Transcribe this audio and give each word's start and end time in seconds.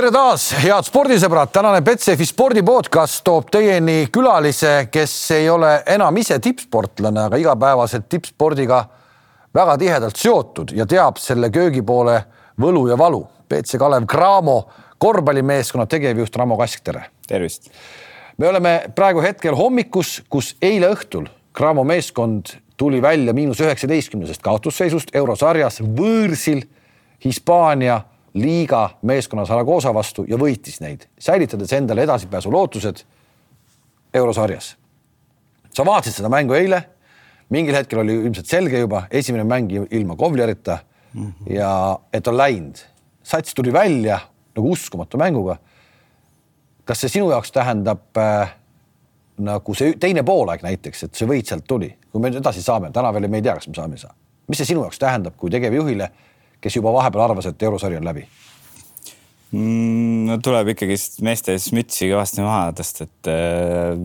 tere 0.00 0.12
taas, 0.14 0.46
head 0.56 0.86
spordisõbrad, 0.86 1.50
tänane 1.52 1.82
Betsafe 1.84 2.24
spordi 2.24 2.62
podcast 2.64 3.18
toob 3.26 3.50
teieni 3.52 4.06
külalise, 4.08 4.86
kes 4.88 5.12
ei 5.36 5.48
ole 5.52 5.74
enam 5.92 6.16
ise 6.16 6.38
tippsportlane, 6.40 7.26
aga 7.26 7.36
igapäevaselt 7.36 8.06
tippspordiga 8.08 8.78
väga 9.52 9.74
tihedalt 9.82 10.16
seotud 10.16 10.72
ja 10.72 10.86
teab 10.88 11.20
selle 11.20 11.50
köögipoole 11.52 12.14
võlu 12.64 12.86
ja 12.88 12.96
valu. 12.96 13.20
BC 13.44 13.76
Kalev 13.82 14.06
Cramo 14.08 14.54
korvpallimeeskonna 15.04 15.84
tegevjuht 15.90 16.38
Ramo 16.40 16.56
Kask, 16.56 16.80
tere. 16.80 17.04
tervist. 17.28 17.68
me 18.38 18.48
oleme 18.48 18.74
praegu 18.96 19.20
hetkel 19.20 19.58
hommikus, 19.58 20.22
kus 20.30 20.54
eile 20.62 20.94
õhtul 20.94 21.28
Cramo 21.52 21.84
meeskond 21.84 22.54
tuli 22.76 23.02
välja 23.02 23.34
miinus 23.36 23.60
üheksateistkümnesest 23.60 24.40
kaotusseisust 24.40 25.12
eurosarjas 25.12 25.82
võõrsil 25.82 26.64
Hispaania 27.24 28.00
liiga 28.34 28.90
meeskonna 29.02 29.44
Zaragoza 29.46 29.94
vastu 29.94 30.24
ja 30.28 30.38
võitis 30.38 30.80
neid, 30.80 31.06
säilitades 31.18 31.72
endale 31.72 32.02
edasipääsu 32.02 32.52
lootused 32.52 33.02
eurosarjas. 34.14 34.76
sa 35.74 35.84
vaatasid 35.86 36.16
seda 36.16 36.28
mängu 36.28 36.54
eile, 36.54 36.82
mingil 37.50 37.74
hetkel 37.74 37.98
oli 37.98 38.14
ilmselt 38.14 38.46
selge 38.46 38.78
juba, 38.78 39.04
esimene 39.10 39.44
mäng 39.44 39.72
ilma 39.90 40.16
Kovlerita 40.16 40.78
mm 41.14 41.26
-hmm. 41.26 41.54
ja 41.54 41.98
et 42.12 42.26
on 42.26 42.36
läinud. 42.36 42.76
sats 43.22 43.54
tuli 43.54 43.72
välja 43.72 44.20
nagu 44.56 44.70
uskumatu 44.70 45.18
mänguga. 45.18 45.56
kas 46.84 47.00
see 47.00 47.08
sinu 47.08 47.30
jaoks 47.30 47.52
tähendab 47.52 48.16
äh, 48.16 48.50
nagu 49.38 49.74
see 49.74 49.94
teine 50.00 50.22
poolaeg 50.22 50.62
näiteks, 50.62 51.04
et 51.04 51.14
see 51.14 51.28
võit 51.28 51.48
sealt 51.48 51.64
tuli, 51.68 51.94
kui 52.12 52.20
me 52.20 52.28
edasi 52.28 52.62
saame, 52.62 52.90
täna 52.92 53.12
veel 53.12 53.28
me 53.28 53.40
ei 53.40 53.42
tea, 53.42 53.54
kas 53.54 53.68
me 53.68 53.74
saame, 53.74 53.94
ei 53.94 53.98
saa. 53.98 54.14
mis 54.48 54.58
see 54.58 54.66
sinu 54.72 54.80
jaoks 54.80 54.98
tähendab, 54.98 55.36
kui 55.36 55.50
tegevjuhile 55.50 56.10
kes 56.60 56.78
juba 56.78 56.92
vahepeal 56.94 57.26
arvas, 57.28 57.50
et 57.50 57.68
eurosari 57.68 57.98
on 58.00 58.06
läbi 58.08 58.24
mm,? 59.52 60.28
no 60.30 60.38
tuleb 60.44 60.72
ikkagist 60.74 61.20
meeste 61.26 61.56
ees 61.56 61.70
mütsi 61.76 62.10
kõvasti 62.12 62.44
maha 62.44 62.70
tõsta, 62.78 63.08
et 63.08 63.30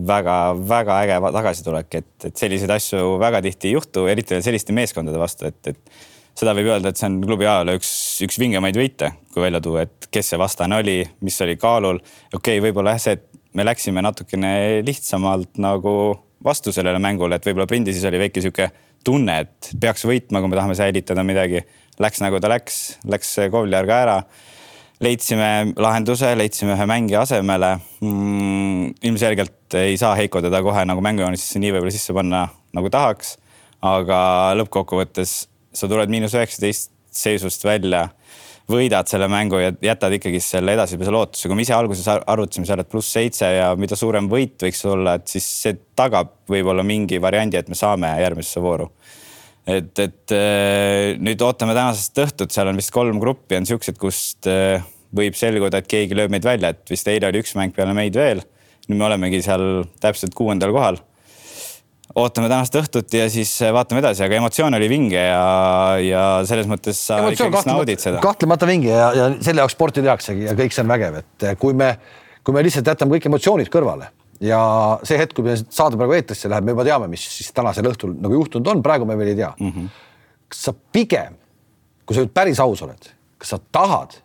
väga-väga 0.08 0.98
äh, 0.98 1.06
äge 1.06 1.32
tagasitulek, 1.38 1.98
et, 2.00 2.12
et 2.30 2.44
selliseid 2.44 2.72
asju 2.76 3.16
väga 3.22 3.42
tihti 3.44 3.70
ei 3.70 3.76
juhtu, 3.76 4.06
eriti 4.10 4.36
veel 4.36 4.44
selliste 4.46 4.76
meeskondade 4.76 5.20
vastu, 5.20 5.48
et, 5.50 5.74
et 5.74 6.36
seda 6.36 6.52
võib 6.56 6.68
öelda, 6.72 6.92
et 6.92 7.00
see 7.00 7.08
on 7.08 7.20
klubi 7.24 7.46
ajaloo 7.46 7.78
üks, 7.78 7.90
üks 8.26 8.38
vingemaid 8.40 8.76
võite, 8.76 9.12
kui 9.32 9.44
välja 9.46 9.62
tuua, 9.64 9.86
et 9.86 10.08
kes 10.12 10.32
see 10.32 10.40
vastane 10.40 10.80
oli, 10.82 10.98
mis 11.24 11.38
oli 11.44 11.56
kaalul. 11.60 12.00
okei 12.32 12.58
okay,, 12.58 12.64
võib-olla 12.66 12.96
jah, 12.96 13.06
see, 13.06 13.16
et 13.16 13.56
me 13.56 13.64
läksime 13.64 14.02
natukene 14.04 14.52
lihtsamalt 14.84 15.60
nagu 15.62 15.94
vastu 16.44 16.74
sellele 16.74 17.00
mängule, 17.02 17.38
et 17.38 17.46
võib-olla 17.46 17.68
Prindis 17.70 18.02
oli 18.04 18.20
väike 18.20 18.42
sihuke 18.44 18.68
tunne, 19.06 19.38
et 19.46 19.70
peaks 19.80 20.04
võitma, 20.06 20.42
kui 20.42 20.50
me 20.50 20.58
tahame 20.58 20.76
säilitada 20.76 21.24
midagi 21.26 21.62
läks 22.02 22.20
nagu 22.24 22.40
ta 22.42 22.50
läks, 22.52 22.98
läks 23.08 23.36
Kovliar 23.52 23.88
ka 23.88 24.02
ära. 24.04 24.18
leidsime 25.00 25.74
lahenduse, 25.76 26.30
leidsime 26.36 26.72
ühe 26.72 26.86
mängija 26.88 27.20
asemele 27.26 27.74
mm,. 28.00 28.94
ilmselgelt 29.04 29.74
ei 29.76 29.96
saa 30.00 30.14
Heiko 30.16 30.40
teda 30.40 30.62
kohe 30.64 30.84
nagu 30.88 31.02
mängujoonisesse 31.04 31.60
nii 31.60 31.74
võib-olla 31.74 31.92
sisse 31.92 32.16
panna 32.16 32.46
nagu 32.72 32.90
tahaks. 32.90 33.36
aga 33.82 34.18
lõppkokkuvõttes 34.56 35.46
sa 35.76 35.88
tuled 35.88 36.10
miinus 36.10 36.34
üheksateist 36.34 36.90
seisust 37.12 37.64
välja 37.64 38.08
võidad 38.70 39.06
selle 39.08 39.28
mängu 39.30 39.60
ja 39.60 39.70
jätad 39.82 40.16
ikkagi 40.16 40.40
selle 40.42 40.74
edasipääsu 40.74 41.12
lootuse, 41.14 41.48
kui 41.48 41.58
me 41.58 41.62
ise 41.62 41.74
alguses 41.76 42.08
arvutasime 42.08 42.66
seal, 42.66 42.82
et 42.82 42.90
pluss 42.90 43.12
seitse 43.14 43.46
ja 43.46 43.68
mida 43.78 43.96
suurem 43.96 44.26
võit 44.30 44.58
võiks 44.62 44.82
olla, 44.90 45.14
et 45.20 45.28
siis 45.30 45.46
see 45.62 45.76
tagab 45.96 46.32
võib-olla 46.50 46.82
mingi 46.86 47.20
variandi, 47.22 47.60
et 47.60 47.70
me 47.70 47.78
saame 47.78 48.10
järgmisesse 48.24 48.64
vooru 48.64 48.90
et, 49.66 49.98
et 49.98 50.34
äh, 50.34 51.16
nüüd 51.22 51.42
ootame 51.42 51.74
tänasest 51.76 52.20
õhtut, 52.22 52.54
seal 52.54 52.70
on 52.70 52.78
vist 52.78 52.94
kolm 52.94 53.18
gruppi 53.22 53.58
on 53.58 53.66
siuksed, 53.68 53.98
kust 54.00 54.48
äh, 54.50 54.84
võib 55.16 55.36
selguda, 55.38 55.80
et 55.82 55.90
keegi 55.90 56.16
lööb 56.18 56.32
meid 56.34 56.46
välja, 56.46 56.72
et 56.74 56.86
vist 56.90 57.08
eile 57.10 57.30
oli 57.30 57.42
üks 57.42 57.56
mäng 57.58 57.74
peale 57.74 57.96
meid 57.96 58.16
veel. 58.16 58.44
nüüd 58.86 59.00
me 59.00 59.08
olemegi 59.08 59.42
seal 59.42 59.84
täpselt 60.02 60.34
kuuendal 60.38 60.70
kohal. 60.74 61.00
ootame 62.14 62.48
tänast 62.48 62.76
õhtut 62.78 63.12
ja 63.18 63.26
siis 63.30 63.50
äh, 63.62 63.72
vaatame 63.74 64.04
edasi, 64.04 64.22
aga 64.24 64.38
emotsioon 64.38 64.78
oli 64.78 64.88
vinge 64.88 65.24
ja, 65.24 65.96
ja 66.00 66.22
selles 66.46 66.70
mõttes 66.70 67.00
sa 67.08 67.18
ikkagi 67.30 67.66
naudid 67.66 68.02
seda. 68.02 68.22
kahtlemata 68.22 68.68
vinge 68.70 68.92
ja, 68.92 69.10
ja 69.16 69.32
selle 69.40 69.64
jaoks 69.64 69.74
sporti 69.74 70.04
tehaksegi 70.06 70.46
ja 70.46 70.54
kõik 70.58 70.76
see 70.76 70.86
on 70.86 70.94
vägev, 70.94 71.18
et 71.24 71.48
kui 71.58 71.74
me, 71.74 71.96
kui 72.46 72.54
me 72.54 72.62
lihtsalt 72.62 72.94
jätame 72.94 73.18
kõik 73.18 73.26
emotsioonid 73.32 73.72
kõrvale 73.72 74.12
ja 74.40 74.60
see 75.06 75.18
hetk, 75.20 75.36
kui 75.36 75.46
me 75.46 75.56
saade 75.56 75.98
praegu 75.98 76.16
eetrisse 76.16 76.50
läheb, 76.50 76.66
me 76.66 76.74
juba 76.74 76.84
teame, 76.86 77.08
mis 77.12 77.24
siis 77.38 77.52
tänasel 77.56 77.88
õhtul 77.90 78.14
nagu 78.20 78.40
juhtunud 78.40 78.68
on, 78.72 78.82
praegu 78.84 79.08
me 79.08 79.16
veel 79.18 79.32
ei 79.32 79.38
tea 79.38 79.52
mm. 79.58 79.72
-hmm. 79.72 79.88
kas 80.52 80.64
sa 80.68 80.74
pigem, 80.92 81.38
kui 82.04 82.16
sa 82.16 82.24
nüüd 82.24 82.34
päris 82.36 82.60
aus 82.60 82.82
oled, 82.82 83.08
kas 83.38 83.54
sa 83.54 83.60
tahad, 83.72 84.18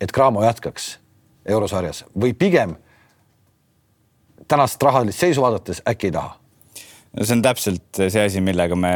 et 0.00 0.12
Cramo 0.12 0.44
jätkaks 0.44 0.98
eurosarjas 1.46 2.04
või 2.18 2.34
pigem 2.34 2.76
tänast 4.48 4.82
rahalist 4.82 5.18
seisu 5.18 5.42
vaadates 5.42 5.82
äkki 5.88 6.10
ei 6.10 6.12
taha? 6.12 6.36
no 7.16 7.24
see 7.24 7.36
on 7.36 7.42
täpselt 7.42 8.02
see 8.08 8.24
asi, 8.24 8.40
millega 8.40 8.76
me 8.76 8.94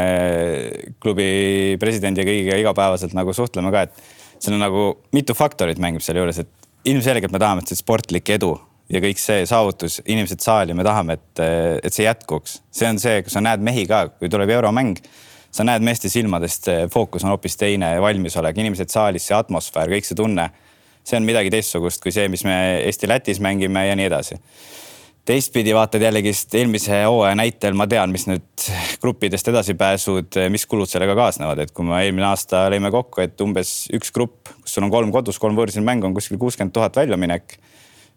klubi 1.01 1.77
presidendi 1.81 2.21
ja 2.21 2.29
kõigiga 2.29 2.61
igapäevaselt 2.61 3.17
nagu 3.17 3.33
suhtleme 3.33 3.73
ka, 3.73 3.83
et 3.89 3.93
seal 4.39 4.57
on 4.57 4.65
nagu 4.65 4.87
mitu 5.13 5.35
faktorit 5.35 5.81
mängib 5.83 6.05
selle 6.05 6.21
juures, 6.21 6.39
et 6.39 6.49
ilmselgelt 6.85 7.33
me 7.33 7.41
tahame, 7.43 7.65
et 7.65 7.73
see 7.73 7.81
sportlik 7.81 8.29
edu 8.37 8.55
ja 8.93 9.03
kõik 9.03 9.21
see 9.21 9.47
saavutus, 9.49 10.01
inimesed 10.07 10.43
saali, 10.43 10.75
me 10.77 10.87
tahame, 10.87 11.19
et, 11.19 11.43
et 11.83 11.95
see 11.95 12.07
jätkuks. 12.07 12.61
see 12.71 12.89
on 12.91 13.01
see, 13.03 13.23
kus 13.27 13.37
sa 13.37 13.43
näed 13.43 13.65
mehi 13.65 13.87
ka, 13.91 14.07
kui 14.15 14.31
tuleb 14.33 14.53
euromäng, 14.55 14.99
sa 15.51 15.67
näed 15.67 15.85
meeste 15.85 16.11
silmadest, 16.13 16.71
fookus 16.93 17.25
on 17.27 17.35
hoopis 17.35 17.59
teine, 17.59 17.97
valmisolek, 18.03 18.59
inimesed 18.63 18.93
saalis, 18.93 19.27
see 19.27 19.37
atmosfäär, 19.37 19.91
kõik 19.97 20.09
see 20.09 20.19
tunne. 20.19 20.51
see 21.07 21.15
on 21.21 21.23
midagi 21.23 21.53
teistsugust 21.55 22.03
kui 22.03 22.11
see, 22.11 22.27
mis 22.27 22.43
me 22.43 22.83
Eesti-Lätis 22.83 23.39
mängime 23.39 23.87
ja 23.87 23.95
nii 23.97 24.09
edasi. 24.09 24.39
teistpidi 25.27 25.75
vaatad 25.75 26.03
jällegist 26.03 26.55
eelmise 26.55 27.01
hooaja 27.03 27.35
näitel, 27.35 27.75
ma 27.75 27.87
tean, 27.91 28.13
mis 28.15 28.29
nüüd 28.31 28.67
gruppidest 29.03 29.49
edasipääsud, 29.51 30.39
mis 30.51 30.67
kulud 30.67 30.87
sellega 30.87 31.17
kaasnevad, 31.19 31.59
et 31.59 31.73
kui 31.75 31.87
me 31.87 31.99
eelmine 32.05 32.29
aasta 32.29 32.69
lõime 32.71 32.93
kokku, 32.95 33.25
et 33.25 33.41
umbes 33.43 33.89
üks 33.99 34.15
grupp, 34.15 34.53
kus 34.63 34.79
sul 34.79 34.87
on 34.87 34.95
kolm 34.95 35.11
kodus, 35.15 35.41
kolm 35.43 35.59
võõrsil 35.59 35.83
mängu 35.83 36.07
on 36.07 36.15
kuskil 36.15 36.39
kuuskümmend 36.39 36.75
tuhat 36.75 37.03
väljaminek 37.03 37.59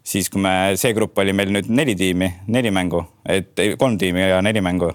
siis 0.02 0.30
kui 0.32 0.42
me, 0.42 0.54
see 0.80 0.94
grupp 0.96 1.18
oli 1.20 1.34
meil 1.36 1.52
nüüd 1.54 1.68
neli 1.72 1.94
tiimi, 1.98 2.30
neli 2.52 2.72
mängu, 2.74 3.02
et 3.28 3.52
kolm 3.78 3.98
tiimi 4.00 4.28
ja 4.30 4.40
neli 4.44 4.62
mängu. 4.64 4.90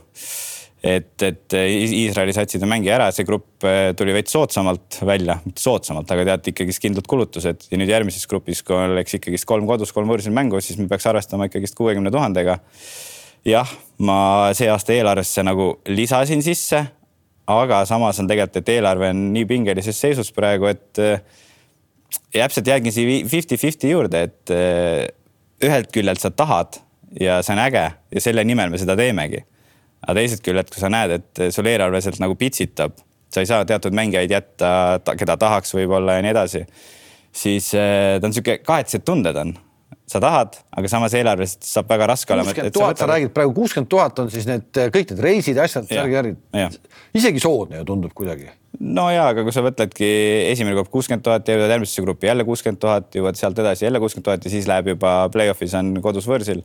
et, 0.86 1.16
et 1.26 1.54
Iisraeli 1.58 2.34
satsid 2.36 2.62
on 2.62 2.70
mängija 2.70 3.00
ära, 3.00 3.08
see 3.14 3.26
grupp 3.26 3.66
eh, 3.66 3.90
tuli 3.98 4.14
veits 4.14 4.36
soodsamalt 4.36 5.00
välja, 5.08 5.40
mitte 5.42 5.64
soodsamalt, 5.64 6.12
aga 6.14 6.26
tead 6.28 6.52
ikkagist 6.52 6.84
kindlad 6.84 7.08
kulutused 7.10 7.66
ja 7.72 7.80
nüüd 7.82 7.90
järgmises 7.90 8.28
grupis, 8.30 8.62
kui 8.62 8.78
oleks 8.78 9.18
ikkagist 9.18 9.48
kolm 9.50 9.66
kodus, 9.66 9.94
kolm 9.96 10.12
võõrsil 10.12 10.36
mängu, 10.36 10.62
siis 10.62 10.78
me 10.78 10.86
peaks 10.92 11.08
arvestama 11.10 11.48
ikkagist 11.50 11.78
kuuekümne 11.80 12.14
tuhandega. 12.14 12.60
jah, 13.46 13.72
ma 13.98 14.20
see 14.58 14.70
aasta 14.70 14.94
eelarvesse 14.94 15.46
nagu 15.46 15.72
lisasin 15.90 16.46
sisse, 16.46 16.84
aga 17.50 17.82
samas 17.90 18.22
on 18.22 18.30
tegelikult, 18.30 18.62
et 18.62 18.76
eelarve 18.78 19.10
on 19.10 19.26
nii 19.34 19.50
pingelises 19.50 19.98
seisus 20.06 20.32
praegu, 20.38 20.70
et 20.70 21.02
täpselt 22.34 22.68
jäägi 22.68 22.92
siia 22.92 23.22
fifty-fifty 23.30 23.92
juurde, 23.92 24.26
et 24.30 24.54
eh, 24.54 25.08
ühelt 25.66 25.92
küljelt 25.94 26.22
sa 26.22 26.32
tahad 26.32 26.80
ja 27.22 27.40
see 27.46 27.56
on 27.56 27.64
äge 27.64 27.86
ja 28.12 28.24
selle 28.24 28.44
nimel 28.44 28.74
me 28.74 28.80
seda 28.82 28.98
teemegi. 29.00 29.44
aga 30.06 30.20
teisest 30.20 30.44
küljelt, 30.46 30.70
kui 30.70 30.82
sa 30.82 30.90
näed, 30.94 31.16
et 31.18 31.40
sul 31.56 31.66
eelarve 31.66 31.98
sealt 32.04 32.20
nagu 32.22 32.36
pitsitab, 32.38 33.00
sa 33.34 33.42
ei 33.42 33.48
saa 33.50 33.66
teatud 33.66 33.96
mängijaid 33.98 34.30
jätta, 34.30 35.00
keda 35.18 35.38
tahaks 35.42 35.74
võib-olla 35.74 36.20
ja 36.20 36.26
nii 36.26 36.34
edasi, 36.36 36.62
siis 37.34 37.72
eh, 37.74 38.20
ta 38.20 38.28
on 38.28 38.36
sihuke 38.36 38.60
kahetsed 38.66 39.06
tunded 39.08 39.40
on 39.42 39.56
sa 40.06 40.22
tahad, 40.22 40.60
aga 40.78 40.90
samas 40.92 41.16
eelarvest 41.18 41.66
saab 41.66 41.90
väga 41.90 42.10
raske 42.12 42.34
olema. 42.34 42.52
kuuskümmend 42.52 42.76
tuhat, 42.78 43.00
sa 43.02 43.08
räägid 43.10 43.34
praegu 43.34 43.56
kuuskümmend 43.58 43.90
tuhat 43.90 44.20
on 44.22 44.30
siis 44.34 44.46
need 44.50 44.68
kõik 44.94 45.14
need 45.14 45.24
reisid 45.26 45.58
ja 45.58 45.66
asjad, 45.66 45.88
särgi, 45.90 46.20
värgid. 46.20 46.78
isegi 47.18 47.42
soodne 47.42 47.82
ju 47.82 47.88
tundub 47.90 48.14
kuidagi 48.18 48.52
no 48.80 49.08
ja, 49.14 49.30
aga 49.32 49.46
kui 49.46 49.56
sa 49.56 49.64
võtadki 49.66 50.10
esimene 50.52 50.76
grupp 50.78 50.92
kuuskümmend 50.94 51.26
tuhat 51.26 51.50
jõuad 51.50 51.74
järgmisse 51.74 52.06
gruppi 52.06 52.30
jälle 52.30 52.46
kuuskümmend 52.48 52.82
tuhat, 52.82 53.10
jõuad 53.18 53.40
sealt 53.40 53.60
edasi 53.64 53.88
jälle 53.88 54.02
kuuskümmend 54.04 54.28
tuhat 54.30 54.46
ja 54.46 54.54
siis 54.54 54.70
läheb 54.70 54.94
juba 54.94 55.18
play-off'is 55.34 55.74
on 55.80 55.96
kodus 56.06 56.28
võõrsil. 56.30 56.62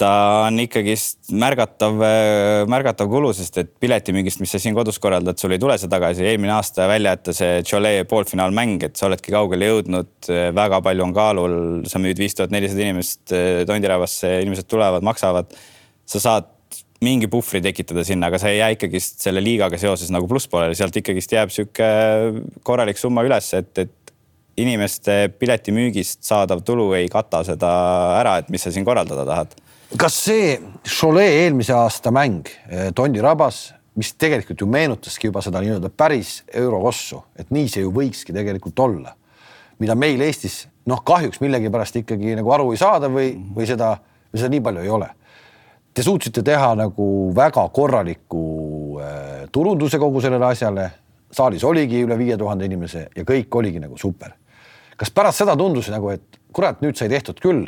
Ta 0.00 0.10
on 0.46 0.60
ikkagist 0.62 1.30
märgatav, 1.36 1.98
märgatav 2.70 3.10
kulu, 3.12 3.32
sest 3.36 3.58
et 3.60 3.72
piletimüügist, 3.82 4.40
mis 4.42 4.52
sa 4.54 4.60
siin 4.62 4.76
kodus 4.76 5.00
korraldad, 5.02 5.38
sul 5.40 5.52
ei 5.54 5.60
tule 5.60 5.76
see 5.80 5.90
tagasi. 5.92 6.24
eelmine 6.30 6.54
aasta 6.56 6.88
välja 6.88 7.14
jätta 7.16 7.34
see 7.36 7.60
Cholet 7.68 8.08
poolfinaalmäng, 8.08 8.86
et 8.88 8.96
sa 8.96 9.08
oledki 9.10 9.34
kaugele 9.34 9.68
jõudnud, 9.68 10.30
väga 10.56 10.80
palju 10.86 11.06
on 11.06 11.16
kaalul, 11.16 11.58
sa 11.90 12.00
müüd 12.02 12.20
viis 12.20 12.38
tuhat 12.38 12.54
nelisada 12.54 12.86
inimest 12.86 13.34
Tondirabbasse, 13.68 14.38
inimesed 14.46 14.70
tulevad, 14.70 15.04
maksavad. 15.06 15.52
sa 16.10 16.18
saad 16.18 16.48
mingi 17.04 17.28
puhvri 17.32 17.62
tekitada 17.64 18.02
sinna, 18.04 18.28
aga 18.28 18.40
sa 18.40 18.50
ei 18.50 18.58
jää 18.58 18.74
ikkagist 18.74 19.22
selle 19.24 19.40
liigaga 19.44 19.78
seoses 19.80 20.10
nagu 20.12 20.28
plusspoolele, 20.28 20.76
sealt 20.76 20.96
ikkagist 21.00 21.32
jääb 21.32 21.52
sihuke 21.54 21.88
korralik 22.66 23.00
summa 23.00 23.24
üles, 23.24 23.48
et, 23.56 23.72
et 23.78 24.12
inimeste 24.60 25.30
piletimüügist 25.40 26.20
saadav 26.26 26.60
tulu 26.66 26.90
ei 26.98 27.08
kata 27.12 27.40
seda 27.46 27.70
ära, 28.18 28.36
et 28.42 28.50
mis 28.52 28.64
sa 28.66 28.72
siin 28.74 28.84
korraldada 28.84 29.24
tahad. 29.28 29.56
Kas 29.98 30.16
see 30.26 30.58
Cholet 30.86 31.44
eelmise 31.44 31.74
aasta 31.74 32.12
mäng 32.14 32.48
eh, 32.68 32.90
Tondi 32.94 33.22
rabas, 33.22 33.70
mis 33.98 34.12
tegelikult 34.14 34.60
ju 34.60 34.68
meenutaski 34.70 35.28
juba 35.28 35.42
seda 35.42 35.62
nii-öelda 35.62 35.90
päris 35.90 36.40
eurokossu, 36.54 37.24
et 37.38 37.50
nii 37.50 37.68
see 37.68 37.82
ju 37.82 37.90
võikski 37.94 38.34
tegelikult 38.36 38.78
olla 38.86 39.16
mida 39.80 39.96
meil 39.96 40.20
Eestis 40.24 40.64
noh, 40.88 41.00
kahjuks 41.06 41.40
millegipärast 41.42 42.00
ikkagi 42.02 42.36
nagu 42.38 42.52
aru 42.54 42.70
ei 42.74 42.80
saada 42.80 43.08
või, 43.12 43.32
või 43.56 43.66
seda, 43.68 43.94
või 44.30 44.42
seda 44.42 44.52
nii 44.52 44.62
palju 44.66 44.84
ei 44.84 44.92
ole. 44.92 45.08
Te 45.94 46.04
suutsite 46.06 46.44
teha 46.46 46.74
nagu 46.78 47.06
väga 47.34 47.64
korraliku 47.74 48.42
äh, 49.00 49.46
turunduse 49.52 49.98
kogu 49.98 50.22
sellele 50.22 50.52
asjale. 50.52 50.90
saalis 51.30 51.64
oligi 51.64 52.00
üle 52.02 52.16
viie 52.18 52.36
tuhande 52.36 52.66
inimese 52.66 53.08
ja 53.16 53.24
kõik 53.24 53.54
oligi 53.54 53.80
nagu 53.80 53.98
super. 53.98 54.32
kas 54.96 55.10
pärast 55.10 55.38
seda 55.38 55.56
tundus 55.56 55.88
nagu, 55.88 56.10
et 56.10 56.38
kurat, 56.52 56.80
nüüd 56.82 56.96
sai 56.96 57.08
tehtud 57.08 57.40
küll. 57.40 57.66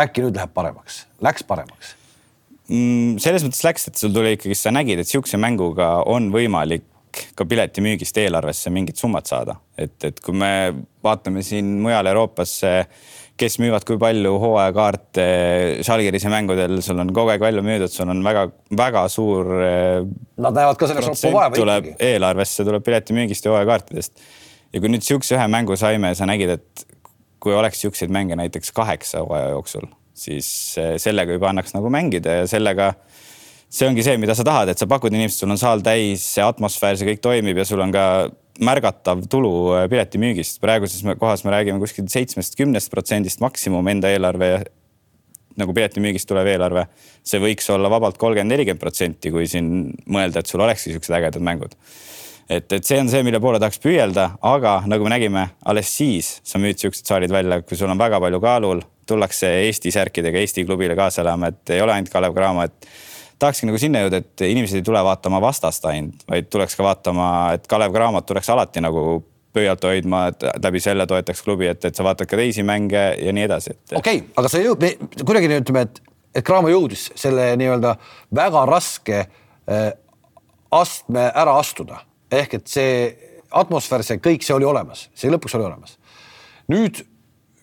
Äkki 0.00 0.24
nüüd 0.24 0.38
läheb 0.38 0.52
paremaks, 0.56 1.04
läks 1.24 1.46
paremaks 1.48 1.94
mm,? 2.70 3.18
selles 3.22 3.44
mõttes 3.46 3.64
läks, 3.66 3.88
et 3.90 4.00
sul 4.00 4.14
tuli 4.14 4.36
ikkagi, 4.36 4.56
sa 4.58 4.72
nägid, 4.74 5.02
et 5.02 5.10
sihukese 5.10 5.40
mänguga 5.40 5.98
on 6.10 6.30
võimalik 6.34 6.86
ka 7.34 7.46
piletimüügist 7.48 8.18
eelarvesse 8.22 8.70
mingit 8.70 9.00
summat 9.00 9.30
saada, 9.30 9.56
et, 9.78 9.96
et 10.06 10.20
kui 10.22 10.36
me 10.36 10.52
vaatame 11.02 11.42
siin 11.46 11.72
mujal 11.82 12.06
Euroopas, 12.06 12.52
kes 13.40 13.56
müüvad 13.62 13.86
kui 13.88 13.98
palju 14.00 14.34
hooajakaarte 14.42 15.24
Žalgirise 15.86 16.30
mängudel, 16.32 16.78
sul 16.84 17.00
on 17.02 17.10
kogu 17.16 17.32
aeg 17.32 17.42
välja 17.42 17.64
müüdud, 17.64 17.92
sul 17.92 18.12
on 18.12 18.20
väga-väga 18.24 19.06
suur. 19.12 19.48
Nad 20.44 20.54
näevad 20.58 20.78
ka 20.78 20.90
selleks 20.90 21.08
roppu 21.08 21.32
vaeva 21.34 21.56
ikkagi. 21.56 21.96
eelarvesse 22.10 22.66
tuleb 22.68 22.84
piletimüügist 22.86 23.48
ja 23.48 23.54
hooajakaartidest. 23.54 24.28
ja 24.70 24.80
kui 24.82 24.92
nüüd 24.92 25.02
sihukese 25.02 25.38
ühe 25.38 25.48
mängu 25.50 25.76
saime, 25.80 26.12
sa 26.14 26.28
nägid, 26.28 26.52
et 26.58 26.84
kui 27.40 27.54
oleks 27.56 27.80
sihukeseid 27.80 28.12
mänge 28.12 28.36
näiteks 28.36 28.72
kaheksa 28.76 29.24
hooaja 29.24 29.54
jooksul, 29.54 29.88
siis 30.14 30.50
sellega 31.00 31.36
juba 31.36 31.50
annaks 31.50 31.74
nagu 31.76 31.90
mängida 31.92 32.42
ja 32.42 32.46
sellega 32.50 32.92
see 33.70 33.86
ongi 33.86 34.04
see, 34.04 34.18
mida 34.18 34.34
sa 34.34 34.44
tahad, 34.46 34.72
et 34.72 34.80
sa 34.80 34.88
pakud 34.90 35.14
inimestele, 35.14 35.46
sul 35.46 35.54
on 35.54 35.60
saal 35.60 35.82
täis, 35.86 36.24
see 36.34 36.42
atmosfäär, 36.42 36.98
see 36.98 37.08
kõik 37.12 37.22
toimib 37.22 37.60
ja 37.60 37.66
sul 37.68 37.82
on 37.84 37.94
ka 37.94 38.04
märgatav 38.60 39.22
tulu 39.30 39.52
äh, 39.76 39.86
piletimüügist. 39.90 40.60
praeguses 40.60 41.04
kohas 41.20 41.44
me 41.46 41.54
räägime 41.54 41.80
kuskil 41.80 42.08
seitsmest, 42.10 42.58
kümnest 42.58 42.90
protsendist 42.92 43.40
maksimum 43.40 43.86
enda 43.88 44.10
eelarve 44.10 44.50
nagu 45.60 45.74
piletimüügist 45.76 46.28
tulev 46.28 46.48
eelarve. 46.50 46.86
see 47.22 47.40
võiks 47.42 47.68
olla 47.72 47.90
vabalt 47.92 48.18
kolmkümmend, 48.18 48.52
nelikümmend 48.52 48.82
protsenti, 48.82 49.30
kui 49.30 49.46
siin 49.50 49.90
mõelda, 50.08 50.40
et 50.40 50.50
sul 50.50 50.62
olekski 50.64 50.94
siuksed 50.94 51.14
ägedad 51.16 51.42
mängud. 51.44 51.76
Et, 52.50 52.72
et 52.72 52.86
see 52.86 52.98
on 53.00 53.10
see, 53.10 53.22
mille 53.26 53.40
poole 53.42 53.60
tahaks 53.62 53.78
püüelda, 53.82 54.26
aga 54.46 54.80
nagu 54.90 55.06
me 55.06 55.12
nägime, 55.12 55.44
alles 55.70 55.92
siis 55.94 56.32
sa 56.46 56.58
müüd 56.62 56.80
siuksed 56.80 57.06
saalid 57.06 57.32
välja, 57.32 57.60
kui 57.62 57.78
sul 57.78 57.90
on 57.92 58.00
väga 58.00 58.20
palju 58.22 58.40
kaalul, 58.42 58.82
tullakse 59.08 59.50
Eesti 59.66 59.92
särkidega 59.94 60.42
Eesti 60.42 60.66
klubile 60.66 60.96
kaasa 60.98 61.22
elama, 61.24 61.52
et 61.52 61.74
ei 61.76 61.82
ole 61.84 61.94
ainult 61.94 62.12
Kalev 62.12 62.34
Cramo, 62.34 62.66
et 62.66 62.90
tahakski 63.40 63.70
nagu 63.70 63.80
sinna 63.80 64.02
jõuda, 64.04 64.22
et 64.22 64.46
inimesed 64.50 64.80
ei 64.80 64.86
tule 64.86 65.02
vaatama 65.06 65.40
vastast 65.42 65.86
ainult, 65.90 66.26
vaid 66.30 66.50
tuleks 66.50 66.76
ka 66.78 66.86
vaatama, 66.86 67.30
et 67.58 67.70
Kalev 67.70 67.94
Cramo 67.94 68.24
tuleks 68.26 68.50
alati 68.52 68.82
nagu 68.84 69.22
pöialt 69.54 69.82
hoidma, 69.86 70.26
et 70.30 70.44
läbi 70.62 70.82
selle 70.82 71.06
toetaks 71.10 71.42
klubi, 71.46 71.70
et, 71.70 71.86
et 71.86 71.96
sa 71.96 72.06
vaatad 72.06 72.28
ka 72.30 72.38
teisi 72.38 72.66
mänge 72.66 73.06
ja 73.18 73.34
nii 73.34 73.46
edasi, 73.46 73.74
et. 73.74 73.96
okei 73.98 74.22
okay,, 74.22 74.28
aga 74.38 74.50
sa 74.50 74.62
jõud, 74.62 74.84
kuidagi 75.22 75.54
ütleme, 75.54 75.86
et, 75.86 76.04
et 76.34 76.46
Cramo 76.46 76.70
jõudis 76.70 77.08
selle 77.18 77.52
nii-öelda 77.58 77.96
väga 78.42 78.66
raske 78.70 79.24
äh, 79.24 79.90
astme 80.70 81.26
ära 81.34 81.58
astuda 81.58 82.04
ehk 82.32 82.58
et 82.60 82.66
see 82.70 82.92
atmosfäär, 83.50 84.04
see 84.06 84.20
kõik, 84.22 84.44
see 84.46 84.54
oli 84.54 84.68
olemas, 84.68 85.08
see 85.14 85.32
lõpuks 85.32 85.56
oli 85.58 85.66
olemas. 85.66 85.96
nüüd, 86.70 87.02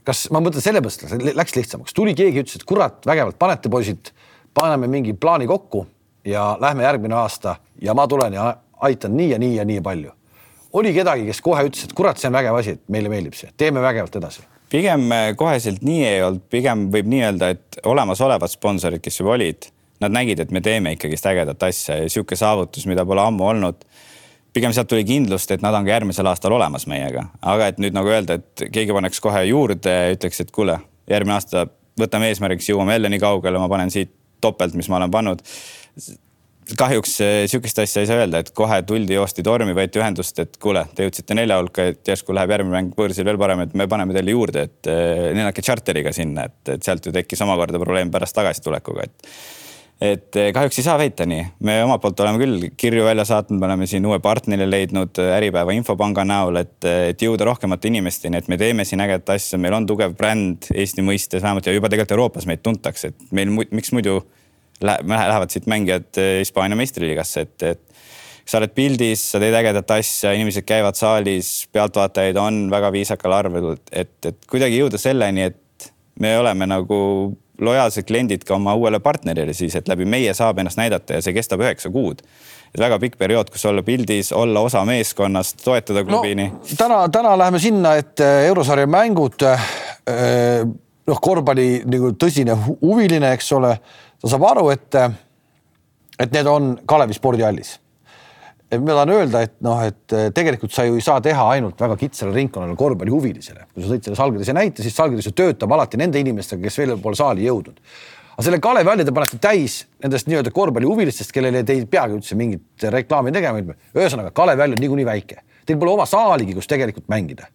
kas 0.07 0.27
ma 0.35 0.41
mõtlen 0.43 0.63
selle 0.63 0.81
mõttes, 0.83 1.13
läks 1.35 1.55
lihtsamaks, 1.55 1.95
tuli 1.95 2.15
keegi, 2.15 2.43
ütles, 2.43 2.59
et 2.59 2.67
kurat, 2.67 2.99
vägevalt 3.07 3.39
panete 3.39 3.71
poisid 3.71 4.11
paneme 4.57 4.89
mingi 4.91 5.13
plaani 5.13 5.47
kokku 5.47 5.85
ja 6.27 6.57
lähme 6.59 6.83
järgmine 6.83 7.15
aasta 7.15 7.55
ja 7.81 7.93
ma 7.95 8.07
tulen 8.07 8.35
ja 8.35 8.51
aitan 8.83 9.15
nii 9.17 9.31
ja 9.31 9.39
nii 9.39 9.55
ja 9.55 9.65
nii 9.65 9.81
palju. 9.81 10.11
oli 10.73 10.93
kedagi, 10.93 11.25
kes 11.25 11.41
kohe 11.41 11.63
ütles, 11.69 11.87
et 11.87 11.95
kurat, 11.95 12.19
see 12.19 12.27
on 12.27 12.35
vägev 12.35 12.59
asi, 12.59 12.75
et 12.77 12.89
meile 12.91 13.09
meeldib 13.09 13.33
see, 13.33 13.49
teeme 13.57 13.81
vägevalt 13.81 14.15
edasi 14.19 14.43
pigem 14.69 15.11
äh, 15.11 15.31
koheselt 15.35 15.81
nii 15.85 16.03
ei 16.05 16.23
olnud, 16.25 16.43
pigem 16.51 16.87
võib 16.93 17.09
nii 17.11 17.23
öelda, 17.29 17.51
et 17.55 17.79
olemasolevad 17.87 18.51
sponsorid, 18.51 19.01
kes 19.03 19.21
juba 19.21 19.35
olid, 19.37 19.69
nad 20.03 20.13
nägid, 20.13 20.41
et 20.43 20.51
me 20.53 20.61
teeme 20.61 20.93
ikkagist 20.95 21.25
ägedat 21.29 21.63
asja 21.69 22.01
ja 22.01 22.09
sihuke 22.11 22.37
saavutus, 22.37 22.85
mida 22.89 23.05
pole 23.07 23.23
ammu 23.23 23.47
olnud. 23.47 23.87
Pigem 24.57 24.73
sealt 24.73 24.89
tuli 24.89 25.05
kindlust, 25.07 25.51
et 25.53 25.63
nad 25.65 25.75
on 25.77 25.85
ka 25.85 25.93
järgmisel 25.93 26.27
aastal 26.29 26.55
olemas 26.57 26.87
meiega, 26.89 27.27
aga 27.45 27.71
et 27.71 27.81
nüüd 27.81 27.95
nagu 27.95 28.09
öelda, 28.11 28.39
et 28.41 28.67
keegi 28.73 28.95
paneks 28.95 29.21
kohe 29.23 29.43
juurde, 29.47 29.97
ütleks, 30.17 30.41
et 30.43 30.53
kuule, 30.55 30.79
järgmine 31.09 31.37
aasta 31.37 31.67
võtame 31.99 32.31
eesmärgiks, 32.31 32.69
jõuame 32.71 32.97
jälle 32.97 33.11
nii 33.13 33.21
kaugele, 33.21 33.59
ma 33.61 33.69
panen 33.71 33.91
siit 33.93 34.13
topelt, 34.41 34.77
mis 34.77 34.89
ma 34.89 34.99
olen 34.99 35.13
pannud. 35.13 35.43
kahjuks 36.77 37.13
eh, 37.23 37.35
sihukest 37.47 37.79
asja 37.79 38.01
ei 38.03 38.09
saa 38.09 38.17
öelda, 38.21 38.41
et 38.43 38.49
kohe 38.55 38.81
tuldi, 38.83 39.15
joosti 39.15 39.43
tormi, 39.43 39.75
võeti 39.77 40.01
ühendust, 40.01 40.39
et 40.43 40.57
kuule, 40.61 40.83
te 40.95 41.05
jõudsite 41.07 41.37
nelja 41.37 41.59
hulka, 41.61 41.85
et 41.93 42.11
järsku 42.11 42.35
läheb 42.35 42.51
järgmine 42.51 42.75
mäng 42.75 42.97
võõrsil 42.97 43.25
veel 43.25 43.39
parem, 43.39 43.63
et 43.63 43.77
me 43.77 43.87
paneme 43.87 44.15
teile 44.17 44.35
juurde, 44.35 44.65
et 44.67 44.89
lennake 44.89 45.63
eh, 45.63 45.69
tšarteriga 45.69 46.13
sinna, 46.13 46.49
et, 46.49 46.59
et 46.75 46.83
sealt 46.83 47.07
ju 47.07 47.15
tekkis 47.15 47.41
omakorda 47.45 47.79
probleem 47.81 48.11
pärast 48.11 48.35
tagasitulekuga, 48.35 49.07
et 49.07 49.31
et 50.01 50.35
eh, 50.37 50.51
kahjuks 50.53 50.77
ei 50.77 50.85
saa 50.85 50.97
väita 50.99 51.25
nii, 51.29 51.43
me 51.65 51.77
omalt 51.83 52.03
poolt 52.03 52.19
oleme 52.21 52.41
küll 52.41 52.65
kirju 52.77 53.05
välja 53.07 53.25
saatnud, 53.25 53.59
me 53.59 53.65
oleme 53.65 53.87
siin 53.89 54.05
uue 54.05 54.19
partneri 54.21 54.67
leidnud 54.69 55.17
Äripäeva 55.25 55.73
infopanga 55.73 56.25
näol, 56.27 56.61
et, 56.61 56.77
et 56.85 57.25
jõuda 57.25 57.47
rohkemate 57.49 57.89
inimesteni, 57.89 58.37
et 58.37 58.49
me 58.51 58.59
teeme 58.61 58.85
siin 58.85 59.01
ägedat 59.01 59.33
asja, 59.37 59.57
meil 59.61 59.77
on 59.77 59.87
tugev 59.89 60.13
bränd 60.17 60.69
Eesti 60.73 61.05
mõistes 61.05 61.41
vähemalt 61.41 61.65
ja 61.65 61.73
juba 61.73 61.89
tegelikult 61.89 62.13
Euroopas 62.17 62.45
meid 62.49 62.61
tuntakse, 62.65 63.13
et 63.13 63.33
meil, 63.33 63.49
miks 63.49 63.93
muidu 63.95 64.19
lähevad 64.81 65.49
siit 65.49 65.65
mängijad 65.69 66.21
eh, 66.21 66.39
Hispaania 66.43 66.77
meistriliigasse, 66.77 67.47
et, 67.47 67.69
et 67.73 67.83
sa 68.47 68.61
oled 68.61 68.71
pildis, 68.77 69.23
sa 69.33 69.41
teed 69.41 69.55
ägedat 69.57 69.97
asja, 69.97 70.31
inimesed 70.37 70.65
käivad 70.67 70.95
saalis, 70.95 71.65
pealtvaatajaid 71.73 72.37
on 72.39 72.67
väga 72.71 72.93
viisakal 72.93 73.33
arvel, 73.35 73.73
et, 73.91 74.13
et 74.21 74.45
kuidagi 74.49 74.77
jõuda 74.79 75.01
selleni, 75.01 75.49
et 75.49 75.91
me 76.21 76.37
oleme 76.39 76.69
nagu 76.69 76.99
lojaalsed 77.61 78.07
kliendid 78.07 78.43
ka 78.47 78.55
oma 78.55 78.75
uuele 78.77 78.99
partnerile 78.99 79.53
siis, 79.53 79.75
et 79.75 79.87
läbi 79.87 80.05
meie 80.05 80.33
saab 80.37 80.59
ennast 80.61 80.79
näidata 80.79 81.17
ja 81.17 81.23
see 81.25 81.35
kestab 81.35 81.61
üheksa 81.63 81.91
kuud. 81.93 82.21
et 82.73 82.79
väga 82.79 82.99
pikk 82.99 83.17
periood, 83.17 83.49
kus 83.49 83.65
olla 83.65 83.83
pildis, 83.83 84.31
olla 84.31 84.59
osa 84.59 84.83
meeskonnast, 84.85 85.63
toetada 85.63 86.03
klubini 86.05 86.49
no,. 86.51 86.59
täna, 86.77 86.99
täna 87.09 87.37
läheme 87.37 87.59
sinna, 87.59 87.95
et 87.95 88.19
äh, 88.19 88.43
eurosarja 88.49 88.87
mängud 88.87 89.43
äh, 89.47 89.71
noh, 91.07 91.21
korvpalli 91.21 91.83
nagu 91.85 92.13
tõsine 92.19 92.57
huviline, 92.81 93.33
eks 93.37 93.51
ole, 93.57 93.73
ta 94.21 94.31
saab 94.31 94.47
aru, 94.51 94.69
et, 94.75 94.89
äh, 94.95 95.11
et 96.19 96.33
need 96.33 96.49
on 96.51 96.75
Kalevi 96.85 97.17
spordihallis 97.17 97.77
ma 98.71 98.93
tahan 98.93 99.11
öelda, 99.15 99.41
et 99.45 99.55
noh, 99.63 99.79
et 99.85 100.13
eh, 100.15 100.27
tegelikult 100.35 100.73
sa 100.75 100.83
ju 100.87 100.97
ei 100.97 101.03
saa 101.03 101.21
teha 101.23 101.45
ainult 101.55 101.79
väga 101.79 101.95
kitsale 101.99 102.33
ringkonnale 102.35 102.75
korvpallihuvilisele. 102.75 103.67
kui 103.73 103.83
sa 103.83 103.93
tõid 103.93 104.09
selle 104.09 104.19
Salgirise 104.19 104.55
näite, 104.55 104.83
siis 104.83 104.95
Salgiris 104.95 105.29
ju 105.29 105.33
töötab 105.37 105.71
alati 105.71 105.99
nende 105.99 106.19
inimestega, 106.19 106.61
kes 106.65 106.79
veel 106.81 106.97
pole 106.99 107.15
saali 107.15 107.47
jõudnud. 107.47 107.79
aga 108.33 108.43
selle 108.43 108.59
Kalevi 108.59 108.91
halli 108.91 109.05
te 109.07 109.15
panete 109.15 109.39
täis 109.41 109.79
nendest 110.03 110.27
nii-öelda 110.27 110.51
korvpallihuvilistest, 110.51 111.31
kellele 111.31 111.63
te 111.63 111.77
ei 111.77 111.85
peagi 111.85 112.19
üldse 112.19 112.35
mingit 112.35 112.89
reklaami 112.97 113.31
tegema. 113.31 113.63
ühesõnaga, 113.95 114.35
Kalevi 114.35 114.65
hall 114.65 114.75
on 114.75 114.83
niikuinii 114.83 115.07
väike, 115.07 115.41
teil 115.65 115.79
pole 115.79 115.95
oma 115.95 116.05
saaligi, 116.05 116.53
kus 116.57 116.67
tegelikult 116.67 117.07
mängida. 117.07 117.47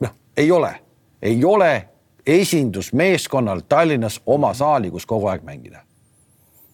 noh, 0.00 0.18
ei 0.36 0.50
ole, 0.50 0.74
ei 1.22 1.44
ole 1.44 1.72
esindusmeeskonnal 2.26 3.62
Tallinnas 3.68 4.20
oma 4.26 4.54
saali, 4.54 4.90
kus 4.90 5.06
kogu 5.06 5.30
aeg 5.30 5.46
mängida 5.46 5.84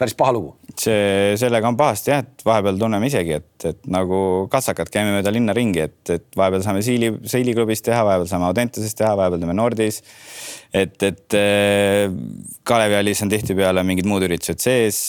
päris 0.01 0.17
paha 0.17 0.35
lugu. 0.37 0.55
see, 0.81 1.37
sellega 1.41 1.69
on 1.69 1.77
pahasti 1.77 2.13
jah, 2.13 2.23
et 2.25 2.45
vahepeal 2.47 2.79
tunneme 2.81 3.11
isegi, 3.11 3.37
et, 3.37 3.67
et 3.69 3.91
nagu 3.93 4.21
katsakad 4.53 4.89
käime 4.93 5.13
mööda 5.17 5.33
linna 5.35 5.55
ringi, 5.57 5.85
et, 5.85 6.01
et 6.15 6.27
vahepeal 6.41 6.65
saame 6.65 6.85
Siili, 6.87 7.13
Siili 7.29 7.55
klubis 7.57 7.85
teha, 7.85 8.01
vahepeal 8.09 8.31
saame 8.31 8.49
Audenteses 8.49 8.97
teha, 8.97 9.13
vahepeal 9.21 9.45
teeme 9.45 9.57
Nordis. 9.59 10.01
et, 10.73 10.97
et 11.03 11.37
äh, 11.37 12.09
Kalevi 12.65 13.01
hallis 13.01 13.23
on 13.27 13.33
tihtipeale 13.33 13.85
mingid 13.87 14.09
muud 14.09 14.25
üritused 14.29 14.63
sees 14.63 15.01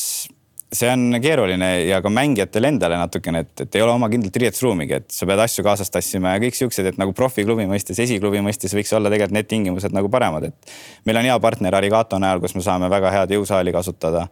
see 0.71 0.87
on 0.87 1.17
keeruline 1.21 1.69
ja 1.89 1.99
ka 2.03 2.09
mängijatele 2.13 2.69
endale 2.71 2.97
natukene, 2.99 3.43
et, 3.43 3.53
et 3.65 3.75
ei 3.75 3.83
ole 3.83 3.91
oma 3.91 4.07
kindlat 4.11 4.37
riietusruumigi, 4.39 4.99
et 5.01 5.13
sa 5.13 5.27
pead 5.27 5.41
asju 5.43 5.65
kaasas 5.67 5.91
tassima 5.91 6.35
ja 6.35 6.41
kõik 6.43 6.57
siuksed, 6.57 6.87
et 6.93 6.99
nagu 7.01 7.13
profiklubi 7.17 7.65
mõistes, 7.69 7.99
esiklubi 7.99 8.39
mõistes 8.45 8.75
võiks 8.77 8.93
olla 8.95 9.11
tegelikult 9.11 9.35
need 9.35 9.49
tingimused 9.51 9.95
nagu 9.95 10.11
paremad, 10.11 10.47
et 10.47 10.75
meil 11.07 11.19
on 11.19 11.27
hea 11.27 11.39
partner 11.43 11.75
Arigato 11.81 12.19
näol, 12.23 12.39
kus 12.43 12.55
me 12.55 12.63
saame 12.63 12.91
väga 12.91 13.11
head 13.17 13.33
jõusaali 13.35 13.73
kasutada. 13.75 14.29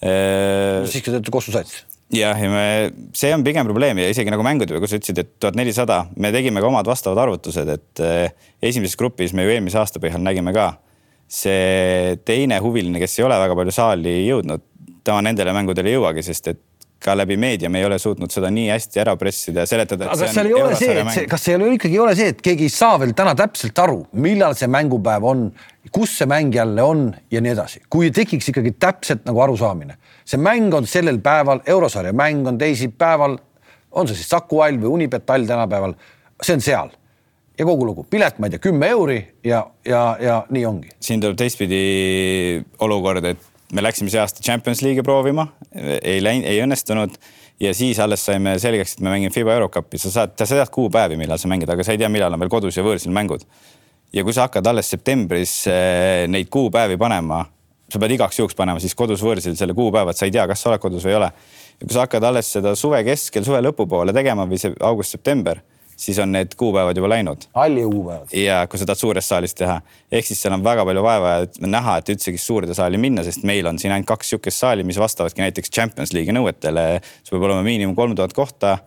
Siis, 0.00 1.02
kui 1.02 1.10
te 1.10 1.18
olete 1.18 1.32
Kossu 1.32 1.52
sats. 1.54 1.84
jah, 2.14 2.38
ja 2.40 2.48
me, 2.50 2.64
see 3.16 3.32
on 3.36 3.44
pigem 3.44 3.68
probleem 3.68 4.00
ja 4.00 4.08
isegi 4.12 4.32
nagu 4.32 4.44
mängude 4.46 4.72
peal, 4.72 4.80
kui 4.80 4.90
sa 4.90 5.00
ütlesid, 5.00 5.20
et 5.20 5.36
tuhat 5.40 5.58
nelisada, 5.58 6.06
me 6.16 6.32
tegime 6.32 6.64
ka 6.64 6.72
omad 6.72 6.88
vastavad 6.88 7.20
arvutused, 7.26 7.68
et 7.76 8.04
esimeses 8.64 8.96
grupis 9.00 9.36
me 9.36 9.44
ju 9.44 9.52
eelmise 9.52 9.80
aasta 9.80 10.00
põhjal 10.00 10.24
nägime 10.24 10.56
ka 10.56 10.72
see 11.30 12.16
teine 12.24 12.58
huviline, 12.62 13.00
kes 13.02 13.18
ei 13.18 13.26
ole 13.26 13.38
väga 13.40 13.56
palju 13.58 13.74
saali 13.74 14.14
jõudnud, 14.26 14.64
ta 15.04 15.20
nendele 15.24 15.52
mängudele 15.56 15.92
ei 15.92 15.98
jõuagi, 15.98 16.24
sest 16.24 16.48
et 16.52 16.62
ka 17.04 17.12
läbi 17.16 17.36
meedia 17.36 17.68
me 17.70 17.82
ei 17.82 17.86
ole 17.86 17.98
suutnud 18.00 18.32
seda 18.32 18.48
nii 18.54 18.70
hästi 18.72 19.00
ära 19.02 19.14
pressida 19.20 19.64
ja 19.64 19.68
seletada. 19.68 20.08
aga 20.08 20.24
kas 20.24 20.34
seal 20.36 20.48
ei 20.48 20.56
ole 20.56 20.78
see, 20.78 20.96
et 21.00 21.10
see, 21.16 21.26
kas 21.28 21.44
seal 21.50 21.64
ikkagi 21.68 21.98
ei 21.98 22.00
ole 22.00 22.14
see, 22.16 22.32
et 22.32 22.40
keegi 22.44 22.68
ei 22.68 22.72
saa 22.72 22.96
veel 23.02 23.12
täna 23.16 23.34
täpselt 23.38 23.82
aru, 23.84 24.00
millal 24.24 24.56
see 24.58 24.70
mängupäev 24.72 25.28
on, 25.28 25.44
kus 25.92 26.16
see 26.20 26.30
mäng 26.30 26.54
jälle 26.56 26.82
on 26.82 27.06
ja 27.32 27.44
nii 27.44 27.52
edasi, 27.52 27.84
kui 27.92 28.10
tekiks 28.14 28.48
ikkagi 28.54 28.74
täpselt 28.80 29.28
nagu 29.28 29.44
arusaamine, 29.44 29.98
see 30.24 30.40
mäng 30.40 30.74
on 30.76 30.88
sellel 30.88 31.20
päeval, 31.24 31.60
eurosarja 31.76 32.14
mäng 32.16 32.48
on 32.48 32.60
teisipäeval, 32.60 33.38
on 33.92 34.08
see 34.08 34.18
siis 34.18 34.32
Saku 34.32 34.64
Hall 34.64 34.80
või 34.80 34.94
Unibet 35.00 35.28
Hall 35.28 35.48
tänapäeval, 35.50 35.98
see 36.40 36.56
on 36.56 36.64
seal 36.64 36.94
ja 37.58 37.66
kogu 37.68 37.86
lugu, 37.86 38.06
pilet, 38.10 38.40
ma 38.40 38.48
ei 38.48 38.56
tea, 38.56 38.64
kümme 38.64 38.88
euri 38.96 39.18
ja, 39.44 39.60
ja, 39.86 40.06
ja 40.20 40.44
nii 40.50 40.64
ongi. 40.66 40.96
siin 41.04 41.20
tuleb 41.22 41.36
teistpidi 41.38 41.82
olukord, 42.82 43.28
et 43.28 43.50
me 43.74 43.82
läksime 43.82 44.12
see 44.12 44.20
aasta 44.22 44.42
Champions 44.44 44.82
League'i 44.84 45.02
proovima, 45.06 45.48
ei 45.74 46.20
läinud, 46.22 46.46
ei 46.50 46.60
õnnestunud 46.62 47.16
ja 47.60 47.72
siis 47.74 47.98
alles 48.02 48.24
saime 48.26 48.56
selgeks, 48.62 48.96
et 48.96 49.04
me 49.04 49.12
mängime 49.12 49.34
FIBA 49.34 49.56
Eurocupi, 49.58 49.98
sa 49.98 50.12
saad, 50.14 50.36
sa 50.38 50.46
tead 50.50 50.70
kuupäevi, 50.74 51.18
millal 51.18 51.40
sa 51.40 51.50
mängid, 51.50 51.70
aga 51.70 51.86
sa 51.86 51.94
ei 51.94 52.00
tea, 52.00 52.10
millal 52.12 52.34
on 52.34 52.42
veel 52.44 52.52
kodus 52.52 52.78
ja 52.78 52.84
võõrsil 52.86 53.14
mängud. 53.14 53.46
ja 54.14 54.22
kui 54.22 54.34
sa 54.34 54.46
hakkad 54.46 54.66
alles 54.70 54.90
septembris 54.90 55.64
eh, 55.66 56.24
neid 56.30 56.50
kuupäevi 56.54 56.96
panema, 56.96 57.42
sa 57.90 57.98
pead 57.98 58.14
igaks 58.14 58.38
juhuks 58.38 58.54
panema 58.54 58.80
siis 58.80 58.94
kodus 58.94 59.22
võõrsil 59.22 59.56
selle 59.58 59.74
kuupäeva, 59.74 60.10
et 60.10 60.18
sa 60.18 60.28
ei 60.28 60.34
tea, 60.34 60.46
kas 60.46 60.62
sa 60.62 60.70
oled 60.70 60.82
kodus 60.82 61.06
või 61.06 61.14
ei 61.14 61.18
ole. 61.18 61.30
ja 61.80 61.86
kui 61.86 61.94
sa 61.94 62.06
hakkad 62.06 62.30
alles 62.30 62.52
seda 62.56 62.74
suve 62.78 63.02
keskel, 63.04 63.44
suve 63.44 63.62
lõpupoole 63.62 64.14
tegema 64.14 64.46
või 64.46 64.60
see 64.62 64.74
august-september 64.80 65.62
siis 65.96 66.18
on 66.18 66.32
need 66.32 66.54
kuupäevad 66.56 66.96
juba 66.96 67.08
läinud. 67.08 67.48
halli 67.54 67.82
kuupäevad. 67.82 68.32
ja 68.32 68.66
kui 68.66 68.78
sa 68.78 68.86
tahad 68.86 68.98
suures 68.98 69.28
saalis 69.28 69.54
teha, 69.54 69.80
ehk 70.12 70.26
siis 70.26 70.42
seal 70.42 70.54
on 70.56 70.64
väga 70.64 70.84
palju 70.84 71.02
vaeva 71.02 71.32
ja 71.38 71.70
näha, 71.70 71.96
et 72.00 72.12
üldsegi 72.14 72.38
suurde 72.38 72.74
saali 72.74 72.98
minna, 73.00 73.24
sest 73.26 73.44
meil 73.46 73.66
on 73.66 73.78
siin 73.78 73.94
ainult 73.94 74.08
kaks 74.08 74.34
sihukest 74.34 74.64
saali, 74.64 74.84
mis 74.84 74.98
vastavadki 74.98 75.44
näiteks 75.44 75.70
Champions 75.70 76.12
League'i 76.16 76.34
nõuetele. 76.36 76.86
see 77.22 77.34
peab 77.34 77.48
olema 77.48 77.62
miinimum 77.66 77.96
kolm 77.96 78.14
tuhat 78.18 78.32
kohta 78.32 78.78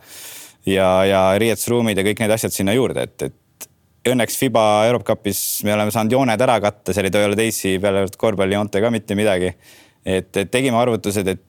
ja, 0.65 0.89
ja 1.05 1.23
riietusruumid 1.39 1.97
ja 1.97 2.05
kõik 2.07 2.23
need 2.23 2.35
asjad 2.35 2.55
sinna 2.55 2.75
juurde, 2.75 3.07
et, 3.07 3.29
et 3.29 3.69
õnneks 4.11 4.37
Fiba 4.39 4.63
Europcupis 4.87 5.41
me 5.67 5.73
oleme 5.75 5.91
saanud 5.91 6.15
jooned 6.15 6.41
ära 6.41 6.59
katta, 6.63 6.93
seal 6.95 7.09
ei 7.09 7.23
olla 7.23 7.37
teisi 7.37 7.77
peale 7.83 8.05
korvpallijoonte 8.17 8.81
ka 8.83 8.91
mitte 8.93 9.15
midagi. 9.19 9.53
et 10.07 10.31
tegime 10.51 10.77
arvutused, 10.79 11.27
et 11.27 11.41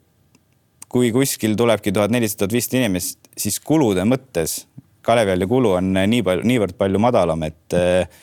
kui 0.88 1.12
kuskil 1.12 1.54
tulebki 1.56 1.92
tuhat 1.92 2.10
nelisada, 2.10 2.42
tuhat 2.42 2.56
viissada 2.56 2.80
inimest, 2.80 3.20
siis 3.38 3.60
kulude 3.60 4.02
mõttes 4.08 4.64
Kalevi 5.02 5.46
kulu 5.48 5.76
on 5.78 5.94
nii 5.98 6.24
palju, 6.26 6.46
niivõrd 6.48 6.76
palju 6.78 7.00
madalam, 7.02 7.42
et 7.46 7.76
äh, 7.76 8.20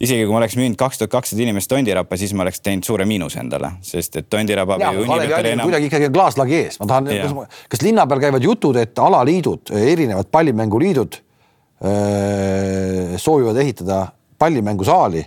isegi 0.00 0.24
kui 0.24 0.32
ma 0.34 0.40
oleks 0.40 0.56
müünud 0.58 0.78
kaks 0.80 1.00
tuhat 1.00 1.12
kakssada 1.12 1.44
inimest 1.44 1.70
Tondirappa, 1.70 2.18
siis 2.20 2.32
ma 2.36 2.44
oleks 2.44 2.62
teinud 2.64 2.86
suure 2.88 3.06
miinuse 3.08 3.40
endale, 3.42 3.74
sest 3.86 4.20
et 4.20 4.28
Tondiraba. 4.32 4.78
Enam... 4.80 5.64
kuidagi 5.64 5.90
ikkagi 5.90 6.12
klaaslagi 6.14 6.56
ees, 6.60 6.78
ma 6.82 6.88
tahan, 6.92 7.10
kas, 7.10 7.58
kas 7.74 7.84
linna 7.86 8.06
peal 8.10 8.22
käivad 8.26 8.46
jutud, 8.46 8.78
et 8.80 8.98
alaliidud, 8.98 9.74
erinevad 9.80 10.30
pallimänguliidud 10.32 11.20
öö, 11.20 11.90
äh, 11.90 13.18
soovivad 13.20 13.60
ehitada 13.64 14.06
pallimängusaali? 14.38 15.26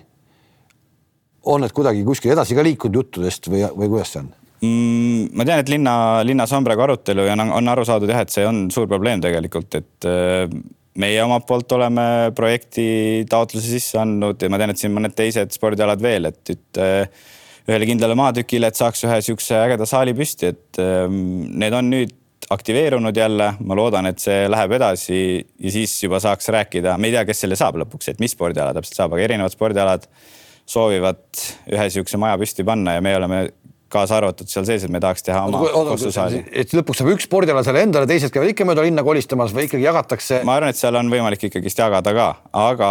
on 1.43 1.59
need 1.59 1.73
kuidagi 1.75 2.05
kuskil 2.07 2.31
edasi 2.31 2.55
ka 2.55 2.63
liikunud 2.63 3.01
juttudest 3.01 3.49
või, 3.51 3.65
või 3.75 3.89
kuidas 3.91 4.13
see 4.13 4.21
on? 4.21 4.29
Mm,? 4.63 5.33
ma 5.35 5.47
tean, 5.47 5.63
et 5.63 5.73
linna, 5.73 5.95
linnas 6.27 6.53
on 6.55 6.65
praegu 6.65 6.85
arutelu 6.87 7.27
ja 7.27 7.35
on, 7.37 7.51
on 7.59 7.73
aru 7.73 7.85
saadud 7.87 8.11
jah, 8.11 8.23
et 8.23 8.33
see 8.33 8.47
on 8.47 8.65
suur 8.73 8.89
probleem 8.91 9.21
tegelikult, 9.23 9.79
et 9.79 10.09
äh, 10.09 10.47
meie 11.01 11.21
omalt 11.23 11.47
poolt 11.49 11.71
oleme 11.77 12.05
projekti 12.37 12.87
taotluse 13.29 13.71
sisse 13.71 14.01
andnud 14.01 14.41
ja 14.41 14.51
ma 14.51 14.59
tean, 14.61 14.73
et 14.73 14.81
siin 14.81 14.93
mõned 14.95 15.15
teised 15.17 15.55
spordialad 15.55 16.03
veel, 16.03 16.29
et, 16.29 16.43
et 16.53 16.81
äh, 16.81 17.23
ühele 17.69 17.87
kindlale 17.87 18.17
maatükile, 18.19 18.69
et 18.69 18.79
saaks 18.79 19.05
ühe 19.07 19.21
sihukese 19.23 19.57
ägeda 19.61 19.87
saali 19.89 20.13
püsti, 20.17 20.51
et 20.51 20.83
ähm, 20.83 21.15
need 21.59 21.75
on 21.75 21.89
nüüd 21.93 22.19
aktiveerunud 22.51 23.17
jälle, 23.17 23.53
ma 23.63 23.77
loodan, 23.79 24.09
et 24.09 24.19
see 24.19 24.49
läheb 24.51 24.75
edasi 24.77 25.17
ja 25.39 25.71
siis 25.71 25.95
juba 26.03 26.19
saaks 26.21 26.51
rääkida, 26.53 26.97
me 26.99 27.09
ei 27.09 27.15
tea, 27.15 27.23
kes 27.29 27.45
selle 27.45 27.57
saab 27.59 27.79
lõpuks, 27.81 28.11
et 28.11 28.19
mis 28.21 28.35
spordiala 28.35 28.75
täpselt 28.75 28.99
saab, 28.99 29.15
aga 29.15 29.23
erinevad 29.29 29.55
spordialad 29.55 30.07
soovivad 30.69 31.23
ühe 31.71 31.87
sihukese 31.91 32.19
maja 32.19 32.37
püsti 32.39 32.65
panna 32.67 32.97
ja 32.97 33.03
me 33.03 33.15
oleme 33.17 33.39
kaasa 33.93 34.17
arvatud 34.19 34.49
seal 34.49 34.65
sees, 34.67 34.85
et 34.85 34.93
me 34.93 35.01
tahaks 35.03 35.25
teha 35.25 35.43
oma 35.47 35.63
kossusaali. 35.93 36.43
et 36.51 36.73
lõpuks 36.75 37.01
saab 37.01 37.11
üks 37.13 37.27
spordiala 37.29 37.63
selle 37.65 37.83
endale, 37.85 38.09
teised 38.09 38.33
käivad 38.33 38.53
ikka 38.53 38.67
mööda 38.67 38.85
linna 38.85 39.05
kolistamas 39.05 39.53
või 39.55 39.67
ikkagi 39.69 39.85
jagatakse? 39.85 40.41
ma 40.47 40.57
arvan, 40.59 40.73
et 40.73 40.79
seal 40.79 40.97
on 40.99 41.11
võimalik 41.13 41.47
ikkagist 41.49 41.83
jagada 41.83 42.15
ka, 42.17 42.27
aga 42.63 42.89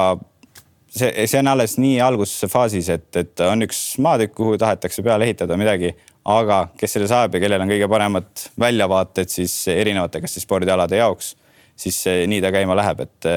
see, 0.93 1.11
see 1.27 1.43
on 1.43 1.53
alles 1.53 1.77
nii 1.83 1.99
algusfaasis, 2.05 2.91
et, 2.97 3.11
et 3.21 3.45
on 3.47 3.67
üks 3.67 3.83
maatükk, 4.03 4.35
kuhu 4.39 4.57
tahetakse 4.61 5.05
peale 5.05 5.29
ehitada 5.29 5.59
midagi, 5.61 5.93
aga 6.29 6.65
kes 6.79 6.99
selle 6.99 7.11
saab 7.11 7.35
ja 7.35 7.43
kellel 7.43 7.65
on 7.65 7.73
kõige 7.73 7.89
paremad 7.91 8.49
väljavaated 8.61 9.33
siis 9.33 9.55
erinevate, 9.73 10.23
kas 10.23 10.37
siis 10.37 10.47
spordialade 10.47 11.01
jaoks, 11.01 11.35
siis 11.83 12.05
nii 12.31 12.43
ta 12.45 12.53
käima 12.55 12.77
läheb, 12.79 13.07
et 13.09 13.33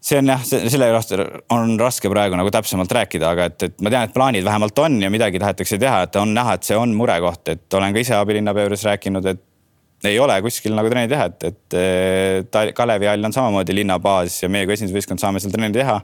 see 0.00 0.18
on 0.18 0.32
jah, 0.32 0.40
selle 0.44 0.88
kohta 0.94 1.24
on 1.54 1.74
raske 1.80 2.08
praegu 2.10 2.38
nagu 2.38 2.50
täpsemalt 2.52 2.92
rääkida, 2.96 3.34
aga 3.34 3.50
et, 3.50 3.66
et 3.68 3.82
ma 3.84 3.92
tean, 3.92 4.08
et 4.08 4.14
plaanid 4.14 4.46
vähemalt 4.46 4.78
on 4.80 4.96
ja 5.02 5.10
midagi 5.12 5.40
tahetakse 5.42 5.78
teha, 5.80 6.02
et 6.06 6.16
on 6.16 6.32
näha, 6.34 6.56
et 6.56 6.66
see 6.66 6.78
on 6.78 6.94
murekoht, 6.96 7.52
et 7.52 7.78
olen 7.78 7.94
ka 7.94 8.02
ise 8.02 8.16
abilinnapea 8.16 8.64
juures 8.66 8.86
rääkinud, 8.88 9.28
et 9.34 10.08
ei 10.08 10.16
ole 10.18 10.38
kuskil 10.40 10.72
nagu 10.72 10.88
trenni 10.88 11.10
teha, 11.12 11.28
et, 11.28 11.44
et 11.50 12.48
ta, 12.50 12.64
Kalevi 12.76 13.10
hall 13.10 13.28
on 13.28 13.36
samamoodi 13.36 13.76
linnabaas 13.76 14.38
ja 14.42 14.48
meie 14.48 14.64
kui 14.64 14.78
esindusvõistkond 14.78 15.20
saame 15.20 15.42
seal 15.42 15.52
trenni 15.52 15.76
teha. 15.76 16.00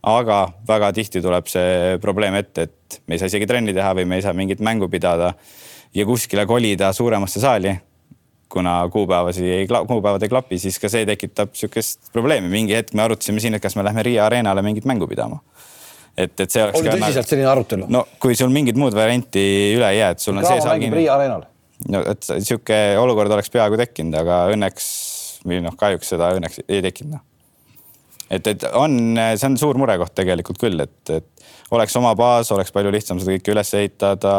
aga 0.00 0.36
väga 0.68 0.92
tihti 0.96 1.20
tuleb 1.20 1.48
see 1.50 1.98
probleem 2.00 2.34
ette, 2.38 2.62
et 2.62 3.02
me 3.06 3.14
ei 3.14 3.20
saa 3.20 3.28
isegi 3.28 3.46
trenni 3.46 3.74
teha 3.76 3.90
või 3.98 4.06
me 4.08 4.16
ei 4.16 4.22
saa 4.24 4.32
mingit 4.32 4.62
mängu 4.64 4.88
pidada 4.88 5.34
ja 5.94 6.06
kuskile 6.06 6.46
kolida 6.46 6.92
suuremasse 6.92 7.40
saali 7.40 7.74
kuna 8.50 8.88
kuupäevasi 8.92 9.50
ei, 9.52 9.68
kuupäevad 9.86 10.22
ei 10.22 10.28
klapi, 10.28 10.58
siis 10.58 10.78
ka 10.82 10.88
see 10.90 11.06
tekitab 11.06 11.54
sihukest 11.54 12.10
probleemi. 12.12 12.48
mingi 12.50 12.74
hetk 12.74 12.94
me 12.98 13.02
arutasime 13.02 13.40
siin, 13.40 13.54
et 13.54 13.62
kas 13.62 13.76
me 13.78 13.84
lähme 13.86 14.02
Riia 14.02 14.26
Arenale 14.26 14.62
mingit 14.66 14.84
mängu 14.90 15.06
pidama. 15.06 15.38
et, 16.16 16.40
et 16.40 16.50
see 16.50 16.62
oleks. 16.64 16.80
oli 16.80 16.90
tõsiselt 16.90 17.22
nagu... 17.22 17.30
selline 17.32 17.50
arutelu? 17.52 17.88
no 17.88 18.04
kui 18.22 18.36
sul 18.38 18.52
mingit 18.54 18.78
muud 18.80 18.94
varianti 18.96 19.46
üle 19.76 19.92
ei 19.94 20.02
jää, 20.02 20.10
et 20.16 20.26
sul 20.26 20.36
on 20.36 20.46
see 20.46 20.60
saal 20.60 20.82
kinni. 20.82 20.98
Riia 21.02 21.14
Arenal. 21.14 21.46
no 21.88 22.04
et 22.10 22.30
sihuke 22.30 22.80
olukord 22.98 23.38
oleks 23.38 23.52
peaaegu 23.54 23.78
tekkinud, 23.80 24.18
aga 24.20 24.42
õnneks 24.54 24.92
või 25.46 25.62
noh, 25.64 25.76
kahjuks 25.78 26.14
seda 26.16 26.34
õnneks 26.36 26.64
ei 26.66 26.82
tekkinud 26.84 27.16
noh. 27.16 27.24
et, 28.28 28.46
et 28.46 28.68
on, 28.74 28.98
see 29.36 29.48
on 29.48 29.58
suur 29.62 29.78
murekoht 29.80 30.14
tegelikult 30.18 30.58
küll, 30.60 30.82
et, 30.82 31.14
et 31.14 31.50
oleks 31.70 31.96
oma 31.96 32.16
baas, 32.18 32.50
oleks 32.52 32.74
palju 32.74 32.92
lihtsam 32.94 33.22
seda 33.22 33.38
kõike 33.38 33.54
üles 33.54 33.74
ehitada 33.78 34.36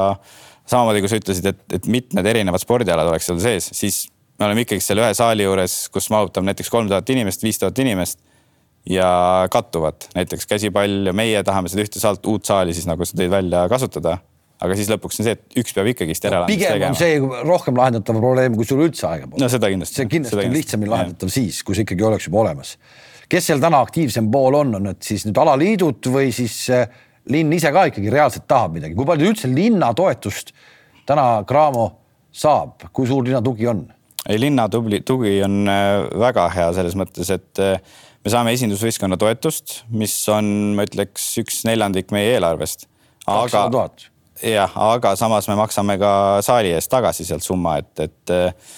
samamoodi 0.70 1.04
kui 1.04 1.12
sa 1.12 1.20
ütlesid, 1.22 1.48
et, 1.52 1.62
et 1.78 1.88
mitmed 1.92 2.26
erinevad 2.26 2.62
spordialad 2.64 3.10
oleks 3.12 3.30
seal 3.30 3.40
sees, 3.44 3.70
siis 3.76 4.04
me 4.40 4.48
oleme 4.48 4.66
ikkagi 4.66 4.84
seal 4.84 5.02
ühe 5.02 5.14
saali 5.18 5.46
juures, 5.46 5.86
kus 5.94 6.10
mahutab 6.14 6.46
näiteks 6.48 6.72
kolm 6.74 6.90
tuhat 6.90 7.10
inimest, 7.14 7.44
viis 7.46 7.62
tuhat 7.62 7.80
inimest 7.84 8.22
ja 8.90 9.48
kattuvad 9.52 10.10
näiteks 10.16 10.48
käsipall 10.50 11.12
ja 11.12 11.14
meie 11.14 11.44
tahame 11.46 11.70
seda 11.70 11.86
ühte 11.86 12.02
saalt, 12.02 12.26
uut 12.26 12.48
saali 12.50 12.74
siis 12.74 12.88
nagu 12.90 13.06
sa 13.06 13.18
tõid 13.18 13.30
välja 13.34 13.68
kasutada. 13.70 14.18
aga 14.62 14.76
siis 14.78 14.90
lõpuks 14.92 15.18
on 15.18 15.26
see, 15.26 15.34
et 15.38 15.56
üks 15.58 15.74
peab 15.74 15.88
ikkagist 15.90 16.26
järeleandmist 16.26 16.60
tegema. 16.62 16.76
pigem 16.78 16.92
on 16.94 16.98
see 16.98 17.46
rohkem 17.50 17.78
lahendatav 17.78 18.18
probleem, 18.22 18.58
kui 18.58 18.66
sul 18.70 18.84
üldse 18.86 19.08
aega 19.10 19.30
pole. 19.30 19.42
no 19.42 19.50
seda 19.50 19.70
kindlasti. 19.74 20.02
see 20.02 20.10
kindlasti 20.10 20.46
on 20.46 20.58
lihtsamini 20.58 20.92
lahendatav 20.92 21.30
ja. 21.32 21.38
siis, 21.38 21.62
kui 21.66 21.78
see 21.78 21.86
ikkagi 21.86 22.06
oleks 22.10 22.30
juba 22.30 22.44
olemas. 22.44 22.76
kes 23.30 23.50
seal 23.52 23.62
täna 23.62 23.82
aktiivsem 23.86 24.30
pool 24.34 24.58
on, 24.64 24.76
on 24.78 24.90
need 24.90 25.02
siis 25.06 25.26
nüüd 25.30 25.42
alaliidud 25.42 26.10
või 26.14 26.34
siis 26.36 26.58
äh, 26.74 26.90
linn 27.30 27.54
ise 27.54 27.72
ka 27.74 27.88
ikkagi 27.90 28.12
reaalselt 28.14 28.48
tahab 28.50 28.78
midagi, 28.78 28.98
kui 28.98 29.08
palju 29.08 29.32
üldse 29.32 29.50
linna 29.52 29.92
toetust 29.98 30.54
täna 31.08 31.44
Cramo 31.48 31.88
saab, 32.32 32.88
kui 32.94 33.10
suur 33.10 33.26
linna 33.28 33.42
tugi 33.46 33.68
on? 33.70 33.84
ei, 34.30 34.38
linna 34.40 34.68
tubli, 34.70 35.02
tugi 35.06 35.40
on 35.46 35.66
äh, 35.70 36.06
väga 36.22 36.48
hea 36.54 36.70
selles 36.78 36.96
mõttes, 37.00 37.32
et 37.34 37.62
äh, 37.62 37.82
me 38.22 38.34
saame 38.34 38.54
esindusvõistkonna 38.56 39.18
toetust, 39.22 39.82
mis 39.90 40.14
on, 40.32 40.46
ma 40.78 40.86
ütleks, 40.86 41.32
üks 41.42 41.64
neljandik 41.66 42.14
meie 42.14 42.36
eelarvest. 42.36 42.88
kakssada 43.26 43.72
tuhat. 43.74 44.08
jah, 44.46 44.78
aga 44.94 45.16
samas 45.18 45.50
me 45.50 45.58
maksame 45.60 45.98
ka 46.02 46.14
saali 46.46 46.74
eest 46.76 46.92
tagasi 46.94 47.26
sealt 47.26 47.46
summa, 47.46 47.80
et, 47.82 47.92
et 48.06 48.34
äh, 48.36 48.72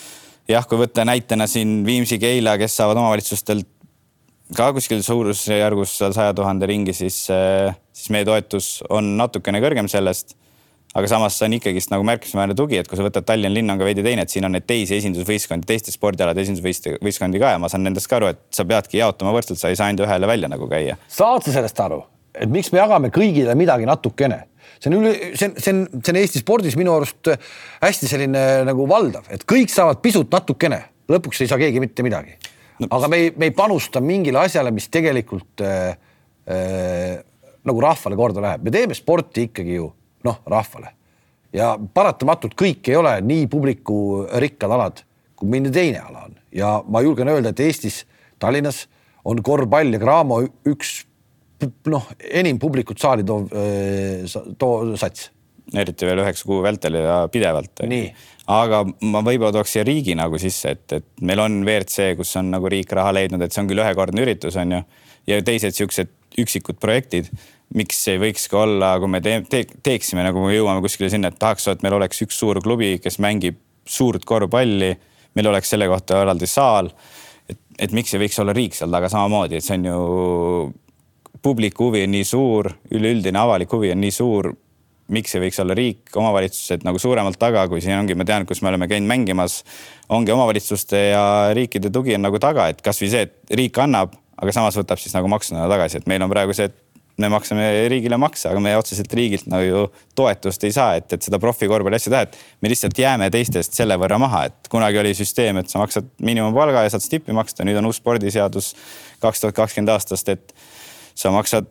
jah, 0.50 0.68
kui 0.68 0.80
võtta 0.80 1.06
näitena 1.08 1.48
siin 1.48 1.82
Viimsi, 1.86 2.20
Keila, 2.24 2.58
kes 2.62 2.80
saavad 2.80 3.00
omavalitsustelt 3.04 3.68
ka 4.56 4.72
kuskil 4.76 5.02
suurusjärgus 5.04 5.98
seal 5.98 6.16
saja 6.16 6.34
tuhande 6.36 6.68
ringi, 6.70 6.94
siis, 6.96 7.26
siis 8.04 8.12
meie 8.12 8.28
toetus 8.28 8.82
on 8.92 9.16
natukene 9.20 9.62
kõrgem 9.64 9.88
sellest. 9.92 10.36
aga 10.94 11.08
samas 11.10 11.34
see 11.40 11.48
on 11.48 11.54
ikkagist 11.58 11.90
nagu 11.90 12.04
märkimisväärne 12.06 12.54
tugi, 12.54 12.78
et 12.78 12.88
kui 12.90 13.00
sa 13.00 13.06
võtad 13.06 13.26
Tallinna 13.26 13.50
linn 13.50 13.74
on 13.74 13.80
ka 13.80 13.86
veidi 13.88 14.04
teine, 14.06 14.28
et 14.28 14.30
siin 14.30 14.46
on 14.46 14.54
neid 14.54 14.68
teisi 14.70 14.94
esindusvõistkondi, 15.00 15.66
teiste 15.66 15.90
spordialade 15.90 16.44
esindusvõistkondi 16.44 17.42
ka 17.42 17.56
ja 17.56 17.62
ma 17.62 17.70
saan 17.72 17.82
nendest 17.88 18.10
ka 18.12 18.20
aru, 18.20 18.30
et 18.36 18.44
sa 18.54 18.66
peadki 18.70 19.00
jaotama 19.00 19.34
võrdselt, 19.34 19.58
sa 19.58 19.72
ei 19.74 19.80
saa 19.80 19.88
ainult 19.90 20.06
ühele 20.06 20.30
välja 20.30 20.52
nagu 20.52 20.68
käia. 20.70 21.00
saad 21.10 21.48
sa 21.48 21.56
sellest 21.56 21.82
aru, 21.82 22.04
et 22.38 22.52
miks 22.54 22.70
me 22.76 22.84
jagame 22.84 23.10
kõigile 23.16 23.58
midagi 23.58 23.90
natukene? 23.90 24.44
see 24.78 24.92
on 24.92 25.00
üle, 25.00 25.16
see 25.34 25.50
on, 25.50 25.58
see 25.58 25.74
on, 25.74 25.82
see 25.98 26.14
on 26.14 26.22
Eesti 26.22 26.44
spordis 26.44 26.78
minu 26.78 26.94
arust 26.94 27.34
hästi 27.82 28.14
selline 28.14 28.46
nagu 28.70 28.86
valdav, 28.90 29.26
et 29.34 29.48
kõik 29.50 29.74
saavad 29.74 30.04
pisut 30.04 30.30
natukene, 30.30 30.84
lõpuks 31.10 31.42
ei 31.42 31.50
saa 31.50 31.62
keegi 31.62 31.82
mitte 31.82 32.06
midagi 32.06 32.38
no,. 32.84 32.88
aga 32.90 33.10
me 33.10 33.24
ei, 33.24 33.34
me 33.34 33.50
ei 33.50 33.56
panusta 33.56 34.04
mingile 34.04 34.44
asjale, 34.46 34.70
mis 34.76 34.92
tegelikult 34.94 35.64
äh, 35.66 35.96
äh, 36.46 37.22
nagu 37.68 37.82
rahvale 37.84 38.18
korda 38.20 38.44
läheb, 38.44 38.66
me 38.66 38.74
teeme 38.74 38.98
sporti 38.98 39.48
ikkagi 39.50 39.78
ju 39.78 39.88
noh, 40.28 40.40
rahvale. 40.50 40.94
Ja 41.54 41.74
paratamatult 41.78 42.56
kõik 42.58 42.88
ei 42.90 42.98
ole 42.98 43.14
nii 43.22 43.48
publikurikkad 43.52 44.74
alad, 44.74 45.04
kui 45.38 45.52
mõni 45.52 45.72
teine 45.74 46.02
ala 46.02 46.26
on. 46.28 46.38
Ja 46.54 46.76
ma 46.88 47.04
julgen 47.06 47.30
öelda, 47.30 47.54
et 47.54 47.62
Eestis, 47.62 48.04
Tallinnas 48.42 48.88
on 49.30 49.42
korvpall 49.46 49.94
ja 49.94 50.02
Graamo 50.02 50.42
üks 50.70 51.04
noh, 51.92 52.10
enim 52.32 52.60
publikut 52.60 53.00
saali 53.02 53.26
toov, 53.28 53.48
äh, 53.56 54.26
too 54.60 54.98
sats. 55.00 55.30
Eriti 55.74 56.06
veel 56.06 56.20
üheksa 56.20 56.46
kuu 56.46 56.60
vältel 56.64 56.98
ja 57.00 57.22
pidevalt. 57.32 57.80
aga 58.48 58.82
ma 59.08 59.22
võib-olla 59.24 59.54
tooks 59.56 59.72
siia 59.72 59.86
riigi 59.88 60.16
nagu 60.20 60.38
sisse, 60.38 60.74
et, 60.76 60.92
et 60.92 61.06
meil 61.22 61.40
on 61.40 61.62
WRC, 61.64 62.18
kus 62.20 62.36
on 62.36 62.52
nagu 62.52 62.68
riik 62.70 62.92
raha 62.92 63.14
leidnud, 63.16 63.42
et 63.42 63.54
see 63.54 63.64
on 63.64 63.70
küll 63.70 63.80
ühekordne 63.80 64.26
üritus, 64.26 64.58
on 64.60 64.76
ju. 64.76 64.82
ja 65.28 65.40
teised 65.42 65.78
siuksed 65.78 66.12
üksikud 66.42 66.80
projektid 66.82 67.30
miks 67.78 68.02
ei 68.12 68.20
võiks 68.22 68.46
ka 68.52 68.64
olla, 68.64 68.94
kui 69.02 69.10
me 69.10 69.22
te 69.24 69.40
te 69.50 69.64
teeksime 69.86 70.24
nagu 70.26 70.44
me 70.44 70.54
jõuame 70.54 70.84
kuskile 70.84 71.10
sinna, 71.12 71.32
et 71.32 71.40
tahaks, 71.42 71.68
et 71.72 71.84
meil 71.86 71.98
oleks 71.98 72.22
üks 72.26 72.38
suur 72.40 72.60
klubi, 72.64 72.98
kes 73.02 73.20
mängib 73.24 73.60
suurt 73.86 74.26
korvpalli. 74.26 74.94
meil 75.34 75.48
oleks 75.50 75.72
selle 75.74 75.88
kohta 75.90 76.22
eraldi 76.22 76.48
saal. 76.48 76.92
et, 77.50 77.60
et 77.80 77.92
miks 77.92 78.14
ei 78.14 78.22
võiks 78.22 78.40
olla 78.40 78.54
riik 78.54 78.76
seal 78.76 78.92
taga 78.92 79.10
samamoodi, 79.10 79.58
et 79.58 79.64
see 79.64 79.78
on 79.80 79.86
ju. 79.86 80.74
publiku 81.42 81.90
huvi 81.90 82.04
on 82.06 82.14
nii 82.14 82.24
suur, 82.24 82.70
üleüldine 82.92 83.40
avalik 83.40 83.72
huvi 83.74 83.92
on 83.92 84.02
nii 84.02 84.12
suur. 84.12 84.54
miks 85.14 85.36
ei 85.36 85.42
võiks 85.42 85.60
olla 85.60 85.74
riik, 85.76 86.14
omavalitsused 86.16 86.86
nagu 86.86 87.00
suuremalt 87.00 87.40
taga, 87.40 87.68
kui 87.68 87.82
siin 87.82 87.98
ongi, 87.98 88.16
ma 88.16 88.26
tean, 88.26 88.46
kus 88.46 88.62
me 88.62 88.70
oleme 88.70 88.88
käinud 88.88 89.10
mängimas. 89.10 89.64
ongi 90.10 90.32
omavalitsuste 90.32 91.08
ja 91.10 91.26
riikide 91.54 91.90
tugi 91.90 92.16
on 92.16 92.30
nagu 92.30 92.40
taga, 92.40 92.70
et 92.70 92.82
kasvõi 92.82 93.10
see, 93.10 93.22
et 93.22 93.58
riik 93.58 93.78
annab 93.82 94.14
aga 94.42 94.56
samas 94.56 94.78
võtab 94.80 95.02
siis 95.02 95.14
nagu 95.16 95.30
maksuna 95.32 95.68
tagasi, 95.72 96.02
et 96.02 96.10
meil 96.10 96.24
on 96.26 96.32
praegu 96.32 96.56
see, 96.56 96.70
et 96.72 96.94
me 97.22 97.30
maksame 97.30 97.66
riigile 97.92 98.18
makse, 98.18 98.48
aga 98.50 98.62
me 98.64 98.74
otseselt 98.78 99.12
riigilt 99.14 99.46
nagu 99.52 99.66
ju 99.68 99.82
toetust 100.18 100.64
ei 100.66 100.74
saa, 100.74 100.96
et, 100.98 101.12
et 101.14 101.26
seda 101.26 101.38
profikorvpalli 101.42 102.00
asja 102.00 102.14
teha, 102.14 102.24
et 102.26 102.64
me 102.66 102.72
lihtsalt 102.72 102.98
jääme 102.98 103.30
teistest 103.34 103.78
selle 103.78 103.98
võrra 104.02 104.18
maha, 104.22 104.48
et 104.50 104.72
kunagi 104.74 104.98
oli 105.02 105.14
süsteem, 105.18 105.60
et 105.62 105.70
sa 105.70 105.82
maksad 105.82 106.10
miinimumpalga 106.26 106.86
ja 106.88 106.94
saad 106.94 107.06
stippi 107.06 107.36
maksta, 107.38 107.66
nüüd 107.68 107.78
on 107.78 107.90
uus 107.92 108.02
spordiseadus 108.02 108.74
kaks 109.22 109.44
tuhat 109.44 109.58
kakskümmend 109.62 109.94
aastast, 109.94 110.34
et 110.34 110.56
sa 111.14 111.30
maksad 111.34 111.70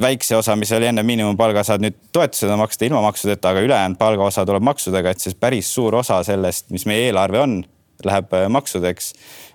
väikse 0.00 0.34
osa, 0.36 0.56
mis 0.58 0.72
oli 0.74 0.88
enne 0.90 1.04
miinimumpalga, 1.06 1.62
saad 1.66 1.84
nüüd 1.84 1.98
toetusena 2.14 2.56
maksta 2.58 2.88
ilma 2.88 3.04
maksudeta, 3.04 3.52
aga 3.52 3.62
ülejäänud 3.66 4.00
palgaosa 4.00 4.42
tuleb 4.48 4.64
maksudega, 4.66 5.14
et 5.14 5.22
siis 5.22 5.38
päris 5.38 5.70
suur 5.74 5.94
osa 6.00 6.18
sellest, 6.26 6.66
mis 6.74 6.86
meie 6.90 7.06
eelarve 7.08 7.40
on, 7.40 7.60
läheb 8.04 8.34
maksudeks. 8.48 9.12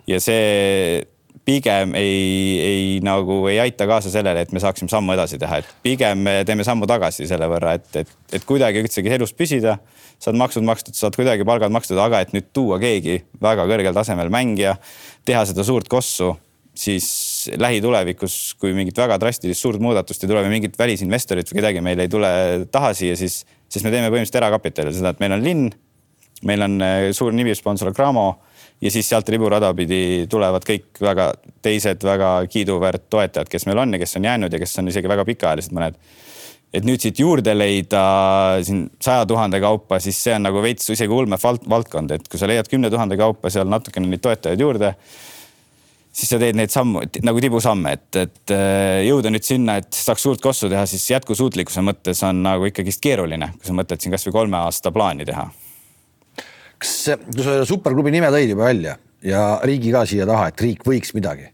Ja 0.07 0.21
see 0.21 1.03
pigem 1.45 1.93
ei, 1.95 2.59
ei 2.59 2.85
nagu 3.05 3.43
ei 3.51 3.59
aita 3.61 3.85
kaasa 3.89 4.09
sellele, 4.13 4.45
et 4.45 4.53
me 4.55 4.61
saaksime 4.61 4.89
sammu 4.89 5.13
edasi 5.13 5.37
teha, 5.41 5.61
et 5.61 5.75
pigem 5.85 6.23
me 6.25 6.39
teeme 6.47 6.65
sammu 6.65 6.87
tagasi 6.89 7.27
selle 7.29 7.47
võrra, 7.51 7.75
et, 7.77 7.89
et, 8.01 8.15
et 8.33 8.47
kuidagi 8.47 8.81
üldsegi 8.81 9.13
elus 9.13 9.35
püsida. 9.37 9.77
saad 10.19 10.37
maksud 10.39 10.63
makstud, 10.63 10.95
saad 10.95 11.15
kuidagi 11.17 11.45
palgad 11.45 11.73
makstud, 11.75 11.99
aga 11.99 12.21
et 12.23 12.31
nüüd 12.33 12.47
tuua 12.55 12.79
keegi 12.79 13.19
väga 13.41 13.67
kõrgel 13.67 13.93
tasemel 13.93 14.31
mängija, 14.33 14.77
teha 15.27 15.43
seda 15.45 15.63
suurt 15.67 15.89
kossu, 15.91 16.31
siis 16.75 17.49
lähitulevikus, 17.59 18.55
kui 18.59 18.73
mingit 18.73 18.97
väga 18.97 19.19
drastilist 19.19 19.61
suurt 19.61 19.83
muudatust 19.83 20.23
ei 20.23 20.31
tule 20.31 20.41
või 20.43 20.55
mingit 20.57 20.79
välisinvestorit 20.79 21.51
või 21.51 21.59
kedagi 21.61 21.83
meil 21.83 22.01
ei 22.03 22.11
tule 22.11 22.31
taha 22.71 22.93
siia, 22.97 23.15
siis, 23.19 23.43
siis 23.69 23.85
me 23.85 23.93
teeme 23.93 24.09
põhimõtteliselt 24.09 24.41
erakapitalil 24.41 24.95
seda, 24.95 25.13
et 25.13 25.21
meil 25.23 25.37
on 25.37 25.45
linn, 25.45 25.69
meil 26.47 26.65
on 26.65 26.79
eh, 26.81 27.09
suur 27.15 27.35
nimisponsor 27.35 27.93
Cramo 27.95 28.27
ja 28.82 28.91
siis 28.91 29.10
sealt 29.10 29.29
riburada 29.32 29.72
pidi 29.77 30.25
tulevad 30.29 30.65
kõik 30.67 31.01
väga 31.01 31.32
teised 31.63 32.03
väga 32.05 32.32
kiiduväärt 32.51 33.08
toetajad, 33.10 33.50
kes 33.50 33.67
meil 33.70 33.82
on 33.84 33.96
ja 33.96 34.01
kes 34.01 34.17
on 34.20 34.27
jäänud 34.29 34.53
ja 34.53 34.62
kes 34.62 34.79
on 34.82 34.91
isegi 34.91 35.12
väga 35.12 35.25
pikaajalised 35.25 35.75
mõned. 35.75 36.00
et 36.75 36.84
nüüd 36.84 37.00
siit 37.00 37.20
juurde 37.20 37.53
leida 37.55 38.01
siin 38.67 38.89
saja 39.00 39.25
tuhande 39.25 39.62
kaupa, 39.63 40.00
siis 40.03 40.17
see 40.24 40.34
on 40.36 40.44
nagu 40.44 40.62
veits 40.62 40.89
isegi 40.89 41.13
ulme 41.13 41.38
valdkond, 41.39 42.12
et 42.12 42.27
kui 42.27 42.39
sa 42.39 42.50
leiad 42.51 42.67
kümne 42.67 42.89
tuhande 42.91 43.15
kaupa 43.17 43.50
seal 43.50 43.70
natukene 43.72 44.10
neid 44.12 44.22
toetajaid 44.22 44.60
juurde 44.60 44.91
siis 46.15 46.32
sa 46.32 46.39
teed 46.39 46.55
neid 46.55 46.72
sammu 46.72 47.03
nagu 47.27 47.41
tibusamme, 47.44 47.96
et, 47.96 48.20
et 48.20 48.55
äh, 48.55 49.03
jõuda 49.08 49.32
nüüd 49.32 49.48
sinna, 49.48 49.79
et 49.82 49.91
saaks 49.96 50.24
suurt 50.27 50.44
kossu 50.44 50.70
teha, 50.72 50.86
siis 50.88 51.10
jätkusuutlikkuse 51.12 51.84
mõttes 51.84 52.24
on 52.27 52.44
nagu 52.44 52.67
ikkagist 52.67 53.03
keeruline, 53.03 53.53
kui 53.55 53.67
sa 53.67 53.75
mõtled 53.75 54.03
siin 54.03 54.15
kasvõi 54.15 54.36
kolme 54.36 54.60
aasta 54.63 54.91
plaani 54.96 55.27
teha 55.27 55.48
kas, 56.86 57.25
kui 57.34 57.46
sa 57.46 57.60
superklubi 57.68 58.13
nime 58.13 58.30
tõid 58.34 58.54
juba 58.54 58.70
välja 58.70 58.96
ja 59.25 59.60
riigi 59.65 59.94
ka 59.94 60.06
siia 60.08 60.27
taha, 60.30 60.50
et 60.51 60.62
riik 60.62 60.86
võiks 60.86 61.15
midagi. 61.18 61.50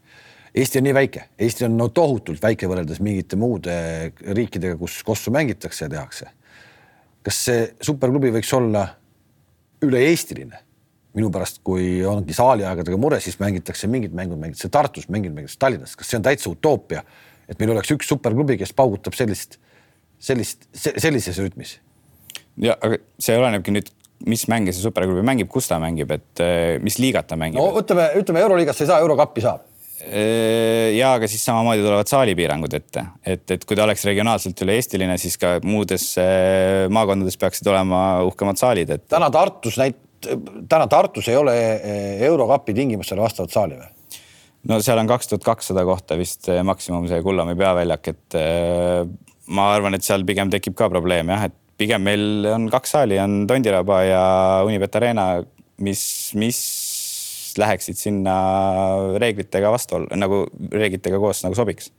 Eesti 0.52 0.82
on 0.82 0.88
nii 0.90 0.96
väike, 0.96 1.28
Eesti 1.40 1.66
on 1.70 1.78
no 1.80 1.88
tohutult 1.96 2.42
väike 2.44 2.68
võrreldes 2.68 3.00
mingite 3.04 3.40
muude 3.40 3.74
riikidega, 4.20 4.76
kus 4.80 4.98
kossu 5.08 5.32
mängitakse 5.32 5.86
ja 5.86 5.92
tehakse. 5.94 6.28
kas 7.24 7.38
see 7.46 7.66
superklubi 7.86 8.32
võiks 8.34 8.52
olla 8.58 8.88
üle-eestiline? 9.86 10.68
minu 11.12 11.28
pärast, 11.28 11.58
kui 11.68 12.00
ongi 12.08 12.32
saaliaegadega 12.32 12.98
mure, 12.98 13.18
siis 13.20 13.36
mängitakse 13.40 13.88
mingid 13.92 14.14
mängud, 14.16 14.40
mängitakse 14.40 14.70
Tartus, 14.72 15.10
mingid 15.12 15.34
mängitakse 15.36 15.60
Tallinnas, 15.60 15.96
kas 16.00 16.08
see 16.08 16.16
on 16.16 16.24
täitsa 16.24 16.48
utoopia, 16.48 17.02
et 17.52 17.60
meil 17.60 17.74
oleks 17.74 17.92
üks 17.92 18.08
superklubi, 18.08 18.56
kes 18.62 18.72
paugutab 18.72 19.18
sellist, 19.20 19.58
sellist, 20.24 20.70
sellises 20.74 21.40
rütmis? 21.44 21.80
ja 22.62 22.78
aga 22.80 23.00
see 23.20 23.36
olenebki 23.36 23.76
nüüd 23.76 23.92
mis 24.28 24.46
mänge 24.52 24.74
see 24.74 24.84
superklubi 24.84 25.24
mängib, 25.26 25.50
kus 25.52 25.70
ta 25.72 25.80
mängib, 25.82 26.12
et 26.14 26.44
eh, 26.44 26.78
mis 26.84 26.98
liigat 27.02 27.30
ta 27.32 27.38
mängib? 27.40 27.60
no 27.62 27.82
ütleme, 27.82 28.12
ütleme 28.20 28.44
euroliigasse 28.46 28.86
ei 28.86 28.92
saa, 28.92 29.02
eurokappi 29.04 29.44
saab. 29.46 29.68
Eh, 30.02 30.98
ja 30.98 31.14
aga 31.18 31.30
siis 31.30 31.44
samamoodi 31.46 31.84
tulevad 31.84 32.10
saalipiirangud 32.10 32.74
ette, 32.74 33.06
et, 33.22 33.44
et 33.54 33.66
kui 33.70 33.78
ta 33.78 33.86
oleks 33.86 34.06
regionaalselt 34.10 34.64
üle-eestiline, 34.66 35.18
siis 35.22 35.38
ka 35.42 35.60
muudes 35.66 36.08
eh, 36.22 36.88
maakondades 36.94 37.38
peaksid 37.42 37.70
olema 37.70 38.02
uhkemad 38.26 38.62
saalid, 38.62 38.96
et. 38.98 39.06
täna 39.14 39.30
Tartus 39.34 39.78
näit-, 39.82 40.30
täna 40.70 40.90
Tartus 40.90 41.30
ei 41.30 41.38
ole 41.38 41.56
eurokapi 42.32 42.76
tingimustele 42.78 43.22
vastavat 43.24 43.54
saali 43.54 43.78
või? 43.78 43.90
no 44.70 44.78
seal 44.82 45.00
on 45.02 45.10
kaks 45.10 45.30
tuhat 45.30 45.46
kakssada 45.46 45.86
kohta 45.86 46.18
vist 46.20 46.50
maksimum 46.66 47.08
see 47.10 47.22
Kullamäe 47.26 47.58
peaväljak, 47.58 48.12
et 48.14 48.42
ma 49.52 49.72
arvan, 49.74 49.98
et 49.98 50.06
seal 50.06 50.26
pigem 50.26 50.52
tekib 50.54 50.76
ka 50.78 50.90
probleem 50.90 51.30
jah, 51.34 51.48
et 51.50 51.61
pigem 51.82 52.06
meil 52.06 52.48
on 52.52 52.70
kaks 52.72 52.96
saali, 52.98 53.18
on 53.22 53.46
Tondiraba 53.50 54.02
ja 54.06 54.24
Unibet 54.68 54.96
Arena, 55.00 55.26
mis, 55.82 56.04
mis 56.38 56.60
läheksid 57.60 58.00
sinna 58.00 58.36
reeglitega 59.22 59.72
vastu, 59.74 60.04
nagu 60.16 60.46
reeglitega 60.72 61.20
koos 61.22 61.44
nagu 61.46 61.58
sobiks 61.58 61.92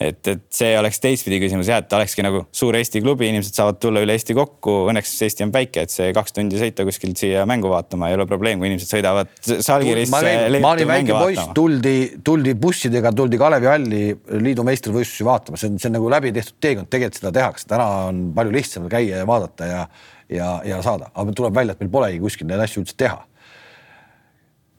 et, 0.00 0.20
et 0.28 0.42
see 0.52 0.72
oleks 0.76 0.98
teistpidi 1.00 1.38
küsimus 1.40 1.70
jah, 1.70 1.80
et 1.80 1.94
olekski 1.96 2.24
nagu 2.24 2.42
suur 2.54 2.76
Eesti 2.76 3.00
klubi, 3.04 3.28
inimesed 3.30 3.56
saavad 3.56 3.78
tulla 3.80 4.02
üle 4.04 4.16
Eesti 4.16 4.36
kokku. 4.36 4.74
Õnneks 4.90 5.12
Eesti 5.26 5.46
on 5.46 5.52
väike, 5.54 5.86
et 5.86 5.94
see 5.94 6.10
kaks 6.16 6.36
tundi 6.36 6.60
sõita 6.60 6.84
kuskilt 6.88 7.20
siia 7.20 7.46
mängu 7.48 7.70
vaatama 7.72 8.10
ei 8.10 8.18
ole 8.18 8.26
probleem, 8.28 8.60
kui 8.60 8.70
inimesed 8.70 8.92
sõidavad 8.92 9.30
Salgirisse. 9.40 10.12
ma 10.60 10.72
olin 10.74 10.90
väike 10.90 11.16
poiss, 11.16 11.52
tuldi, 11.56 11.96
tuldi 12.24 12.56
bussidega, 12.60 13.14
tuldi 13.16 13.40
Kalevi 13.40 13.70
halli 13.70 14.02
liidu 14.44 14.66
meistrivõistlusi 14.66 15.26
vaatama, 15.26 15.60
see 15.60 15.72
on, 15.72 15.80
see 15.80 15.90
on 15.90 15.96
nagu 15.98 16.12
läbi 16.12 16.34
tehtud 16.36 16.60
teekond, 16.60 16.90
tegelikult 16.92 17.22
seda 17.22 17.32
tehakse, 17.38 17.68
täna 17.70 17.88
on 18.10 18.20
palju 18.36 18.52
lihtsam 18.56 18.90
käia 18.92 19.22
ja 19.22 19.28
vaadata 19.28 19.70
ja, 19.70 19.86
ja, 20.32 20.50
ja 20.66 20.82
saada, 20.84 21.08
aga 21.14 21.36
tuleb 21.36 21.56
välja, 21.56 21.76
et 21.76 21.84
meil 21.84 21.94
polegi 21.96 22.20
kuskil 22.22 22.50
neid 22.50 22.62
asju 22.66 22.84
üldse 22.84 22.98
teha 23.00 23.24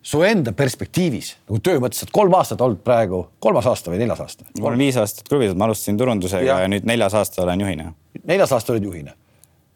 su 0.08 0.22
enda 0.24 0.54
perspektiivis 0.56 1.34
nagu 1.50 1.60
töö 1.64 1.82
mõttes, 1.84 2.06
et 2.06 2.12
kolm 2.16 2.36
aastat 2.38 2.62
olnud 2.64 2.80
praegu, 2.86 3.26
kolmas 3.44 3.68
aasta 3.68 3.92
või 3.92 4.02
neljas 4.04 4.22
aasta? 4.24 4.48
mul 4.60 4.74
on 4.74 4.84
viis 4.86 4.98
aastat 5.00 5.28
klubis, 5.28 5.56
ma 5.58 5.68
alustasin 5.68 6.00
turundusega 6.00 6.48
ja. 6.48 6.60
ja 6.64 6.72
nüüd 6.72 6.88
neljas 6.88 7.16
aasta 7.18 7.44
olen 7.44 7.66
juhina. 7.66 7.92
neljas 8.24 8.54
aasta 8.56 8.76
olid 8.76 8.88
juhina 8.88 9.16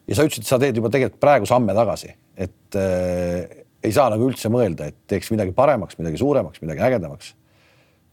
ja 0.07 0.17
sa 0.17 0.27
ütlesid, 0.27 0.47
sa 0.47 0.59
teed 0.61 0.79
juba 0.79 0.91
tegelikult 0.93 1.21
praegu 1.23 1.49
samme 1.49 1.75
tagasi, 1.75 2.13
et 2.39 2.79
äh, 2.79 3.61
ei 3.81 3.93
saa 3.95 4.09
nagu 4.13 4.27
üldse 4.29 4.51
mõelda, 4.53 4.89
et 4.91 4.97
teeks 5.09 5.31
midagi 5.33 5.55
paremaks, 5.57 5.97
midagi 5.99 6.19
suuremaks, 6.21 6.63
midagi 6.63 6.83
ägedamaks. 6.87 7.35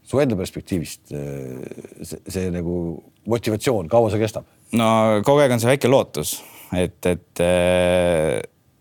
su 0.08 0.20
enda 0.22 0.36
perspektiivist 0.36 1.12
äh, 1.12 1.58
see, 2.02 2.22
see 2.26 2.52
nagu 2.52 2.76
motivatsioon, 3.28 3.90
kaua 3.92 4.10
see 4.10 4.22
kestab? 4.22 4.46
no 4.72 5.20
kogu 5.24 5.44
aeg 5.44 5.54
on 5.54 5.62
see 5.62 5.70
väike 5.70 5.90
lootus, 5.90 6.38
et, 6.74 6.98
et 7.06 7.44
äh, 7.44 8.38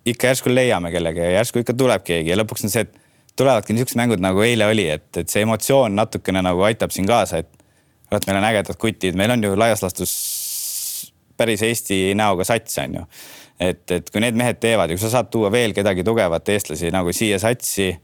ikka 0.07 0.33
järsku 0.33 0.53
leiame 0.53 0.91
kellegi 0.93 1.21
ja 1.21 1.35
järsku 1.41 1.61
ikka 1.61 1.75
tuleb 1.77 2.05
keegi 2.07 2.33
ja 2.33 2.39
lõpuks 2.39 2.65
on 2.65 2.73
see, 2.73 2.87
et 2.87 3.06
tulevadki 3.37 3.73
niisugused 3.73 3.99
mängud 3.99 4.23
nagu 4.23 4.41
eile 4.41 4.67
oli, 4.67 4.87
et, 4.89 5.09
et 5.17 5.29
see 5.29 5.43
emotsioon 5.45 5.95
natukene 5.95 6.41
nagu 6.45 6.63
aitab 6.67 6.93
siin 6.93 7.07
kaasa, 7.09 7.43
et 7.43 7.49
vot 8.11 8.27
meil 8.27 8.39
on 8.39 8.47
ägedad 8.49 8.79
kutid, 8.81 9.17
meil 9.19 9.33
on 9.35 9.43
ju 9.43 9.53
laias 9.59 9.83
laastus 9.83 10.13
päris 11.37 11.61
Eesti 11.61 12.15
näoga 12.17 12.43
sats 12.47 12.79
on 12.83 12.95
ju. 12.99 13.05
et, 13.59 13.91
et 13.91 14.09
kui 14.09 14.21
need 14.21 14.37
mehed 14.37 14.59
teevad 14.61 14.89
ja 14.89 14.97
kui 14.97 15.01
sa 15.01 15.13
saad 15.13 15.29
tuua 15.33 15.51
veel 15.51 15.73
kedagi 15.73 16.03
tugevat 16.05 16.49
eestlasi 16.49 16.91
nagu 16.93 17.13
siia 17.13 17.39
satsi. 17.39 17.95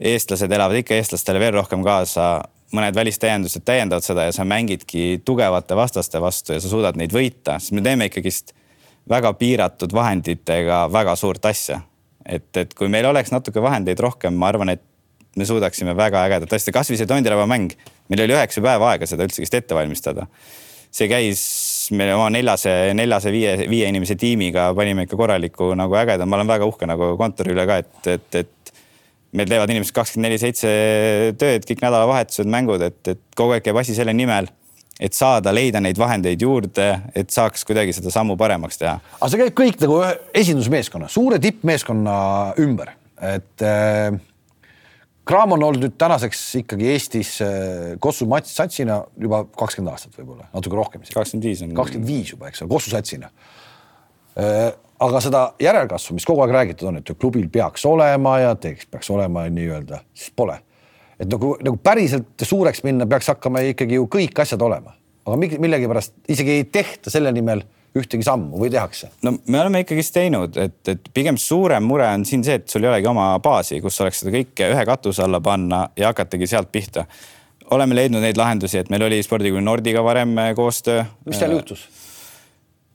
eestlased 0.00 0.52
elavad 0.52 0.76
ikka 0.76 0.94
eestlastele 0.94 1.40
veel 1.40 1.54
rohkem 1.56 1.84
kaasa, 1.84 2.42
mõned 2.76 2.94
välistäiendused 2.94 3.64
täiendavad 3.64 4.04
seda 4.04 4.26
ja 4.26 4.32
sa 4.32 4.44
mängidki 4.44 5.22
tugevate 5.24 5.76
vastaste 5.76 6.20
vastu 6.20 6.52
ja 6.52 6.60
sa 6.60 6.68
suudad 6.68 6.98
neid 6.98 7.14
võita, 7.14 7.60
siis 7.60 7.72
me 7.72 7.82
teeme 7.82 8.10
ikkagist 8.10 8.52
väga 9.08 9.32
piiratud 9.38 9.94
vahenditega 9.94 10.86
väga 10.92 11.16
suurt 11.16 11.46
asja 11.46 11.80
et, 12.28 12.50
et 12.58 12.74
kui 12.76 12.90
meil 12.92 13.06
oleks 13.08 13.32
natuke 13.34 13.62
vahendeid 13.62 14.00
rohkem, 14.02 14.36
ma 14.38 14.50
arvan, 14.50 14.74
et 14.74 14.82
me 15.36 15.46
suudaksime 15.48 15.94
väga 15.96 16.24
ägedat 16.26 16.54
asja, 16.56 16.72
kasvõi 16.74 16.98
see 16.98 17.08
Tondiraba 17.08 17.46
mäng, 17.50 17.74
meil 18.10 18.24
oli 18.24 18.36
üheksa 18.36 18.62
päeva 18.64 18.94
aega 18.94 19.08
seda 19.08 19.26
üldse 19.26 19.44
vist 19.44 19.56
ette 19.56 19.76
valmistada. 19.76 20.26
see 20.96 21.10
käis 21.10 21.40
meil 21.92 22.14
oma 22.14 22.30
neljase, 22.32 22.70
neljase, 22.96 23.30
viie, 23.34 23.52
viie 23.68 23.88
inimese 23.90 24.16
tiimiga 24.16 24.70
panime 24.74 25.04
ikka 25.04 25.18
korraliku 25.18 25.74
nagu 25.76 25.94
ägeda, 25.98 26.26
ma 26.26 26.38
olen 26.38 26.48
väga 26.48 26.66
uhke 26.66 26.88
nagu 26.88 27.12
kontori 27.20 27.52
üle 27.52 27.66
ka, 27.68 27.76
et, 27.82 28.08
et, 28.14 28.38
et 28.40 28.72
meil 29.36 29.50
teevad 29.50 29.70
inimesed 29.70 29.94
kakskümmend 29.94 30.30
neli 30.30 30.40
seitse 30.40 30.70
tööd, 31.38 31.66
kõik 31.68 31.84
nädalavahetused, 31.84 32.48
mängud, 32.48 32.82
et, 32.86 33.02
et 33.12 33.20
kogu 33.36 33.54
aeg 33.54 33.66
käib 33.66 33.76
asi 33.82 33.94
selle 33.98 34.16
nimel 34.16 34.48
et 35.00 35.16
saada, 35.16 35.52
leida 35.52 35.80
neid 35.84 35.98
vahendeid 36.00 36.40
juurde, 36.40 36.86
et 37.14 37.32
saaks 37.32 37.66
kuidagi 37.68 37.92
seda 37.96 38.12
sammu 38.14 38.36
paremaks 38.40 38.80
teha. 38.80 38.94
aga 39.18 39.28
see 39.32 39.42
käib 39.42 39.58
kõik 39.58 39.82
nagu 39.84 39.98
esindusmeeskonna, 40.42 41.10
suure 41.12 41.40
tippmeeskonna 41.42 42.16
ümber, 42.64 42.94
et 43.34 43.66
äh, 43.66 44.16
Graam 45.26 45.56
on 45.56 45.62
olnud 45.66 45.82
nüüd 45.82 45.94
tänaseks 45.98 46.40
ikkagi 46.60 46.86
Eestis 46.92 47.32
äh, 47.42 47.96
Kossu 48.00 48.28
satsina 48.46 49.00
juba 49.18 49.42
kakskümmend 49.58 49.92
aastat 49.92 50.14
võib-olla, 50.20 50.46
natuke 50.54 50.78
rohkem 50.78 51.02
kakskümmend 51.02 51.48
viis 51.48 51.62
on. 51.62 51.74
kakskümmend 51.74 52.08
viis 52.08 52.30
juba, 52.30 52.48
eks 52.48 52.62
ole, 52.62 52.70
Kossu 52.70 52.92
satsina. 52.94 53.30
Äh, 54.38 54.70
aga 55.02 55.20
seda 55.24 55.40
järelkasvu, 55.60 56.14
mis 56.16 56.26
kogu 56.28 56.44
aeg 56.44 56.54
räägitud 56.54 56.92
on, 56.92 57.00
et 57.00 57.10
klubil 57.18 57.48
peaks 57.52 57.84
olema 57.88 58.38
ja 58.38 58.54
teeks, 58.54 58.86
peaks 58.90 59.10
olema 59.10 59.48
nii-öelda, 59.50 60.00
siis 60.14 60.30
pole. 60.36 60.60
Et 61.20 61.30
nagu, 61.30 61.54
nagu 61.64 61.78
päriselt 61.82 62.44
suureks 62.44 62.82
minna, 62.86 63.06
peaks 63.08 63.30
hakkama 63.32 63.62
ikkagi 63.72 63.98
ju 63.98 64.08
kõik 64.12 64.42
asjad 64.44 64.62
olema, 64.62 64.94
aga 65.26 65.38
millegipärast 65.40 66.16
isegi 66.32 66.58
ei 66.58 66.68
tehta 66.72 67.12
selle 67.12 67.32
nimel 67.34 67.64
ühtegi 67.96 68.26
sammu 68.26 68.60
või 68.60 68.70
tehakse? 68.72 69.10
no 69.24 69.36
me 69.46 69.60
oleme 69.62 69.82
ikkagist 69.84 70.14
teinud, 70.16 70.56
et, 70.60 70.80
et 70.92 71.10
pigem 71.14 71.38
suurem 71.40 71.84
mure 71.86 72.08
on 72.12 72.26
siin 72.28 72.44
see, 72.46 72.58
et 72.60 72.68
sul 72.68 72.84
ei 72.84 72.92
olegi 72.92 73.10
oma 73.10 73.30
baasi, 73.42 73.80
kus 73.84 74.00
oleks 74.04 74.22
seda 74.22 74.34
kõike 74.34 74.70
ühe 74.74 74.86
katuse 74.88 75.24
alla 75.24 75.40
panna 75.44 75.86
ja 75.96 76.12
hakatagi 76.12 76.48
sealt 76.50 76.72
pihta. 76.72 77.06
oleme 77.70 77.96
leidnud 77.98 78.22
neid 78.22 78.36
lahendusi, 78.36 78.78
et 78.82 78.90
meil 78.92 79.06
oli 79.08 79.22
spordikooli 79.24 79.64
Nordiga 79.64 80.04
varem 80.04 80.36
äh, 80.38 80.52
koostöö. 80.56 81.04
mis 81.26 81.40
seal 81.40 81.56
juhtus? 81.56 81.86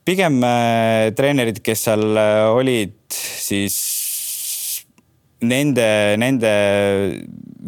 pigem 0.04 0.42
äh, 0.46 1.10
treenerid, 1.16 1.62
kes 1.62 1.84
seal 1.88 2.06
äh, 2.16 2.46
olid, 2.54 2.98
siis 3.10 3.76
nende, 5.42 5.88
nende 6.22 6.52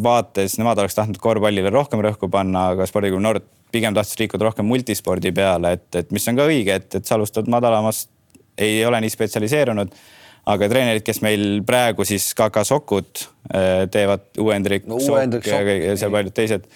vaates, 0.03 0.57
nemad 0.59 0.79
oleks 0.83 0.97
tahtnud 0.97 1.21
korvpallile 1.23 1.71
rohkem 1.73 2.03
rõhku 2.05 2.29
panna, 2.33 2.71
aga 2.75 2.87
spordikool 2.89 3.23
Nord 3.23 3.47
pigem 3.75 3.95
tahtis 3.95 4.19
liikuda 4.21 4.49
rohkem 4.49 4.67
multispordi 4.69 5.33
peale, 5.35 5.75
et, 5.79 5.89
et 5.99 6.11
mis 6.15 6.27
on 6.31 6.39
ka 6.39 6.49
õige, 6.51 6.79
et, 6.81 6.89
et 6.99 7.07
sa 7.07 7.19
alustad 7.19 7.49
madalamast, 7.51 8.11
ei 8.59 8.85
ole 8.87 9.01
nii 9.03 9.11
spetsialiseerunud. 9.11 9.95
aga 10.47 10.67
treenerid, 10.69 11.03
kes 11.03 11.23
meil 11.25 11.63
praegu 11.67 12.05
siis 12.05 12.35
KK 12.37 12.65
Sokud 12.69 13.23
äh, 13.55 13.87
teevad, 13.91 14.27
Uuendrik 14.39 14.87
no,, 14.87 15.01
Sokk 15.01 15.47
ja, 15.49 15.63
ja 15.63 15.97
seal 15.97 16.13
paljud 16.13 16.35
teised 16.37 16.69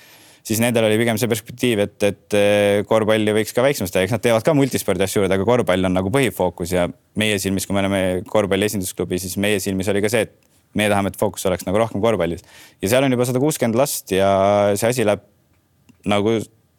siis 0.48 0.62
nendel 0.62 0.87
oli 0.88 0.96
pigem 1.00 1.18
see 1.20 1.28
perspektiiv, 1.31 1.83
et, 1.85 1.96
et 2.09 2.37
äh, 2.38 2.81
korvpalli 2.88 3.35
võiks 3.37 3.54
ka 3.54 3.64
väiksemaks 3.64 3.92
teha, 3.92 4.07
eks 4.07 4.16
nad 4.16 4.24
teevad 4.24 4.46
ka 4.46 4.54
multispordi 4.57 5.04
asju 5.04 5.22
juurde, 5.22 5.37
aga 5.37 5.46
korvpall 5.48 5.88
on 5.88 5.96
nagu 5.98 6.12
põhifookus 6.14 6.72
ja 6.74 6.87
meie 7.20 7.38
silmis, 7.42 7.68
kui 7.68 7.76
me 7.76 7.85
oleme 7.85 8.02
korvpalli 8.28 8.70
esindusklubi, 8.70 9.20
siis 9.20 9.37
meie 9.40 9.61
silmis 9.62 9.90
oli 9.92 10.02
ka 10.04 10.12
see, 10.12 10.24
et 10.24 10.37
meie 10.76 10.90
tahame, 10.92 11.12
et 11.12 11.18
fookus 11.20 11.46
oleks 11.48 11.66
nagu 11.68 11.81
rohkem 11.81 12.02
korvpallis. 12.04 12.44
ja 12.83 12.92
seal 12.92 13.07
on 13.07 13.16
juba 13.16 13.28
sada 13.28 13.42
kuuskümmend 13.42 13.78
last 13.78 14.12
ja 14.12 14.31
see 14.76 14.92
asi 14.92 15.07
läheb 15.09 15.24
nagu 16.09 16.38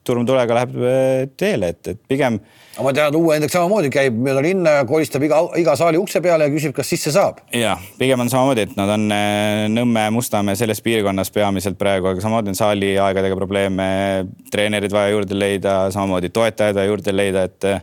turm 0.09 0.25
tulega 0.25 0.55
läheb 0.55 0.75
äh, 0.79 1.27
teele, 1.37 1.73
et, 1.73 1.91
et 1.93 1.99
pigem. 2.09 2.39
aga 2.75 2.85
ma 2.85 2.93
tean, 2.95 3.15
uue 3.19 3.35
Hendrik 3.35 3.53
samamoodi 3.53 3.91
käib 3.93 4.17
mööda 4.17 4.41
linna 4.43 4.75
ja 4.79 4.85
kolistab 4.89 5.23
iga, 5.25 5.41
iga 5.59 5.75
saali 5.79 5.99
ukse 6.01 6.21
peale 6.23 6.47
ja 6.47 6.53
küsib, 6.53 6.73
kas 6.75 6.89
sisse 6.89 7.13
saab. 7.15 7.41
ja 7.55 7.75
pigem 7.99 8.23
on 8.23 8.31
samamoodi, 8.31 8.67
et 8.69 8.77
nad 8.79 8.93
on 8.95 9.07
äh, 9.13 9.65
Nõmme, 9.69 10.07
Mustamäe 10.15 10.57
selles 10.59 10.81
piirkonnas 10.85 11.33
peamiselt 11.35 11.77
praegu, 11.79 12.11
aga 12.11 12.23
samamoodi 12.23 12.53
on 12.53 12.59
saali 12.59 12.93
aegadega 13.01 13.37
probleeme, 13.37 13.89
treenerid 14.53 14.95
vaja 14.95 15.13
juurde 15.13 15.37
leida, 15.37 15.79
samamoodi 15.93 16.31
toetajaid 16.33 16.79
vaja 16.79 16.93
juurde 16.93 17.15
leida, 17.15 17.45
et 17.49 17.73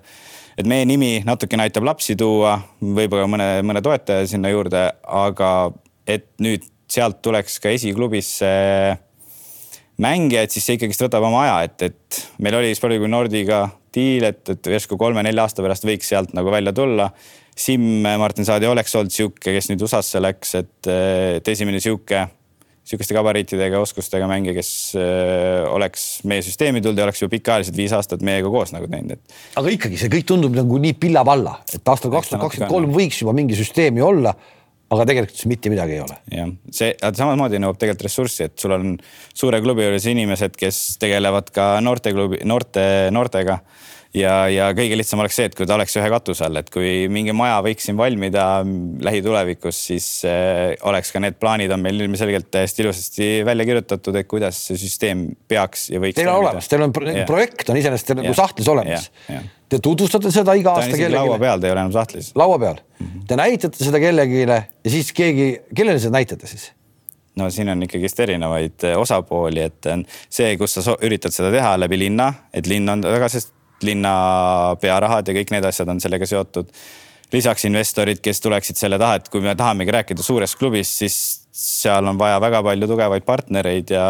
et 0.56 0.64
meie 0.64 0.86
nimi 0.88 1.18
natukene 1.20 1.66
aitab 1.66 1.84
lapsi 1.84 2.14
tuua, 2.16 2.54
võib-olla 2.80 3.26
mõne, 3.28 3.48
mõne 3.66 3.82
toetaja 3.84 4.24
sinna 4.30 4.48
juurde, 4.48 4.86
aga 5.04 5.50
et 6.06 6.28
nüüd 6.42 6.64
sealt 6.90 7.18
tuleks 7.24 7.58
ka 7.62 7.72
esiklubisse 7.74 8.48
mängijaid, 10.02 10.52
siis 10.52 10.66
see 10.66 10.76
ikkagist 10.76 11.02
võtab 11.06 11.24
oma 11.26 11.42
aja, 11.46 11.56
et, 11.66 11.88
et 11.88 12.22
meil 12.44 12.58
oli 12.58 12.74
spordikooli 12.76 13.10
Nordiga 13.10 13.64
diil, 13.96 14.26
et, 14.28 14.42
et 14.52 14.72
järsku 14.76 14.98
kolme-nelja 15.00 15.46
aasta 15.46 15.64
pärast 15.64 15.86
võiks 15.88 16.10
sealt 16.12 16.34
nagu 16.36 16.52
välja 16.52 16.74
tulla. 16.76 17.10
Simm 17.56 18.04
Martin 18.20 18.44
Saadi 18.44 18.68
oleks 18.68 18.92
olnud 18.98 19.14
sihuke, 19.14 19.54
kes 19.54 19.70
nüüd 19.70 19.84
USA-sse 19.86 20.20
läks, 20.20 20.50
et, 20.58 20.88
et 21.38 21.48
esimene 21.48 21.80
sihuke, 21.80 22.26
sihukeste 22.86 23.16
gabariitidega, 23.16 23.80
oskustega 23.80 24.28
mängija, 24.28 24.52
kes 24.58 24.70
öö, 25.00 25.62
oleks 25.72 26.04
meie 26.28 26.44
süsteemi 26.44 26.82
tulnud 26.84 27.00
ja 27.00 27.06
oleks 27.08 27.24
ju 27.24 27.30
pikaajaliselt 27.32 27.78
viis 27.80 27.94
aastat 27.96 28.20
meiega 28.26 28.52
koos 28.52 28.74
nagu 28.76 28.86
teinud, 28.92 29.16
et. 29.16 29.38
aga 29.58 29.72
ikkagi 29.72 29.98
see 30.02 30.12
kõik 30.12 30.28
tundub 30.28 30.54
nagu 30.54 30.78
nii 30.84 30.94
pilla-palla, 31.00 31.56
et 31.72 31.80
aastal 31.80 32.12
kaks 32.12 32.34
tuhat 32.34 32.44
kakskümmend 32.44 32.74
kolm 32.76 32.92
võiks 32.94 33.24
juba 33.24 33.34
mingi 33.34 33.56
süsteemi 33.58 34.04
olla 34.04 34.36
aga 34.94 35.06
tegelikult 35.08 35.46
mitte 35.50 35.72
midagi 35.72 35.96
ei 35.96 36.02
ole. 36.04 36.18
jah, 36.30 36.52
see 36.74 36.92
samamoodi 37.02 37.60
nõuab 37.62 37.80
tegelikult 37.80 38.06
ressurssi, 38.06 38.46
et 38.46 38.56
sul 38.60 38.76
on 38.76 38.94
suure 39.34 39.60
klubi 39.64 39.86
juures 39.86 40.06
inimesed, 40.12 40.56
kes 40.58 40.80
tegelevad 41.02 41.50
ka 41.54 41.74
noorteklubi, 41.84 42.42
noorte, 42.46 42.86
noortega 43.14 43.60
ja, 44.16 44.34
ja 44.52 44.68
kõige 44.76 44.96
lihtsam 44.98 45.20
oleks 45.22 45.36
see, 45.38 45.48
et 45.50 45.56
kui 45.56 45.66
ta 45.68 45.76
oleks 45.76 45.96
ühe 45.98 46.08
katuse 46.12 46.46
all, 46.46 46.60
et 46.60 46.70
kui 46.72 47.06
mingi 47.12 47.34
maja 47.36 47.58
võiks 47.64 47.88
siin 47.88 47.98
valmida 47.98 48.46
lähitulevikus, 49.06 49.80
siis 49.90 50.08
äh, 50.28 50.74
oleks 50.88 51.12
ka 51.14 51.22
need 51.22 51.38
plaanid 51.40 51.72
on 51.74 51.82
meil 51.84 52.00
ilmselgelt 52.06 52.48
täiesti 52.54 52.84
ilusasti 52.84 53.28
välja 53.46 53.66
kirjutatud, 53.68 54.20
et 54.20 54.30
kuidas 54.30 54.60
see 54.70 54.80
süsteem 54.80 55.28
peaks 55.48 55.90
ja 55.92 56.00
võiks. 56.02 56.18
Teil 56.20 56.32
on 56.32 56.42
olemas, 56.44 56.70
teil 56.72 56.86
on 56.86 56.96
yeah. 57.04 57.26
projekt 57.28 57.72
on 57.72 57.80
iseenesest 57.80 58.16
nagu 58.16 58.34
sahtlis 58.36 58.72
olemas. 58.72 59.10
Te 59.66 59.80
tutvustate 59.82 60.30
seda 60.30 60.54
iga 60.54 60.76
aasta 60.78 60.94
kellelegi. 60.94 61.18
laua 61.18 61.40
peal, 61.42 61.58
ta 61.58 61.66
ei 61.66 61.74
ole 61.74 61.80
enam 61.82 61.94
sahtlis. 61.94 62.30
laua 62.38 62.58
peal 62.62 62.76
mm, 62.78 63.06
-hmm. 63.06 63.26
te 63.26 63.38
näitate 63.40 63.84
seda 63.84 63.98
kellelegi 63.98 64.44
ja 64.46 64.60
siis 64.86 65.10
keegi, 65.12 65.48
kellele 65.74 65.98
seda 65.98 66.14
näitate 66.14 66.46
siis? 66.46 66.70
no 67.36 67.50
siin 67.50 67.68
on 67.68 67.82
ikkagist 67.82 68.20
erinevaid 68.20 68.86
äh, 68.86 68.94
osapooli, 68.98 69.60
et 69.60 69.90
on 69.92 70.06
see, 70.28 70.54
kus 70.56 70.78
sa 70.78 70.96
üritad 71.02 71.34
seda 71.34 71.50
teha 71.50 71.74
läbi 71.80 71.98
linna, 71.98 72.32
et 72.54 72.70
linn 72.70 72.88
on 72.88 73.02
väga, 73.02 73.28
sest 73.28 73.55
linna 73.84 74.76
pearahad 74.80 75.28
ja 75.28 75.34
kõik 75.36 75.52
need 75.52 75.66
asjad 75.68 75.90
on 75.92 76.00
sellega 76.00 76.28
seotud. 76.28 76.70
lisaks 77.32 77.64
investorid, 77.66 78.20
kes 78.22 78.38
tuleksid 78.40 78.78
selle 78.78 79.00
taha, 79.02 79.16
et 79.18 79.28
kui 79.28 79.42
me 79.42 79.56
tahamegi 79.58 79.90
rääkida 79.90 80.22
suurest 80.22 80.54
klubist, 80.60 81.00
siis 81.00 81.16
seal 81.56 82.06
on 82.06 82.18
vaja 82.20 82.36
väga 82.40 82.60
palju 82.62 82.86
tugevaid 82.86 83.24
partnereid 83.26 83.90
ja 83.90 84.04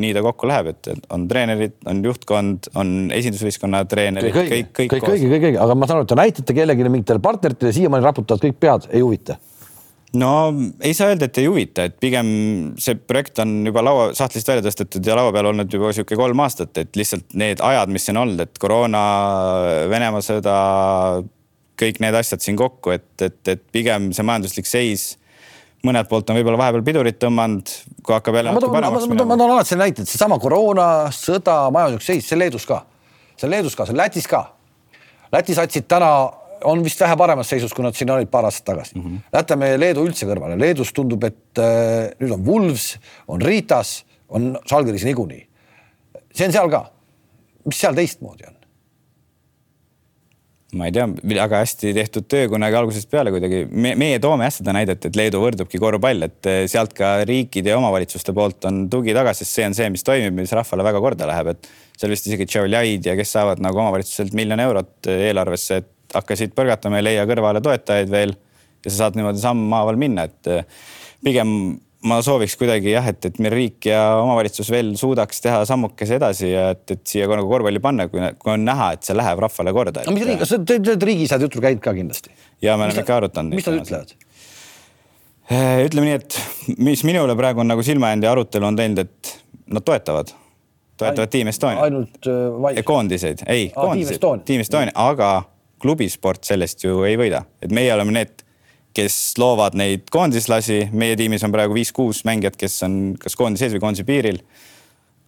nii 0.00 0.14
ta 0.16 0.22
kokku 0.24 0.48
läheb, 0.48 0.70
et 0.72 0.88
on 1.12 1.26
treenerid, 1.28 1.74
on 1.90 2.00
juhtkond, 2.06 2.70
on 2.80 2.94
esindusvõistkonna 3.12 3.82
treenerid, 3.90 4.32
kõik, 4.32 4.52
kõik, 4.52 4.70
kõik, 4.78 4.94
kõik, 4.94 5.08
kõik, 5.10 5.42
kõik, 5.44 5.58
aga 5.60 5.76
ma 5.76 5.90
saan 5.90 6.00
aru, 6.00 6.06
et 6.06 6.12
te 6.14 6.20
näitate 6.22 6.56
kellelegi 6.56 6.88
mingitele 6.88 7.22
partneritele, 7.22 7.74
siiamaani 7.76 8.08
raputavad 8.08 8.46
kõik 8.46 8.62
pead, 8.62 8.88
ei 8.94 9.04
huvita 9.04 9.36
no 10.18 10.30
ei 10.80 10.94
saa 10.94 11.10
öelda, 11.12 11.28
et 11.28 11.38
ei 11.42 11.48
huvita, 11.50 11.88
et 11.88 11.96
pigem 12.00 12.28
see 12.80 12.98
projekt 13.00 13.40
on 13.42 13.56
juba 13.66 13.82
laua 13.84 14.06
sahtlist 14.16 14.48
välja 14.48 14.64
tõstetud 14.66 15.06
ja 15.06 15.16
laua 15.18 15.32
peal 15.34 15.50
olnud 15.50 15.72
juba 15.72 15.92
sihuke 15.96 16.18
kolm 16.18 16.44
aastat, 16.44 16.76
et 16.82 16.96
lihtsalt 16.98 17.34
need 17.38 17.62
ajad, 17.64 17.92
mis 17.94 18.06
siin 18.06 18.20
olnud, 18.20 18.44
et 18.44 18.62
koroona, 18.62 19.02
Venemaa 19.90 20.22
sõda, 20.24 20.54
kõik 21.80 22.00
need 22.04 22.14
asjad 22.14 22.44
siin 22.44 22.58
kokku, 22.58 22.94
et, 22.94 23.10
et, 23.22 23.40
et 23.50 23.62
pigem 23.74 24.12
see 24.14 24.26
majanduslik 24.26 24.68
seis 24.70 25.14
mõnelt 25.84 26.08
poolt 26.08 26.30
on 26.30 26.38
võib-olla 26.38 26.60
vahepeal 26.60 26.84
pidurit 26.86 27.18
tõmmanud, 27.20 27.70
kui 28.00 28.14
hakkab 28.14 28.38
jälle 28.38 28.54
natuke 28.54 28.72
paremaks 28.72 29.08
minema. 29.10 29.28
ma 29.28 29.36
toon 29.40 29.54
alati 29.56 29.72
selle 29.72 29.84
näite, 29.84 30.04
et 30.04 30.10
seesama 30.10 30.38
koroona, 30.40 30.86
sõda, 31.12 31.58
majanduslik 31.74 32.06
seis, 32.06 32.28
see 32.30 32.38
Leedus 32.40 32.64
ka, 32.68 32.80
see 33.36 33.48
on 33.48 33.52
Leedus 33.52 33.76
ka, 33.76 33.86
see 33.86 33.96
on 33.96 34.00
Lätis 34.00 34.28
ka. 34.30 34.42
Läti 35.34 35.56
satsid 35.56 35.88
täna 35.90 36.10
on 36.64 36.82
vist 36.84 37.00
vähe 37.00 37.16
paremas 37.18 37.50
seisus, 37.52 37.74
kui 37.74 37.84
nad 37.84 37.96
siin 37.96 38.10
olid 38.14 38.30
paar 38.32 38.48
aastat 38.48 38.66
tagasi 38.72 38.98
mm. 38.98 39.04
-hmm. 39.04 39.22
Jätame 39.38 39.70
Leedu 39.80 40.06
üldse 40.06 40.26
kõrvale, 40.28 40.58
Leedus 40.60 40.92
tundub, 40.92 41.24
et 41.24 41.62
äh, 41.62 42.10
nüüd 42.20 42.34
on 42.38 42.44
Wolves, 42.46 42.98
on 43.28 43.42
Ritas, 43.42 44.04
on 44.28 44.58
Žalgiris 44.70 45.04
niikuinii. 45.04 45.46
see 46.34 46.46
on 46.46 46.52
seal 46.52 46.70
ka. 46.70 46.90
mis 47.64 47.80
seal 47.80 47.94
teistmoodi 47.94 48.48
on? 48.48 48.54
ma 50.74 50.88
ei 50.88 50.94
tea, 50.94 51.06
väga 51.30 51.60
hästi 51.62 51.92
tehtud 51.94 52.26
töö 52.30 52.48
kunagi 52.50 52.76
algusest 52.78 53.10
peale 53.10 53.30
kuidagi 53.34 53.64
me,. 53.70 53.94
meie 53.94 54.18
toome 54.18 54.48
jah 54.48 54.54
seda 54.56 54.74
näidet, 54.76 55.06
et 55.06 55.16
Leedu 55.16 55.40
võrdubki 55.42 55.78
korvpall, 55.78 56.26
et 56.26 56.50
äh, 56.50 56.64
sealt 56.70 56.94
ka 56.96 57.16
riikide 57.28 57.70
ja 57.70 57.78
omavalitsuste 57.78 58.34
poolt 58.36 58.64
on 58.70 58.84
tugi 58.90 59.14
tagasi, 59.16 59.44
sest 59.44 59.60
see 59.60 59.66
on 59.70 59.78
see, 59.78 59.90
mis 59.94 60.06
toimib, 60.06 60.34
mis 60.40 60.52
rahvale 60.52 60.86
väga 60.86 61.02
korda 61.04 61.28
läheb, 61.30 61.52
et 61.54 61.70
seal 61.98 62.14
vist 62.14 62.26
isegi 62.26 62.48
Tšavljaid 62.50 63.06
ja 63.06 63.16
kes 63.18 63.34
saavad 63.36 63.62
nagu 63.64 63.78
omavalitsuselt 63.84 64.34
miljon 64.34 64.62
eurot 64.66 65.10
eelarvesse, 65.14 65.82
et 65.82 65.93
hakkasid 66.14 66.54
põrgatama, 66.56 67.00
ei 67.00 67.08
leia 67.08 67.24
kõrvale 67.28 67.62
toetajaid 67.64 68.12
veel 68.12 68.36
ja 68.84 68.90
sa 68.90 68.96
saad 69.04 69.18
niimoodi 69.18 69.42
sammhaaval 69.42 69.98
minna, 70.00 70.28
et 70.28 70.52
eh, 70.52 70.66
pigem 71.24 71.54
ma 72.04 72.18
sooviks 72.24 72.56
kuidagi 72.60 72.92
jah, 72.92 73.06
et, 73.08 73.30
et 73.30 73.38
meil 73.42 73.54
riik 73.54 73.88
ja 73.88 74.00
omavalitsus 74.20 74.68
veel 74.72 74.92
suudaks 75.00 75.40
teha 75.44 75.62
sammukese 75.68 76.18
edasi 76.18 76.50
ja 76.50 76.66
et, 76.74 76.84
et 76.92 77.02
siia 77.08 77.28
nagu 77.30 77.48
korvpalli 77.48 77.80
panna, 77.84 78.06
kui, 78.12 78.20
kui 78.40 78.52
on 78.52 78.66
näha, 78.66 78.90
et 78.96 79.08
see 79.08 79.16
läheb 79.16 79.40
rahvale 79.40 79.72
korda. 79.76 80.04
no 80.04 80.14
mis 80.16 80.26
riik, 80.28 80.42
kas 80.42 80.52
te 80.52 80.76
olete 80.76 81.08
riigisääd 81.08 81.46
jutul 81.46 81.64
käinud 81.64 81.82
ka 81.84 81.96
kindlasti? 81.96 82.34
ja 82.64 82.76
me 82.76 82.88
oleme 82.88 83.04
ikka 83.04 83.18
arutanud. 83.22 83.56
mis 83.56 83.68
nad 83.70 83.80
ütlevad? 83.80 84.14
Eh, 85.44 85.80
ütleme 85.84 86.10
nii, 86.10 86.20
et 86.20 86.76
mis 86.80 87.04
minule 87.08 87.36
praegu 87.36 87.64
on 87.64 87.72
nagu 87.72 87.84
silma 87.84 88.12
jäänud 88.12 88.28
ja 88.28 88.36
arutelu 88.36 88.68
on 88.68 88.80
teinud, 88.80 89.00
et 89.04 89.34
nad 89.72 89.84
toetavad, 89.84 90.32
toetavad 91.00 91.32
Tiim 91.32 91.52
Estonia. 91.52 91.88
ainult 91.88 92.28
äh, 92.28 92.84
koondiseid, 92.84 93.46
ei 93.48 93.70
ah,, 93.72 93.80
koondiseid, 93.80 94.44
Tiim 94.44 94.64
Estonia, 94.64 94.92
aga 94.94 95.32
klubisport 95.82 96.44
sellest 96.44 96.84
ju 96.84 97.02
ei 97.08 97.18
võida, 97.20 97.44
et 97.62 97.72
meie 97.74 97.92
oleme 97.94 98.14
need, 98.14 98.44
kes 98.94 99.34
loovad 99.42 99.74
neid 99.78 100.06
koondislasi, 100.14 100.88
meie 100.94 101.16
tiimis 101.18 101.42
on 101.46 101.52
praegu 101.54 101.74
viis-kuus 101.74 102.22
mängijat, 102.28 102.56
kes 102.60 102.78
on 102.86 102.98
kas 103.20 103.34
koondise 103.38 103.66
sees 103.66 103.74
või 103.74 103.82
koondise 103.82 104.06
piiril. 104.06 104.40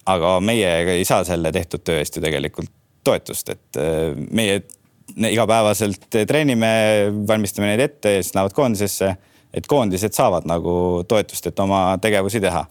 aga 0.07 0.37
meie 0.39 0.69
ei 0.93 1.05
saa 1.05 1.23
selle 1.27 1.51
tehtud 1.51 1.83
töö 1.83 1.99
eest 1.99 2.15
ju 2.15 2.21
tegelikult 2.23 2.71
toetust, 3.03 3.49
et 3.49 3.79
äh, 3.79 4.15
meie 4.31 4.61
igapäevaselt 5.15 6.07
treenime, 6.27 6.69
valmistame 7.27 7.67
neid 7.71 7.83
ette 7.83 8.17
ja 8.17 8.23
siis 8.23 8.35
lähevad 8.35 8.55
koondisesse, 8.55 9.11
et 9.53 9.67
koondised 9.67 10.15
saavad 10.15 10.47
nagu 10.47 11.03
toetust, 11.07 11.47
et 11.47 11.59
oma 11.59 11.97
tegevusi 12.01 12.41
teha 12.43 12.65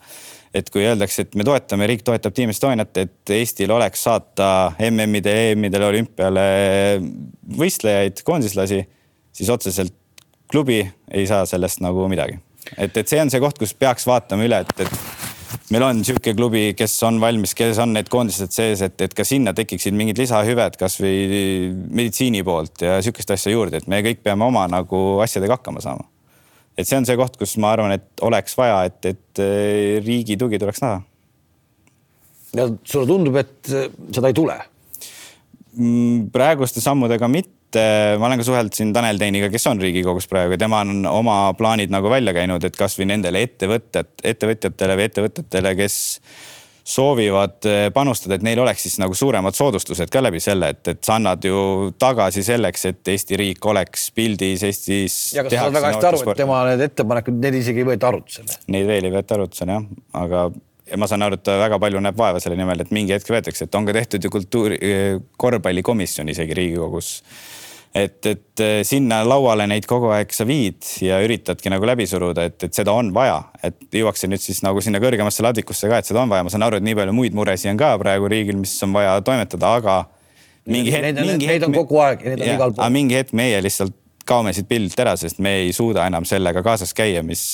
et 0.56 0.70
kui 0.72 0.84
öeldakse, 0.86 1.26
et 1.26 1.36
me 1.38 1.44
toetame, 1.46 1.88
riik 1.90 2.04
toetab 2.06 2.34
Team 2.36 2.52
Estoniat, 2.52 2.96
et 3.02 3.34
Eestil 3.36 3.72
oleks 3.74 4.06
saata 4.06 4.48
MM-idele, 4.88 5.52
EM-idele, 5.52 5.90
olümpiale 5.90 6.46
võistlejaid, 7.60 8.22
koondislasi, 8.26 8.80
siis 9.36 9.52
otseselt 9.52 9.94
klubi 10.50 10.80
ei 11.12 11.26
saa 11.28 11.44
sellest 11.48 11.82
nagu 11.84 12.06
midagi. 12.08 12.38
et, 12.76 12.96
et 12.96 13.06
see 13.08 13.20
on 13.22 13.30
see 13.30 13.42
koht, 13.42 13.58
kus 13.58 13.74
peaks 13.78 14.06
vaatama 14.08 14.46
üle, 14.46 14.62
et, 14.64 14.86
et 14.86 15.70
meil 15.74 15.84
on 15.86 16.02
sihuke 16.06 16.34
klubi, 16.38 16.64
kes 16.78 16.96
on 17.06 17.20
valmis, 17.22 17.54
kes 17.54 17.78
on 17.82 17.92
need 17.94 18.10
koondised 18.10 18.54
sees, 18.54 18.82
et, 18.86 18.98
et 19.02 19.14
ka 19.14 19.26
sinna 19.26 19.54
tekiksid 19.56 19.94
mingid 19.94 20.18
lisahüved 20.22 20.78
kasvõi 20.80 21.70
meditsiini 21.86 22.42
poolt 22.46 22.86
ja 22.86 22.98
sihukest 23.02 23.36
asja 23.36 23.54
juurde, 23.54 23.82
et 23.82 23.90
me 23.90 24.02
kõik 24.06 24.24
peame 24.26 24.46
oma 24.46 24.66
nagu 24.70 25.06
asjadega 25.26 25.58
hakkama 25.60 25.84
saama 25.84 26.08
et 26.76 26.88
see 26.88 26.98
on 26.98 27.06
see 27.08 27.16
koht, 27.18 27.36
kus 27.40 27.56
ma 27.62 27.72
arvan, 27.74 27.96
et 27.96 28.24
oleks 28.26 28.56
vaja, 28.58 28.84
et, 28.88 29.12
et 29.12 29.42
eh, 29.42 29.98
riigi 30.04 30.36
tugi 30.40 30.60
tuleks 30.60 30.82
näha. 30.84 31.02
ja 32.56 32.68
sulle 32.84 33.08
tundub, 33.08 33.36
et 33.40 33.72
eh, 33.72 33.92
seda 34.14 34.32
ei 34.32 34.36
tule? 34.36 34.56
Mm, 35.76 36.28
praeguste 36.32 36.80
sammudega 36.84 37.28
mitte, 37.32 37.82
ma 38.20 38.28
olen 38.28 38.40
ka 38.40 38.46
suhelnud 38.48 38.76
siin 38.76 38.92
Tanel 38.96 39.20
Teiniga, 39.20 39.50
kes 39.52 39.66
on 39.68 39.80
Riigikogus 39.82 40.28
praegu 40.30 40.56
ja 40.56 40.60
tema 40.60 40.80
on 40.84 41.04
oma 41.08 41.38
plaanid 41.58 41.92
nagu 41.92 42.12
välja 42.12 42.32
käinud, 42.36 42.64
et 42.64 42.76
kasvõi 42.78 43.08
nendele 43.10 43.42
ettevõtted, 43.44 44.12
ettevõtjatele 44.24 44.96
või 45.00 45.08
ettevõtetele, 45.10 45.74
kes 45.80 45.98
soovivad 46.86 47.66
eh, 47.66 47.88
panustada, 47.94 48.36
et 48.36 48.44
neil 48.46 48.60
oleks 48.62 48.84
siis 48.86 49.00
nagu 49.02 49.14
suuremad 49.14 49.56
soodustused 49.58 50.10
ka 50.12 50.22
läbi 50.22 50.38
selle, 50.42 50.70
et, 50.74 50.92
et 50.92 51.00
sa 51.04 51.16
annad 51.18 51.42
ju 51.44 51.90
tagasi 51.98 52.44
selleks, 52.46 52.86
et 52.92 53.10
Eesti 53.10 53.38
riik 53.40 53.66
oleks 53.66 54.10
pildis 54.14 54.62
Eestis. 54.68 55.16
ja 55.34 55.42
kas 55.42 55.56
sa 55.56 55.64
saad 55.64 55.74
väga 55.74 55.90
hästi 55.90 56.08
aru, 56.12 56.22
et 56.22 56.40
tema 56.42 56.62
need 56.70 56.86
ettepanekud, 56.86 57.42
need 57.42 57.58
isegi 57.58 57.82
ei 57.82 57.90
võeta 57.90 58.12
arutlusele? 58.12 58.62
Neid 58.76 58.86
veel 58.86 59.10
ei 59.10 59.14
võeta 59.16 59.38
arutlusele 59.38 59.78
jah, 59.78 59.90
aga 60.22 60.46
ja 60.86 61.00
ma 61.02 61.10
saan 61.10 61.26
aru, 61.26 61.40
et 61.40 61.46
ta 61.48 61.58
väga 61.58 61.80
palju 61.82 62.02
näeb 62.06 62.22
vaeva 62.22 62.42
selle 62.42 62.58
nimel, 62.60 62.86
et 62.86 62.94
mingi 62.94 63.16
hetk 63.16 63.34
võetakse, 63.34 63.66
et 63.66 63.78
on 63.78 63.88
ka 63.88 63.96
tehtud 63.96 64.22
ju 64.22 64.30
kultuuri, 64.38 64.80
korvpallikomisjon 65.42 66.30
isegi 66.30 66.54
Riigikogus 66.54 67.16
et, 67.96 68.26
et 68.26 68.62
eh, 68.62 68.80
sinna 68.86 69.22
lauale 69.26 69.66
neid 69.70 69.86
kogu 69.88 70.10
aeg 70.14 70.32
sa 70.34 70.46
viid 70.48 70.84
ja 71.02 71.18
üritadki 71.24 71.72
nagu 71.72 71.86
läbi 71.88 72.06
suruda, 72.08 72.46
et, 72.50 72.58
et 72.68 72.76
seda 72.76 72.94
on 72.96 73.12
vaja, 73.16 73.38
et 73.64 73.78
jõuaks 73.94 74.24
see 74.24 74.30
nüüd 74.30 74.42
siis 74.42 74.62
nagu 74.66 74.82
sinna 74.84 75.00
kõrgemasse 75.02 75.44
ladvikusse 75.46 75.90
ka, 75.90 76.00
et 76.02 76.10
seda 76.10 76.22
on 76.22 76.32
vaja, 76.32 76.44
ma 76.46 76.52
saan 76.52 76.66
aru, 76.66 76.80
et 76.80 76.86
nii 76.86 76.96
palju 76.98 77.16
muid 77.16 77.36
muresid 77.36 77.72
on 77.72 77.80
ka 77.80 77.94
praegu 78.02 78.30
riigil, 78.32 78.58
mis 78.60 78.74
on 78.84 78.96
vaja 78.96 79.16
toimetada, 79.26 79.72
aga 79.80 80.00
mingi 80.68 80.92
hetk. 80.92 81.06
Neid, 81.08 81.22
mingi 81.22 81.48
neid 81.48 81.54
hetk, 81.60 81.68
on 81.70 81.78
kogu 81.80 82.02
aeg, 82.04 82.26
neid 82.26 82.42
on 82.42 82.52
igal 82.56 82.74
pool. 82.76 82.92
mingi 82.98 83.18
hetk 83.18 83.36
meie 83.38 83.62
lihtsalt 83.64 83.96
kaome 84.26 84.52
siit 84.52 84.68
pildilt 84.68 85.00
ära, 85.00 85.14
sest 85.16 85.40
me 85.42 85.54
ei 85.62 85.72
suuda 85.72 86.04
enam 86.10 86.26
sellega 86.28 86.64
kaasas 86.66 86.92
käia, 86.96 87.22
mis 87.24 87.46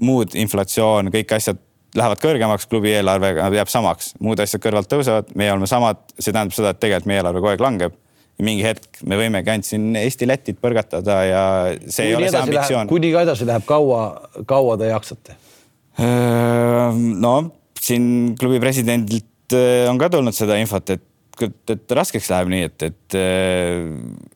muud 0.00 0.34
inflatsioon, 0.34 1.12
kõik 1.14 1.36
asjad 1.36 1.60
lähevad 1.94 2.18
kõrgemaks, 2.18 2.66
klubi 2.66 2.90
eelarve 2.96 3.36
jääb 3.54 3.70
samaks, 3.70 4.16
muud 4.24 4.40
asjad 4.42 4.62
kõrvalt 4.64 4.88
tõusevad, 4.90 5.28
meie 5.38 5.52
oleme 5.54 5.68
samad, 5.70 6.00
see 6.16 6.32
tähendab 6.32 6.56
seda, 6.56 6.72
et 6.72 6.80
tegelikult 6.82 7.06
meie 7.12 7.20
eelarve 7.20 7.44
kogu 7.44 7.52
aeg 7.52 7.62
langeb 7.62 7.94
ja 7.94 8.03
mingi 8.42 8.64
hetk 8.66 9.02
me 9.06 9.18
võimegi 9.20 9.52
ainult 9.52 9.68
siin 9.68 9.94
Eesti-Lätit 10.00 10.58
põrgatada 10.62 11.20
ja 11.28 11.42
see 11.86 12.08
kuni 12.08 12.10
ei 12.10 12.16
ole 12.18 12.30
see 12.32 12.42
ambitsioon. 12.42 12.90
kuni 12.90 13.12
ka 13.14 13.24
edasi 13.28 13.46
läheb, 13.48 13.66
kaua, 13.68 14.04
kaua 14.50 14.78
te 14.80 14.90
jaksate? 14.90 15.38
no 17.22 17.34
siin 17.78 18.34
klubi 18.40 18.58
presidendilt 18.62 19.54
on 19.90 20.00
ka 20.00 20.10
tulnud 20.10 20.34
seda 20.34 20.58
infot, 20.58 20.96
et 20.96 21.10
et 21.42 21.94
raskeks 21.98 22.28
läheb 22.30 22.50
nii, 22.52 22.66
et, 22.68 22.82
et 22.86 23.16
äh, 23.18 23.88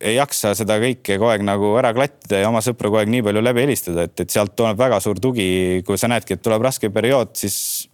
ei 0.03 0.17
jaksa 0.17 0.51
seda 0.59 0.79
kõike 0.83 1.15
kogu 1.15 1.31
aeg 1.31 1.45
nagu 1.47 1.71
ära 1.79 1.93
klattida 1.95 2.41
ja 2.43 2.49
oma 2.51 2.63
sõpru 2.65 2.91
kogu 2.91 2.99
aeg 3.03 3.13
nii 3.13 3.23
palju 3.29 3.43
läbi 3.45 3.63
helistada, 3.63 4.09
et, 4.09 4.17
et 4.25 4.35
sealt 4.35 4.57
tuleb 4.59 4.79
väga 4.81 4.99
suur 5.05 5.21
tugi, 5.23 5.49
kui 5.87 6.01
sa 6.01 6.11
näedki, 6.11 6.35
et 6.35 6.43
tuleb 6.43 6.65
raske 6.67 6.91
periood, 6.91 7.37
siis 7.39 7.87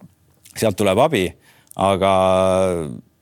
sealt 0.55 0.77
tuleb 0.79 1.01
abi. 1.05 1.27
aga 1.75 2.11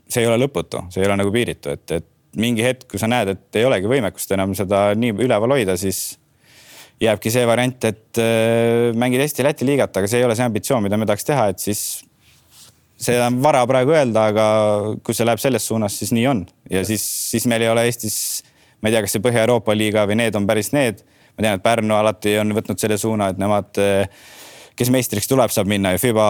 see 0.07 0.21
ei 0.21 0.29
ole 0.29 0.43
lõputu, 0.45 0.85
see 0.93 1.01
ei 1.01 1.09
ole 1.09 1.17
nagu 1.19 1.31
piiritu, 1.33 1.73
et, 1.73 1.95
et 1.97 2.09
mingi 2.39 2.65
hetk, 2.65 2.87
kui 2.91 3.01
sa 3.01 3.09
näed, 3.09 3.33
et 3.35 3.59
ei 3.59 3.67
olegi 3.67 3.89
võimekust 3.89 4.31
enam 4.33 4.55
seda 4.57 4.91
nii 4.97 5.15
üleval 5.25 5.53
hoida, 5.55 5.75
siis 5.79 6.15
jääbki 7.03 7.31
see 7.33 7.45
variant, 7.47 7.85
et 7.89 8.21
äh, 8.21 8.89
mängid 8.97 9.23
Eesti-Läti 9.23 9.67
liigat, 9.67 9.95
aga 9.97 10.09
see 10.09 10.21
ei 10.21 10.27
ole 10.27 10.37
see 10.37 10.47
ambitsioon, 10.47 10.83
mida 10.85 10.99
me 10.99 11.07
tahaks 11.09 11.27
teha, 11.27 11.47
et 11.53 11.63
siis 11.63 12.03
seda 13.03 13.27
on 13.27 13.39
vara 13.43 13.63
praegu 13.69 13.93
öelda, 13.95 14.27
aga 14.31 14.45
kui 15.03 15.15
see 15.15 15.27
läheb 15.27 15.41
selles 15.41 15.65
suunas, 15.67 15.95
siis 15.99 16.13
nii 16.15 16.27
on. 16.29 16.43
Ja 16.71 16.83
siis, 16.87 17.03
siis 17.31 17.47
meil 17.49 17.65
ei 17.65 17.71
ole 17.71 17.85
Eestis, 17.89 18.17
ma 18.81 18.89
ei 18.89 18.95
tea, 18.95 19.03
kas 19.05 19.15
see 19.15 19.23
Põhja-Euroopa 19.23 19.75
liiga 19.75 20.05
või 20.09 20.19
need 20.21 20.37
on 20.39 20.47
päris 20.49 20.71
need. 20.75 21.03
ma 21.33 21.41
tean, 21.41 21.57
et 21.57 21.63
Pärnu 21.65 21.95
alati 21.97 22.37
on 22.37 22.53
võtnud 22.53 22.77
selle 22.77 22.97
suuna, 23.01 23.31
et 23.33 23.39
nemad, 23.41 23.79
kes 24.77 24.91
meistriks 24.93 25.27
tuleb, 25.27 25.49
saab 25.49 25.69
minna 25.69 25.95
ju 25.95 26.01
Fiba 26.03 26.25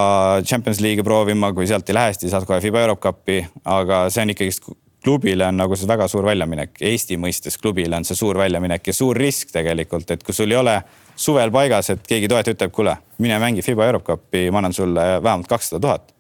Champions 0.47 0.79
League'i 0.79 1.03
proovima, 1.03 1.51
kui 1.53 1.67
sealt 1.67 1.89
ei 1.91 1.97
lähe, 1.97 2.13
siis 2.15 2.31
saad 2.31 2.47
kohe 2.47 2.61
Fiba 2.63 2.79
Eurocupi, 2.85 3.41
aga 3.67 4.05
see 4.13 4.23
on 4.23 4.31
ikkagist 4.31 4.63
klubile 5.03 5.47
on 5.47 5.57
nagu 5.59 5.75
see 5.77 5.87
väga 5.89 6.07
suur 6.11 6.25
väljaminek, 6.27 6.77
Eesti 6.89 7.17
mõistes 7.19 7.57
klubile 7.61 7.97
on 7.99 8.07
see 8.07 8.17
suur 8.17 8.37
väljaminek 8.39 8.87
ja 8.87 8.95
suur 8.95 9.17
risk 9.19 9.51
tegelikult, 9.53 10.11
et 10.15 10.23
kui 10.23 10.35
sul 10.35 10.51
ei 10.51 10.59
ole 10.59 10.77
suvel 11.15 11.51
paigas, 11.53 11.91
et 11.93 12.05
keegi 12.07 12.29
toetaja 12.31 12.55
ütleb, 12.55 12.73
kuule, 12.73 12.95
mine 13.23 13.39
mängi 13.41 13.65
Fiba 13.65 13.85
Eurocupi, 13.89 14.47
ma 14.51 14.63
annan 14.63 14.75
sulle 14.75 15.07
vähemalt 15.23 15.49
kakssada 15.51 15.81
tuhat. 15.83 16.13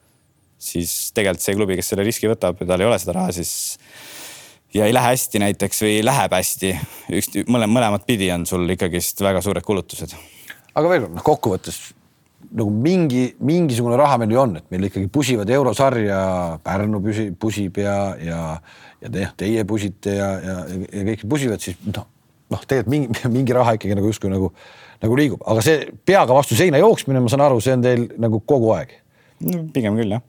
siis 0.63 1.11
tegelikult 1.11 1.43
see 1.43 1.55
klubi, 1.57 1.75
kes 1.75 1.89
selle 1.91 2.03
riski 2.07 2.29
võtab 2.31 2.61
ja 2.61 2.67
tal 2.69 2.81
ei 2.81 2.87
ole 2.87 2.99
seda 2.99 3.17
raha, 3.17 3.33
siis 3.35 3.49
ja 4.73 4.85
ei 4.85 4.93
lähe 4.93 5.11
hästi 5.11 5.41
näiteks 5.43 5.81
või 5.83 5.97
läheb 6.05 6.35
hästi, 6.37 6.71
üks 7.19 7.33
mõle, 7.51 7.67
mõlemat 7.67 8.05
pidi 8.07 8.31
on 8.31 8.45
sul 8.47 8.63
ikkagist 8.75 9.19
väga 9.21 9.41
suured 9.43 9.65
kulutused. 9.65 10.15
aga 10.73 10.89
veel 10.89 11.03
kord, 11.05 11.15
noh 11.17 11.25
kokkuvõttes 11.25 11.81
nagu 12.53 12.69
mingi, 12.69 13.23
mingisugune 13.41 13.97
raha 13.97 14.19
meil 14.21 14.33
ju 14.35 14.41
on, 14.43 14.57
et 14.59 14.65
meil 14.73 14.87
ikkagi 14.87 15.09
pusivad 15.13 15.49
eurosarja, 15.53 16.17
Pärnu 16.63 17.01
püsib, 17.03 17.37
pusib 17.41 17.79
ja, 17.81 17.95
ja, 18.21 18.41
ja 19.01 19.13
te, 19.13 19.27
teie 19.41 19.63
pusite 19.69 20.17
ja, 20.19 20.29
ja, 20.43 20.57
ja 20.85 21.05
kõik 21.09 21.23
pusivad, 21.29 21.63
siis 21.63 21.79
noh, 21.87 22.05
noh, 22.53 22.65
tegelikult 22.67 22.93
mingi, 22.93 23.23
mingi 23.37 23.55
raha 23.57 23.77
ikkagi 23.77 23.97
nagu 23.97 24.11
justkui 24.11 24.31
nagu, 24.33 24.51
nagu 25.03 25.17
liigub, 25.19 25.41
aga 25.49 25.63
see 25.65 25.87
peaga 26.05 26.37
vastu 26.37 26.57
seina 26.59 26.81
jooksmine, 26.81 27.23
ma 27.23 27.31
saan 27.31 27.45
aru, 27.47 27.63
see 27.63 27.73
on 27.77 27.85
teil 27.85 28.05
nagu 28.21 28.43
kogu 28.45 28.69
aeg. 28.77 28.93
no 29.47 29.65
pigem 29.73 29.97
küll 29.97 30.13
jah, 30.13 30.23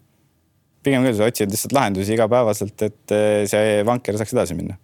pigem 0.87 1.04
küll, 1.04 1.18
sa 1.18 1.28
otsid 1.28 1.52
lihtsalt 1.52 1.76
lahendusi 1.76 2.16
igapäevaselt, 2.16 2.88
et 2.88 3.16
eh, 3.18 3.44
see 3.50 3.84
vanker 3.87 4.16
saaks 4.20 4.37
edasi 4.37 4.56
minna 4.58 4.80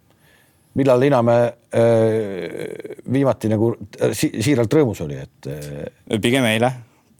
millal 0.77 1.01
Inamäe 1.03 1.49
äh, 1.75 2.93
viimati 3.11 3.49
nagu 3.51 3.73
si 4.15 4.29
siiralt 4.39 4.71
rõõmus 4.71 5.01
oli, 5.03 5.17
et 5.19 5.49
äh,? 5.51 6.21
pigem 6.23 6.47
eile 6.47 6.69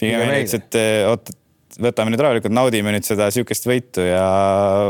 pigem 0.01 0.25
näiteks, 0.27 0.57
et 0.59 0.79
eh, 0.79 1.05
oot, 1.09 1.31
võtame 1.81 2.13
nüüd 2.13 2.23
rahulikult, 2.25 2.53
naudime 2.55 2.93
nüüd 2.95 3.07
seda 3.07 3.29
sihukest 3.33 3.67
võitu 3.69 4.03
ja 4.05 4.25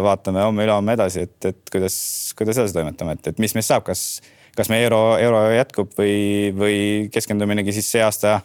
vaatame 0.06 0.44
homme-ülehomme 0.48 0.98
edasi, 0.98 1.28
et, 1.28 1.38
et 1.52 1.72
kuidas, 1.72 1.96
kuidas 2.38 2.60
edasi 2.62 2.78
toimetame, 2.78 3.18
et, 3.18 3.32
et 3.34 3.42
mis 3.44 3.54
meist 3.58 3.72
saab, 3.72 3.86
kas, 3.88 4.22
kas 4.58 4.72
meie 4.72 4.88
euro, 4.88 5.02
euro 5.22 5.46
jätkub 5.54 5.94
või, 6.00 6.52
või 6.58 6.78
keskenduminegi 7.14 7.76
siis 7.78 7.92
see 7.96 8.04
aasta 8.06 8.40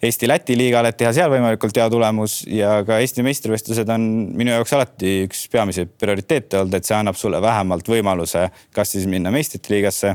Eesti-Läti 0.00 0.54
liigale, 0.56 0.94
et 0.94 0.96
teha 0.96 1.10
seal 1.12 1.28
võimalikult 1.28 1.76
hea 1.76 1.86
tulemus 1.92 2.38
ja 2.48 2.78
ka 2.88 3.02
Eesti 3.04 3.24
meistrivõistlused 3.26 3.90
on 3.92 4.06
minu 4.32 4.54
jaoks 4.54 4.72
alati 4.72 5.16
üks 5.26 5.42
peamiseid 5.52 5.90
prioriteete 6.00 6.62
olnud, 6.62 6.78
et 6.78 6.88
see 6.88 6.96
annab 6.96 7.18
sulle 7.20 7.40
vähemalt 7.44 7.88
võimaluse 7.90 8.46
kas 8.72 8.94
siis 8.94 9.04
minna 9.10 9.32
meistrite 9.34 9.74
liigasse 9.74 10.14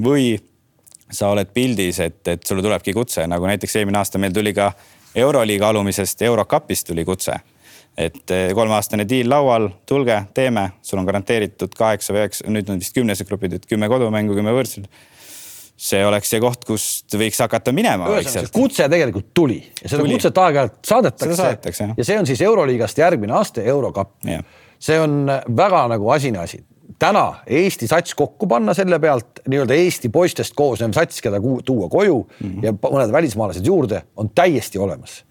või 0.00 0.30
sa 1.12 1.28
oled 1.32 1.50
pildis, 1.52 2.00
et, 2.04 2.22
et 2.28 2.44
sulle 2.44 2.64
tulebki 2.64 2.94
kutse, 2.96 3.26
nagu 3.28 3.48
näiteks 3.48 3.76
eelmine 3.76 4.00
aasta 4.00 4.20
meil 4.20 4.32
tuli 4.32 4.54
ka 4.56 4.70
Euroliiga 5.18 5.68
alumisest 5.68 6.22
Eurocupist 6.22 6.86
tuli 6.86 7.04
kutse. 7.04 7.38
et 7.98 8.30
eh, 8.30 8.52
kolmeaastane 8.54 9.02
diil 9.08 9.26
laual, 9.30 9.64
tulge, 9.86 10.20
teeme, 10.34 10.68
sul 10.82 11.00
on 11.00 11.06
garanteeritud 11.08 11.72
kaheksa 11.74 12.14
või 12.14 12.20
üheksa, 12.20 12.44
nüüd 12.46 12.68
on 12.70 12.78
vist 12.78 12.94
kümnesed 12.94 13.26
grupid, 13.26 13.56
et 13.58 13.66
kümme 13.66 13.88
kodumängu, 13.90 14.36
kümme 14.38 14.54
võõrsil 14.54 14.86
see 15.78 16.00
oleks 16.06 16.30
see 16.32 16.40
koht, 16.42 16.64
kust 16.66 17.14
võiks 17.18 17.38
hakata 17.42 17.72
minema. 17.74 18.08
kutse 18.52 18.88
tegelikult 18.90 19.28
tuli 19.34 19.58
ja 19.62 19.88
seda 19.88 20.02
tuli. 20.02 20.16
kutset 20.16 20.40
aeg-ajalt 20.42 20.78
saadetakse, 20.90 21.36
saadetakse. 21.38 21.90
ja 21.96 22.06
see 22.06 22.18
on 22.18 22.26
siis 22.26 22.42
Euroliigast 22.42 22.98
järgmine 22.98 23.34
aste, 23.38 23.62
Eurocup. 23.62 24.16
see 24.78 24.98
on 25.00 25.30
väga 25.56 25.84
nagu 25.94 26.10
asine 26.14 26.42
asi 26.42 26.62
täna 26.98 27.34
Eesti 27.46 27.86
sats 27.86 28.14
kokku 28.14 28.46
panna 28.46 28.74
selle 28.74 28.98
pealt 28.98 29.42
nii-öelda 29.48 29.76
Eesti 29.78 30.10
poistest 30.12 30.54
koosnev 30.58 30.92
sats, 30.96 31.22
keda 31.22 31.40
tuua 31.64 31.88
koju 31.88 32.18
mm 32.40 32.50
-hmm. 32.50 32.64
ja 32.66 32.72
mõned 32.72 33.12
välismaalased 33.12 33.66
juurde, 33.66 34.02
on 34.16 34.30
täiesti 34.30 34.78
olemas. 34.78 35.24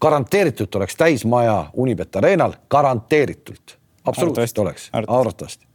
garanteeritult 0.00 0.74
oleks 0.74 0.96
täismaja 0.96 1.66
Unibet 1.72 2.16
Arenal, 2.16 2.52
garanteeritult, 2.70 3.78
absoluutselt 4.04 4.58
oleks, 4.58 4.90
arvatavasti. 4.92 5.66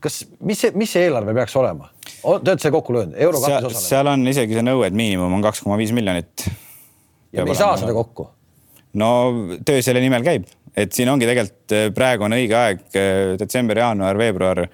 kas, 0.00 0.26
mis 0.40 0.60
see, 0.60 0.72
mis 0.74 0.92
see 0.92 1.04
eelarve 1.04 1.34
peaks 1.34 1.56
olema? 1.56 1.88
Te 2.04 2.20
olete 2.22 2.58
selle 2.58 2.72
kokku 2.72 2.92
löönud, 2.92 3.14
eurokapis 3.16 3.56
osalemine? 3.56 3.88
seal 3.88 4.06
on 4.06 4.28
isegi 4.28 4.54
see 4.54 4.62
nõue, 4.62 4.86
et 4.86 4.94
miinimum 4.94 5.32
on 5.32 5.42
kaks 5.42 5.60
koma 5.60 5.76
viis 5.76 5.92
miljonit. 5.92 6.50
ja 7.32 7.44
me 7.44 7.50
ei 7.50 7.56
saa 7.56 7.76
seda 7.76 7.92
kokku? 7.92 8.28
no 8.94 9.32
töö 9.64 9.82
selle 9.82 10.00
nimel 10.00 10.22
käib 10.22 10.44
et 10.76 10.94
siin 10.94 11.10
ongi 11.12 11.28
tegelikult 11.28 11.74
äh, 11.74 11.88
praegu 11.94 12.26
on 12.26 12.36
õige 12.36 12.56
aeg, 12.58 12.84
äh, 12.98 13.34
detsember, 13.40 13.78
jaanuar, 13.78 14.18
veebruar, 14.18 14.64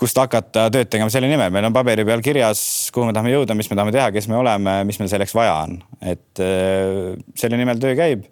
kust 0.00 0.16
hakata 0.16 0.68
tööd 0.72 0.88
tegema 0.92 1.12
selle 1.12 1.28
nimel, 1.28 1.52
meil 1.52 1.68
on 1.68 1.76
paberi 1.76 2.06
peal 2.08 2.22
kirjas, 2.24 2.62
kuhu 2.94 3.08
me 3.08 3.16
tahame 3.16 3.34
jõuda, 3.34 3.56
mis 3.56 3.68
me 3.70 3.76
tahame 3.76 3.94
teha, 3.96 4.08
kes 4.14 4.30
me 4.32 4.38
oleme, 4.40 4.78
mis 4.88 5.00
meil 5.00 5.10
selleks 5.12 5.36
vaja 5.36 5.58
on, 5.66 5.76
et 6.00 6.42
äh, 6.44 7.12
selle 7.40 7.60
nimel 7.60 7.80
töö 7.82 7.96
käib. 7.98 8.24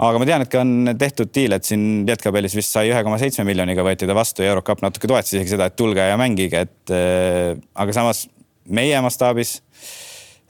aga 0.00 0.20
ma 0.20 0.28
tean, 0.28 0.44
et 0.44 0.52
ka 0.52 0.62
on 0.64 0.92
tehtud 1.00 1.32
diil, 1.34 1.56
et 1.56 1.64
siin 1.68 2.06
Lietkabelis 2.08 2.56
vist 2.56 2.72
sai 2.72 2.88
ühe 2.92 3.02
koma 3.04 3.18
seitsme 3.20 3.44
miljoniga 3.48 3.84
võeti 3.84 4.08
ta 4.08 4.16
vastu 4.16 4.44
ja 4.44 4.54
Eurocup 4.54 4.80
natuke 4.84 5.08
toetas 5.08 5.34
isegi 5.34 5.56
seda, 5.56 5.68
et 5.68 5.76
tulge 5.76 6.04
ja 6.08 6.16
mängige, 6.20 6.64
et 6.64 6.94
aga 7.76 7.96
samas 7.96 8.24
meie 8.64 8.96
mastaabis 9.04 9.58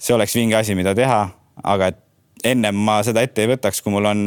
see 0.01 0.15
oleks 0.15 0.37
vinge 0.39 0.55
asi, 0.57 0.77
mida 0.79 0.95
teha, 0.97 1.25
aga 1.67 1.91
et 1.91 1.99
ennem 2.53 2.79
ma 2.79 3.01
seda 3.07 3.25
ette 3.27 3.43
ei 3.43 3.51
võtaks, 3.51 3.83
kui 3.83 3.93
mul 3.93 4.07
on 4.09 4.23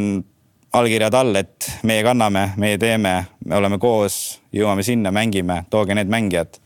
allkirjad 0.74 1.14
all, 1.14 1.36
et 1.38 1.68
meie 1.86 2.02
kanname, 2.06 2.48
meie 2.60 2.78
teeme, 2.80 3.14
me 3.46 3.58
oleme 3.58 3.78
koos, 3.82 4.40
jõuame 4.54 4.84
sinna, 4.86 5.12
mängime, 5.14 5.62
tooge 5.70 5.94
need 5.96 6.10
mängijad. 6.10 6.60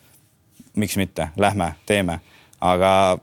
miks 0.78 0.94
mitte, 0.96 1.32
lähme, 1.36 1.72
teeme, 1.86 2.20
aga 2.62 3.18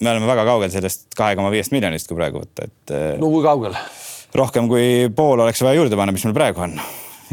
me 0.00 0.10
oleme 0.12 0.28
väga 0.30 0.44
kaugel 0.46 0.70
sellest 0.70 1.08
kahe 1.16 1.34
koma 1.36 1.50
viiest 1.50 1.72
miljonist, 1.74 2.06
kui 2.08 2.16
praegu 2.16 2.44
võtta, 2.44 2.68
et. 2.68 2.94
no 3.18 3.30
kui 3.32 3.42
kaugel? 3.44 3.76
rohkem 4.34 4.68
kui 4.70 5.08
pool 5.16 5.42
oleks 5.42 5.62
vaja 5.66 5.80
juurde 5.80 5.98
panna, 5.98 6.14
mis 6.14 6.24
meil 6.28 6.36
praegu 6.36 6.62
on. 6.68 6.76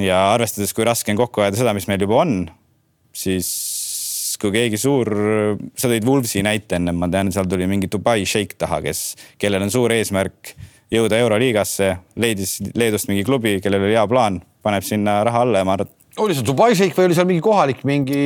ja 0.02 0.32
arvestades, 0.34 0.74
kui 0.74 0.88
raske 0.88 1.14
on 1.14 1.20
kokku 1.22 1.46
ajada 1.46 1.62
seda, 1.62 1.76
mis 1.78 1.88
meil 1.88 2.02
juba 2.04 2.24
on, 2.24 2.40
siis 3.16 3.52
kui 4.42 4.52
keegi 4.54 4.78
suur, 4.82 5.10
sa 5.78 5.90
tõid 5.90 6.06
Wolvesi 6.06 6.44
näite 6.46 6.78
ennem, 6.78 6.98
ma 7.00 7.08
tean, 7.10 7.32
seal 7.34 7.48
tuli 7.50 7.70
mingi 7.70 7.90
Dubai 7.90 8.26
šeik 8.28 8.58
taha, 8.60 8.82
kes, 8.86 9.14
kellel 9.42 9.66
on 9.66 9.74
suur 9.74 9.94
eesmärk 9.96 10.54
jõuda 10.94 11.20
Euroliigasse, 11.24 11.92
leidis 12.20 12.58
Leedust 12.78 13.10
mingi 13.12 13.26
klubi, 13.28 13.58
kellel 13.64 13.88
oli 13.88 13.96
hea 13.98 14.06
plaan, 14.08 14.42
paneb 14.64 14.86
sinna 14.88 15.20
raha 15.28 15.44
alla 15.48 15.64
ja 15.64 15.68
ma 15.68 15.76
arvan, 15.78 15.94
oli 16.24 16.34
see 16.34 16.46
Dubai 16.48 16.72
šeik 16.78 16.96
või 16.98 17.10
oli 17.10 17.18
seal 17.18 17.28
mingi 17.30 17.44
kohalik 17.46 17.84
mingi? 17.88 18.22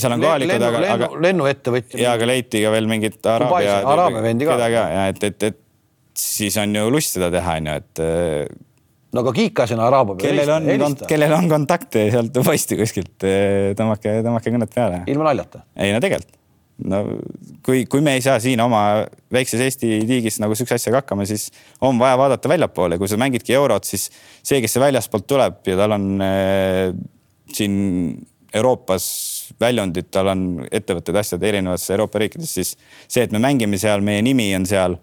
seal 0.00 0.16
on 0.16 0.24
kohalikud 0.24 0.52
lennu,, 0.54 0.70
aga, 0.72 0.94
aga. 0.96 1.10
lennuettevõtja. 1.28 2.00
ja, 2.00 2.16
aga 2.18 2.28
leiti 2.32 2.62
ka 2.64 2.72
veel 2.74 2.88
mingit 2.90 3.20
araabia. 3.30 3.78
araabia 3.86 4.24
vendi 4.24 4.48
ka. 4.48 4.58
ja 4.72 5.06
et, 5.12 5.22
et, 5.30 5.50
et 5.50 5.60
siis 6.16 6.56
on 6.62 6.74
ju 6.74 6.88
lust 6.90 7.18
seda 7.18 7.30
teha, 7.34 7.58
on 7.60 7.70
ju, 7.70 7.76
et 7.84 8.04
no 9.16 9.22
aga 9.24 9.34
kiikasin 9.36 9.82
araabia 9.82 10.18
peale. 10.20 10.46
kellel 10.46 10.82
on, 10.88 10.96
kellel 11.08 11.36
on 11.38 11.48
kontakte 11.50 12.06
sealt 12.12 12.34
Dubaisti 12.34 12.78
kuskilt, 12.80 13.14
eh, 13.26 13.72
tõmmake, 13.78 14.18
tõmmake 14.26 14.52
kõnet 14.54 14.74
peale. 14.74 15.02
ilma 15.12 15.30
naljata? 15.30 15.62
ei 15.78 15.94
no 15.94 16.02
tegelikult, 16.04 16.34
no 16.84 17.02
kui, 17.64 17.84
kui 17.88 18.04
me 18.04 18.16
ei 18.18 18.22
saa 18.24 18.36
siin 18.42 18.60
oma 18.60 18.82
väikses 19.32 19.62
Eesti 19.64 20.00
tiigis 20.08 20.38
nagu 20.42 20.54
sihukese 20.56 20.76
asjaga 20.80 21.00
hakkama, 21.00 21.26
siis 21.28 21.48
on 21.80 21.98
vaja 21.98 22.18
vaadata 22.20 22.50
väljapoole, 22.52 22.98
kui 23.00 23.08
sa 23.08 23.18
mängidki 23.20 23.56
eurot, 23.56 23.88
siis 23.88 24.10
see, 24.42 24.60
kes 24.64 24.76
see 24.76 24.82
väljaspoolt 24.82 25.26
tuleb 25.30 25.60
ja 25.72 25.78
tal 25.80 25.96
on 25.96 26.08
äh, 26.24 26.94
siin 27.52 27.76
Euroopas 28.56 29.06
väljundid, 29.60 30.08
tal 30.12 30.30
on 30.32 30.46
ettevõtted, 30.70 31.16
asjad 31.18 31.42
erinevates 31.44 31.90
Euroopa 31.92 32.20
riikides, 32.22 32.52
siis 32.58 32.72
see, 33.08 33.24
et 33.24 33.34
me 33.34 33.40
mängime 33.42 33.78
seal, 33.80 34.04
meie 34.04 34.22
nimi 34.24 34.48
on 34.56 34.64
seal 34.68 34.96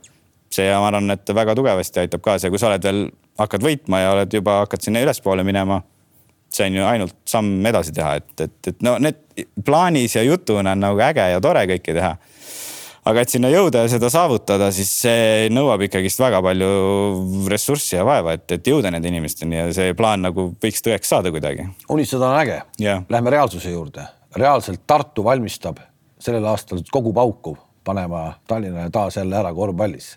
see, 0.53 0.69
ma 0.69 0.89
arvan, 0.89 1.13
et 1.13 1.33
väga 1.35 1.55
tugevasti 1.57 2.03
aitab 2.03 2.23
kaasa 2.25 2.47
ja 2.47 2.53
kui 2.53 2.61
sa 2.61 2.69
oled 2.69 2.85
veel, 2.85 3.03
hakkad 3.39 3.65
võitma 3.65 4.01
ja 4.03 4.13
oled 4.15 4.37
juba, 4.37 4.59
hakkad 4.63 4.85
sinna 4.85 5.01
ülespoole 5.03 5.45
minema. 5.45 5.81
See 6.53 6.69
on 6.69 6.77
ju 6.77 6.85
ainult 6.85 7.15
samm 7.29 7.65
edasi 7.65 7.93
teha, 7.95 8.15
et, 8.21 8.45
et, 8.45 8.55
et 8.71 8.85
no 8.85 8.95
need 9.01 9.45
plaanis 9.65 10.15
ja 10.17 10.23
jutuna 10.25 10.75
on 10.75 10.83
nagu 10.85 11.01
äge 11.01 11.25
ja 11.33 11.41
tore 11.41 11.65
kõike 11.69 11.95
teha. 11.97 12.13
aga 13.09 13.21
et 13.21 13.33
sinna 13.33 13.49
jõuda 13.51 13.83
ja 13.83 13.89
seda 13.91 14.07
saavutada, 14.13 14.69
siis 14.71 14.91
see 15.03 15.49
nõuab 15.51 15.81
ikkagist 15.87 16.21
väga 16.23 16.39
palju 16.45 16.69
ressurssi 17.51 17.97
ja 17.97 18.05
vaeva, 18.07 18.37
et, 18.37 18.45
et 18.51 18.67
jõuda 18.67 18.93
nende 18.93 19.11
inimesteni 19.11 19.59
ja 19.59 19.67
see 19.75 19.97
plaan 19.97 20.23
nagu 20.23 20.53
võiks 20.63 20.85
tõeks 20.85 21.11
saada 21.11 21.33
kuidagi. 21.33 21.67
unistada 21.89 22.29
on 22.29 22.39
äge. 22.39 22.61
Lähme 23.09 23.35
reaalsuse 23.35 23.73
juurde. 23.73 24.07
reaalselt 24.35 24.81
Tartu 24.87 25.23
valmistab 25.23 25.81
sellel 26.19 26.45
aastal 26.45 26.79
kogu 26.91 27.13
pauku 27.13 27.57
panema 27.83 28.33
Tallinnale 28.47 28.89
taas 28.89 29.17
jälle 29.17 29.35
ära 29.35 29.53
korvpallis 29.53 30.13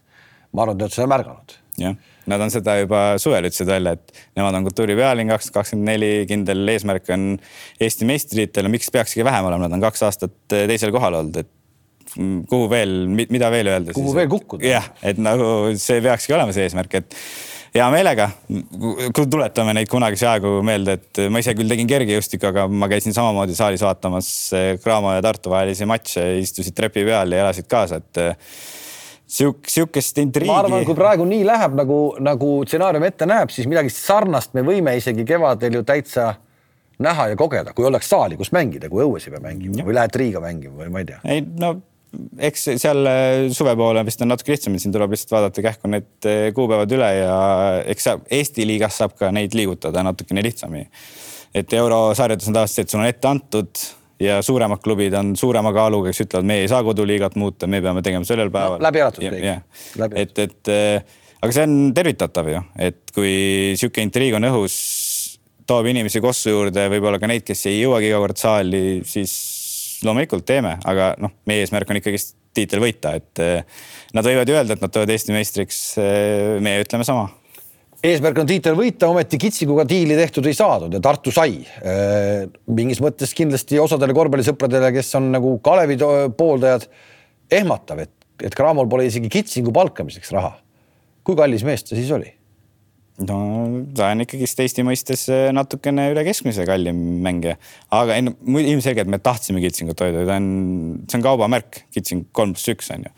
ma 0.56 0.64
arvan, 0.64 0.78
te 0.78 0.86
olete 0.86 0.96
seda 0.96 1.10
märganud. 1.10 1.56
jah, 1.80 1.96
nad 2.30 2.42
on 2.42 2.52
seda 2.52 2.78
juba 2.80 3.02
suvel 3.22 3.48
ütlesid 3.48 3.68
välja, 3.70 3.96
et 3.96 4.24
nemad 4.38 4.58
on 4.58 4.66
kultuuripealinn 4.68 5.32
kaks 5.34 5.50
tuhat 5.50 5.60
kakskümmend 5.60 5.92
neli, 5.92 6.12
kindel 6.30 6.74
eesmärk 6.74 7.10
on 7.14 7.34
Eesti 7.82 8.08
meistritiitel, 8.08 8.70
miks 8.72 8.90
peakski 8.94 9.24
vähem 9.26 9.50
olema, 9.50 9.66
nad 9.66 9.78
on 9.78 9.84
kaks 9.86 10.06
aastat 10.08 10.36
teisel 10.50 10.94
kohal 10.94 11.20
olnud, 11.22 11.42
et 11.44 11.52
kuhu 12.48 12.70
veel, 12.70 12.94
mida 13.10 13.50
veel 13.52 13.72
öelda. 13.72 13.92
kuhu 13.96 14.10
siis, 14.10 14.16
veel 14.20 14.30
kukkuda. 14.32 14.64
jah, 14.66 14.88
et 15.06 15.18
nagu 15.20 15.74
see 15.80 16.00
peakski 16.04 16.36
olema 16.36 16.54
see 16.54 16.66
eesmärk, 16.66 16.98
et 17.00 17.18
hea 17.76 17.86
meelega, 17.92 18.28
tuletame 19.16 19.74
neid 19.76 19.90
kunagisi 19.92 20.26
aegu 20.28 20.58
meelde, 20.66 20.96
et 20.96 21.22
ma 21.32 21.42
ise 21.42 21.54
küll 21.58 21.70
tegin 21.70 21.90
kergejõustikku, 21.90 22.48
aga 22.48 22.66
ma 22.70 22.88
käisin 22.92 23.14
samamoodi 23.16 23.56
saalis 23.58 23.84
vaatamas 23.84 24.30
Cramo 24.82 25.12
ja 25.12 25.24
Tartu 25.24 25.52
vahelisi 25.52 25.88
matše, 25.88 26.24
istusid 26.40 26.76
trepi 26.76 27.04
peal 27.06 27.36
ja 27.36 27.44
elasid 27.44 27.68
kaasa, 27.70 28.00
et 28.00 28.22
sihuke, 29.26 29.70
sihukest 29.70 30.18
intriigi. 30.22 30.50
ma 30.50 30.60
arvan, 30.62 30.84
kui 30.86 30.96
praegu 30.98 31.26
nii 31.28 31.44
läheb, 31.46 31.76
nagu, 31.78 32.00
nagu 32.22 32.50
stsenaarium 32.66 33.06
ette 33.08 33.28
näeb, 33.28 33.52
siis 33.54 33.68
midagi 33.70 33.90
sarnast 33.92 34.54
me 34.54 34.64
võime 34.66 34.96
isegi 34.98 35.26
kevadel 35.26 35.80
ju 35.80 35.82
täitsa 35.86 36.34
näha 37.02 37.28
ja 37.32 37.36
kogeda, 37.36 37.74
kui 37.76 37.84
oleks 37.88 38.08
saali, 38.08 38.38
kus 38.40 38.52
mängida, 38.56 38.88
kui 38.92 39.04
õues 39.04 39.26
ei 39.26 39.34
pea 39.34 39.42
mängima 39.44 39.82
ja. 39.82 39.84
või 39.88 39.98
lähed 39.98 40.16
Riiga 40.16 40.40
mängima 40.40 40.80
või 40.80 40.94
ma 40.94 41.02
ei 41.02 41.10
tea. 41.10 41.20
ei 41.34 41.44
no 41.44 41.74
eks 42.38 42.68
seal 42.80 43.08
äh, 43.10 43.46
suve 43.52 43.74
poole 43.76 44.04
vist 44.06 44.22
on 44.24 44.30
natuke 44.32 44.54
lihtsam, 44.54 44.76
siin 44.80 44.94
tuleb 44.94 45.12
lihtsalt 45.12 45.34
vaadata 45.36 45.64
kähku 45.64 45.90
need 45.90 46.28
äh, 46.28 46.48
kuupäevad 46.56 46.94
üle 46.96 47.10
ja 47.18 47.36
eks 47.92 48.08
Eesti 48.38 48.66
liigas 48.68 49.00
saab 49.02 49.16
ka 49.18 49.32
neid 49.34 49.56
liigutada 49.58 50.04
natukene 50.06 50.44
lihtsamini. 50.46 50.88
et 51.56 51.72
eurosarjades 51.72 52.48
on 52.48 52.56
tavaliselt 52.56 52.76
see, 52.76 52.86
et 52.86 52.94
sul 52.94 53.02
on 53.02 53.10
ette 53.10 53.28
antud 53.28 53.86
ja 54.20 54.40
suuremad 54.42 54.80
klubid 54.84 55.14
on 55.18 55.34
suurema 55.36 55.72
kaaluga, 55.76 56.12
kes 56.12 56.24
ütlevad, 56.26 56.48
me 56.48 56.60
ei 56.62 56.68
saa 56.70 56.82
koduliigat 56.86 57.36
muuta, 57.40 57.68
me 57.70 57.82
peame 57.84 58.02
tegema 58.04 58.28
sellel 58.28 58.50
päeval 58.54 58.80
no,. 58.80 58.86
läbi 58.88 59.02
elatud 59.02 59.26
kõik. 59.26 60.12
et, 60.22 60.38
et 60.46 60.72
äh, 60.72 61.18
aga 61.42 61.56
see 61.56 61.66
on 61.66 61.76
tervitatav 61.96 62.50
ju, 62.52 62.62
et 62.88 63.02
kui 63.14 63.34
sihuke 63.78 64.04
intriig 64.04 64.38
on 64.38 64.48
õhus, 64.48 64.78
toob 65.66 65.90
inimesi 65.90 66.22
kossu 66.24 66.54
juurde, 66.54 66.88
võib-olla 66.92 67.20
ka 67.20 67.30
neid, 67.30 67.44
kes 67.46 67.66
ei 67.70 67.80
jõuagi 67.82 68.10
iga 68.10 68.20
kord 68.22 68.40
saali, 68.40 68.82
siis 69.08 69.36
loomulikult 70.06 70.46
teeme, 70.48 70.76
aga 70.86 71.14
noh, 71.20 71.32
meie 71.48 71.64
eesmärk 71.64 71.90
on 71.90 72.00
ikkagist 72.00 72.36
tiitel 72.56 72.80
võita, 72.80 73.16
et 73.18 73.42
äh, 73.42 73.82
nad 74.16 74.24
võivad 74.24 74.48
ju 74.48 74.56
öelda, 74.56 74.76
et 74.76 74.84
nad 74.84 74.92
tulevad 74.92 75.12
Eesti 75.12 75.34
meistriks. 75.34 75.80
Äh, 76.00 76.56
meie 76.64 76.84
ütleme 76.84 77.04
sama 77.04 77.28
eesmärk 78.10 78.38
on 78.42 78.48
tiitel 78.48 78.76
võita, 78.78 79.08
ometi 79.10 79.38
Kitsikuga 79.40 79.86
diili 79.88 80.16
tehtud 80.18 80.46
ei 80.48 80.56
saadud 80.56 80.92
ja 80.94 81.00
Tartu 81.02 81.32
sai. 81.34 81.58
Äh, 81.80 82.46
mingis 82.76 83.00
mõttes 83.04 83.32
kindlasti 83.36 83.80
osadele 83.82 84.16
korvpallisõpradele, 84.16 84.92
kes 84.96 85.14
on 85.18 85.30
nagu 85.34 85.56
Kalevi 85.64 85.98
pooldajad, 86.36 86.88
ehmatav, 87.58 88.04
et, 88.06 88.14
et 88.44 88.56
Cramol 88.56 88.88
pole 88.90 89.08
isegi 89.10 89.30
Kitsingu 89.32 89.74
palkamiseks 89.74 90.34
raha. 90.36 90.56
kui 91.26 91.34
kallis 91.34 91.64
mees 91.66 91.82
ta 91.82 91.96
siis 91.98 92.10
oli? 92.14 92.28
No 93.24 93.36
ta 93.96 94.10
on 94.12 94.20
ikkagist 94.24 94.60
Eesti 94.60 94.84
mõistes 94.84 95.22
äh, 95.32 95.48
natukene 95.56 96.10
üle 96.12 96.22
keskmise 96.26 96.66
kallim 96.68 96.98
mängija, 97.24 97.56
aga 97.96 98.16
ei 98.18 98.24
no 98.26 98.34
ilmselgelt 98.60 99.08
me 99.08 99.20
tahtsime 99.24 99.62
Kitsingut 99.64 100.02
hoida, 100.04 100.26
ta 100.28 100.36
on, 100.36 100.48
see 101.08 101.18
on 101.18 101.24
kaubamärk, 101.24 101.80
Kitsing 101.96 102.26
kolm 102.36 102.52
pluss 102.56 102.68
üks 102.72 102.90
on 102.92 103.06
ju. 103.06 103.12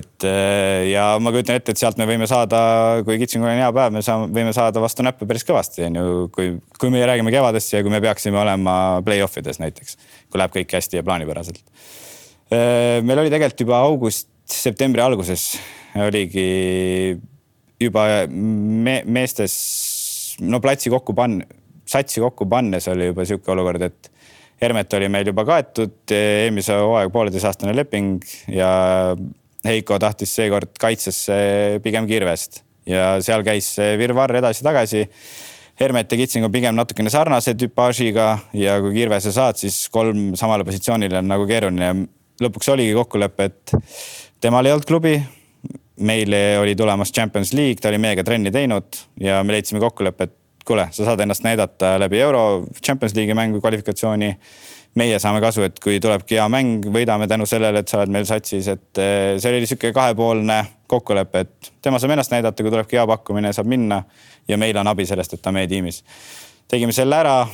et 0.00 0.26
äh, 0.28 0.90
ja 0.90 1.06
ma 1.22 1.32
kujutan 1.32 1.56
ette, 1.56 1.72
et 1.72 1.80
sealt 1.80 2.00
me 2.00 2.08
võime 2.10 2.28
saada, 2.30 2.60
kui 3.06 3.16
Kitsingul 3.22 3.48
on 3.48 3.62
hea 3.62 3.70
päev, 3.76 3.96
me 3.96 4.04
saame, 4.04 4.28
võime 4.36 4.52
saada 4.56 4.82
vastu 4.84 5.06
näppe 5.06 5.28
päris 5.30 5.46
kõvasti, 5.48 5.86
on 5.88 5.96
ju, 6.00 6.28
kui, 6.36 6.52
kui 6.76 6.92
me 6.92 7.00
räägime 7.08 7.32
kevadest 7.32 7.72
ja 7.72 7.84
kui 7.86 7.94
me 7.94 8.02
peaksime 8.04 8.42
olema 8.42 8.74
play-off 9.06 9.40
ides 9.40 9.62
näiteks, 9.62 9.96
kui 10.28 10.42
läheb 10.42 10.52
kõik 10.58 10.76
hästi 10.76 11.00
ja 11.00 11.06
plaanipäraselt. 11.06 11.64
Äh, 12.52 13.00
meil 13.06 13.24
oli 13.24 13.32
tegelikult 13.32 13.64
juba 13.64 13.80
august, 13.88 14.28
septembri 14.50 15.00
alguses 15.00 15.54
oligi 15.96 17.16
juba 17.80 18.06
me, 18.28 19.00
meestes 19.06 19.54
no 20.40 20.60
platsi 20.60 20.92
kokku 20.92 21.14
pann-, 21.16 21.42
satsi 21.88 22.22
kokku 22.22 22.46
pannes 22.50 22.88
oli 22.92 23.10
juba 23.10 23.26
sihuke 23.28 23.52
olukord, 23.54 23.88
et 23.88 24.10
Hermet 24.60 24.92
oli 24.92 25.06
meil 25.08 25.30
juba 25.30 25.46
kaetud, 25.48 26.12
eelmise 26.12 26.74
hooaega 26.76 27.08
pooleteiseaastane 27.14 27.72
leping 27.72 28.18
ja 28.52 28.68
Heiko 29.64 29.96
tahtis 30.00 30.34
seekord 30.36 30.74
kaitsesse 30.80 31.80
pigem 31.84 32.04
Kirvest 32.08 32.60
ja 32.88 33.14
seal 33.24 33.44
käis 33.44 33.70
see 33.76 33.96
virvarr 34.00 34.36
edasi-tagasi. 34.40 35.06
Hermet 35.80 36.12
ja 36.12 36.18
Kitsing 36.20 36.44
on 36.44 36.52
pigem 36.52 36.76
natukene 36.76 37.12
sarnase 37.12 37.54
tüpaažiga 37.56 38.26
ja 38.56 38.76
kui 38.84 38.92
Kirvese 38.98 39.32
saad, 39.32 39.56
siis 39.60 39.86
kolm 39.92 40.34
samale 40.36 40.64
positsioonile 40.68 41.22
on 41.22 41.28
nagu 41.32 41.48
keeruline. 41.48 41.92
lõpuks 42.40 42.70
oligi 42.72 42.92
kokkulepe, 42.96 43.44
et 43.50 43.72
temal 44.40 44.64
ei 44.64 44.72
olnud 44.72 44.88
klubi 44.88 45.18
meile 46.00 46.58
oli 46.58 46.74
tulemas 46.76 47.12
Champions 47.12 47.52
League, 47.52 47.80
ta 47.80 47.88
oli 47.88 47.98
meiega 47.98 48.24
trenni 48.24 48.50
teinud 48.50 49.00
ja 49.20 49.44
me 49.44 49.52
leidsime 49.52 49.80
kokkuleppe, 49.80 50.24
et 50.24 50.36
kuule, 50.66 50.88
sa 50.90 51.04
saad 51.04 51.20
ennast 51.20 51.44
näidata 51.44 51.98
läbi 52.00 52.20
euro 52.20 52.64
Champions 52.86 53.14
League'i 53.14 53.34
mängu 53.34 53.60
kvalifikatsiooni. 53.60 54.36
meie 54.94 55.18
saame 55.22 55.38
kasu, 55.40 55.62
et 55.62 55.76
kui 55.78 56.00
tulebki 56.02 56.34
hea 56.34 56.48
mäng, 56.50 56.82
võidame 56.90 57.28
tänu 57.30 57.44
sellele, 57.46 57.78
et 57.78 57.88
sa 57.88 58.00
oled 58.00 58.10
meil 58.10 58.24
satsis, 58.26 58.66
et 58.68 58.98
eh, 58.98 59.36
see 59.38 59.52
oli 59.52 59.68
sihuke 59.70 59.92
kahepoolne 59.94 60.56
kokkulepe, 60.90 61.42
et 61.44 61.68
tema 61.82 62.00
saab 62.02 62.16
ennast 62.16 62.34
näidata, 62.34 62.64
kui 62.66 62.72
tulebki 62.74 62.98
hea 62.98 63.04
pakkumine, 63.06 63.52
saab 63.54 63.70
minna 63.70 64.00
ja 64.48 64.58
meil 64.58 64.80
on 64.82 64.90
abi 64.90 65.06
sellest, 65.06 65.36
et 65.38 65.42
ta 65.42 65.52
meie 65.54 65.70
tiimis. 65.70 66.02
tegime 66.68 66.92
selle 66.92 67.16
ära. 67.16 67.46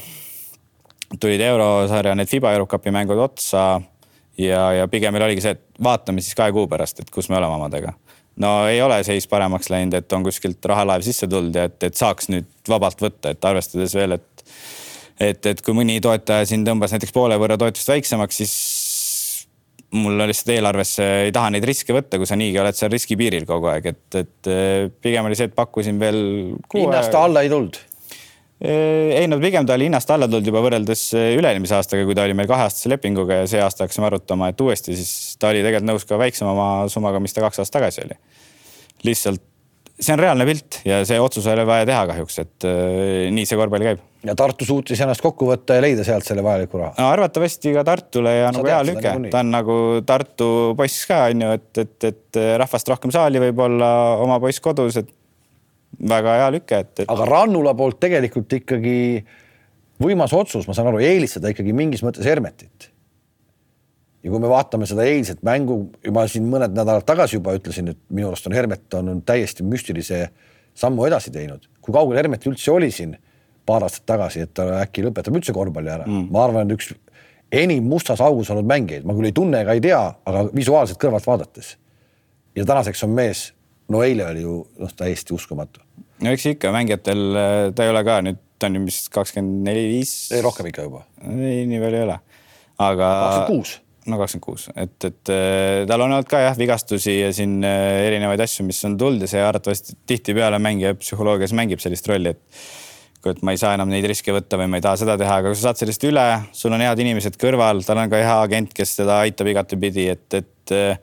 tulid 1.20 1.40
eurosarja 1.40 2.14
need 2.14 2.28
Fiba 2.28 2.52
Eurocupi 2.52 2.90
mängud 2.90 3.18
otsa 3.18 3.80
ja, 4.38 4.72
ja 4.72 4.88
pigem 4.88 5.12
meil 5.12 5.28
oligi 5.28 5.44
see, 5.44 5.52
et 5.52 5.84
vaatame 5.84 6.24
siis 6.24 6.34
kahe 6.34 6.52
kuu 6.52 6.66
pärast, 6.66 7.00
et 7.00 7.10
kus 7.10 7.28
me 7.28 7.36
oleme 7.36 7.54
omadega 7.54 7.92
no 8.42 8.52
ei 8.68 8.80
ole 8.82 9.00
seis 9.06 9.28
paremaks 9.30 9.70
läinud, 9.72 9.96
et 9.98 10.12
on 10.12 10.24
kuskilt 10.26 10.64
rahalaev 10.68 11.04
sisse 11.06 11.28
tulnud 11.30 11.56
ja 11.56 11.66
et, 11.70 11.78
et 11.88 11.96
saaks 11.96 12.30
nüüd 12.32 12.48
vabalt 12.68 13.00
võtta, 13.02 13.32
et 13.32 13.48
arvestades 13.48 13.94
veel, 13.96 14.18
et 14.18 14.56
et, 15.20 15.46
et 15.48 15.62
kui 15.64 15.76
mõni 15.76 15.96
toetaja 16.04 16.44
siin 16.48 16.64
tõmbas 16.66 16.92
näiteks 16.92 17.14
poole 17.16 17.38
võrra 17.40 17.56
toetust 17.60 17.88
väiksemaks, 17.88 18.42
siis 18.42 18.54
mul 19.96 20.18
lihtsalt 20.26 20.52
eelarvesse 20.56 21.04
ei 21.26 21.32
taha 21.32 21.52
neid 21.54 21.64
riske 21.68 21.94
võtta, 21.94 22.18
kui 22.20 22.28
sa 22.28 22.36
niigi 22.38 22.58
oled 22.60 22.76
seal 22.76 22.92
riskipiiril 22.92 23.46
kogu 23.48 23.70
aeg, 23.72 23.92
et, 23.92 24.18
et 24.20 24.50
eh, 24.52 24.88
pigem 25.02 25.28
oli 25.28 25.38
see, 25.38 25.48
et 25.48 25.56
pakkusin 25.56 26.00
veel. 26.02 26.18
hinnast 26.74 27.16
alla 27.16 27.44
ei 27.46 27.52
tulnud? 27.52 27.78
Eh, 28.56 29.10
ei 29.18 29.26
no 29.28 29.36
pigem 29.36 29.66
ta 29.68 29.74
oli 29.76 29.90
hinnast 29.90 30.08
alla 30.14 30.24
tulnud 30.30 30.46
juba 30.48 30.62
võrreldes 30.64 31.00
eh, 31.18 31.34
üle-eelmise 31.36 31.74
aastaga, 31.76 32.06
kui 32.08 32.14
ta 32.16 32.24
oli 32.24 32.36
meil 32.38 32.48
kaheaastase 32.48 32.88
lepinguga 32.88 33.42
ja 33.42 33.50
see 33.50 33.60
aasta 33.60 33.84
hakkasime 33.84 34.08
arutama, 34.08 34.48
et 34.48 34.62
uuesti, 34.64 34.96
siis 34.96 35.34
ta 35.36 35.50
oli 35.50 35.60
tegelikult 35.60 35.90
nõus 35.90 36.08
ka 36.08 36.16
väiksema 36.20 36.70
summaga, 36.92 37.20
mis 37.20 37.36
ta 37.36 37.44
kaks 37.44 37.60
aastat 37.60 37.82
tagasi 37.82 38.06
oli. 38.06 38.16
lihtsalt 39.04 39.44
see 40.00 40.12
on 40.12 40.20
reaalne 40.20 40.46
pilt 40.48 40.80
ja 40.88 41.02
see 41.08 41.18
otsus 41.20 41.46
oli 41.52 41.66
vaja 41.68 41.84
teha 41.88 42.06
kahjuks, 42.10 42.38
et 42.42 42.66
äh, 42.68 43.26
nii 43.32 43.44
see 43.48 43.60
korvpall 43.60 43.84
käib. 43.90 44.00
ja 44.24 44.34
Tartu 44.40 44.68
suutis 44.68 45.00
ennast 45.04 45.24
kokku 45.24 45.48
võtta 45.48 45.76
ja 45.76 45.84
leida 45.84 46.04
sealt 46.08 46.24
selle 46.24 46.44
vajaliku 46.44 46.80
raha 46.80 46.94
no,. 46.96 47.10
arvatavasti 47.12 47.76
ka 47.76 47.84
Tartule 47.84 48.34
ja 48.38 48.50
Sa 48.50 48.56
nagu 48.56 48.72
hea 48.72 48.80
lüke, 48.88 49.14
ta 49.32 49.44
on 49.44 49.52
nagu 49.52 49.78
Tartu 50.08 50.48
poiss 50.80 51.04
ka 51.08 51.26
on 51.28 51.44
ju, 51.44 51.52
et, 51.60 51.84
et, 51.84 52.08
et 52.08 52.42
rahvast 52.64 52.92
rohkem 52.92 53.12
saali 53.12 53.40
võib-olla, 53.48 53.90
oma 54.24 54.40
poiss 54.40 54.64
kodus, 54.64 55.00
et 55.00 55.12
väga 56.10 56.36
hea 56.40 56.50
lüke, 56.58 56.82
et, 56.84 56.92
et.... 57.00 57.08
aga 57.08 57.28
Rannula 57.28 57.74
poolt 57.78 58.00
tegelikult 58.02 58.52
ikkagi 58.58 58.98
võimas 60.02 60.34
otsus, 60.36 60.66
ma 60.68 60.76
saan 60.76 60.90
aru, 60.90 61.00
eelistada 61.04 61.52
ikkagi 61.52 61.72
mingis 61.76 62.04
mõttes 62.04 62.26
Hermetit 62.28 62.90
ja 64.26 64.32
kui 64.32 64.42
me 64.42 64.50
vaatame 64.50 64.88
seda 64.90 65.06
eilset 65.06 65.42
mängu, 65.46 65.78
ma 66.12 66.26
siin 66.30 66.48
mõned 66.50 66.74
nädalad 66.74 67.06
tagasi 67.06 67.38
juba 67.38 67.54
ütlesin, 67.54 67.92
et 67.92 68.00
minu 68.10 68.32
arust 68.32 68.48
on 68.50 68.56
Hermet 68.56 68.96
on 68.98 69.20
täiesti 69.26 69.62
müstilise 69.62 70.26
sammu 70.76 71.06
edasi 71.06 71.30
teinud. 71.30 71.68
kui 71.80 71.94
kaugel 71.94 72.18
Hermet 72.18 72.46
üldse 72.50 72.72
oli 72.74 72.90
siin 72.90 73.14
paar 73.66 73.86
aastat 73.86 74.06
tagasi, 74.06 74.42
et 74.42 74.54
ta 74.54 74.66
äkki 74.80 75.04
lõpetab 75.06 75.38
üldse 75.38 75.54
korvpalli 75.54 75.92
ära 75.92 76.06
mm., 76.08 76.26
ma 76.34 76.42
arvan, 76.42 76.66
et 76.66 76.74
üks 76.74 76.90
enim 77.54 77.86
mustas 77.86 78.20
augus 78.20 78.50
olnud 78.50 78.66
mängijaid, 78.66 79.06
ma 79.06 79.14
küll 79.14 79.30
ei 79.30 79.36
tunne 79.36 79.62
ega 79.62 79.76
ei 79.78 79.82
tea, 79.84 80.02
aga 80.26 80.42
visuaalselt 80.54 80.98
kõrvalt 81.02 81.26
vaadates. 81.26 81.76
ja 82.56 82.64
tänaseks 82.66 83.04
on 83.06 83.14
mees, 83.14 83.52
no 83.92 84.02
eile 84.06 84.26
oli 84.30 84.44
ju 84.44 84.58
noh, 84.82 84.92
täiesti 84.96 85.34
uskumatu. 85.36 85.82
no 86.22 86.34
eks 86.34 86.50
ikka 86.54 86.72
mängijatel, 86.74 87.24
ta 87.76 87.86
ei 87.86 87.94
ole 87.94 88.04
ka 88.06 88.20
nüüd, 88.26 88.42
ta 88.58 88.70
on 88.70 88.78
ju 88.80 88.84
vist 88.86 89.10
kakskümmend 89.14 89.66
neli, 89.68 89.88
viis. 89.94 90.14
ei, 90.34 90.44
rohkem 90.44 90.70
ikka 90.70 90.86
juba. 90.86 91.04
ei, 91.24 91.66
nii 91.68 91.82
palju 91.82 92.00
ei 92.00 92.06
ole, 92.08 92.20
aga. 92.76 93.10
kakskümmend 93.10 93.52
kuus 93.52 93.76
no 94.06 94.18
kakskümmend 94.20 94.46
kuus, 94.46 94.66
et, 94.78 94.96
et 95.08 95.34
äh, 95.34 95.84
tal 95.90 96.04
on 96.04 96.14
olnud 96.14 96.30
ka 96.30 96.40
jah 96.44 96.58
vigastusi 96.58 97.18
ja 97.18 97.30
siin 97.34 97.58
äh, 97.66 98.06
erinevaid 98.06 98.42
asju, 98.44 98.66
mis 98.68 98.82
on 98.86 98.96
tulnud 98.98 99.26
ja 99.26 99.30
see 99.30 99.42
arvatavasti 99.42 99.96
tihtipeale 100.06 100.60
mängija 100.62 100.94
psühholoogias 100.98 101.54
mängib 101.56 101.82
sellist 101.82 102.06
rolli, 102.10 102.34
et 102.36 102.60
kui, 103.22 103.34
et 103.34 103.42
ma 103.46 103.54
ei 103.54 103.60
saa 103.60 103.74
enam 103.74 103.90
neid 103.90 104.06
riske 104.06 104.34
võtta 104.34 104.60
või 104.60 104.70
ma 104.70 104.78
ei 104.78 104.86
taha 104.86 105.00
seda 105.02 105.16
teha, 105.18 105.40
aga 105.40 105.50
kui 105.50 105.58
sa 105.58 105.70
saad 105.70 105.82
sellest 105.82 106.06
üle, 106.06 106.26
sul 106.54 106.76
on 106.76 106.86
head 106.86 107.02
inimesed 107.02 107.38
kõrval, 107.40 107.82
tal 107.86 108.02
on 108.02 108.12
ka 108.12 108.22
hea 108.22 108.38
agent, 108.46 108.74
kes 108.76 108.94
teda 109.00 109.20
aitab 109.26 109.50
igatepidi, 109.50 110.08
et, 110.14 110.38
et 110.38 110.74
äh, 110.76 111.02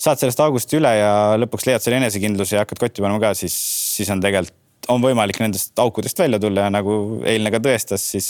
saad 0.00 0.20
sellest 0.20 0.40
august 0.44 0.72
üle 0.76 0.90
ja 0.96 1.12
lõpuks 1.40 1.68
leiad 1.68 1.84
selle 1.84 2.00
enesekindluse 2.00 2.56
ja 2.56 2.64
hakkad 2.64 2.80
kotti 2.80 3.04
panema 3.04 3.20
ka, 3.22 3.34
siis, 3.38 3.54
siis 3.96 4.10
on 4.12 4.22
tegelikult, 4.22 4.56
on 4.90 5.02
võimalik 5.04 5.38
nendest 5.42 5.78
aukudest 5.78 6.18
välja 6.18 6.40
tulla 6.40 6.66
ja 6.66 6.72
nagu 6.72 6.94
eilne 7.28 7.52
ka 7.52 7.60
tõestas, 7.62 8.04
siis 8.14 8.28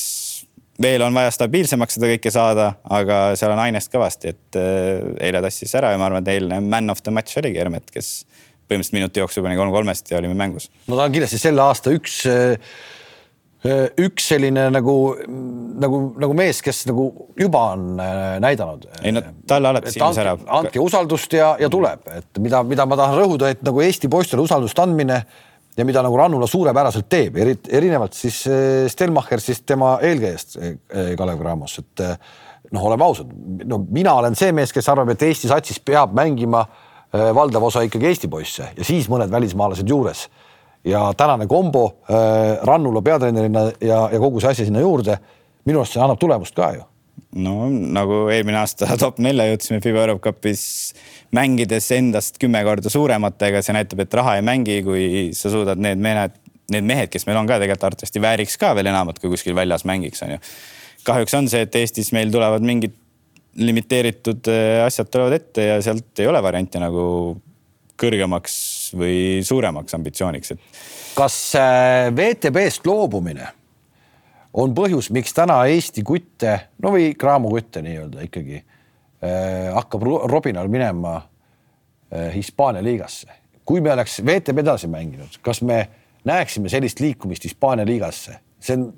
veel 0.82 1.02
on 1.04 1.14
vaja 1.14 1.30
stabiilsemaks 1.34 1.96
seda 1.96 2.10
kõike 2.10 2.32
saada, 2.34 2.72
aga 2.90 3.20
seal 3.38 3.54
on 3.54 3.62
ainest 3.62 3.92
kõvasti, 3.92 4.34
et 4.34 4.60
äh, 4.60 5.10
eile 5.28 5.42
tassis 5.44 5.74
ära 5.78 5.92
ja 5.94 6.00
ma 6.00 6.08
arvan, 6.08 6.24
et 6.24 6.34
eilne 6.34 6.60
man 6.64 6.90
of 6.92 7.04
the 7.04 7.14
match 7.14 7.38
oligi 7.40 7.60
Hermet, 7.60 7.90
kes 7.94 8.24
põhimõtteliselt 8.70 8.96
minuti 8.96 9.22
jooksul 9.22 9.44
pani 9.46 9.58
kolm 9.58 9.74
kolmest 9.74 10.10
ja 10.10 10.18
olime 10.20 10.36
mängus. 10.38 10.70
no 10.86 10.98
ta 10.98 11.06
on 11.06 11.14
kindlasti 11.14 11.40
selle 11.42 11.62
aasta 11.64 11.94
üks 11.94 12.22
äh, 12.30 12.72
üks 13.60 14.30
selline 14.30 14.70
nagu, 14.72 14.94
nagu, 15.82 16.00
nagu 16.22 16.36
mees, 16.36 16.62
kes 16.64 16.86
nagu 16.88 17.10
juba 17.36 17.66
on 17.74 18.00
näidanud. 18.40 18.86
ei 19.02 19.12
no 19.12 19.22
talle 19.48 19.68
alati 19.68 19.92
silmas 19.92 20.20
ära. 20.22 20.32
andke 20.60 20.80
usaldust 20.80 21.36
ja, 21.36 21.52
ja 21.60 21.68
tuleb, 21.72 22.08
et 22.16 22.40
mida, 22.40 22.62
mida 22.64 22.86
ma 22.88 22.96
tahan 22.96 23.18
rõhuda, 23.20 23.52
et 23.52 23.62
nagu 23.66 23.82
Eesti 23.84 24.08
poistele 24.08 24.46
usaldust 24.46 24.80
andmine 24.80 25.20
ja 25.76 25.84
mida 25.84 26.00
nagu 26.04 26.16
Rannula 26.16 26.48
suurepäraselt 26.48 27.08
teeb, 27.12 27.36
erinevalt 27.68 28.16
siis 28.16 28.42
eh, 28.48 28.88
Stelmacher 28.88 29.44
siis 29.44 29.60
tema 29.68 29.98
eelkäijast 30.08 30.56
Kalev 31.18 31.42
Cramos, 31.42 31.78
et 31.84 32.06
noh, 32.72 32.84
oleme 32.86 33.04
ausad, 33.04 33.28
no 33.68 33.82
mina 33.90 34.16
olen 34.22 34.38
see 34.38 34.54
mees, 34.56 34.72
kes 34.72 34.88
arvab, 34.88 35.12
et 35.12 35.28
Eesti 35.28 35.52
satsis 35.52 35.82
peab 35.84 36.16
mängima 36.16 36.64
valdav 37.10 37.64
osa 37.66 37.82
ikkagi 37.84 38.08
Eesti 38.08 38.28
poisse 38.30 38.72
ja 38.76 38.86
siis 38.86 39.08
mõned 39.10 39.32
välismaalased 39.32 39.88
juures. 39.88 40.28
Ja 40.84 41.10
tänane 41.16 41.46
kombo 41.46 42.00
Rannula 42.62 43.02
peatreenerina 43.02 43.66
ja, 43.80 44.06
ja 44.12 44.18
kogu 44.18 44.40
see 44.40 44.54
asi 44.54 44.64
sinna 44.68 44.80
juurde, 44.80 45.18
minu 45.68 45.82
arust 45.82 45.96
see 45.96 46.02
annab 46.02 46.20
tulemust 46.20 46.56
ka 46.56 46.72
ju 46.76 46.86
no 47.36 47.68
nagu 47.70 48.24
eelmine 48.32 48.60
aasta 48.60 48.88
top 49.02 49.20
nelja 49.22 49.46
jõudsime 49.50 49.80
FIBA 49.84 50.04
Eurocupis 50.04 50.62
mängides 51.36 51.90
endast 51.94 52.40
kümme 52.42 52.62
korda 52.66 52.90
suurematega, 52.92 53.62
see 53.62 53.76
näitab, 53.76 54.02
et 54.04 54.16
raha 54.18 54.36
ei 54.38 54.46
mängi, 54.46 54.80
kui 54.86 55.04
sa 55.36 55.52
suudad 55.52 55.78
need 55.82 56.00
mehed, 56.02 56.34
need 56.74 56.86
mehed, 56.86 57.12
kes 57.12 57.26
meil 57.28 57.38
on 57.38 57.50
ka 57.50 57.60
tegelikult 57.60 57.90
arvatavasti 57.90 58.22
vääriks 58.22 58.58
ka 58.60 58.72
veel 58.78 58.90
enamat, 58.90 59.20
kui 59.22 59.30
kuskil 59.32 59.54
väljas 59.58 59.86
mängiks, 59.88 60.24
on 60.26 60.34
ju. 60.34 60.40
kahjuks 61.06 61.36
on 61.38 61.50
see, 61.52 61.62
et 61.66 61.78
Eestis 61.78 62.10
meil 62.16 62.32
tulevad 62.34 62.66
mingid 62.66 62.96
limiteeritud 63.60 64.50
äh, 64.50 64.80
asjad 64.86 65.10
tulevad 65.10 65.38
ette 65.38 65.64
ja 65.66 65.78
sealt 65.82 66.22
ei 66.22 66.28
ole 66.30 66.42
varianti 66.42 66.82
nagu 66.82 67.04
kõrgemaks 68.00 68.54
või 68.96 69.40
suuremaks 69.46 69.94
ambitsiooniks, 69.94 70.54
et. 70.54 70.60
kas 71.16 71.38
äh, 71.58 72.10
VTB-st 72.16 72.86
loobumine 72.86 73.48
on 74.54 74.74
põhjus, 74.74 75.10
miks 75.14 75.34
täna 75.36 75.60
Eesti 75.70 76.02
kutte, 76.06 76.56
no 76.82 76.94
või 76.94 77.12
Cramo 77.18 77.52
kutte 77.52 77.82
nii-öelda 77.86 78.26
ikkagi 78.26 78.58
äh, 78.58 79.70
hakkab 79.74 80.06
robinal 80.32 80.68
minema 80.68 81.16
äh, 81.20 82.30
Hispaania 82.34 82.82
liigasse. 82.82 83.38
kui 83.64 83.80
me 83.80 83.92
oleks 83.92 84.18
VTB 84.26 84.64
edasi 84.64 84.88
mänginud, 84.90 85.36
kas 85.42 85.62
me 85.62 85.84
näeksime 86.24 86.68
sellist 86.68 87.00
liikumist 87.00 87.44
Hispaania 87.44 87.86
liigasse? 87.86 88.40
see 88.60 88.76
on 88.76 88.90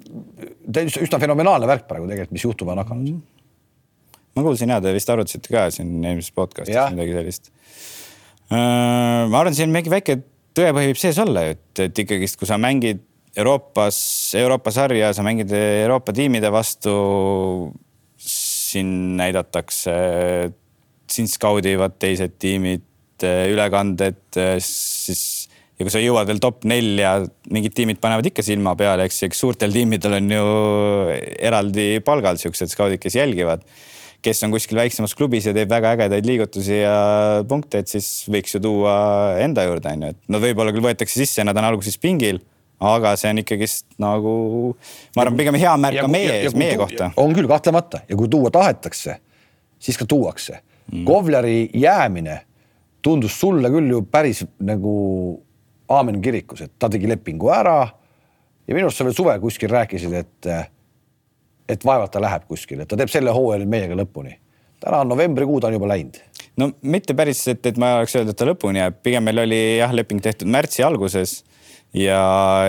üsna 1.07 1.21
fenomenaalne 1.23 1.69
värk 1.71 1.87
praegu 1.87 2.09
tegelikult, 2.11 2.35
mis 2.35 2.45
juhtuma 2.47 2.75
on 2.75 2.83
hakanud 2.83 3.09
mm. 3.09 3.19
-hmm. 3.19 4.23
ma 4.37 4.43
kuulsin 4.43 4.75
ja 4.75 4.81
te 4.81 4.95
vist 4.95 5.11
arutasite 5.11 5.53
ka 5.55 5.69
siin 5.71 6.05
eelmises 6.05 6.33
podcast'is 6.35 6.97
midagi 6.97 7.13
sellist. 7.19 7.53
Ma 8.53 9.41
arvan, 9.41 9.55
siin 9.57 9.73
mingi 9.73 9.93
väike 9.93 10.19
tõepõhi 10.57 10.93
võib 10.93 11.01
sees 11.01 11.19
olla, 11.23 11.47
et, 11.55 11.71
et 11.81 12.03
ikkagist, 12.05 12.39
kui 12.41 12.49
sa 12.49 12.59
mängid 12.61 13.03
Euroopas, 13.39 13.97
Euroopa 14.37 14.73
sarja, 14.75 15.13
sa 15.17 15.25
mängid 15.25 15.53
Euroopa 15.57 16.13
tiimide 16.17 16.53
vastu. 16.53 17.73
sind 18.23 19.17
näidatakse, 19.19 19.93
sind 21.11 21.29
skaudivad 21.29 21.97
teised 21.99 22.39
tiimid, 22.41 22.85
ülekanded, 23.23 24.39
siis 24.63 25.49
ja 25.77 25.85
kui 25.85 25.93
sa 25.93 26.01
jõuad 26.03 26.29
veel 26.31 26.41
top 26.43 26.63
nelja, 26.69 27.17
mingid 27.51 27.75
tiimid 27.75 27.99
panevad 28.03 28.29
ikka 28.31 28.45
silma 28.47 28.77
peale, 28.79 29.09
eks, 29.09 29.23
eks 29.27 29.43
suurtel 29.43 29.75
tiimidel 29.75 30.19
on 30.21 30.31
ju 30.31 30.45
eraldi 31.43 31.87
palgal 32.07 32.39
siuksed 32.41 32.71
skaudid, 32.71 33.03
kes 33.03 33.19
jälgivad 33.19 33.67
kes 34.23 34.45
on 34.47 34.53
kuskil 34.55 34.79
väiksemas 34.79 35.17
klubis 35.19 35.49
ja 35.49 35.55
teeb 35.57 35.71
väga 35.71 35.97
ägedaid 35.97 36.27
liigutusi 36.29 36.79
ja 36.83 36.97
punkte, 37.49 37.83
et 37.83 37.91
siis 37.91 38.09
võiks 38.31 38.55
ju 38.55 38.63
tuua 38.63 38.95
enda 39.43 39.67
juurde, 39.67 39.95
onju, 39.97 40.15
et 40.15 40.33
nad 40.33 40.43
võib-olla 40.45 40.75
küll 40.75 40.85
võetakse 40.85 41.19
sisse, 41.19 41.45
nad 41.47 41.59
on 41.59 41.73
alguses 41.73 41.99
pingil 41.99 42.39
aga 42.83 43.15
see 43.19 43.31
on 43.31 43.41
ikkagist 43.43 43.87
nagu, 44.03 44.33
ma 45.15 45.25
arvan, 45.25 45.39
pigem 45.39 45.59
hea 45.61 45.73
märk 45.81 46.03
ka 46.03 46.11
meie, 46.11 46.51
meie 46.59 46.79
kohta. 46.81 47.13
on 47.21 47.35
küll 47.37 47.49
kahtlemata. 47.51 48.03
Ja 48.11 48.19
kui 48.19 48.31
tuua 48.31 48.51
tahetakse, 48.55 49.19
siis 49.83 49.99
ka 50.01 50.07
tuuakse. 50.09 50.59
Mm.. 50.91 51.05
Kovleri 51.07 51.71
jäämine 51.79 52.41
tundus 53.03 53.39
sulle 53.39 53.71
küll 53.73 53.91
ju 53.91 54.03
päris 54.11 54.43
nagu 54.63 54.93
aamen 55.93 56.21
kirikus, 56.23 56.65
et 56.67 56.75
ta 56.79 56.91
tegi 56.91 57.11
lepingu 57.11 57.51
ära 57.55 57.81
ja 57.87 58.75
minu 58.75 58.89
arust 58.89 59.01
sa 59.01 59.07
veel 59.07 59.17
suvel 59.17 59.41
kuskil 59.43 59.71
rääkisid, 59.71 60.15
et 60.19 60.51
et 61.69 61.85
vaevalt 61.85 62.13
ta 62.13 62.23
läheb 62.23 62.49
kuskile, 62.49 62.85
et 62.85 62.91
ta 62.91 62.99
teeb 62.99 63.13
selle 63.13 63.35
hooaja 63.35 63.63
nüüd 63.63 63.73
meiega 63.73 63.99
lõpuni. 63.99 64.39
täna 64.83 65.05
on 65.05 65.13
novembrikuu, 65.13 65.61
ta 65.61 65.71
on 65.71 65.79
juba 65.79 65.89
läinud. 65.93 66.19
no 66.57 66.71
mitte 66.83 67.15
päris, 67.15 67.47
et, 67.49 67.67
et 67.67 67.79
ma 67.79 67.99
oleks 68.01 68.17
öelnud, 68.17 68.35
et 68.35 68.39
ta 68.39 68.49
lõpuni 68.49 68.83
jääb, 68.83 69.03
pigem 69.03 69.25
meil 69.25 69.45
oli 69.45 69.63
jah, 69.79 69.93
leping 69.95 70.23
tehtud 70.23 70.51
märtsi 70.51 70.83
alguses 70.83 71.43
ja, 71.97 72.21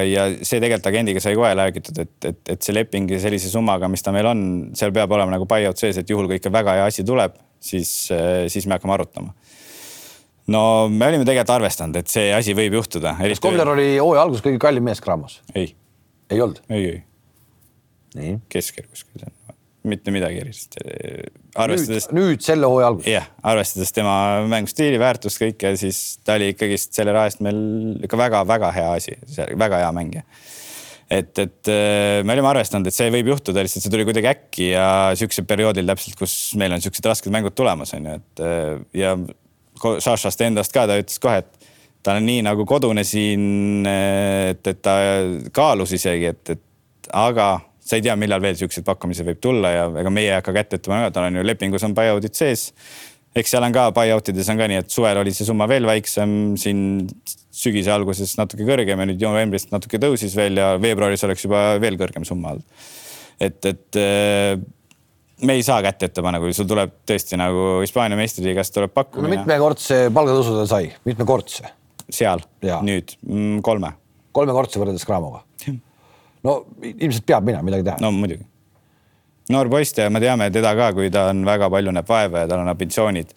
ja 0.03 0.25
see 0.41 0.59
tegelikult 0.59 0.89
agendiga 0.91 1.23
sai 1.23 1.35
kohe 1.37 1.53
räägitud, 1.57 1.99
et, 2.03 2.13
et, 2.27 2.41
et 2.55 2.65
see 2.65 2.75
leping 2.75 3.11
sellise 3.23 3.51
summaga, 3.51 3.89
mis 3.91 4.03
ta 4.03 4.13
meil 4.15 4.27
on, 4.29 4.43
seal 4.77 4.93
peab 4.95 5.11
olema 5.15 5.35
nagu 5.35 5.47
buy-out 5.49 5.79
sees, 5.79 5.99
et 5.99 6.09
juhul 6.09 6.27
kui 6.29 6.39
ikka 6.41 6.51
väga 6.53 6.77
hea 6.79 6.89
asi 6.91 7.05
tuleb, 7.07 7.37
siis, 7.63 7.93
siis 8.51 8.67
me 8.67 8.77
hakkame 8.77 8.97
arutama. 8.97 9.33
no 10.53 10.63
me 10.89 11.07
olime 11.07 11.23
tegelikult 11.23 11.55
arvestanud, 11.55 12.01
et 12.03 12.11
see 12.11 12.33
asi 12.35 12.55
võib 12.57 12.79
juhtuda. 12.81 13.15
kas 13.21 13.43
Kovler 13.43 13.73
oli 13.75 13.89
hooaja 13.95 14.27
alguses 14.27 14.43
kõige 14.45 14.61
kallim 14.61 14.85
mees 14.89 15.01
Cramos? 15.03 15.41
ei. 15.55 15.73
ei 16.29 16.43
olnud? 16.43 16.61
ei, 16.69 16.85
ei. 16.91 17.01
Keskel 18.51 18.87
kuskil. 18.89 19.25
mitte 19.83 20.13
midagi 20.15 20.39
erilist. 20.39 20.77
arvestades. 21.59 22.07
nüüd 22.15 22.43
selle 22.45 22.69
hooaja 22.71 22.91
alguses. 22.93 23.11
jah, 23.11 23.29
arvestades 23.43 23.91
tema 23.95 24.15
mängustiili, 24.47 24.99
väärtust, 25.01 25.41
kõike, 25.41 25.75
siis 25.79 26.19
ta 26.23 26.37
oli 26.39 26.53
ikkagist 26.53 26.93
selle 26.95 27.15
raha 27.15 27.31
eest 27.31 27.43
meil 27.43 27.63
ikka 28.03 28.19
väga-väga 28.19 28.71
hea 28.75 28.91
asi, 28.99 29.17
väga 29.59 29.83
hea 29.83 29.95
mängija 29.95 30.23
et, 31.13 31.37
et 31.39 31.69
äh, 31.69 32.21
me 32.25 32.35
olime 32.35 32.49
arvestanud, 32.49 32.87
et 32.87 32.95
see 32.95 33.11
võib 33.13 33.33
juhtuda, 33.33 33.63
lihtsalt 33.65 33.85
see 33.85 33.93
tuli 33.93 34.05
kuidagi 34.07 34.29
äkki 34.31 34.69
ja 34.71 34.87
siuksel 35.19 35.45
perioodil 35.49 35.89
täpselt, 35.89 36.17
kus 36.19 36.35
meil 36.59 36.75
on 36.75 36.83
siuksed 36.83 37.07
rasked 37.09 37.33
mängud 37.33 37.55
tulemas, 37.57 37.93
on 37.97 38.09
ju, 38.09 38.19
et 38.21 38.43
äh, 38.43 38.75
ja 39.03 39.17
Šašast 39.83 40.39
endast 40.45 40.71
ka, 40.71 40.85
ta 40.87 40.95
ütles 41.01 41.19
kohe, 41.19 41.41
et 41.41 41.69
ta 42.05 42.13
on 42.15 42.27
nii 42.27 42.43
nagu 42.45 42.65
kodune 42.69 43.03
siin, 43.07 43.83
et, 43.89 44.61
et 44.69 44.81
ta 44.85 44.95
kaalus 45.55 45.95
isegi, 45.97 46.29
et, 46.29 46.53
et 46.53 47.09
aga 47.19 47.47
sa 47.83 47.99
ei 47.99 48.03
tea, 48.05 48.15
millal 48.19 48.41
veel 48.43 48.57
siukseid 48.59 48.85
pakkumisi 48.87 49.25
võib 49.27 49.41
tulla 49.43 49.71
ja 49.73 49.87
ega 50.01 50.11
meie 50.13 50.31
ei 50.31 50.37
hakka 50.37 50.53
kätt 50.55 50.77
ütlema, 50.79 51.09
tal 51.13 51.27
on 51.27 51.39
ju 51.39 51.45
lepingus 51.45 51.83
on 51.87 51.95
buyout'id 51.97 52.35
sees. 52.37 52.69
eks 53.35 53.51
seal 53.51 53.65
on 53.65 53.73
ka 53.75 53.87
buyout 53.95 54.29
ides 54.31 54.51
on 54.53 54.61
ka 54.61 54.67
nii, 54.71 54.83
et 54.83 54.93
suvel 54.93 55.19
oli 55.19 55.33
see 55.35 55.47
summa 55.47 55.67
veel 55.69 55.87
väiksem, 55.89 56.53
siin 56.59 56.83
sügise 57.53 57.91
alguses 57.93 58.35
natuke 58.39 58.65
kõrgem 58.67 59.01
ja 59.01 59.09
nüüd 59.09 59.25
novembrist 59.25 59.73
natuke 59.73 59.99
tõusis 60.01 60.35
veel 60.37 60.61
ja 60.61 60.73
veebruaris 60.81 61.25
oleks 61.27 61.43
juba 61.47 61.73
veel 61.81 61.99
kõrgem 61.99 62.25
summa 62.27 62.55
olnud. 62.55 62.87
et, 63.41 63.59
et 63.65 63.99
äh, 63.99 64.55
me 65.43 65.57
ei 65.57 65.63
saa 65.65 65.81
kätt 65.83 66.07
ette 66.07 66.23
panna, 66.23 66.39
kui 66.39 66.55
sul 66.55 66.69
tuleb 66.69 67.01
tõesti 67.09 67.39
nagu 67.39 67.81
Hispaania 67.83 68.17
meistriliigast 68.19 68.75
tuleb 68.75 68.93
pakkumine 68.95 69.33
no,. 69.33 69.41
mitmekordse 69.41 70.05
palgatõusu 70.13 70.59
ta 70.61 70.67
sai, 70.77 70.93
mitmekordse? 71.09 71.73
seal, 72.13 72.43
nüüd 72.85 73.15
mm, 73.25 73.59
kolme. 73.65 73.93
kolmekordse 74.35 74.79
võrreldes 74.79 75.07
Cramoga? 75.07 75.43
No 76.47 76.57
ilmselt 76.83 77.25
peab 77.27 77.47
minema, 77.47 77.65
midagi 77.65 77.87
teha. 77.89 77.97
no 78.03 78.11
muidugi. 78.15 78.45
noor 79.53 79.69
poiss 79.71 79.97
ja 79.97 80.09
me 80.13 80.21
teame 80.23 80.49
teda 80.53 80.75
ka, 80.79 80.91
kui 80.95 81.11
ta 81.13 81.27
on 81.31 81.43
väga 81.47 81.69
palju 81.73 81.93
näeb 81.95 82.09
vaeva 82.09 82.45
ja 82.45 82.49
tal 82.51 82.63
on 82.63 82.71
ambitsioonid, 82.71 83.33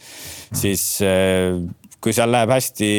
siis 0.55 0.87
eh, 1.05 1.59
kui 2.03 2.15
seal 2.15 2.31
läheb 2.31 2.53
hästi, 2.55 2.91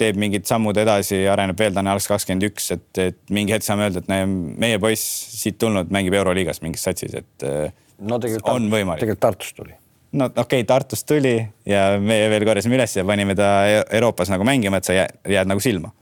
teeb 0.00 0.20
mingid 0.20 0.46
sammud 0.48 0.76
edasi, 0.80 1.24
areneb 1.28 1.58
veel, 1.60 1.74
ta 1.76 1.82
on 1.82 1.90
alles 1.92 2.08
kakskümmend 2.08 2.46
üks, 2.48 2.70
et, 2.76 2.86
et 3.02 3.18
mingi 3.34 3.52
hetk 3.52 3.66
saame 3.66 3.88
öelda, 3.88 4.00
et 4.00 4.12
näe, 4.12 4.28
meie 4.64 4.78
poiss 4.82 5.04
siit 5.42 5.58
tulnud 5.60 5.92
mängib 5.92 6.16
Euroliigas 6.16 6.62
mingis 6.64 6.86
satsis, 6.88 7.16
et 7.20 7.48
eh, 7.48 7.74
no 8.06 8.20
on 8.52 8.70
võimalik. 8.72 9.02
tegelikult 9.04 9.24
Tartust 9.28 9.58
tuli 9.60 9.76
no 10.16 10.30
okei 10.30 10.42
okay,, 10.62 10.64
Tartust 10.64 11.06
tuli 11.08 11.36
ja 11.68 11.84
meie 12.00 12.30
veel 12.32 12.46
korjasime 12.48 12.78
üles 12.78 12.96
ja 12.96 13.04
panime 13.04 13.36
ta 13.36 13.50
Euroopas 13.84 14.32
nagu 14.32 14.46
mängima, 14.48 14.80
et 14.80 14.88
sa 14.88 14.96
jääd, 14.96 15.20
jääd 15.36 15.50
nagu 15.50 15.62
silma. 15.62 15.92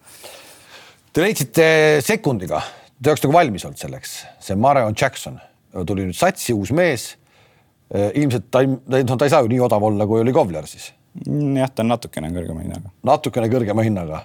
Te 1.15 1.23
leidsite 1.23 1.67
sekundiga, 2.03 2.61
te 3.05 3.13
oleks 3.13 3.25
nagu 3.25 3.37
valmis 3.37 3.67
olnud 3.69 3.81
selleks, 3.81 4.15
see 4.43 4.57
Marion 4.59 4.97
Jackson 5.01 5.39
tuli 5.87 6.07
nüüd 6.09 6.17
satsi, 6.19 6.55
uus 6.55 6.73
mees. 6.75 7.15
ilmselt 7.95 8.47
ta 8.51 8.63
ei, 8.65 8.71
no 8.71 9.17
ta 9.17 9.27
ei 9.27 9.33
saa 9.33 9.45
ju 9.45 9.51
nii 9.53 9.61
odav 9.67 9.83
olla, 9.85 10.07
kui 10.09 10.23
oli 10.23 10.33
Kovler 10.33 10.67
siis. 10.67 10.93
jah, 11.25 11.71
ta 11.71 11.85
on 11.85 11.93
natukene 11.93 12.31
kõrgema 12.35 12.65
hinnaga. 12.65 12.95
natukene 13.07 13.51
kõrgema 13.53 13.85
hinnaga. 13.87 14.25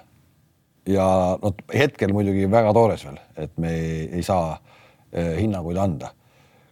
ja 0.88 1.06
noh, 1.42 1.60
hetkel 1.74 2.14
muidugi 2.16 2.48
väga 2.50 2.72
toores 2.76 3.04
veel, 3.06 3.20
et 3.36 3.52
me 3.58 3.74
ei, 3.74 4.08
ei 4.20 4.24
saa 4.26 4.56
eh, 5.12 5.36
hinnanguid 5.42 5.78
anda 5.78 6.14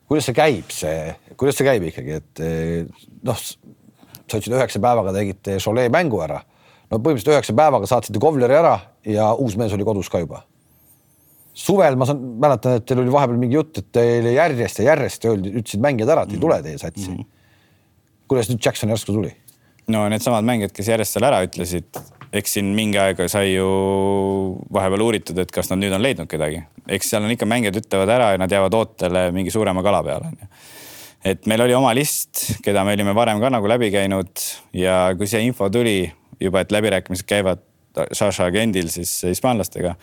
kuidas 0.08 0.24
see 0.24 0.36
käib, 0.36 0.70
see, 0.72 1.12
kuidas 1.36 1.58
see 1.58 1.66
käib 1.66 1.84
ikkagi, 1.90 2.20
et 2.22 2.40
eh, 2.40 3.08
noh, 3.28 3.36
sa 4.28 4.38
ütlesid 4.38 4.54
üheksa 4.56 4.80
päevaga 4.82 5.12
tegite 5.16 5.58
Cholet 5.62 5.92
mängu 5.92 6.20
ära. 6.24 6.40
no 6.88 6.96
põhimõtteliselt 6.96 7.34
üheksa 7.34 7.54
päevaga 7.56 7.88
saatsite 7.88 8.20
Kovleri 8.22 8.56
ära 8.56 8.78
ja 9.04 9.32
uus 9.36 9.56
mees 9.60 9.74
oli 9.76 9.84
kodus 9.84 10.08
ka 10.08 10.22
juba. 10.24 10.42
Suvel 11.58 11.98
ma 11.98 12.06
saan, 12.08 12.20
mäletan, 12.42 12.78
et 12.78 12.86
teil 12.86 13.02
oli 13.02 13.12
vahepeal 13.12 13.40
mingi 13.40 13.58
jutt, 13.58 13.80
et 13.80 13.90
teile 13.98 14.34
järjest 14.36 14.80
ja 14.82 14.92
järjest 14.92 15.26
öeldi, 15.28 15.52
ütlesid 15.58 15.82
mängijad 15.82 16.14
ära, 16.14 16.24
et 16.26 16.36
ei 16.36 16.42
tule 16.42 16.60
teie 16.62 16.78
satsi 16.78 17.08
mm. 17.08 17.16
-hmm. 17.16 17.26
kuidas 18.30 18.50
nüüd 18.52 18.62
Jackson 18.64 18.94
järsku 18.94 19.16
tuli? 19.16 19.32
no 19.88 20.04
needsamad 20.08 20.46
mängijad, 20.46 20.72
kes 20.76 20.88
järjest 20.92 21.16
seal 21.16 21.26
ära 21.28 21.40
ütlesid, 21.46 22.00
eks 22.32 22.58
siin 22.58 22.70
mingi 22.76 23.00
aeg 23.00 23.24
sai 23.32 23.54
ju 23.54 23.68
vahepeal 24.74 25.06
uuritud, 25.08 25.38
et 25.40 25.52
kas 25.54 25.70
nad 25.72 25.80
nüüd 25.80 25.94
on 25.96 26.04
leidnud 26.04 26.30
kedagi. 26.30 26.62
eks 26.88 27.10
seal 27.10 27.24
on 27.24 27.34
ikka 27.34 27.48
mängijad 27.48 27.80
ütlevad 27.82 28.12
ära 28.12 28.32
ja 28.34 28.38
nad 28.38 28.52
jäävad 28.52 28.74
ootele 28.74 29.30
mingi 29.32 29.50
suurema 29.50 29.82
kala 29.82 30.02
peale 30.02 30.30
onju. 30.32 30.48
et 31.24 31.46
meil 31.46 31.66
oli 31.66 31.74
oma 31.74 31.94
list, 31.94 32.44
keda 32.62 32.84
me 32.84 32.94
olime 32.94 33.14
varem 33.14 33.40
ka 33.40 33.50
nagu 33.50 33.68
läbi 33.68 33.90
käinud 33.90 34.46
ja 34.72 35.14
kui 35.18 35.26
see 35.26 35.42
info 35.42 35.70
tuli 35.70 36.12
juba, 36.40 36.60
et 36.60 36.72
läbirääkimised 36.72 37.26
käivad 37.26 37.64
Sasha 38.12 38.44
agendil 38.46 38.92
siis 38.92 39.10
hispaanlastega, 39.26 39.96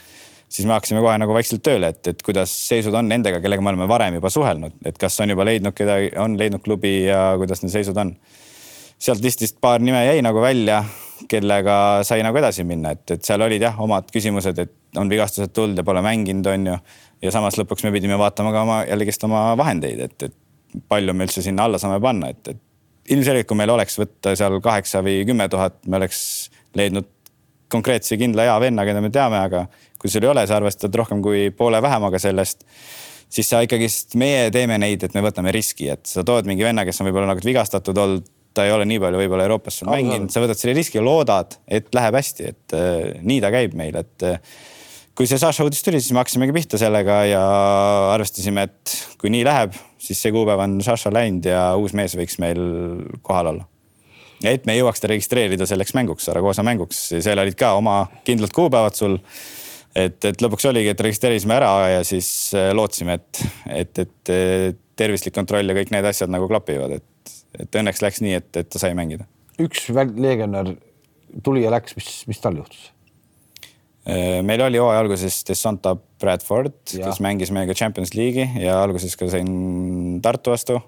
siis 0.56 0.68
me 0.68 0.76
hakkasime 0.76 1.02
kohe 1.04 1.18
nagu 1.20 1.36
vaikselt 1.36 1.64
tööle, 1.66 1.92
et, 1.92 2.02
et 2.08 2.22
kuidas 2.24 2.52
seisud 2.70 2.96
on 2.96 3.10
nendega, 3.12 3.42
kellega 3.44 3.64
me 3.64 3.74
oleme 3.74 3.88
varem 3.92 4.20
juba 4.20 4.32
suhelnud, 4.32 4.78
et 4.88 4.98
kas 5.02 5.18
on 5.24 5.34
juba 5.34 5.46
leidnud 5.48 5.76
kedagi, 5.76 6.14
on 6.22 6.38
leidnud 6.40 6.64
klubi 6.64 6.98
ja 7.10 7.34
kuidas 7.40 7.64
need 7.64 7.74
seisud 7.74 7.98
on. 8.00 8.16
sealt 9.06 9.24
listist 9.24 9.58
paar 9.62 9.82
nime 9.84 10.06
jäi 10.06 10.22
nagu 10.24 10.42
välja 10.42 10.84
kellega 11.28 12.04
sai 12.08 12.24
nagu 12.24 12.38
edasi 12.40 12.64
minna, 12.64 12.94
et, 12.96 13.04
et 13.12 13.24
seal 13.28 13.42
olid 13.44 13.62
jah, 13.62 13.76
omad 13.84 14.08
küsimused, 14.12 14.60
et 14.60 15.00
on 15.00 15.10
vigastused 15.12 15.52
tulnud 15.56 15.80
ja 15.80 15.84
pole 15.84 16.04
mänginud, 16.04 16.48
on 16.52 16.68
ju. 16.72 16.78
ja 17.24 17.32
samas 17.36 17.60
lõpuks 17.60 17.84
me 17.84 17.92
pidime 17.92 18.18
vaatama 18.20 18.54
ka 18.56 18.64
oma 18.64 18.78
jällegist 18.88 19.24
oma 19.28 19.50
vahendeid, 19.60 20.00
et, 20.08 20.30
et 20.30 20.82
palju 20.92 21.14
me 21.14 21.28
üldse 21.28 21.44
sinna 21.44 21.68
alla 21.68 21.80
saame 21.82 22.00
panna, 22.04 22.32
et, 22.32 22.54
et 22.56 23.12
ilmselgelt, 23.16 23.48
kui 23.48 23.60
meil 23.60 23.72
oleks 23.76 24.00
võtta 24.00 24.36
seal 24.38 24.60
kaheksa 24.64 25.04
või 25.06 25.24
kümme 25.28 25.48
tuhat, 25.52 25.82
me 25.88 26.00
oleks 26.00 26.22
leidnud 26.76 27.12
konkreetse 27.72 28.18
kindla 28.20 28.48
hea 28.48 28.56
venna, 28.62 28.86
keda 28.88 29.02
me 29.04 29.12
teame, 29.14 29.42
aga 29.50 29.66
kui 30.06 30.14
sul 30.14 30.28
ei 30.28 30.32
ole, 30.32 30.46
sa 30.48 30.60
arvestad 30.60 30.94
rohkem 31.02 31.24
kui 31.26 31.50
poole 31.58 31.82
vähemaga 31.82 32.22
sellest 32.22 32.64
siis 33.36 33.50
sa 33.50 33.60
ikkagist, 33.66 34.14
meie 34.22 34.48
teeme 34.54 34.78
neid, 34.80 35.04
et 35.04 35.18
me 35.18 35.26
võtame 35.26 35.52
riski, 35.52 35.90
et 35.92 36.06
sa 36.08 36.24
tood 36.24 36.48
mingi 36.48 36.64
venna, 36.64 36.86
kes 36.86 37.02
on 37.02 37.10
võib-olla 37.10 37.34
nagu 37.34 37.42
vigastatud 37.44 37.98
olnud 37.98 38.32
ta 38.56 38.66
ei 38.66 38.72
ole 38.72 38.86
nii 38.88 39.02
palju 39.04 39.20
võib-olla 39.20 39.46
Euroopas 39.50 39.82
sul 39.82 39.92
mänginud, 39.92 40.32
sa 40.32 40.40
võtad 40.44 40.60
selle 40.60 40.78
riski 40.78 41.02
loodad, 41.04 41.58
et 41.68 41.92
läheb 41.96 42.16
hästi, 42.16 42.54
et 42.54 42.76
äh, 42.78 43.20
nii 43.26 43.42
ta 43.44 43.52
käib 43.54 43.76
meil, 43.78 43.98
et 44.00 44.26
äh, 44.26 44.40
kui 45.16 45.28
see 45.30 45.40
Saša 45.42 45.68
uudis 45.68 45.84
tuli, 45.84 46.00
siis 46.04 46.16
me 46.16 46.22
hakkasimegi 46.22 46.56
pihta 46.56 46.80
sellega 46.80 47.20
ja 47.30 47.44
arvestasime, 48.14 48.68
et 48.70 48.96
kui 49.22 49.32
nii 49.34 49.44
läheb, 49.48 49.76
siis 50.02 50.22
see 50.24 50.34
kuupäev 50.36 50.64
on 50.64 50.78
Saša 50.86 51.12
läinud 51.16 51.48
ja 51.52 51.68
uus 51.80 51.96
mees 51.98 52.16
võiks 52.20 52.40
meil 52.44 52.62
kohal 53.26 53.52
olla. 53.54 53.68
et 54.46 54.66
me 54.68 54.76
jõuaks 54.78 55.02
ta 55.02 55.10
registreerida 55.10 55.68
selleks 55.68 55.96
mänguks, 55.98 56.28
Saragossa 56.28 56.64
mänguks, 56.64 57.00
seal 57.18 57.40
olid 57.42 57.56
ka 57.60 57.74
oma 57.80 58.06
kindlad 58.28 58.56
kuupäevad 58.56 58.96
sul. 58.96 59.20
Et, 59.96 60.20
et 60.28 60.44
lõpuks 60.44 60.68
oligi, 60.70 60.92
et 60.92 61.04
registreerisime 61.08 61.58
ära 61.58 61.74
ja 61.96 62.06
siis 62.08 62.30
äh, 62.58 62.72
lootsime, 62.76 63.20
et, 63.20 63.44
et, 63.84 64.06
et 64.06 64.82
tervislik 64.96 65.36
kontroll 65.36 65.68
ja 65.68 65.76
kõik 65.78 65.92
need 65.96 66.08
asjad 66.08 66.32
nagu 66.32 66.48
klapivad, 66.52 67.00
et 67.00 67.12
et 67.62 67.80
õnneks 67.80 68.04
läks 68.04 68.22
nii, 68.24 68.40
et, 68.40 68.50
et 68.60 68.70
ta 68.72 68.82
sai 68.82 68.96
mängida. 68.98 69.28
üks 69.62 69.88
legionär 69.90 70.76
tuli 71.44 71.64
ja 71.64 71.72
läks, 71.74 71.96
mis, 71.98 72.12
mis 72.30 72.42
tal 72.44 72.60
juhtus? 72.60 72.90
Äh, 74.06 74.42
meil 74.46 74.62
oli 74.62 74.82
hooaja 74.82 75.02
alguses 75.02 75.40
Desonta 75.48 75.96
Bradford, 75.96 76.78
kes 76.92 77.22
mängis 77.24 77.54
meiega 77.56 77.76
Champions 77.78 78.14
League'i 78.18 78.66
ja 78.66 78.78
alguses 78.84 79.16
ka 79.18 79.30
sain 79.32 80.20
Tartu 80.24 80.54
vastu. 80.54 80.82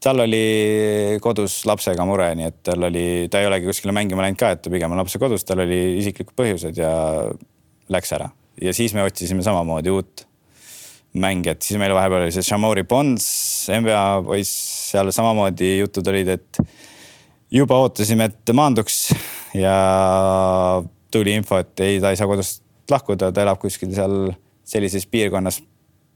tal 0.00 0.22
oli 0.22 1.18
kodus 1.20 1.60
lapsega 1.68 2.06
mure, 2.08 2.30
nii 2.38 2.46
et 2.48 2.60
tal 2.64 2.88
oli, 2.88 3.28
ta 3.30 3.40
ei 3.40 3.48
olegi 3.50 3.68
kuskile 3.68 3.92
mängima 3.92 4.24
läinud 4.24 4.40
ka, 4.40 4.54
et 4.54 4.62
ta 4.64 4.72
pigem 4.72 4.92
on 4.92 5.00
lapse 5.02 5.18
kodus, 5.20 5.44
tal 5.44 5.64
oli 5.66 5.98
isiklikud 6.00 6.36
põhjused 6.38 6.78
ja 6.80 6.92
läks 7.90 8.12
ära. 8.16 8.30
Ja 8.60 8.74
siis 8.76 8.94
me 8.96 9.04
otsisime 9.06 9.44
samamoodi 9.46 9.92
uut 9.94 10.26
mängijat, 11.20 11.62
siis 11.66 11.78
meil 11.80 11.94
vahepeal 11.94 12.26
oli 12.26 12.34
see 12.34 12.44
Shamori 12.46 12.84
Bonds, 12.86 13.26
NBA 13.74 14.02
poiss, 14.26 14.52
seal 14.92 15.10
samamoodi 15.14 15.78
jutud 15.80 16.06
olid, 16.12 16.28
et 16.36 16.60
juba 17.50 17.80
ootasime, 17.82 18.30
et 18.30 18.54
maanduks. 18.54 19.08
Ja 19.58 19.74
tuli 21.10 21.34
info, 21.34 21.58
et 21.58 21.82
ei, 21.82 21.98
ta 22.02 22.12
ei 22.12 22.18
saa 22.18 22.30
kodust 22.30 22.62
lahkuda, 22.90 23.32
ta 23.34 23.42
elab 23.42 23.58
kuskil 23.62 23.90
seal 23.94 24.30
sellises 24.70 25.06
piirkonnas, 25.10 25.58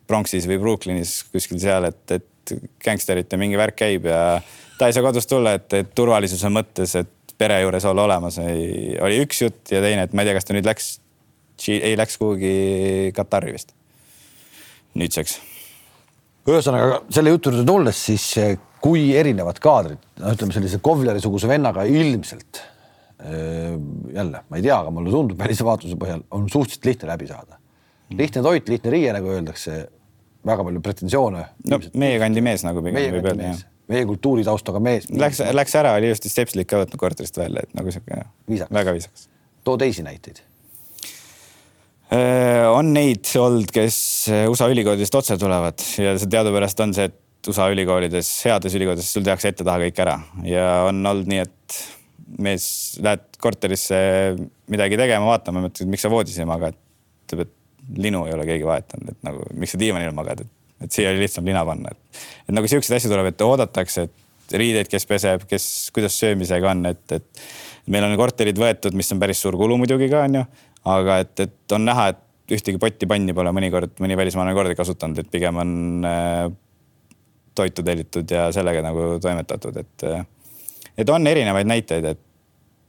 Bronxis 0.07 0.47
või 0.47 0.61
Brooklynis 0.62 1.22
kuskil 1.33 1.59
seal, 1.62 1.89
et, 1.89 2.05
et 2.12 2.55
gängsterite 2.85 3.39
mingi 3.41 3.59
värk 3.59 3.79
käib 3.81 4.07
ja 4.07 4.18
ta 4.79 4.89
ei 4.89 4.95
saa 4.95 5.05
kodust 5.07 5.31
tulla, 5.31 5.57
et, 5.59 5.66
et 5.75 5.95
turvalisuse 5.97 6.51
mõttes, 6.53 6.95
et 7.01 7.35
pere 7.39 7.57
juures 7.64 7.87
olla 7.89 8.05
olemas, 8.05 8.39
oli 8.39 9.22
üks 9.25 9.43
jutt 9.43 9.72
ja 9.75 9.81
teine, 9.83 10.05
et 10.07 10.14
ma 10.14 10.22
ei 10.22 10.31
tea, 10.31 10.37
kas 10.37 10.47
ta 10.47 10.55
nüüd 10.55 10.68
läks, 10.68 10.91
ei 11.68 11.96
läks 11.96 12.18
kuhugi 12.20 13.12
Katari 13.14 13.55
vist 13.55 13.74
nüüdseks. 14.98 15.38
ühesõnaga 16.48 17.00
selle 17.14 17.32
jutu 17.34 17.50
juurde 17.50 17.64
tulles, 17.66 18.05
siis 18.11 18.26
eh, 18.42 18.55
kui 18.84 19.09
erinevad 19.16 19.59
kaadrid, 19.64 20.00
no 20.20 20.34
ütleme 20.36 20.55
sellise 20.55 20.80
Kovleri-suguse 20.84 21.48
vennaga 21.50 21.86
ilmselt 21.88 22.61
eh, 22.61 23.74
jälle, 24.14 24.44
ma 24.48 24.61
ei 24.61 24.66
tea, 24.66 24.78
aga 24.78 24.94
mulle 24.94 25.12
tundub 25.14 25.40
välisvaatluse 25.40 25.98
põhjal 26.00 26.24
on 26.36 26.48
suhteliselt 26.52 26.90
lihtne 26.90 27.12
läbi 27.14 27.30
saada. 27.30 27.61
lihtne 28.14 28.42
toit, 28.44 28.68
lihtne 28.68 28.94
riie, 28.94 29.12
nagu 29.16 29.32
öeldakse, 29.34 29.84
väga 30.46 30.66
palju 30.68 30.82
pretensioone. 30.84 31.46
no 31.70 31.80
meie 31.94 32.18
kandi 32.22 32.44
mees 32.44 32.66
nagu 32.66 32.82
pigem 32.84 33.18
võib 33.18 33.30
öelda, 33.32 33.55
jah 33.55 33.62
meie 33.84 34.07
kultuuritaustaga 34.09 34.80
mees. 34.80 35.11
Läks, 35.12 35.42
läks 35.52 35.74
ära, 35.76 35.90
oli 35.98 36.09
just 36.09 36.24
Stepslit 36.32 36.70
ka 36.70 36.78
võtnud 36.80 36.96
korterist 37.02 37.36
välja, 37.36 37.66
et 37.66 37.76
nagu 37.76 37.92
sihuke 37.92 38.22
väga 38.48 38.96
viisakas. 38.96 39.28
too 39.64 39.76
teisi 39.76 40.02
näiteid 40.07 40.40
on 42.74 42.92
neid 42.94 43.28
olnud, 43.40 43.70
kes 43.74 43.98
äh, 44.32 44.46
USA 44.50 44.68
ülikoolidest 44.72 45.14
otse 45.18 45.38
tulevad 45.40 45.82
ja 45.98 46.14
see 46.20 46.30
teadupärast 46.30 46.80
on 46.84 46.94
see, 46.96 47.08
et 47.10 47.50
USA 47.50 47.68
ülikoolides, 47.72 48.30
heades 48.46 48.76
ülikoolides, 48.76 49.10
sul 49.12 49.24
tehakse 49.26 49.50
ette-taha 49.52 49.82
kõik 49.82 50.00
ära 50.04 50.16
ja 50.48 50.68
on 50.88 51.00
olnud 51.00 51.28
nii, 51.30 51.44
et 51.44 51.78
mees, 52.44 52.66
lähed 53.04 53.24
korterisse 53.42 53.96
midagi 54.72 54.98
tegema, 55.00 55.28
vaatama, 55.32 55.64
mõtled, 55.66 55.90
miks 55.90 56.04
sa 56.06 56.10
voodis 56.12 56.38
ei 56.40 56.48
maga, 56.48 56.70
ütleb, 57.26 57.44
et 57.44 57.98
linu 58.00 58.24
ei 58.28 58.34
ole 58.36 58.46
keegi 58.48 58.66
vahetanud, 58.68 59.12
et 59.12 59.26
nagu 59.26 59.44
miks 59.60 59.74
sa 59.74 59.80
diivanil 59.80 60.14
magad, 60.16 60.44
et, 60.44 60.52
et 60.86 60.96
siia 60.96 61.12
oli 61.12 61.24
lihtsam 61.24 61.46
lina 61.48 61.64
panna, 61.68 61.92
et. 61.92 62.22
et 62.48 62.56
nagu 62.56 62.70
siukseid 62.70 62.96
asju 62.98 63.12
tuleb, 63.12 63.28
et 63.32 63.44
oodatakse, 63.44 64.06
et 64.08 64.56
riideid, 64.60 64.88
kes 64.92 65.06
peseb, 65.08 65.44
kes, 65.50 65.68
kuidas 65.94 66.16
söömisega 66.20 66.72
on, 66.72 66.86
et, 66.92 67.18
et 67.18 67.44
meil 67.92 68.06
on 68.06 68.16
korterid 68.18 68.58
võetud, 68.60 68.96
mis 68.96 69.12
on 69.12 69.20
päris 69.20 69.40
suur 69.44 69.56
kulu 69.60 69.76
muidugi 69.80 70.08
ka 70.12 70.24
onju, 70.28 70.44
aga 70.85 71.18
et, 71.24 71.47
et 71.47 71.76
on 71.76 71.87
näha, 71.87 72.11
et 72.12 72.55
ühtegi 72.55 72.80
potti 72.80 73.09
panni 73.09 73.32
pole 73.37 73.53
mõnikord 73.57 73.97
mõni 74.05 74.18
välismaalane 74.20 74.57
kordagi 74.57 74.78
kasutanud, 74.78 75.22
et 75.22 75.30
pigem 75.32 75.57
on 75.62 75.72
äh, 76.09 76.45
toitu 77.55 77.85
tellitud 77.87 78.30
ja 78.30 78.51
sellega 78.53 78.82
nagu 78.85 79.14
toimetatud, 79.22 79.80
et 79.80 80.07
äh, 80.11 80.24
et 80.99 81.11
on 81.11 81.26
erinevaid 81.26 81.68
näiteid, 81.68 82.07
et 82.14 82.20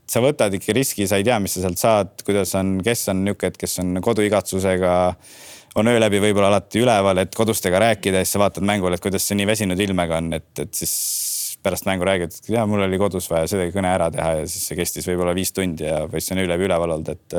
sa 0.10 0.22
võtad 0.22 0.54
ikka 0.54 0.76
riski, 0.78 1.08
sa 1.10 1.18
ei 1.20 1.26
tea, 1.26 1.40
mis 1.42 1.56
sa 1.58 1.66
sealt 1.66 1.82
saad, 1.82 2.16
kuidas 2.26 2.54
on, 2.60 2.78
kes 2.86 3.08
on 3.12 3.24
niisugune, 3.26 3.52
et 3.52 3.60
kes 3.62 3.80
on 3.82 4.02
koduigatsusega, 4.06 4.96
on 5.82 5.90
öö 5.92 6.00
läbi 6.00 6.22
võib-olla 6.24 6.52
alati 6.54 6.84
üleval, 6.84 7.24
et 7.24 7.36
kodustega 7.36 7.82
rääkida 7.82 8.22
siis 8.24 8.36
sa 8.36 8.44
vaatad 8.46 8.66
mängule, 8.68 8.96
et 8.96 9.04
kuidas 9.04 9.26
see 9.28 9.40
nii 9.40 9.48
väsinud 9.50 9.82
ilmega 9.82 10.22
on, 10.22 10.30
et, 10.38 10.52
et 10.62 10.78
siis 10.78 10.94
pärast 11.66 11.88
mängu 11.90 12.06
räägid, 12.06 12.38
et 12.38 12.52
ja 12.54 12.68
mul 12.70 12.86
oli 12.86 13.00
kodus 13.02 13.28
vaja 13.32 13.50
see 13.50 13.72
kõne 13.74 13.90
ära 13.90 14.12
teha 14.14 14.36
ja 14.42 14.46
siis 14.46 14.70
see 14.70 14.78
kestis 14.78 15.10
võib-olla 15.10 15.34
viis 15.36 15.52
tundi 15.56 15.88
ja 15.88 16.04
poiss 16.12 16.32
on 16.32 16.44
öö 16.44 16.52
läbi 16.54 16.70
üleval 16.70 16.96
olnud, 17.00 17.10
et 17.16 17.38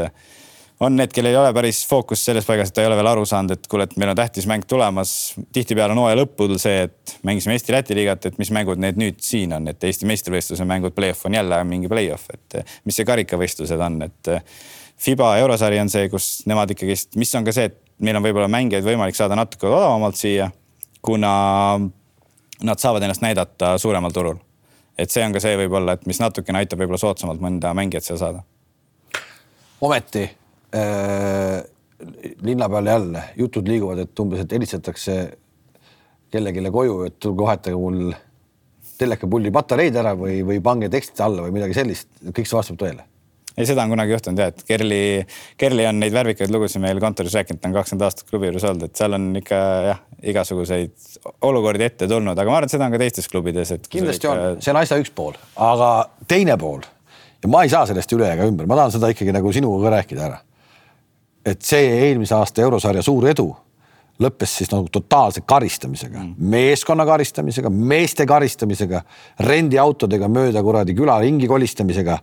on 0.80 0.96
need, 0.96 1.12
kellel 1.14 1.32
ei 1.32 1.38
ole 1.40 1.52
päris 1.56 1.80
fookus 1.88 2.24
selles 2.26 2.46
paigas, 2.46 2.68
et 2.68 2.76
ta 2.76 2.84
ei 2.84 2.90
ole 2.90 2.96
veel 2.98 3.08
aru 3.08 3.24
saanud, 3.28 3.56
et 3.56 3.68
kuule, 3.70 3.86
et 3.88 3.96
meil 4.00 4.12
on 4.12 4.18
tähtis 4.18 4.46
mäng 4.48 4.66
tulemas. 4.68 5.34
tihtipeale 5.52 5.96
on 5.96 6.02
hooaja 6.02 6.18
lõpul 6.20 6.56
see, 6.60 6.82
et 6.88 7.16
mängisime 7.24 7.56
Eesti-Läti 7.56 7.96
liigat, 7.96 8.28
et 8.28 8.38
mis 8.38 8.52
mängud 8.52 8.80
need 8.82 9.00
nüüd 9.00 9.22
siin 9.24 9.54
on, 9.56 9.68
et 9.72 9.84
Eesti 9.84 10.08
meistrivõistluse 10.08 10.68
mängud, 10.68 10.94
play-off 10.96 11.26
on 11.28 11.36
jälle 11.38 11.62
mingi 11.64 11.88
play-off, 11.88 12.28
et 12.34 12.60
mis 12.84 12.96
see 12.96 13.08
karikavõistlused 13.08 13.86
on, 13.88 14.02
et. 14.10 14.34
Fiba 14.96 15.34
eurosari 15.36 15.76
on 15.76 15.90
see, 15.92 16.06
kus 16.08 16.46
nemad 16.48 16.70
ikkagist, 16.72 17.18
mis 17.20 17.28
on 17.36 17.44
ka 17.44 17.52
see, 17.52 17.66
et 17.68 17.74
meil 18.00 18.16
on 18.16 18.24
võib-olla 18.24 18.48
mängijaid 18.48 18.84
võimalik 18.84 19.18
saada 19.18 19.36
natuke 19.36 19.68
odavamalt 19.68 20.16
siia, 20.16 20.46
kuna 21.04 21.32
nad 22.64 22.80
saavad 22.80 23.04
ennast 23.04 23.20
näidata 23.20 23.74
suuremal 23.78 24.14
turul. 24.16 24.40
et 24.96 25.12
see 25.12 25.20
on 25.20 25.36
ka 25.36 25.40
see 25.44 25.52
võib-olla, 25.60 25.92
et 25.92 26.06
mis 26.08 26.16
natukene 26.16 26.62
aitab 26.64 26.80
võib-olla 26.80 26.96
soodsamalt 27.02 27.44
mõnda 27.44 27.74
mängijat 27.76 28.08
seal 28.08 28.18
saada. 28.22 28.40
ometi 29.84 30.24
linna 32.44 32.68
peal 32.68 32.92
jälle 32.92 33.24
jutud 33.36 33.68
liiguvad, 33.68 34.04
et 34.04 34.22
umbes, 34.22 34.44
et 34.44 34.52
helistatakse 34.52 35.16
kellelegi 36.32 36.70
koju, 36.72 37.02
et 37.08 37.18
tulge 37.22 37.44
vahetage 37.44 37.76
mul 37.76 38.14
telekapulli 38.96 39.52
patareid 39.52 39.96
ära 39.96 40.14
või, 40.16 40.40
või 40.46 40.62
pange 40.64 40.88
tekstid 40.92 41.20
alla 41.24 41.44
või 41.46 41.58
midagi 41.58 41.76
sellist, 41.76 42.08
kõik 42.26 42.48
see 42.48 42.58
vastab 42.58 42.80
tõele 42.80 43.04
ei, 43.56 43.64
seda 43.64 43.84
on 43.86 43.92
kunagi 43.94 44.12
juhtunud 44.12 44.40
ja, 44.40 44.50
et 44.52 44.64
Kerli, 44.68 44.98
Kerli 45.56 45.86
on 45.88 46.00
neid 46.02 46.12
värvikaid 46.12 46.52
lugusid 46.52 46.82
meil 46.84 47.00
kontoris 47.00 47.34
rääkinud, 47.38 47.60
ta 47.62 47.70
on 47.70 47.76
kakskümmend 47.76 48.04
aastat 48.04 48.28
klubi 48.28 48.50
juures 48.50 48.66
olnud, 48.68 48.88
et 48.88 49.00
seal 49.00 49.16
on 49.16 49.30
ikka 49.40 49.60
jah, 49.86 50.02
igasuguseid 50.32 50.92
olukordi 51.48 51.86
ette 51.86 52.08
tulnud, 52.10 52.36
aga 52.36 52.52
ma 52.52 52.58
arvan, 52.60 52.68
et 52.68 52.76
seda 52.76 52.88
on 52.88 52.96
ka 52.96 53.00
teistes 53.00 53.30
klubides, 53.32 53.72
et. 53.72 53.88
kindlasti 53.92 54.28
ikka... 54.28 54.34
on, 54.34 54.60
see 54.64 54.74
on 54.74 54.80
asja 54.82 55.00
üks 55.00 55.14
pool, 55.16 55.38
aga 55.68 55.90
teine 56.28 56.58
pool 56.60 56.84
ja 57.42 57.52
ma 57.52 57.64
ei 57.64 57.72
saa 57.72 57.86
sellest 57.88 58.12
üle 58.16 58.28
ega 58.34 58.48
ümber, 58.48 58.68
ma 58.68 58.78
tahan 58.82 58.92
seda 58.98 59.10
ikkagi 59.14 59.34
nagu 59.34 59.52
sinuga 59.56 59.86
ka 59.86 59.94
rääkida 59.96 60.28
ära. 60.28 60.42
Et 61.46 61.62
see 61.62 61.86
eelmise 62.08 62.34
aasta 62.34 62.64
eurosarja 62.66 63.04
suur 63.06 63.28
edu 63.30 63.46
lõppes 64.22 64.54
siis 64.60 64.70
nagu 64.72 64.88
totaalse 64.92 65.42
karistamisega. 65.48 66.22
Mm., 66.22 66.50
meeskonna 66.52 67.04
karistamisega, 67.08 67.70
meeste 67.70 68.26
karistamisega, 68.28 69.02
rendiautodega 69.44 70.30
mööda 70.32 70.62
kuradi 70.64 70.96
külaringi 70.96 71.48
kolistamisega. 71.50 72.16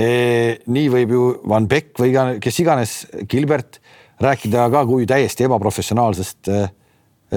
Nii 0.00 0.90
võib 0.90 1.14
ju 1.14 1.24
Van 1.50 1.66
Beck 1.70 1.98
või 2.00 2.12
iga, 2.12 2.26
kes 2.42 2.60
iganes, 2.62 2.94
Gilbert 3.30 3.80
rääkida 4.22 4.68
ka 4.72 4.84
kui 4.88 5.06
täiesti 5.08 5.46
ebaprofessionaalsest 5.46 6.50
äh, 6.52 6.70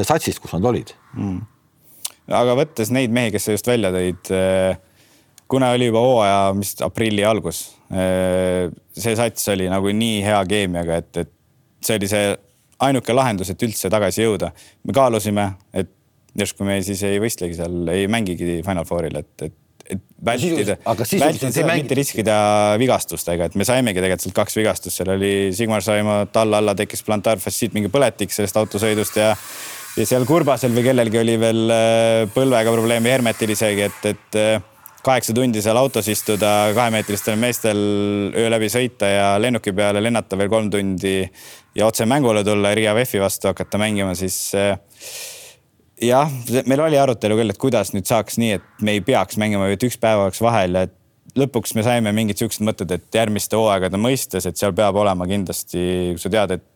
satsist, 0.02 0.42
kus 0.44 0.54
nad 0.56 0.66
olid. 0.70 0.94
Mm.. 1.18 1.42
aga 2.34 2.56
võttes 2.58 2.92
neid 2.94 3.14
mehi, 3.14 3.34
kes 3.34 3.48
sa 3.48 3.56
just 3.56 3.68
välja 3.70 3.92
tõid 3.94 4.32
äh,, 4.34 4.78
kuna 5.52 5.74
oli 5.76 5.90
juba 5.90 6.02
hooaja, 6.02 6.40
mis 6.58 6.74
aprilli 6.86 7.26
algus 7.28 7.66
see 7.94 9.16
sats 9.20 9.50
oli 9.54 9.70
nagu 9.72 9.92
nii 9.94 10.22
hea 10.26 10.40
keemiaga, 10.50 11.02
et, 11.04 11.24
et 11.24 11.34
see 11.84 12.00
oli 12.00 12.10
see 12.12 12.32
ainuke 12.84 13.16
lahendus, 13.16 13.52
et 13.54 13.66
üldse 13.66 13.92
tagasi 13.92 14.26
jõuda. 14.26 14.52
me 14.84 14.96
kaalusime, 14.96 15.50
et 15.74 15.92
järsku 16.40 16.66
me 16.68 16.80
siis 16.86 17.04
ei 17.08 17.20
võistlegi 17.22 17.60
seal, 17.60 17.84
ei 17.94 18.08
mängigi 18.12 18.62
Final 18.66 18.88
Fouril, 18.90 19.20
et, 19.22 19.34
et 19.50 19.60
et 19.84 20.00
vältida, 20.26 20.78
vältida 20.86 21.50
seda, 21.52 21.74
mitte 21.76 21.96
riskida 21.98 22.36
vigastustega, 22.80 23.50
et 23.50 23.56
me 23.60 23.66
saimegi 23.68 24.00
tegelikult 24.00 24.24
sealt 24.24 24.38
kaks 24.38 24.56
vigastust, 24.56 24.96
seal 24.96 25.12
oli 25.18 25.32
Sigmar 25.56 25.84
Saimo 25.84 26.22
talla 26.32 26.62
alla 26.64 26.76
tekkis 26.78 27.04
plantaarfassiit 27.04 27.76
mingi 27.76 27.92
põletik 27.92 28.32
sellest 28.32 28.60
autosõidust 28.62 29.20
ja 29.20 29.34
ja 29.98 30.06
seal 30.10 30.24
Kurbasel 30.26 30.74
või 30.74 30.86
kellelgi 30.88 31.20
oli 31.20 31.36
veel 31.42 31.64
äh, 31.70 32.22
põlvega 32.34 32.72
probleemi, 32.74 33.12
Hermetil 33.14 33.54
isegi, 33.54 33.90
et, 33.90 34.08
et 34.14 34.40
äh, 34.40 34.56
kaheksa 35.04 35.34
tundi 35.36 35.62
seal 35.62 35.78
autos 35.78 36.08
istuda, 36.08 36.72
kahemeetristel 36.76 37.36
meestel 37.40 37.80
öö 38.40 38.50
läbi 38.54 38.70
sõita 38.72 39.10
ja 39.10 39.28
lennuki 39.42 39.74
peale 39.76 40.04
lennata 40.04 40.40
veel 40.40 40.52
kolm 40.52 40.70
tundi 40.72 41.18
ja 41.76 41.88
otse 41.88 42.08
mängule 42.08 42.44
tulla 42.44 42.72
ja 42.72 42.80
Riia 42.80 42.96
VEF-i 42.96 43.22
vastu 43.22 43.52
hakata 43.52 43.82
mängima, 43.82 44.16
siis 44.16 44.38
äh, 44.56 44.78
jah, 46.02 46.32
meil 46.66 46.86
oli 46.86 47.00
arutelu 47.00 47.38
küll, 47.40 47.54
et 47.54 47.60
kuidas 47.62 47.94
nüüd 47.96 48.08
saaks 48.08 48.40
nii, 48.42 48.58
et 48.60 48.84
me 48.86 48.96
ei 48.96 49.04
peaks 49.06 49.40
mängima, 49.42 49.68
et 49.74 49.84
üks 49.84 50.00
päev 50.02 50.24
oleks 50.26 50.42
vahel 50.44 50.80
ja 50.80 50.88
lõpuks 51.40 51.76
me 51.76 51.84
saime 51.86 52.14
mingid 52.16 52.40
siuksed 52.40 52.64
mõtted, 52.66 52.92
et 52.94 53.20
järgmiste 53.20 53.58
hooaegade 53.60 54.00
mõistes, 54.00 54.48
et 54.48 54.60
seal 54.60 54.76
peab 54.78 54.98
olema 55.02 55.28
kindlasti, 55.30 56.14
kui 56.14 56.22
sa 56.22 56.32
tead, 56.34 56.58
et 56.58 56.70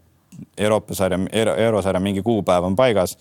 Euroopa 0.59 0.95
sarja 0.97 1.19
Euro,, 1.31 1.53
eurosarja 1.55 2.01
mingi 2.03 2.23
kuupäev 2.25 2.65
on 2.67 2.75
paigas, 2.75 3.15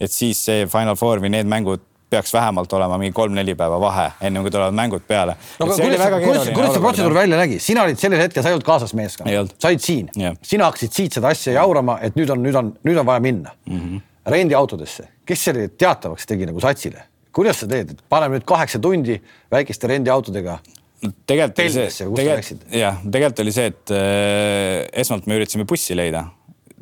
et 0.00 0.12
siis 0.12 0.40
see 0.44 0.66
Final 0.70 0.98
Four 1.00 1.22
või 1.22 1.32
need 1.32 1.48
mängud 1.48 1.86
peaks 2.10 2.34
vähemalt 2.34 2.72
olema 2.76 2.98
mingi 3.00 3.14
kolm-neli 3.16 3.54
päeva 3.58 3.78
vahe, 3.80 4.10
enne 4.26 4.42
kui 4.44 4.52
tulevad 4.52 4.76
mängud 4.76 5.06
peale. 5.08 5.36
no 5.60 5.66
aga 5.70 5.78
kuidas, 5.78 6.04
kuidas, 6.24 6.52
kuidas 6.54 6.74
see 6.74 6.84
protseduur 6.84 7.14
välja 7.14 7.40
nägi, 7.40 7.58
sina 7.62 7.86
olid 7.86 8.00
sellel 8.02 8.24
hetkel, 8.24 8.42
sa 8.42 8.50
ei 8.50 8.58
olnud 8.58 8.66
kaasas 8.66 8.94
meeskonnas, 8.98 9.54
sa 9.58 9.70
olid 9.72 9.84
siin, 9.84 10.12
sina 10.42 10.68
hakkasid 10.70 10.96
siit 10.96 11.18
seda 11.18 11.32
asja 11.34 11.56
jaurama, 11.60 11.98
et 12.02 12.18
nüüd 12.18 12.34
on, 12.34 12.42
nüüd 12.44 12.58
on, 12.58 12.72
nüüd 12.86 13.02
on 13.02 13.10
vaja 13.10 13.26
minna. 13.30 13.56
Mm. 13.66 13.82
-hmm 13.82 14.06
rendiautodesse, 14.30 15.06
kes 15.26 15.44
selle 15.48 15.68
teatavaks 15.80 16.28
tegi 16.28 16.44
nagu 16.48 16.60
satsile, 16.62 17.06
kuidas 17.34 17.62
sa 17.62 17.68
teed, 17.70 17.94
et 17.94 18.02
paneme 18.12 18.38
nüüd 18.38 18.44
kaheksa 18.48 18.80
tundi 18.82 19.16
väikeste 19.50 19.88
rendiautodega 19.90 20.58
tegelikult 21.00 21.62
oli 21.64 21.90
see, 21.90 22.08
tegelikult 22.18 22.74
jah, 22.76 22.98
tegelikult 23.04 23.42
oli 23.44 23.54
see, 23.56 23.70
et 23.72 23.92
äh, 23.96 24.82
esmalt 25.02 25.28
me 25.30 25.38
üritasime 25.40 25.64
bussi 25.68 25.96
leida. 25.96 26.26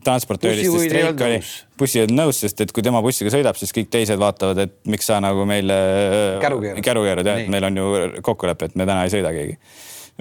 Transportööriste 0.09 0.85
streik 0.85 1.27
oli, 1.29 1.41
bussi 1.79 2.01
ei 2.01 2.07
olnud 2.07 2.19
nõus, 2.23 2.41
sest 2.45 2.65
et 2.65 2.73
kui 2.75 2.85
tema 2.85 3.03
bussiga 3.05 3.33
sõidab, 3.35 3.59
siis 3.61 3.75
kõik 3.77 3.93
teised 3.93 4.21
vaatavad, 4.21 4.65
et 4.65 4.75
miks 4.89 5.09
sa 5.09 5.21
nagu 5.25 5.45
meile 5.49 5.79
käru 6.85 7.05
keerad. 7.07 7.29
jah, 7.29 7.45
et 7.45 7.53
meil 7.53 7.69
on 7.69 7.83
ju 7.83 7.93
kokkulepe, 8.25 8.71
et 8.71 8.81
me 8.81 8.89
täna 8.89 9.05
ei 9.07 9.15
sõida 9.15 9.35
keegi 9.37 9.59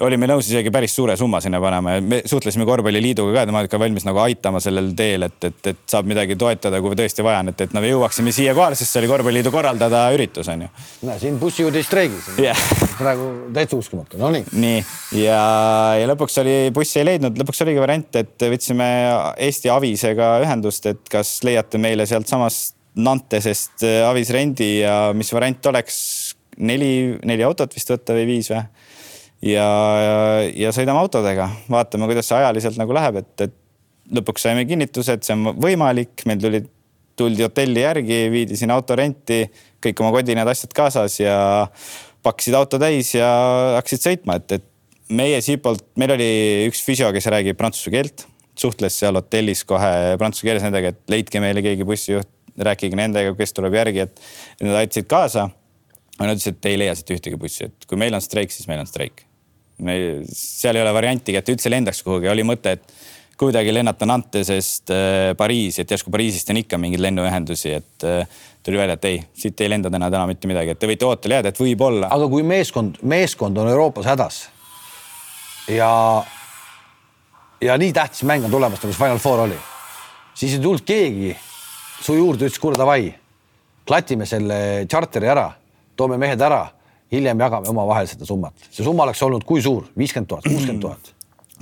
olime 0.06 0.28
nõus 0.30 0.46
isegi 0.52 0.70
päris 0.74 0.94
suure 0.94 1.16
summa 1.18 1.40
sinna 1.42 1.58
panema 1.62 1.96
ja 1.96 2.02
me 2.06 2.20
suhtlesime 2.30 2.68
korvpalliliiduga 2.70 3.32
ka, 3.34 3.46
tema 3.50 3.64
ikka 3.66 3.80
valmis 3.82 4.06
nagu 4.06 4.20
aitama 4.22 4.60
sellel 4.62 4.92
teel, 4.98 5.26
et, 5.26 5.38
et, 5.50 5.70
et 5.72 5.80
saab 5.90 6.10
midagi 6.10 6.38
toetada, 6.38 6.82
kui 6.84 6.94
tõesti 7.00 7.26
vaja 7.26 7.40
on, 7.42 7.50
et, 7.50 7.64
et 7.66 7.74
me 7.74 7.82
jõuaksime 7.88 8.34
siia 8.36 8.54
kohale, 8.58 8.78
sest 8.78 8.94
see 8.94 9.02
oli 9.02 9.10
korvpalliliidu 9.10 9.54
korraldada 9.54 10.04
üritus 10.14 10.52
on 10.54 10.68
ju. 10.68 10.70
näe, 11.10 11.18
siin 11.24 11.40
bussijuhid 11.42 11.80
ei 11.80 11.88
streigis 11.88 12.30
yeah.. 12.38 12.62
praegu 13.00 13.32
täitsa 13.56 13.80
uskumatu, 13.80 14.22
no 14.22 14.30
nii. 14.36 14.46
nii. 14.54 14.86
Ja, 15.24 15.42
ja 15.98 16.12
lõpuks 16.14 16.38
oli, 16.44 16.58
bussi 16.76 17.02
ei 17.02 17.10
leidnud, 17.10 17.42
lõpuks 17.42 17.66
oligi 17.66 17.82
variant, 17.82 18.22
et 18.22 18.50
võtsime 18.54 18.90
Eesti 19.50 19.74
Avisega 19.74 20.36
ühendust, 20.46 20.86
et 20.94 21.10
kas 21.10 21.40
leiate 21.48 21.82
meile 21.82 22.06
sealtsamast 22.10 22.76
Nantesest 22.98 23.84
Avis 24.08 24.30
rendi 24.34 24.80
ja 24.84 25.08
mis 25.18 25.34
variant 25.34 25.74
oleks? 25.74 26.00
Neli, 26.58 27.14
neli 27.30 27.44
autot 27.46 27.70
vist 27.78 27.92
võtta 27.92 28.16
või 28.18 28.24
viis 28.26 28.48
või 28.50 28.64
ja, 29.42 29.68
ja, 30.02 30.18
ja 30.66 30.74
sõidame 30.76 31.02
autodega, 31.02 31.50
vaatame, 31.72 32.08
kuidas 32.10 32.30
see 32.30 32.38
ajaliselt 32.40 32.80
nagu 32.80 32.96
läheb, 32.96 33.22
et, 33.22 33.48
et 33.48 34.18
lõpuks 34.18 34.48
saime 34.48 34.66
kinnituse, 34.70 35.18
et 35.18 35.28
see 35.28 35.36
on 35.36 35.52
võimalik, 35.62 36.24
meil 36.30 36.42
tuli, 36.42 36.64
tuldi 37.20 37.46
hotelli 37.46 37.84
järgi, 37.84 38.22
viidi 38.34 38.58
sinna 38.60 38.78
autorenti, 38.78 39.44
kõik 39.84 40.02
oma 40.04 40.14
kodined 40.16 40.48
asjad 40.48 40.74
kaasas 40.78 41.20
ja 41.20 41.36
pakkisid 42.26 42.58
auto 42.58 42.80
täis 42.82 43.14
ja 43.16 43.28
hakkasid 43.78 44.06
sõitma, 44.06 44.40
et, 44.42 44.58
et 44.60 45.14
meie 45.18 45.40
siitpoolt, 45.44 45.86
meil 46.00 46.16
oli 46.18 46.32
üks 46.70 46.82
füsio, 46.86 47.12
kes 47.16 47.30
räägib 47.32 47.60
prantsuse 47.60 47.94
keelt, 47.94 48.26
suhtles 48.58 48.98
seal 49.00 49.20
hotellis 49.20 49.64
kohe 49.68 50.18
prantsuse 50.20 50.50
keeles 50.50 50.66
nendega, 50.66 50.92
et 50.96 51.14
leidke 51.14 51.42
meile 51.44 51.64
keegi 51.66 51.88
bussijuht, 51.88 52.32
rääkige 52.58 52.98
nendega, 52.98 53.36
kes 53.38 53.54
tuleb 53.54 53.78
järgi, 53.78 54.08
et 54.08 54.66
nad 54.66 54.80
aitasid 54.82 55.10
kaasa. 55.10 55.50
Nad 56.18 56.34
ütlesid, 56.34 56.56
et 56.58 56.66
ei 56.66 56.80
leia 56.82 56.96
siit 56.98 57.12
ühtegi 57.14 57.38
bussi, 57.38 57.68
et 57.70 57.86
kui 57.86 58.00
meil 58.02 58.18
on 58.18 58.24
streik, 58.26 58.50
siis 58.50 58.66
meil 58.66 58.82
on 58.82 58.90
streik 58.90 59.27
me, 59.86 59.98
seal 60.32 60.78
ei 60.78 60.84
ole 60.86 60.94
variantigi, 60.96 61.38
et 61.40 61.54
üldse 61.54 61.72
lendaks 61.72 62.02
kuhugi, 62.06 62.30
oli 62.32 62.46
mõte, 62.48 62.78
et 62.78 62.98
kuidagi 63.38 63.74
lennata 63.74 64.08
Nantesest 64.10 64.92
äh, 64.94 65.32
Pariisi, 65.38 65.84
et 65.84 65.92
järsku 65.94 66.12
Pariisist 66.14 66.50
on 66.54 66.62
ikka 66.64 66.80
mingeid 66.82 67.04
lennuühendusi, 67.06 67.74
et 67.78 68.06
äh, 68.08 68.40
tuli 68.66 68.80
välja, 68.80 68.98
et 68.98 69.06
ei, 69.06 69.20
siit 69.38 69.62
ei 69.62 69.70
lenda 69.70 69.92
täna, 69.94 70.10
täna 70.14 70.26
mitte 70.30 70.50
midagi, 70.50 70.74
et 70.74 70.82
te 70.82 70.90
võite 70.90 71.06
ootele 71.08 71.40
jääda, 71.40 71.54
et 71.54 71.62
võib-olla. 71.62 72.10
aga 72.14 72.30
kui 72.32 72.46
meeskond, 72.48 72.98
meeskond 73.06 73.62
on 73.62 73.70
Euroopas 73.72 74.10
hädas 74.10 74.40
ja, 75.70 75.92
ja 77.62 77.78
nii 77.78 77.94
tähtis 77.94 78.26
mäng 78.28 78.46
on 78.48 78.52
tulemas, 78.52 78.82
nagu 78.82 78.94
see 78.94 79.04
Final 79.04 79.22
Four 79.22 79.46
oli, 79.46 79.60
siis 80.34 80.58
ei 80.58 80.64
tulnud 80.64 80.86
keegi 80.88 81.36
su 82.02 82.18
juurde, 82.18 82.50
ütles 82.50 82.62
kuule 82.62 82.80
davai, 82.80 83.12
klatime 83.88 84.26
selle 84.30 84.88
tšarteri 84.90 85.30
ära, 85.30 85.52
toome 85.98 86.18
mehed 86.22 86.42
ära, 86.42 86.66
hiljem 87.12 87.46
jagame 87.46 87.70
omavahel 87.72 88.10
seda 88.10 88.28
summat. 88.28 88.68
see 88.72 88.86
summa 88.86 89.08
oleks 89.08 89.22
olnud 89.24 89.46
kui 89.48 89.62
suur, 89.64 89.88
viiskümmend 89.98 90.32
tuhat, 90.34 90.50
kuuskümmend 90.50 90.84
tuhat 90.84 91.14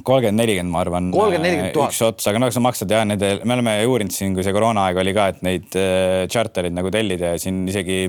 kolmkümmend, 0.04 0.38
nelikümmend, 0.42 0.72
ma 0.74 0.82
arvan. 0.84 1.10
kolmkümmend, 1.14 1.46
nelikümmend 1.48 1.74
tuhat. 1.76 1.94
üks 1.94 2.02
ots, 2.04 2.28
aga 2.28 2.42
no 2.42 2.52
sa 2.52 2.64
maksad 2.64 2.92
ja 2.92 3.02
nende, 3.08 3.32
me 3.48 3.56
oleme 3.56 3.76
uurinud 3.88 4.14
siin, 4.14 4.36
kui 4.36 4.44
see 4.46 4.54
koroonaaeg 4.56 5.00
oli 5.02 5.16
ka, 5.16 5.30
et 5.32 5.44
neid 5.46 5.78
äh, 5.80 6.26
charter'id 6.32 6.76
nagu 6.76 6.92
tellida 6.94 7.36
ja 7.36 7.42
siin 7.42 7.64
isegi 7.72 8.00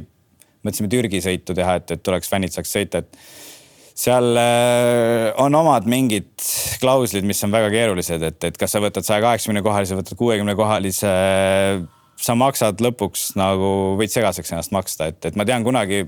mõtlesime 0.66 0.90
Türgi 0.90 1.22
sõitu 1.22 1.54
teha, 1.56 1.78
et, 1.80 1.92
et 1.94 2.02
tuleks 2.02 2.30
fännid 2.32 2.54
saaks 2.54 2.72
sõita, 2.74 3.04
et 3.04 3.20
seal 3.96 4.36
äh, 4.40 5.30
on 5.42 5.54
omad 5.56 5.86
mingid 5.88 6.32
klauslid, 6.82 7.26
mis 7.28 7.42
on 7.46 7.54
väga 7.54 7.70
keerulised, 7.72 8.24
et, 8.28 8.48
et 8.50 8.58
kas 8.60 8.74
sa 8.74 8.82
võtad 8.82 9.06
saja 9.06 9.22
kaheksakümne 9.24 9.62
kohalise, 9.64 9.98
võtad 9.98 10.18
kuuekümne 10.18 10.56
kohalise. 10.58 11.12
sa 12.16 12.34
maksad 12.34 12.80
lõpuks 12.80 13.34
nagu 13.36 13.96
võid 14.00 14.12
segaseks 14.12 14.52
ennast 14.52 14.72
maksta, 14.72 15.12
et, 15.12 15.20
et 15.28 15.36
ma 15.36 15.44
tean 15.48 15.64
kunagi, 15.64 16.06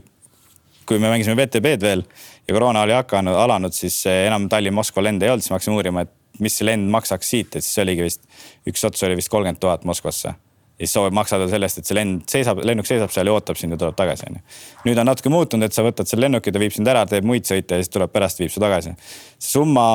kui 0.89 0.99
me 0.99 1.11
mängisime 1.13 1.37
VTB-d 1.37 1.85
veel 1.85 2.03
ja 2.49 2.57
koroona 2.57 2.83
oli 2.87 2.97
hakanud, 2.97 3.37
alanud, 3.37 3.77
siis 3.77 4.01
enam 4.09 4.49
Tallinn-Moskva 4.49 5.05
lende 5.05 5.27
ei 5.27 5.35
olnud, 5.35 5.45
siis 5.45 5.53
me 5.53 5.59
hakkasime 5.59 5.77
uurima, 5.77 6.05
et 6.07 6.43
mis 6.43 6.59
see 6.59 6.67
lend 6.69 6.91
maksaks 6.93 7.33
siit, 7.35 7.57
et 7.57 7.65
siis 7.65 7.81
oligi 7.85 8.05
vist, 8.07 8.29
üks 8.69 8.85
ots 8.89 9.03
oli 9.07 9.19
vist 9.19 9.31
kolmkümmend 9.33 9.61
tuhat 9.63 9.85
Moskvasse. 9.89 10.35
ja 10.79 10.87
siis 10.87 10.93
sa 10.95 11.03
maksad 11.11 11.43
sellest, 11.51 11.81
et 11.81 11.89
see 11.91 11.97
lend 11.99 12.23
seisab, 12.31 12.61
lennuk 12.63 12.87
seisab 12.87 13.11
seal 13.11 13.27
ja 13.27 13.35
ootab 13.35 13.59
sind 13.59 13.75
ja 13.75 13.79
tuleb 13.81 13.97
tagasi, 13.99 14.29
onju. 14.31 14.43
nüüd 14.87 15.01
on 15.03 15.11
natuke 15.11 15.33
muutunud, 15.35 15.67
et 15.67 15.75
sa 15.75 15.83
võtad 15.83 16.09
selle 16.09 16.29
lennuki, 16.29 16.55
ta 16.55 16.63
viib 16.63 16.75
sind 16.75 16.89
ära, 16.89 17.05
teeb 17.11 17.27
muid 17.27 17.49
sõite 17.49 17.77
ja 17.77 17.83
siis 17.83 17.93
tuleb 17.93 18.13
pärast, 18.15 18.39
viib 18.41 18.53
su 18.55 18.63
tagasi. 18.63 18.95
summa 19.43 19.89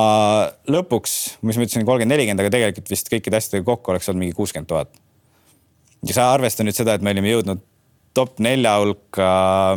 lõpuks, 0.67 1.15
mis 1.41 1.57
ma 1.57 1.67
ütlesin, 1.67 1.87
kolmkümmend, 1.87 2.13
nelikümmend, 2.17 2.43
aga 2.43 2.55
tegelikult 2.57 2.91
vist 2.91 3.11
kõikide 3.11 3.39
asjadega 3.39 3.65
kokku 3.71 3.95
oleks 3.95 4.11
olnud 4.11 4.25
mingi 4.25 4.35
kuuskümmend 4.37 4.69
tuhat. 4.69 4.91
ja 6.03 6.19
sa 6.19 6.33
arvesta 6.33 6.67
nüüd 6.67 6.75
seda, 6.75 6.99
et 6.99 7.01
me 7.01 7.15
olime 7.15 7.31
jõudnud 7.31 7.63
top 8.13 8.37
nelja 8.45 8.75
hulka, 8.77 9.27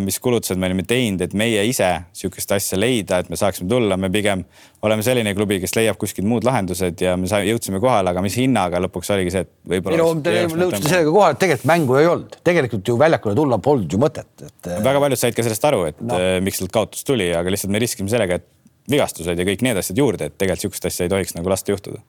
mis 0.04 0.18
kulutused 0.20 0.58
me 0.60 0.68
olime 0.68 0.84
teinud, 0.88 1.22
et 1.24 1.34
meie 1.36 1.62
ise 1.68 1.88
sihukest 2.16 2.52
asja 2.56 2.78
leida, 2.78 3.22
et 3.22 3.30
me 3.32 3.38
saaksime 3.40 3.68
tulla, 3.70 3.96
me 4.00 4.10
pigem 4.12 4.42
oleme 4.86 5.04
selline 5.04 5.32
klubi, 5.36 5.58
kes 5.62 5.72
leiab 5.78 5.96
kuskilt 6.00 6.28
muud 6.28 6.44
lahendused 6.46 7.00
ja 7.02 7.14
me 7.20 7.30
sai, 7.30 7.46
jõudsime 7.48 7.80
kohale, 7.82 8.12
aga 8.12 8.24
mis 8.24 8.36
hinnaga 8.38 8.80
lõpuks 8.84 9.12
oligi 9.14 9.32
see, 9.32 9.46
et 9.46 9.52
võib-olla. 9.72 9.96
ei 9.96 10.02
no 10.02 10.24
te 10.24 10.34
nõustusite 10.52 10.92
sellega 10.92 11.14
kohale, 11.14 11.36
et 11.38 11.42
tegelikult 11.46 11.70
mängu 11.72 11.96
ei 12.00 12.10
olnud, 12.10 12.36
tegelikult 12.50 12.92
ju 12.92 12.98
väljakule 13.00 13.38
tulla 13.38 13.60
polnud 13.68 13.96
ju 13.96 14.02
mõtet, 14.02 14.32
et. 14.44 14.72
väga 14.84 15.02
paljud 15.06 15.22
said 15.22 15.38
ka 15.38 15.46
sellest 15.46 15.70
aru, 15.70 15.86
et 15.92 16.04
no. 16.04 16.20
Eh, 16.20 16.36
miks 16.44 16.60
sealt 16.60 16.74
kaotus 16.76 17.08
tuli, 17.08 17.30
aga 17.36 17.54
lihtsalt 17.54 17.72
me 17.72 17.80
riskisime 17.82 18.12
sellega, 18.12 18.40
et 18.40 18.92
vigastused 18.92 19.40
ja 19.40 19.48
kõik 19.48 19.64
need 19.64 19.80
asjad 19.80 19.98
juurde, 20.04 20.28
et 20.28 20.36
tegelikult 20.36 20.68
sihukest 20.68 20.92
asja 20.92 21.08
ei 21.08 21.16
tohiks 21.16 21.34
nagu 21.38 21.50
lasta 21.50 21.72
juhtuda 21.72 22.04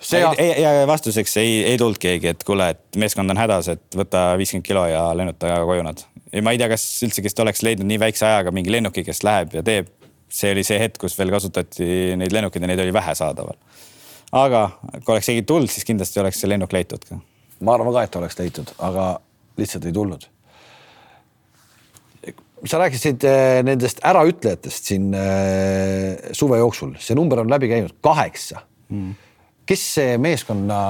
see 0.00 0.22
aast... 0.24 0.40
ei, 0.40 0.62
ja 0.62 0.86
vastuseks 0.86 1.36
ei, 1.36 1.64
ei 1.72 1.78
tulnud 1.78 1.98
keegi, 2.00 2.32
et 2.32 2.44
kuule, 2.46 2.70
et 2.74 2.98
meeskond 3.00 3.30
on 3.30 3.40
hädas, 3.40 3.70
et 3.74 3.98
võta 3.98 4.30
viiskümmend 4.38 4.66
kilo 4.66 4.84
ja 4.88 5.08
lennuta 5.18 5.60
koju 5.66 5.84
nad. 5.86 6.04
ja 6.32 6.42
ma 6.44 6.54
ei 6.54 6.60
tea, 6.60 6.70
kas 6.72 6.84
üldse, 7.06 7.24
kes 7.24 7.38
oleks 7.44 7.64
leidnud 7.66 7.88
nii 7.90 8.00
väikse 8.02 8.26
ajaga 8.28 8.54
mingi 8.54 8.72
lennuki, 8.72 9.04
kes 9.06 9.24
läheb 9.26 9.58
ja 9.58 9.64
teeb. 9.66 9.90
see 10.28 10.52
oli 10.52 10.62
see 10.64 10.76
hetk, 10.76 11.00
kus 11.00 11.16
veel 11.18 11.32
kasutati 11.32 12.14
neid 12.20 12.34
lennukeid 12.36 12.62
ja 12.64 12.70
neid 12.70 12.82
oli 12.84 12.92
vähe 12.94 13.14
saadaval. 13.18 13.58
aga 14.32 14.64
kui 15.04 15.14
oleks 15.16 15.32
keegi 15.32 15.46
tulnud, 15.48 15.72
siis 15.72 15.88
kindlasti 15.88 16.20
oleks 16.20 16.40
see 16.40 16.50
lennuk 16.50 16.72
leitud 16.72 17.04
ka. 17.08 17.20
ma 17.60 17.74
arvan 17.74 17.94
ka, 17.94 18.08
et 18.08 18.18
oleks 18.22 18.38
leitud, 18.38 18.74
aga 18.78 19.12
lihtsalt 19.58 19.88
ei 19.88 19.92
tulnud. 19.92 20.28
sa 22.66 22.78
rääkisid 22.78 23.24
eh, 23.24 23.62
nendest 23.66 24.04
äraütlejatest 24.06 24.92
siin 24.92 25.14
eh, 25.14 26.28
suve 26.32 26.58
jooksul, 26.58 26.94
see 27.02 27.18
number 27.18 27.40
on 27.42 27.50
läbi 27.50 27.70
käinud 27.70 27.98
kaheksa 28.02 28.62
mm 28.88 29.24
kes 29.68 29.86
see 29.98 30.18
meeskonna 30.22 30.80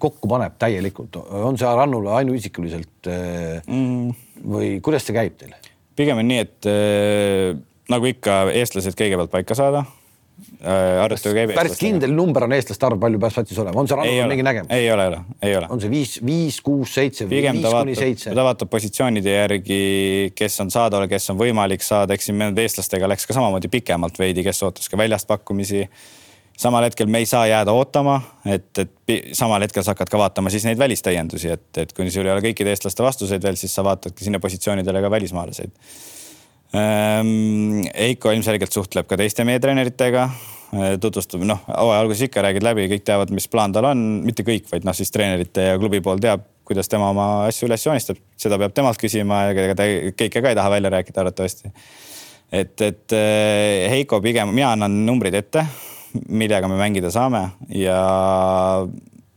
kokku 0.00 0.28
paneb 0.28 0.58
täielikult, 0.60 1.16
on 1.40 1.58
see 1.58 1.70
Rannula 1.76 2.18
ainuisikuliselt 2.20 3.08
mm. 3.10 4.10
või 4.52 4.74
kuidas 4.84 5.06
see 5.06 5.16
käib 5.16 5.38
teil? 5.40 5.54
pigem 6.00 6.20
on 6.20 6.28
nii, 6.30 6.44
et 6.44 6.68
äh, 6.70 7.56
nagu 7.92 8.10
ikka, 8.10 8.42
eestlased 8.56 8.96
kõigepealt 8.98 9.32
paika 9.32 9.56
saada 9.58 9.82
äh,. 9.82 11.00
arutelu 11.02 11.36
käib. 11.36 11.54
päris 11.56 11.80
kindel 11.80 12.12
number 12.16 12.46
on 12.46 12.54
eestlaste 12.56 12.86
arv, 12.88 13.00
palju 13.02 13.20
peab 13.22 13.34
satsis 13.34 13.58
olema, 13.60 13.80
on 13.82 13.90
see 13.90 13.98
Rannulal 13.98 14.30
mingi 14.32 14.46
nägemus? 14.46 14.72
ei 14.76 14.86
ole, 14.92 15.06
ei 15.06 15.12
ole, 15.12 15.24
ei 15.48 15.56
ole. 15.58 15.72
on 15.74 15.82
see 15.82 15.92
viis, 15.92 16.14
viis, 16.26 16.60
kuus, 16.64 16.94
seitse 16.96 17.26
või 17.26 17.42
viis 17.48 17.66
kuni 17.66 17.98
seitse? 17.98 18.36
ta 18.36 18.46
vaatab 18.46 18.72
positsioonide 18.72 19.36
järgi, 19.36 19.82
kes 20.36 20.60
on 20.64 20.72
saadaval, 20.72 21.08
kes 21.10 21.32
on 21.34 21.40
võimalik 21.40 21.84
saada, 21.86 22.16
eks 22.16 22.30
siin 22.30 22.40
nende 22.40 22.64
eestlastega 22.64 23.10
läks 23.10 23.28
ka 23.28 23.36
samamoodi 23.36 23.72
pikemalt 23.72 24.20
veidi, 24.20 24.46
kes 24.46 24.64
ootas 24.68 24.88
ka 24.92 25.00
väljast 25.00 25.28
pakkumisi 25.30 25.86
samal 26.60 26.84
hetkel 26.84 27.08
me 27.08 27.22
ei 27.22 27.26
saa 27.28 27.46
jääda 27.48 27.72
ootama, 27.72 28.20
et, 28.44 28.68
et 28.78 29.16
samal 29.36 29.62
hetkel 29.64 29.84
sa 29.84 29.94
hakkad 29.94 30.12
ka 30.12 30.20
vaatama 30.20 30.52
siis 30.52 30.66
neid 30.68 30.78
välistäiendusi, 30.80 31.54
et, 31.56 31.68
et 31.80 31.92
kuni 31.96 32.12
sul 32.12 32.28
ei 32.28 32.34
ole 32.34 32.44
kõikide 32.44 32.72
eestlaste 32.74 33.04
vastuseid 33.04 33.44
veel, 33.44 33.58
siis 33.60 33.74
sa 33.74 33.84
vaatadki 33.86 34.26
sinna 34.26 34.40
positsioonidele 34.42 35.02
ka 35.02 35.10
välismaalaseid 35.16 35.72
ähm,. 36.76 37.80
Eiko 37.94 38.32
ilmselgelt 38.34 38.76
suhtleb 38.76 39.08
ka 39.08 39.16
teiste 39.18 39.44
meie 39.48 39.60
treeneritega, 39.62 40.28
äh, 40.76 40.94
tutvustab, 41.00 41.42
noh, 41.48 41.64
hooaja 41.68 42.04
alguses 42.04 42.28
ikka 42.28 42.44
räägid 42.44 42.66
läbi, 42.66 42.86
kõik 42.92 43.08
teavad, 43.08 43.32
mis 43.34 43.48
plaan 43.50 43.72
tal 43.74 43.88
on, 43.90 44.06
mitte 44.26 44.44
kõik, 44.46 44.68
vaid 44.70 44.84
noh, 44.86 44.96
siis 44.96 45.12
treenerite 45.14 45.72
ja 45.72 45.80
klubi 45.80 46.02
pool 46.04 46.20
teab, 46.22 46.44
kuidas 46.68 46.92
tema 46.92 47.08
oma 47.10 47.30
asju 47.48 47.66
üles 47.66 47.86
joonistab, 47.86 48.20
seda 48.38 48.60
peab 48.60 48.76
temalt 48.76 49.00
küsima 49.00 49.46
ja 49.48 49.56
ega 49.56 49.78
ta 49.80 49.88
kõike 50.12 50.44
ka 50.44 50.52
ei 50.52 50.58
taha 50.58 50.76
välja 50.76 50.92
rääkida 50.92 51.24
arvatavasti. 51.24 51.72
et, 52.52 52.76
et 52.84 53.16
äh, 53.16 53.88
Heiko 53.96 54.20
pigem, 54.20 54.52
mina 54.54 54.74
annan 54.76 55.06
numbrid 55.08 55.34
ette 55.40 55.64
millega 56.28 56.68
me 56.70 56.78
mängida 56.80 57.10
saame 57.14 57.44
ja 57.74 58.00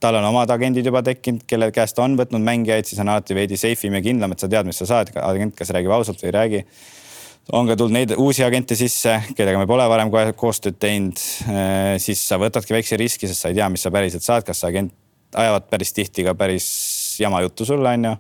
tal 0.04 0.18
on 0.20 0.26
omad 0.28 0.52
agendid 0.52 0.88
juba 0.88 1.04
tekkinud, 1.06 1.46
kelle 1.48 1.70
käest 1.76 2.00
on 2.04 2.18
võtnud 2.20 2.44
mängijaid, 2.44 2.88
siis 2.88 3.00
on 3.00 3.12
alati 3.14 3.38
veidi 3.38 3.60
safe 3.60 3.88
im 3.88 3.96
ja 3.98 4.04
kindlam, 4.04 4.36
et 4.36 4.44
sa 4.44 4.50
tead, 4.52 4.68
mis 4.68 4.82
sa 4.82 4.90
saad, 4.90 5.14
agent 5.22 5.56
kas 5.56 5.72
räägib 5.76 5.94
ausalt 5.96 6.20
või 6.20 6.30
ei 6.32 6.36
räägi. 6.38 6.64
on 7.52 7.68
ka 7.68 7.76
tulnud 7.76 7.96
neid 7.96 8.12
uusi 8.18 8.44
agente 8.44 8.76
sisse, 8.76 9.18
kellega 9.38 9.60
me 9.60 9.68
pole 9.68 9.88
varem 9.92 10.12
koostööd 10.36 10.78
teinud. 10.80 11.20
Äh, 11.52 11.96
siis 12.00 12.22
sa 12.28 12.40
võtadki 12.40 12.76
väikse 12.76 13.00
riski, 13.00 13.28
sest 13.28 13.44
sa 13.44 13.52
ei 13.52 13.58
tea, 13.60 13.70
mis 13.70 13.84
sa 13.84 13.92
päriselt 13.92 14.24
saad, 14.24 14.46
kas 14.48 14.64
agent 14.64 14.94
ajavad 15.36 15.68
päris 15.70 15.94
tihti 15.94 16.24
ka 16.24 16.36
päris 16.36 16.68
jama 17.20 17.42
juttu 17.44 17.66
sulle, 17.66 17.96
onju 17.98 18.16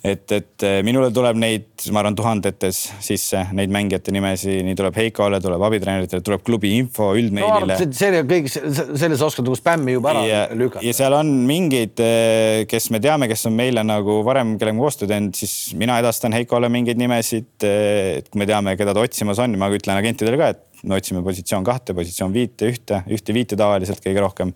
et, 0.00 0.32
et 0.32 0.64
eh, 0.64 0.78
minule 0.86 1.10
tuleb 1.12 1.36
neid, 1.40 1.66
ma 1.92 2.00
arvan, 2.00 2.16
tuhandetes 2.16 2.78
sisse 3.04 3.42
neid 3.56 3.72
mängijate 3.72 4.12
nimesi, 4.14 4.60
nii 4.64 4.76
tuleb 4.78 4.96
Heikole, 4.96 5.40
tuleb 5.44 5.64
abitreeneritele, 5.68 6.24
tuleb 6.24 6.44
klubi 6.46 6.72
info 6.78 7.10
üldmeilile 7.18 7.76
no,. 7.76 7.88
see 7.96 8.22
kõik, 8.30 8.48
selles 8.50 9.24
oskad 9.26 9.44
nagu 9.44 9.58
spämmi 9.58 9.98
juba 9.98 10.14
ära 10.14 10.22
ja, 10.24 10.40
lükata. 10.56 10.84
ja 10.86 10.94
seal 10.96 11.16
on 11.18 11.34
mingeid, 11.48 12.00
eh, 12.00 12.62
kes 12.70 12.88
me 12.94 13.02
teame, 13.04 13.28
kes 13.30 13.44
on 13.50 13.56
meile 13.58 13.84
nagu 13.84 14.20
varem, 14.26 14.56
kellega 14.60 14.78
me 14.78 14.86
koostööd 14.86 15.12
teinud, 15.12 15.36
siis 15.36 15.74
mina 15.80 16.00
edastan 16.00 16.36
Heikole 16.36 16.70
mingeid 16.72 17.00
nimesid. 17.00 17.52
Eh, 17.66 18.20
et 18.20 18.32
kui 18.32 18.40
me 18.40 18.48
teame, 18.48 18.74
keda 18.80 18.96
ta 18.96 19.04
otsimas 19.04 19.40
on, 19.42 19.58
ma 19.60 19.68
ütlen 19.74 20.00
agentidele 20.00 20.40
ka, 20.40 20.54
et 20.54 20.86
me 20.88 20.96
otsime 20.96 21.20
positsioon 21.24 21.66
kahte, 21.66 21.92
positsioon 21.96 22.32
viite, 22.32 22.72
ühte, 22.72 23.02
ühte 23.12 23.36
viite 23.36 23.58
tavaliselt 23.60 24.00
kõige 24.04 24.24
rohkem 24.24 24.54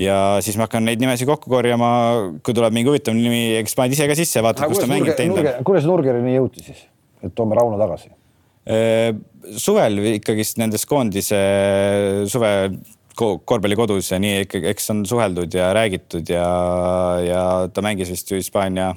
ja 0.00 0.16
siis 0.44 0.58
ma 0.58 0.66
hakkan 0.66 0.84
neid 0.86 1.00
nimesid 1.00 1.28
kokku 1.28 1.50
korjama, 1.50 1.88
kui 2.44 2.56
tuleb 2.56 2.74
mingi 2.76 2.90
huvitav 2.90 3.16
nimi, 3.16 3.56
eks 3.62 3.76
paned 3.78 3.96
ise 3.96 4.08
ka 4.08 4.16
sisse, 4.18 4.42
vaatad, 4.44 4.68
kus 4.70 4.82
ta 4.82 4.90
mängib 4.90 5.16
teinud 5.18 5.40
on. 5.40 5.64
kuidas 5.66 5.88
Nurgerini 5.88 6.36
jõuti 6.36 6.64
siis, 6.66 6.84
et 7.24 7.34
toome 7.36 7.56
Rauno 7.58 7.80
tagasi? 7.80 8.12
Äh, 8.66 9.14
suvel 9.62 10.00
ikkagist 10.16 10.60
nendes 10.60 10.84
koondise 10.90 11.38
suve 12.28 12.52
korvpallikodus 13.16 14.10
ja 14.12 14.20
nii 14.20 14.42
ikkagi, 14.44 14.68
eks 14.74 14.92
on 14.92 15.04
suheldud 15.08 15.54
ja 15.56 15.70
räägitud 15.76 16.28
ja, 16.28 16.46
ja 17.24 17.42
ta 17.72 17.84
mängis 17.84 18.10
vist 18.12 18.30
ju 18.30 18.40
Hispaania 18.40 18.90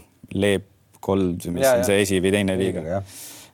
Gold 1.00 1.45
või 1.45 1.56
mis 1.56 1.64
ja, 1.64 1.78
on 1.78 1.86
see 1.88 2.02
esi 2.04 2.20
või 2.20 2.34
teine 2.34 2.58
liiga. 2.60 3.00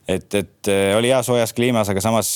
et, 0.08 0.26
et 0.34 0.72
äh, 0.72 0.96
oli 0.98 1.12
hea 1.12 1.22
soojas 1.22 1.54
kliimas, 1.54 1.92
aga 1.92 2.02
samas 2.02 2.32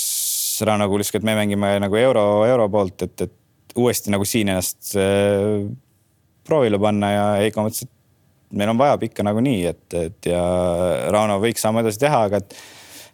Rauno 0.61 0.87
kuulis 0.93 1.09
ka, 1.11 1.19
et 1.19 1.25
me 1.25 1.35
mängime 1.39 1.73
nagu 1.81 1.97
euro, 1.97 2.45
euro 2.45 2.67
poolt, 2.69 3.07
et, 3.07 3.25
et 3.25 3.33
uuesti 3.79 4.13
nagu 4.13 4.27
siin 4.29 4.51
ennast 4.53 4.95
äh, 4.99 5.65
proovile 6.47 6.81
panna 6.83 7.13
ja 7.13 7.25
Heiko 7.45 7.67
mõtles, 7.67 7.87
et 7.87 8.57
meil 8.59 8.73
on 8.73 8.81
vaja 8.81 8.99
pikka 8.99 9.25
nagunii, 9.27 9.63
et, 9.71 9.87
et 9.95 10.31
ja 10.33 10.43
Rauno 11.15 11.39
võiks 11.43 11.63
sammu 11.63 11.85
edasi 11.85 12.03
teha, 12.03 12.25
aga 12.27 12.41
et 12.43 12.57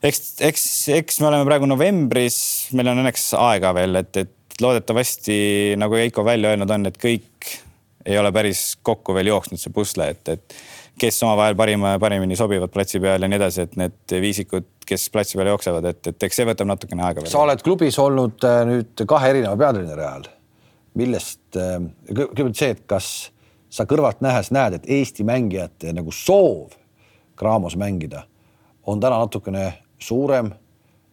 eks, 0.07 0.22
eks, 0.46 0.64
eks 0.96 1.20
me 1.20 1.30
oleme 1.30 1.48
praegu 1.48 1.68
novembris, 1.68 2.38
meil 2.76 2.92
on 2.92 3.02
õnneks 3.02 3.30
aega 3.40 3.74
veel, 3.76 4.00
et, 4.00 4.22
et 4.24 4.62
loodetavasti 4.62 5.38
nagu 5.80 5.98
Heiko 5.98 6.24
välja 6.24 6.54
öelnud 6.54 6.72
on, 6.72 6.88
et 6.88 6.96
kõik 7.00 7.52
ei 8.07 8.18
ole 8.18 8.30
päris 8.32 8.76
kokku 8.86 9.14
veel 9.16 9.32
jooksnud 9.32 9.61
see 9.61 9.74
pusle, 9.74 10.09
et, 10.14 10.28
et 10.36 10.57
kes 11.00 11.18
omavahel 11.26 11.57
parima, 11.59 11.96
parimini 12.00 12.38
sobivad 12.38 12.72
platsi 12.72 13.00
peal 13.02 13.22
ja 13.22 13.28
nii 13.28 13.38
edasi, 13.40 13.66
et 13.66 13.76
need 13.80 14.16
viisikud, 14.22 14.68
kes 14.86 15.09
platsi 15.12 15.38
peal 15.38 15.50
jooksevad, 15.52 15.90
et, 15.90 16.00
et 16.12 16.28
eks 16.28 16.40
see 16.40 16.48
võtab 16.48 16.70
natukene 16.70 17.04
aega. 17.04 17.26
sa 17.28 17.42
oled 17.42 17.64
klubis 17.66 17.98
olnud 18.00 18.46
äh, 18.46 18.62
nüüd 18.68 19.04
kahe 19.09 19.32
erineva 19.34 19.59
peatreeneri 19.61 20.07
ajal. 20.07 20.28
Millest, 20.97 21.42
äh, 21.59 21.78
kõigepealt 22.11 22.59
see, 22.59 22.74
et 22.74 22.84
kas 22.88 23.11
sa 23.72 23.86
kõrvalt 23.88 24.22
nähes 24.24 24.53
näed, 24.55 24.78
et 24.78 24.90
Eesti 24.99 25.26
mängijate 25.26 25.92
nagu 25.97 26.14
soov 26.14 26.74
Graamos 27.36 27.76
mängida 27.76 28.22
on 28.88 29.01
täna 29.03 29.18
natukene 29.20 29.66
suurem 29.99 30.49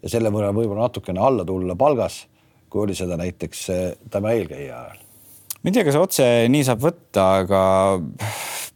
ja 0.04 0.12
selle 0.12 0.32
võrra 0.32 0.54
võib-olla 0.56 0.88
natukene 0.88 1.20
alla 1.20 1.44
tulla 1.48 1.76
palgas, 1.80 2.24
kui 2.70 2.86
oli 2.86 2.96
seda 2.96 3.18
näiteks 3.20 3.64
äh, 3.74 3.86
tema 4.12 4.36
eelkäija 4.36 4.84
ajal? 4.84 5.00
ma 5.64 5.72
ei 5.72 5.76
tea, 5.76 5.88
kas 5.88 6.00
otse 6.00 6.28
nii 6.52 6.68
saab 6.68 6.84
võtta, 6.84 7.28
aga 7.44 7.64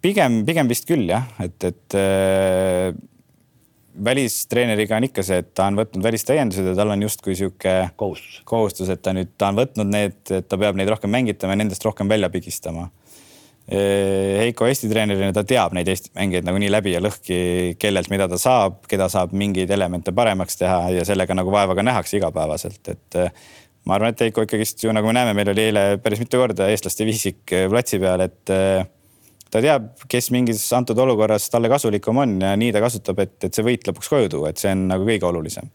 pigem, 0.04 0.42
pigem 0.48 0.70
vist 0.72 0.88
küll 0.88 1.10
jah, 1.10 1.28
et, 1.44 1.58
et 1.68 1.98
äh, 2.00 2.92
välistreeneriga 4.06 4.98
on 4.98 5.08
ikka 5.08 5.24
see, 5.26 5.42
et 5.42 5.50
ta 5.58 5.68
on 5.72 5.80
võtnud 5.80 6.04
välistäiendused 6.06 6.70
ja 6.72 6.76
tal 6.78 6.94
on 6.94 7.04
justkui 7.06 7.36
sihuke 7.38 7.74
kohustus, 8.00 8.42
kohustus, 8.48 8.92
et 8.94 9.02
ta 9.02 9.14
nüüd, 9.16 9.34
ta 9.38 9.52
on 9.52 9.60
võtnud 9.60 9.92
need, 9.92 10.18
et 10.30 10.48
ta 10.50 10.60
peab 10.60 10.78
neid 10.78 10.92
rohkem 10.92 11.12
mängitama 11.14 11.56
ja 11.56 11.62
nendest 11.64 11.86
rohkem 11.86 12.10
välja 12.10 12.30
pigistama. 12.34 12.88
Heiko 13.68 14.68
Eesti 14.70 14.88
treenerina, 14.88 15.34
ta 15.36 15.44
teab 15.44 15.74
neid 15.76 15.90
Eesti 15.92 16.14
mängijaid 16.16 16.46
nagunii 16.48 16.70
läbi 16.72 16.94
ja 16.94 17.02
lõhki, 17.04 17.40
kellelt 17.82 18.08
mida 18.14 18.30
ta 18.32 18.40
saab, 18.40 18.80
keda 18.88 19.10
saab 19.12 19.34
mingeid 19.36 19.72
elemente 19.76 20.14
paremaks 20.16 20.56
teha 20.62 20.86
ja 20.96 21.08
sellega 21.08 21.36
nagu 21.36 21.52
vaeva 21.52 21.76
ka 21.76 21.84
nähakse 21.84 22.16
igapäevaselt, 22.22 22.94
et 22.94 23.18
ma 23.84 23.98
arvan, 23.98 24.16
et 24.16 24.24
Heiko 24.24 24.46
ikkagist 24.48 24.86
ju 24.86 24.94
nagu 24.96 25.12
me 25.12 25.18
näeme, 25.18 25.36
meil 25.36 25.52
oli 25.52 25.66
eile 25.68 25.84
päris 26.04 26.24
mitu 26.24 26.40
korda 26.40 26.70
eestlaste 26.72 27.08
viisik 27.08 27.58
platsi 27.68 28.00
peal, 28.00 28.24
et 28.30 28.56
ta 29.52 29.62
teab, 29.64 29.90
kes 30.12 30.30
mingis 30.36 30.64
antud 30.76 31.00
olukorras 31.00 31.50
talle 31.54 31.72
kasulikum 31.72 32.24
on 32.24 32.38
ja 32.44 32.54
nii 32.60 32.72
ta 32.76 32.84
kasutab, 32.84 33.20
et, 33.24 33.36
et 33.48 33.54
see 33.54 33.66
võit 33.66 33.88
lõpuks 33.88 34.12
koju 34.14 34.32
tuua, 34.34 34.52
et 34.52 34.62
see 34.62 34.74
on 34.76 34.88
nagu 34.92 35.08
kõige 35.08 35.28
olulisem. 35.30 35.70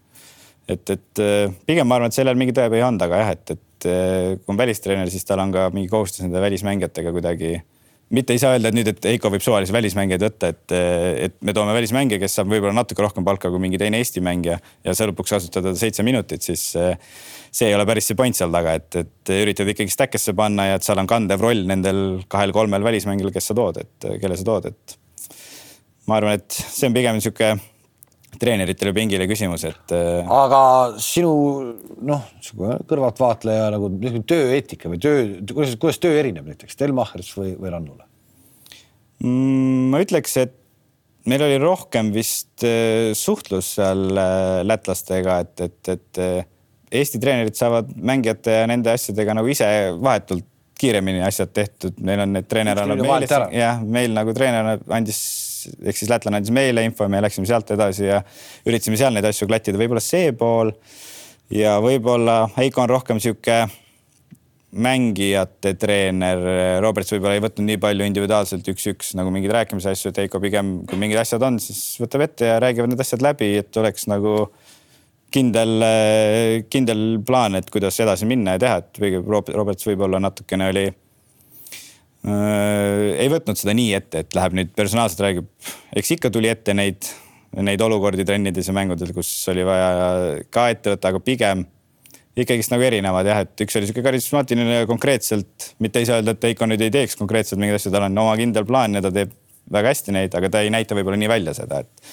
et, 0.68 0.83
et 0.91 1.23
äh, 1.23 1.53
pigem 1.66 1.89
ma 1.89 1.99
arvan, 1.99 2.12
et 2.12 2.16
sellel 2.16 2.39
mingi 2.39 2.55
tõepõhi 2.57 2.85
on 2.87 3.01
taga 3.01 3.23
jah, 3.23 3.35
et, 3.37 3.55
et 3.57 3.89
äh, 3.91 4.33
kui 4.39 4.55
on 4.55 4.61
välistreener, 4.61 5.11
siis 5.11 5.27
tal 5.29 5.43
on 5.43 5.55
ka 5.55 5.68
mingi 5.75 5.91
kohustus 5.91 6.25
nende 6.25 6.43
välismängijatega 6.43 7.14
kuidagi 7.14 7.57
mitte 8.13 8.35
ei 8.35 8.41
saa 8.41 8.53
öelda, 8.57 8.71
et 8.71 8.77
nüüd, 8.77 8.89
et 8.93 9.07
Heiko 9.09 9.31
võib 9.33 9.45
suvalisi 9.45 9.73
välismängijaid 9.75 10.25
võtta, 10.27 10.51
et, 10.53 10.75
et 11.29 11.37
me 11.45 11.55
toome 11.57 11.75
välismängija, 11.77 12.21
kes 12.21 12.37
saab 12.39 12.51
võib-olla 12.53 12.75
natuke 12.77 13.05
rohkem 13.05 13.25
palka 13.27 13.51
kui 13.53 13.63
mingi 13.63 13.81
teine 13.81 14.01
Eesti 14.03 14.23
mängija 14.25 14.59
ja 14.61 14.97
sa 14.97 15.09
lõpuks 15.09 15.33
kasutad 15.33 15.65
teda 15.65 15.75
seitse 15.79 16.05
minutit, 16.07 16.45
siis 16.45 16.67
äh, 16.81 16.95
see 17.51 17.71
ei 17.71 17.77
ole 17.77 17.87
päris 17.89 18.11
see 18.11 18.19
point 18.19 18.37
seal 18.37 18.53
taga, 18.53 18.77
et, 18.81 19.01
et 19.01 19.35
üritad 19.39 19.69
ikkagi 19.73 19.93
stack'isse 19.93 20.37
panna 20.37 20.69
ja 20.71 20.79
et 20.79 20.87
seal 20.87 21.01
on 21.01 21.09
kandev 21.09 21.43
roll 21.45 21.65
nendel 21.69 22.23
kahel-kolmel 22.33 22.85
välismängijal, 22.85 23.33
kes 23.35 23.51
sa 23.53 23.57
tood, 23.57 23.81
et 23.81 24.11
kelle 24.21 24.39
sa 24.39 24.49
tood, 24.49 24.73
et. 24.73 24.99
ma 26.11 26.21
arvan, 26.21 26.41
et 26.41 26.63
see 26.63 26.89
on 26.91 26.97
pigem 26.97 27.17
niisugune 27.17 27.72
treeneritele 28.43 28.93
pingile 28.97 29.26
küsimus, 29.30 29.66
et. 29.68 29.95
Äh, 29.95 30.32
aga 30.32 30.62
sinu 31.03 31.32
noh, 32.03 32.24
kõrvaltvaatleja 32.90 33.68
nagu 33.74 33.90
tööeetika 34.28 34.90
või 34.93 35.03
töö, 35.03 35.26
kuidas, 35.53 35.76
kuidas 35.80 36.01
töö 36.03 36.16
erineb 36.20 36.49
näiteks 36.51 36.76
Stelmacherist 36.76 37.36
või, 37.38 37.55
või 37.59 37.72
Rannula 37.74 38.07
mm,? 39.22 39.93
ma 39.93 40.03
ütleks, 40.03 40.36
et 40.43 40.57
meil 41.30 41.45
oli 41.47 41.59
rohkem 41.62 42.11
vist 42.14 42.66
äh, 42.66 43.12
suhtlus 43.18 43.76
seal 43.78 44.09
äh, 44.16 44.62
lätlastega, 44.66 45.43
et, 45.47 45.68
et, 45.68 45.95
et 45.97 46.24
Eesti 46.93 47.16
treenerid 47.22 47.57
saavad 47.57 47.88
mängijate 48.05 48.53
ja 48.53 48.64
nende 48.68 48.93
asjadega 48.93 49.32
nagu 49.38 49.49
ise 49.49 49.66
vahetult 49.97 50.45
kiiremini 50.82 51.22
asjad 51.24 51.53
tehtud, 51.55 52.01
meil 52.03 52.24
on 52.24 52.34
need 52.36 52.49
treener 52.51 52.80
annab 52.82 53.01
meile, 53.05 53.38
jah, 53.55 53.80
meil 53.80 54.12
nagu 54.16 54.34
treener 54.36 54.80
andis, 54.93 55.20
ehk 55.71 55.99
siis 55.99 56.11
lätlane 56.11 56.41
andis 56.41 56.55
meile 56.55 56.85
info 56.87 57.07
ja 57.07 57.13
me 57.13 57.23
läksime 57.25 57.49
sealt 57.49 57.71
edasi 57.75 58.09
ja 58.09 58.23
üritasime 58.67 58.99
seal 59.01 59.15
neid 59.17 59.29
asju 59.29 59.49
klattida, 59.51 59.81
võib-olla 59.81 60.03
see 60.05 60.33
pool. 60.37 60.73
ja 61.53 61.79
võib-olla 61.85 62.47
Heiko 62.57 62.85
on 62.85 62.93
rohkem 62.93 63.21
sihuke 63.21 63.65
mängijate 64.73 65.75
treener, 65.77 66.41
Roberts 66.81 67.13
võib-olla 67.13 67.37
ei 67.37 67.45
võtnud 67.45 67.69
nii 67.69 67.81
palju 67.81 68.07
individuaalselt 68.09 68.69
üks-üks 68.73 69.13
nagu 69.19 69.33
mingeid 69.35 69.53
rääkimise 69.53 69.93
asju, 69.93 70.13
et 70.13 70.23
Heiko 70.23 70.41
pigem, 70.41 70.79
kui 70.89 71.01
mingid 71.01 71.21
asjad 71.21 71.45
on, 71.45 71.59
siis 71.61 72.01
võtab 72.01 72.25
ette 72.25 72.49
ja 72.49 72.61
räägivad 72.63 72.93
need 72.93 73.05
asjad 73.05 73.25
läbi, 73.25 73.51
et 73.61 73.77
oleks 73.83 74.09
nagu 74.09 74.47
kindel, 75.33 75.85
kindel 76.73 77.05
plaan, 77.27 77.57
et 77.61 77.69
kuidas 77.73 78.01
edasi 78.05 78.29
minna 78.29 78.57
ja 78.57 78.63
teha, 78.65 78.81
et 78.81 79.23
Roberts 79.53 79.89
võib-olla 79.89 80.21
natukene 80.23 80.73
oli. 80.73 80.87
Ei 82.23 83.29
võtnud 83.33 83.59
seda 83.59 83.75
nii 83.75 83.93
ette, 83.99 84.23
et 84.23 84.37
läheb 84.39 84.55
nüüd 84.55 84.73
personaalselt 84.79 85.25
räägib, 85.25 85.47
eks 85.99 86.14
ikka 86.16 86.31
tuli 86.31 86.51
ette 86.53 86.75
neid, 86.77 87.09
neid 87.59 87.83
olukordi 87.83 88.27
trennides 88.27 88.68
ja 88.70 88.75
mängudel, 88.77 89.11
kus 89.16 89.31
oli 89.51 89.64
vaja 89.66 89.89
ka 90.55 90.68
ette 90.70 90.95
võtta, 90.95 91.11
aga 91.11 91.23
pigem 91.25 91.64
ikkagist 92.39 92.73
nagu 92.73 92.85
erinevad 92.87 93.29
jah, 93.29 93.43
et 93.45 93.64
üks 93.64 93.77
oli 93.77 93.89
sihuke 93.89 94.05
karismaatiline 94.07 94.85
konkreetselt, 94.89 95.73
mitte 95.85 96.01
ei 96.01 96.09
saa 96.09 96.20
öelda, 96.20 96.37
et 96.37 96.47
Heiko 96.49 96.68
nüüd 96.70 96.85
ei 96.85 96.93
teeks 96.95 97.18
konkreetselt 97.20 97.61
mingeid 97.61 97.81
asju, 97.81 97.93
tal 97.93 98.07
on 98.07 98.23
oma 98.23 98.37
kindel 98.41 98.64
plaan 98.68 98.97
ja 98.97 99.03
ta 99.05 99.11
teeb 99.12 99.35
väga 99.73 99.93
hästi 99.93 100.14
neid, 100.16 100.37
aga 100.39 100.51
ta 100.53 100.62
ei 100.64 100.70
näita 100.73 100.97
võib-olla 100.97 101.18
nii 101.20 101.33
välja 101.33 101.57
seda, 101.59 101.83
et 101.83 102.12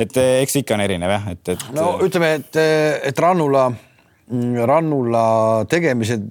et 0.00 0.16
eh, 0.16 0.34
eks 0.40 0.60
ikka 0.62 0.76
on 0.76 0.84
erinev 0.84 1.12
jah, 1.12 1.26
et, 1.34 1.42
et. 1.52 1.64
no 1.76 1.96
ütleme, 2.04 2.30
et, 2.38 2.60
et 3.10 3.24
Rannula, 3.24 3.66
Rannula 4.70 5.24
tegemised 5.68 6.30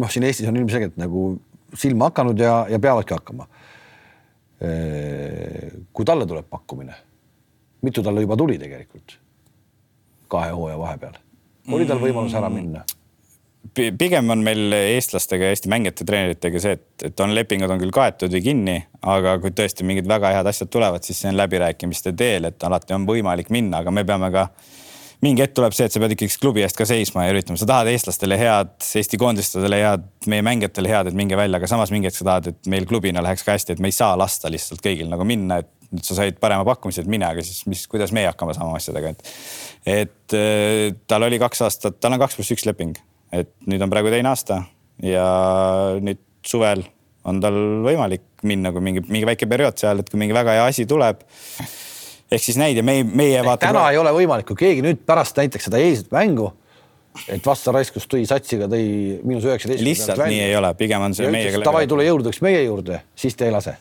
noh, 0.00 0.10
siin 0.10 0.26
Eestis 0.26 0.48
on 0.50 0.58
ilmselgelt 0.58 0.96
nagu 0.98 1.34
silma 1.78 2.10
hakanud 2.10 2.40
ja, 2.40 2.54
ja 2.70 2.78
peavadki 2.78 3.14
hakkama. 3.16 3.46
Kui 5.92 6.06
talle 6.08 6.26
tuleb 6.26 6.46
pakkumine, 6.48 6.94
mitu 7.84 8.02
talle 8.02 8.22
juba 8.24 8.36
tuli 8.40 8.56
tegelikult 8.58 9.18
kahe 10.32 10.52
hooaja 10.54 10.78
vahepeal, 10.80 11.18
oli 11.74 11.86
tal 11.86 12.00
võimalus 12.00 12.34
ära 12.38 12.48
minna? 12.50 12.84
pigem 13.74 14.30
on 14.30 14.42
meil 14.44 14.72
eestlastega, 14.76 15.48
Eesti 15.50 15.70
mängijate, 15.72 16.04
treeneritega 16.06 16.60
see, 16.60 16.76
et, 16.76 17.06
et 17.08 17.20
on 17.24 17.32
lepingud 17.34 17.70
on 17.70 17.80
küll 17.80 17.94
kaetud 17.94 18.32
või 18.34 18.42
kinni, 18.44 18.76
aga 19.02 19.38
kui 19.42 19.54
tõesti 19.56 19.86
mingid 19.88 20.08
väga 20.08 20.34
head 20.36 20.48
asjad 20.50 20.70
tulevad, 20.72 21.04
siis 21.06 21.22
see 21.22 21.32
on 21.32 21.38
läbirääkimiste 21.40 22.12
teel, 22.16 22.50
et 22.50 22.66
alati 22.68 22.94
on 22.96 23.06
võimalik 23.08 23.50
minna, 23.54 23.80
aga 23.82 23.94
me 23.94 24.04
peame 24.06 24.30
ka 24.34 24.46
mingi 25.24 25.44
hetk 25.44 25.54
tuleb 25.56 25.74
see, 25.76 25.88
et 25.88 25.94
sa 25.94 26.02
pead 26.02 26.14
ikkagi 26.16 26.38
klubi 26.42 26.64
eest 26.64 26.76
ka 26.78 26.86
seisma 26.88 27.26
ja 27.26 27.34
üritama, 27.34 27.58
sa 27.60 27.68
tahad 27.70 27.90
eestlastele 27.92 28.38
head, 28.40 28.74
Eesti 29.00 29.20
koondistele 29.20 29.80
head, 29.80 30.04
meie 30.30 30.44
mängijatele 30.46 30.90
head, 30.92 31.10
et 31.10 31.16
minge 31.18 31.38
välja, 31.38 31.60
aga 31.60 31.70
samas 31.70 31.92
mingi 31.94 32.10
hetk 32.10 32.20
sa 32.20 32.28
tahad, 32.30 32.50
et 32.52 32.70
meil 32.70 32.88
klubina 32.90 33.22
läheks 33.24 33.46
ka 33.46 33.56
hästi, 33.56 33.76
et 33.78 33.82
me 33.82 33.90
ei 33.92 33.96
saa 33.96 34.12
lasta 34.20 34.52
lihtsalt 34.52 34.84
kõigil 34.84 35.08
nagu 35.12 35.26
minna, 35.28 35.62
et 35.64 35.72
nüüd 35.94 36.04
sa 36.04 36.18
said 36.18 36.36
parema 36.42 36.66
pakkumise, 36.66 37.04
et 37.04 37.10
mine, 37.10 37.26
aga 37.28 37.42
siis 37.46 37.64
mis, 37.70 37.86
kuidas 37.90 38.12
meie 38.16 38.28
hakkama 38.30 38.56
saama 38.56 38.76
asjadega, 38.80 39.14
et. 39.14 39.34
et 40.02 40.38
äh, 40.38 40.92
tal 41.08 41.26
oli 41.26 41.40
kaks 41.42 41.64
aastat, 41.66 42.00
tal 42.02 42.16
on 42.16 42.24
kaks 42.24 42.38
pluss 42.38 42.54
üks 42.54 42.68
leping 42.68 42.96
et 43.34 43.50
nüüd 43.68 43.82
on 43.82 43.92
praegu 43.92 44.12
teine 44.12 44.30
aasta 44.30 44.62
ja 45.02 45.24
nüüd 46.02 46.20
suvel 46.46 46.84
on 47.24 47.40
tal 47.40 47.56
võimalik 47.86 48.26
minna, 48.44 48.72
kui 48.74 48.84
mingi, 48.84 49.02
mingi 49.08 49.26
väike 49.28 49.48
periood 49.48 49.80
seal, 49.80 50.02
et 50.02 50.10
kui 50.10 50.20
mingi 50.20 50.36
väga 50.36 50.58
hea 50.58 50.66
asi 50.68 50.84
tuleb. 50.88 51.22
Ehk 52.32 52.42
siis 52.42 52.58
näid 52.60 52.78
ja 52.80 52.84
meie, 52.86 53.04
meie 53.04 53.40
vaatame. 53.44 53.72
täna 53.72 53.86
ei 53.92 54.00
ole 54.00 54.12
võimalik, 54.16 54.48
kui 54.50 54.60
keegi 54.64 54.84
nüüd 54.84 55.02
pärast 55.06 55.38
näiteks 55.40 55.68
seda 55.68 55.80
eilset 55.82 56.12
mängu, 56.14 56.50
et 57.28 57.46
vastaraiskus 57.46 58.08
tõi 58.10 58.24
satsiga, 58.28 58.68
tõi 58.70 58.84
miinus 59.22 59.48
üheksateist. 59.48 59.84
lihtsalt 59.84 60.24
nii 60.26 60.44
ei 60.48 60.54
ole, 60.58 60.74
pigem 60.78 61.08
on 61.08 61.16
see 61.16 61.30
meiega. 61.30 61.62
davai, 61.64 61.86
tule 61.90 62.06
jõududeks 62.06 62.42
meie 62.44 62.64
juurde, 62.64 63.02
siis 63.18 63.36
te 63.38 63.48
ei 63.48 63.54
lase 63.54 63.76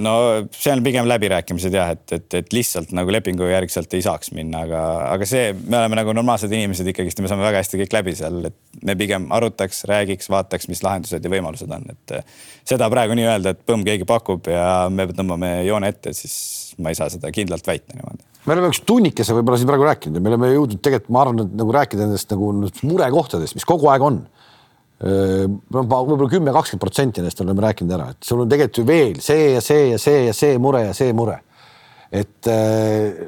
no 0.00 0.12
see 0.54 0.72
on 0.72 0.82
pigem 0.84 1.06
läbirääkimised 1.08 1.74
jah, 1.74 1.92
et, 1.94 2.04
et, 2.14 2.34
et 2.38 2.54
lihtsalt 2.54 2.92
nagu 2.96 3.12
lepingu 3.12 3.46
järgselt 3.48 3.92
ei 3.96 4.04
saaks 4.04 4.32
minna, 4.36 4.64
aga, 4.66 4.82
aga 5.12 5.28
see, 5.28 5.52
me 5.52 5.78
oleme 5.78 5.98
nagu 5.98 6.14
normaalsed 6.16 6.52
inimesed 6.52 6.88
ikkagist 6.92 7.20
ja 7.20 7.26
me 7.26 7.30
saame 7.32 7.44
väga 7.44 7.62
hästi 7.62 7.80
kõik 7.82 7.96
läbi 7.96 8.16
seal, 8.18 8.40
et 8.48 8.82
me 8.88 8.96
pigem 8.98 9.28
arutaks, 9.34 9.84
räägiks, 9.90 10.30
vaataks, 10.32 10.68
mis 10.72 10.82
lahendused 10.86 11.24
ja 11.24 11.32
võimalused 11.32 11.72
on, 11.76 11.86
et 11.92 12.16
seda 12.68 12.88
praegu 12.92 13.16
nii 13.18 13.28
öelda, 13.28 13.54
et 13.54 13.64
põmm, 13.68 13.84
keegi 13.86 14.08
pakub 14.08 14.48
ja 14.52 14.88
me 14.92 15.08
tõmbame 15.12 15.54
joone 15.68 15.92
ette, 15.92 16.14
siis 16.16 16.36
ma 16.78 16.92
ei 16.92 16.98
saa 16.98 17.10
seda 17.12 17.32
kindlalt 17.34 17.66
väita 17.66 17.96
niimoodi 17.96 18.24
me 18.46 18.56
oleme 18.56 18.70
üks 18.72 18.82
tunnikese 18.86 19.34
võib-olla 19.36 19.58
siin 19.60 19.70
praegu 19.70 19.86
rääkinud 19.86 20.18
ja 20.18 20.22
me 20.24 20.32
oleme 20.32 20.52
jõudnud 20.52 20.80
tegelikult, 20.82 21.12
ma 21.14 21.20
arvan, 21.22 21.44
et 21.44 21.58
nagu 21.60 21.74
rääkida 21.76 22.06
nendest 22.06 22.32
nagu 22.34 22.48
murekohtadest, 22.88 23.58
mis 23.58 23.68
kogu 23.68 23.90
aeg 23.92 24.06
on 24.06 24.22
noh, 25.02 25.86
võib-olla 25.86 26.28
kümme, 26.30 26.52
kakskümmend 26.54 26.82
protsenti 26.82 27.22
nendest 27.22 27.40
oleme 27.42 27.64
rääkinud 27.64 27.94
ära, 27.96 28.10
et 28.14 28.26
sul 28.26 28.44
on 28.44 28.50
tegelikult 28.50 28.82
ju 28.82 28.84
veel 28.86 29.16
see 29.24 29.48
ja 29.56 29.62
see 29.64 29.88
ja 29.92 29.98
see 30.02 30.26
ja 30.28 30.36
see 30.36 30.60
mure 30.62 30.84
ja 30.88 30.94
see 30.96 31.14
mure. 31.16 31.40
et 32.12 32.48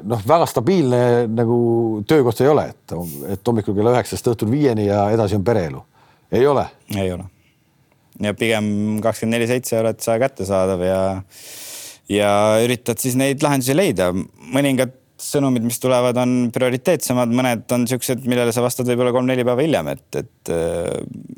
noh, 0.05 0.25
väga 0.27 0.45
stabiilne 0.45 1.01
nagu 1.33 1.59
töökoht 2.07 2.41
ei 2.43 2.51
ole, 2.51 2.67
et, 2.69 2.95
et 3.33 3.47
hommikul 3.47 3.75
kella 3.75 3.95
üheksast 3.95 4.27
õhtul 4.31 4.51
viieni 4.51 4.87
ja 4.87 5.07
edasi 5.11 5.35
on 5.39 5.43
pereelu. 5.43 5.83
ei 6.31 6.47
ole? 6.47 6.67
ei 6.95 7.11
ole. 7.11 7.27
ja 8.23 8.33
pigem 8.33 9.01
kakskümmend 9.03 9.39
neli 9.39 9.49
seitse 9.51 9.79
oled 9.79 9.99
sa 10.03 10.19
kättesaadav 10.21 10.85
ja, 10.85 11.01
ja 12.11 12.29
üritad 12.63 13.01
siis 13.01 13.17
neid 13.19 13.43
lahendusi 13.43 13.75
leida. 13.75 14.11
mõningad 14.53 14.93
sõnumid, 15.21 15.63
mis 15.63 15.79
tulevad, 15.79 16.17
on 16.19 16.49
prioriteetsemad, 16.53 17.31
mõned 17.31 17.71
on 17.71 17.85
siuksed, 17.87 18.25
millele 18.27 18.51
sa 18.51 18.63
vastad 18.63 18.87
võib-olla 18.89 19.13
kolm-neli 19.15 19.45
päeva 19.47 19.63
hiljem, 19.63 19.89
et, 19.93 20.07
et 20.19 20.51
äh, 20.51 20.89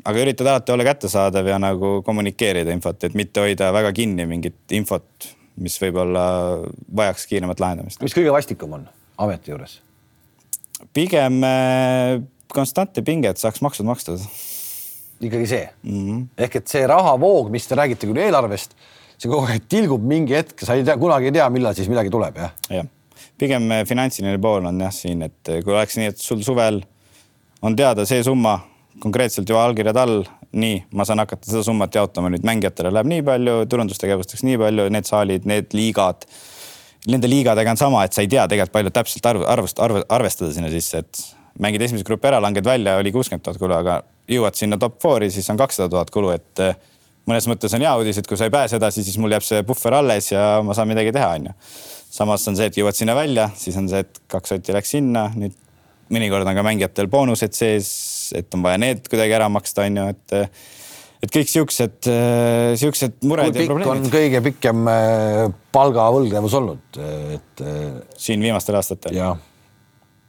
aga 0.08 0.22
üritad 0.24 0.50
alati 0.50 0.74
olla 0.74 0.86
kättesaadav 0.88 1.50
ja 1.52 1.60
nagu 1.62 1.98
kommunikeerida 2.06 2.74
infot, 2.74 3.06
et 3.06 3.14
mitte 3.18 3.44
hoida 3.44 3.70
väga 3.74 3.92
kinni 3.94 4.26
mingit 4.28 4.74
infot, 4.74 5.28
mis 5.62 5.78
võib-olla 5.82 6.24
vajaks 7.00 7.28
kiiremat 7.30 7.62
lahendamist. 7.62 8.02
mis 8.02 8.16
kõige 8.16 8.34
vastikum 8.34 8.74
on 8.80 8.88
ameti 9.22 9.54
juures? 9.54 9.78
pigem 10.94 11.42
äh, 11.46 12.18
konstantne 12.52 13.02
pinge, 13.06 13.30
et 13.30 13.40
saaks 13.40 13.62
maksud 13.64 13.86
makstud. 13.86 14.22
ikkagi 15.20 15.46
see 15.46 15.64
mm 15.82 16.04
-hmm. 16.04 16.26
ehk 16.38 16.56
et 16.56 16.68
see 16.68 16.86
rahavoog, 16.86 17.50
mis 17.50 17.66
te 17.66 17.74
räägite 17.74 18.06
küll 18.06 18.26
eelarvest, 18.26 18.74
see 19.18 19.30
kogu 19.30 19.48
aeg 19.50 19.66
tilgub 19.70 20.04
mingi 20.06 20.36
hetk, 20.38 20.62
sa 20.64 20.76
ei 20.78 20.86
tea, 20.86 20.96
kunagi 21.00 21.30
ei 21.30 21.36
tea, 21.38 21.48
millal 21.52 21.76
siis 21.76 21.90
midagi 21.90 22.12
tuleb, 22.14 22.38
jah? 22.38 22.54
jah, 22.72 22.88
pigem 23.40 23.70
äh, 23.74 23.84
finantsiline 23.88 24.38
pool 24.42 24.68
on 24.70 24.80
jah 24.86 24.94
siin, 24.94 25.26
et 25.26 25.52
äh, 25.52 25.62
kui 25.64 25.74
oleks 25.74 25.98
nii, 25.98 26.12
et 26.14 26.22
sul 26.22 26.42
suvel 26.46 26.82
on 27.62 27.76
teada 27.78 28.06
see 28.08 28.22
summa 28.26 28.60
konkreetselt 29.02 29.48
juba 29.48 29.64
allkirjad 29.66 29.98
all, 30.00 30.22
nii, 30.58 30.84
ma 30.96 31.04
saan 31.06 31.22
hakata 31.22 31.50
seda 31.50 31.64
summat 31.66 31.94
jaotama 31.94 32.30
nüüd 32.32 32.46
mängijatele 32.46 32.90
läheb 32.94 33.10
nii 33.10 33.24
palju, 33.26 33.58
turundustegevusteks 33.70 34.46
nii 34.46 34.58
palju, 34.62 34.86
need 34.94 35.06
saalid, 35.06 35.46
need 35.50 35.74
liigad 35.76 36.24
nende 37.08 37.30
liigadega 37.30 37.72
on 37.72 37.80
sama, 37.80 38.04
et 38.04 38.16
sa 38.16 38.24
ei 38.24 38.30
tea 38.30 38.44
tegelikult 38.50 38.74
palju 38.74 38.92
täpselt 38.96 39.26
arv, 39.30 39.44
arvust, 39.48 39.80
arv, 39.82 40.00
arvestada 40.12 40.50
sinna 40.54 40.70
sisse, 40.72 41.02
et 41.04 41.22
mängid 41.62 41.82
esimese 41.84 42.06
grupi 42.06 42.28
ära, 42.30 42.40
langed 42.42 42.66
välja, 42.66 42.96
oli 43.00 43.12
kuuskümmend 43.14 43.44
tuhat 43.44 43.60
kulu, 43.60 43.76
aga 43.78 44.00
jõuad 44.30 44.58
sinna 44.58 44.78
top 44.80 44.98
four'i, 45.02 45.30
siis 45.32 45.48
on 45.52 45.60
kakssada 45.60 45.90
tuhat 45.92 46.10
kulu, 46.14 46.32
et 46.34 46.64
eh, 46.64 46.76
mõnes 47.28 47.48
mõttes 47.50 47.74
on 47.76 47.84
hea 47.84 47.92
uudis, 48.00 48.18
et 48.20 48.28
kui 48.28 48.38
sa 48.40 48.48
ei 48.48 48.54
pääse 48.54 48.78
edasi, 48.80 49.04
siis 49.06 49.18
mul 49.20 49.34
jääb 49.36 49.44
see 49.44 49.62
puhver 49.68 49.98
alles 50.00 50.32
ja 50.32 50.58
ma 50.64 50.76
saan 50.76 50.90
midagi 50.90 51.12
teha, 51.14 51.34
onju. 51.38 51.54
samas 52.10 52.46
on 52.48 52.56
see, 52.56 52.70
et 52.70 52.78
jõuad 52.80 52.96
sinna 52.96 53.16
välja, 53.18 53.50
siis 53.58 53.76
on 53.80 53.88
see, 53.90 54.00
et 54.06 54.22
kaks 54.32 54.54
sotti 54.54 54.76
läks 54.76 54.96
sinna, 54.96 55.28
nüüd 55.36 55.56
mõnikord 56.14 56.48
on 56.48 56.56
ka 56.56 56.64
mängijatel 56.64 57.10
boonused 57.12 57.56
sees, 57.56 57.90
et 58.36 58.52
on 58.56 58.64
vaja 58.64 58.80
need 58.80 59.08
kuidagi 59.10 59.36
ära 59.36 59.48
maksta, 59.52 59.84
onju, 59.88 60.08
et 60.14 60.36
et 61.18 61.32
kõik 61.34 61.50
siuksed, 61.50 62.08
äh, 62.12 62.72
siuksed 62.78 63.18
mured 63.26 63.50
ja 63.50 63.66
probleemid. 63.66 63.90
on 63.90 64.12
kõige 64.12 64.42
pikem 64.44 64.90
äh, 64.92 65.44
palgavõlgnevus 65.74 66.56
olnud, 66.60 67.00
et. 67.34 67.62
Äh, 67.62 67.84
siin 68.16 68.42
viimastel 68.44 68.78
aastatel? 68.78 69.18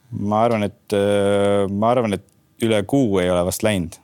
ma 0.10 0.40
arvan, 0.42 0.66
et 0.66 0.96
ma 1.70 1.92
arvan, 1.94 2.18
et 2.18 2.66
üle 2.66 2.80
kuu 2.90 3.20
ei 3.22 3.30
ole 3.30 3.44
vast 3.46 3.62
läinud. 3.64 4.00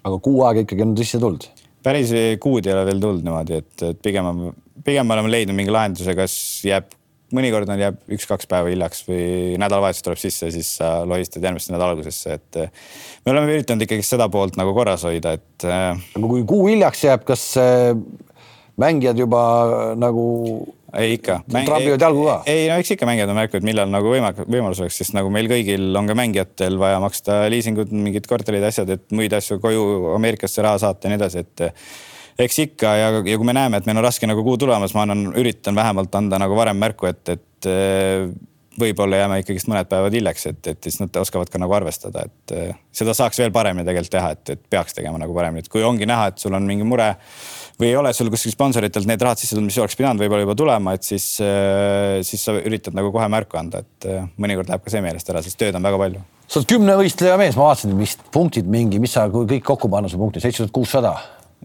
aga 0.00 0.16
kuu 0.24 0.40
aega 0.48 0.64
ikkagi 0.64 0.86
on 0.86 0.96
sisse 0.96 1.20
tulnud? 1.20 1.44
Päris 1.82 2.12
kuud 2.42 2.66
ei 2.66 2.74
ole 2.76 2.86
veel 2.88 3.02
tulnud 3.02 3.26
niimoodi, 3.26 3.60
et, 3.62 3.74
et 3.90 4.00
pigem, 4.02 4.50
pigem 4.84 5.08
me 5.08 5.16
oleme 5.16 5.32
leidnud 5.32 5.56
mingi 5.56 5.74
lahenduse, 5.74 6.16
kas 6.18 6.34
jääb 6.66 6.90
mõnikord 7.34 7.70
on, 7.70 7.80
jääb 7.80 7.98
üks-kaks 8.16 8.48
päeva 8.50 8.70
hiljaks 8.72 9.04
või 9.06 9.56
nädalavahetus 9.60 10.02
tuleb 10.06 10.20
sisse, 10.20 10.50
siis 10.54 10.72
sa 10.80 11.00
lohistad 11.06 11.44
järgmisse 11.44 11.72
nädala 11.74 11.94
algusesse, 11.94 12.38
et 12.40 12.58
eh, 12.58 12.72
me 13.24 13.34
oleme 13.34 13.54
üritanud 13.54 13.86
ikkagi 13.86 14.06
seda 14.06 14.26
poolt 14.32 14.58
nagu 14.60 14.74
korras 14.76 15.04
hoida, 15.06 15.36
et. 15.38 15.66
Eh, 15.66 16.02
aga 16.18 16.32
kui 16.32 16.42
kuu 16.48 16.66
hiljaks 16.72 17.04
jääb, 17.06 17.24
kas 17.28 17.44
eh, 17.62 17.92
mängijad 18.80 19.20
juba 19.22 19.42
nagu 19.98 20.24
ei 20.98 21.14
ikka. 21.18 21.40
trapivad 21.50 22.04
jalgu 22.06 22.26
ka? 22.26 22.36
ei 22.50 22.68
no 22.70 22.76
eks 22.82 22.94
ikka 22.96 23.08
mängijad 23.08 23.32
on 23.32 23.38
märkinud, 23.38 23.66
millal 23.66 23.90
nagu 23.92 24.12
võimalik, 24.12 24.44
võimalus 24.46 24.82
oleks, 24.82 25.00
sest 25.02 25.16
nagu 25.16 25.32
meil 25.32 25.50
kõigil 25.50 25.90
on 25.98 26.10
ka 26.10 26.16
mängijatel 26.18 26.78
vaja 26.80 27.00
maksta 27.02 27.42
liisingud, 27.52 27.92
mingid 27.94 28.28
korterid, 28.30 28.64
asjad, 28.66 28.90
et 28.96 29.06
muid 29.16 29.34
asju 29.36 29.60
koju 29.62 30.14
Ameerikasse 30.16 30.64
raha 30.66 30.80
saata 30.82 31.08
ja 31.08 31.14
nii 31.14 31.20
edasi, 31.20 31.44
et 31.46 31.66
eks 32.44 32.62
ikka 32.66 32.94
ja, 32.96 33.10
ja 33.18 33.38
kui 33.38 33.46
me 33.46 33.56
näeme, 33.56 33.80
et 33.80 33.88
meil 33.88 34.00
on 34.00 34.06
raske 34.06 34.28
nagu 34.28 34.44
kuu 34.46 34.58
tulemas, 34.60 34.94
ma 34.96 35.04
annan, 35.06 35.30
üritan 35.38 35.76
vähemalt 35.76 36.14
anda 36.18 36.38
nagu 36.40 36.56
varem 36.58 36.78
märku, 36.80 37.10
et, 37.10 37.22
et 37.28 37.68
eh, 37.70 38.28
võib-olla 38.80 39.20
jääme 39.20 39.40
ikkagist 39.42 39.68
mõned 39.70 39.88
päevad 39.90 40.14
hiljaks, 40.16 40.46
et, 40.52 40.60
et 40.72 40.88
siis 40.88 41.00
nad 41.02 41.16
oskavad 41.20 41.50
ka 41.52 41.60
nagu 41.60 41.74
arvestada, 41.76 42.24
et 42.28 42.54
eh, 42.56 42.70
seda 42.96 43.14
saaks 43.16 43.40
veel 43.42 43.52
paremini 43.54 43.86
tegelikult 43.86 44.14
teha, 44.14 44.30
et, 44.36 44.54
et 44.56 44.62
peaks 44.72 44.96
tegema 44.96 45.20
nagu 45.20 45.36
paremini, 45.36 45.64
et 45.64 45.72
kui 45.72 45.84
ongi 45.86 46.08
näha, 46.08 46.30
et 46.30 46.42
sul 46.42 46.56
on 46.56 46.66
mingi 46.66 46.86
mure 46.86 47.12
või 47.80 47.90
ei 47.90 47.96
ole 47.98 48.12
sul 48.16 48.30
kuskil 48.32 48.54
sponsoritelt 48.54 49.08
need 49.08 49.24
rahad 49.24 49.40
sisse 49.40 49.56
tulnud, 49.56 49.70
mis 49.70 49.80
oleks 49.80 49.98
pidanud 49.98 50.22
võib-olla 50.22 50.44
juba 50.44 50.58
tulema, 50.58 50.94
et 50.96 51.06
siis, 51.06 51.26
eh, 51.44 52.20
siis 52.26 52.44
sa 52.44 52.54
üritad 52.60 52.96
nagu 52.96 53.12
kohe 53.14 53.26
märku 53.32 53.58
anda, 53.60 53.82
et 53.82 54.10
mõnikord 54.40 54.70
läheb 54.70 54.84
ka 54.84 54.92
see 54.92 55.02
meelest 55.04 55.32
ära, 55.32 55.42
sest 55.44 55.58
tööd 55.60 55.76
on 55.78 55.88
väga 55.88 55.98
palju. 56.04 56.22
sa 56.50 56.58
oled 56.60 56.70
kümnevõistleja 56.70 57.36
mees, 57.38 57.56
ma 57.56 57.70
vaatasin, 57.70 57.92
mis 57.96 58.16
punktid 58.34 58.66
mingi, 58.66 58.98
mis 58.98 59.12
sa 59.14 59.28
kõik 59.30 59.62
kokku 59.62 59.88
panna, 59.88 60.08
su 60.10 60.18
punkti, 60.18 60.42
seitse 60.42 60.64
tuhat 60.64 60.74
kuussada 60.74 61.14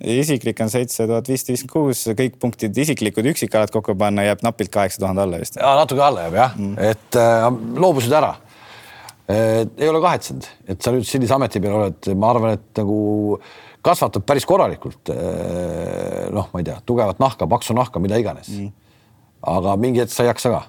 isiklik 0.03 0.59
on 0.63 0.71
seitse 0.71 1.07
tuhat 1.07 1.29
viissada 1.29 1.53
viiskümmend 1.53 1.73
kuus, 1.73 2.03
kõik 2.19 2.39
punktid 2.41 2.77
isiklikud 2.83 3.27
üksikalad 3.31 3.71
kokku 3.73 3.95
panna 3.99 4.25
jääb 4.27 4.43
napilt 4.43 4.71
kaheksa 4.73 5.01
tuhande 5.03 5.23
alla 5.23 5.39
vist. 5.39 5.59
ja 5.59 5.75
natuke 5.79 6.03
alla 6.03 6.25
jääb 6.27 6.39
jah 6.39 6.57
mm., 6.57 6.89
et 6.91 7.19
äh, 7.19 7.47
loobusid 7.79 8.15
ära 8.15 8.33
äh,. 9.31 9.63
ei 9.77 9.89
ole 9.89 10.01
kahetsenud, 10.03 10.49
et 10.67 10.81
sa 10.81 10.93
nüüd 10.95 11.07
sellise 11.07 11.37
ameti 11.37 11.63
peal 11.63 11.79
oled, 11.79 12.11
ma 12.19 12.33
arvan, 12.33 12.59
et 12.59 12.81
nagu 12.81 12.97
kasvatab 13.85 14.25
päris 14.27 14.47
korralikult 14.49 15.11
äh,. 15.13 16.29
noh, 16.35 16.49
ma 16.51 16.61
ei 16.61 16.67
tea, 16.67 16.77
tugevat 16.87 17.21
nahka, 17.21 17.47
paksu 17.49 17.75
nahka, 17.77 18.01
mida 18.03 18.19
iganes. 18.21 18.49
Mm.. 18.51 18.71
aga 19.55 19.75
mingi 19.79 20.03
hetk 20.03 20.13
sa 20.13 20.25
ei 20.25 20.31
jaksa 20.31 20.53
ka. 20.53 20.63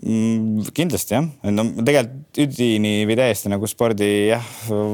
Mm, 0.00 0.68
kindlasti 0.72 1.16
jah, 1.16 1.26
no 1.50 1.64
tegelikult 1.82 2.38
üdini 2.40 2.92
või 3.08 3.16
täiesti 3.18 3.50
nagu 3.50 3.66
spordi 3.68 4.06
jah, 4.30 4.44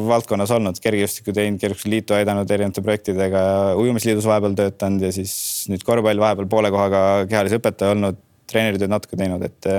valdkonnas 0.08 0.50
olnud, 0.56 0.80
kergejõustikku 0.82 1.34
teinud, 1.36 1.60
kergejõustikuliitu 1.60 2.16
aidanud 2.16 2.50
erinevate 2.50 2.82
projektidega, 2.82 3.42
ujumisliidus 3.78 4.26
vahepeal 4.26 4.56
töötanud 4.58 5.04
ja 5.06 5.12
siis 5.14 5.34
nüüd 5.70 5.84
korvpall 5.86 6.22
vahepeal 6.24 6.48
poole 6.50 6.72
kohaga 6.74 7.02
kehalise 7.28 7.60
õpetaja 7.60 7.92
olnud, 7.94 8.18
treeneritööd 8.50 8.90
natuke 8.90 9.20
teinud, 9.20 9.44
et 9.46 9.70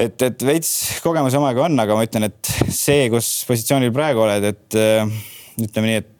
et, 0.00 0.26
et 0.26 0.42
veits 0.48 0.72
kogemusi 1.04 1.38
omaga 1.38 1.68
on, 1.68 1.78
aga 1.84 1.94
ma 1.94 2.08
ütlen, 2.08 2.26
et 2.32 2.52
see, 2.74 3.06
kus 3.12 3.28
positsioonil 3.46 3.92
praegu 3.94 4.24
oled, 4.24 4.48
et 4.48 4.80
ütleme 5.60 5.90
nii, 5.90 6.00
et 6.02 6.10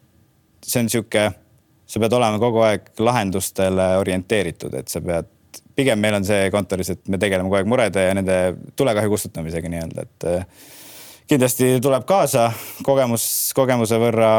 see 0.64 0.84
on 0.84 0.90
sihuke, 0.92 1.24
sa 1.86 2.00
pead 2.00 2.16
olema 2.16 2.40
kogu 2.42 2.62
aeg 2.64 2.92
lahendustele 3.02 3.94
orienteeritud, 4.00 4.74
et 4.78 4.92
sa 4.92 5.02
pead 5.04 5.30
pigem 5.74 6.00
meil 6.00 6.18
on 6.18 6.26
see 6.26 6.48
kontoris, 6.54 6.92
et 6.94 7.10
me 7.10 7.18
tegeleme 7.20 7.48
kogu 7.48 7.60
aeg 7.60 7.68
murede 7.70 8.06
ja 8.06 8.14
nende 8.16 8.38
tulekahju 8.78 9.12
kustutamisega 9.12 9.70
nii-öelda, 9.70 10.06
et 10.06 10.26
eh, 10.30 10.72
kindlasti 11.30 11.70
tuleb 11.84 12.06
kaasa 12.08 12.48
kogemus, 12.86 13.26
kogemuse 13.56 13.98
võrra, 14.00 14.30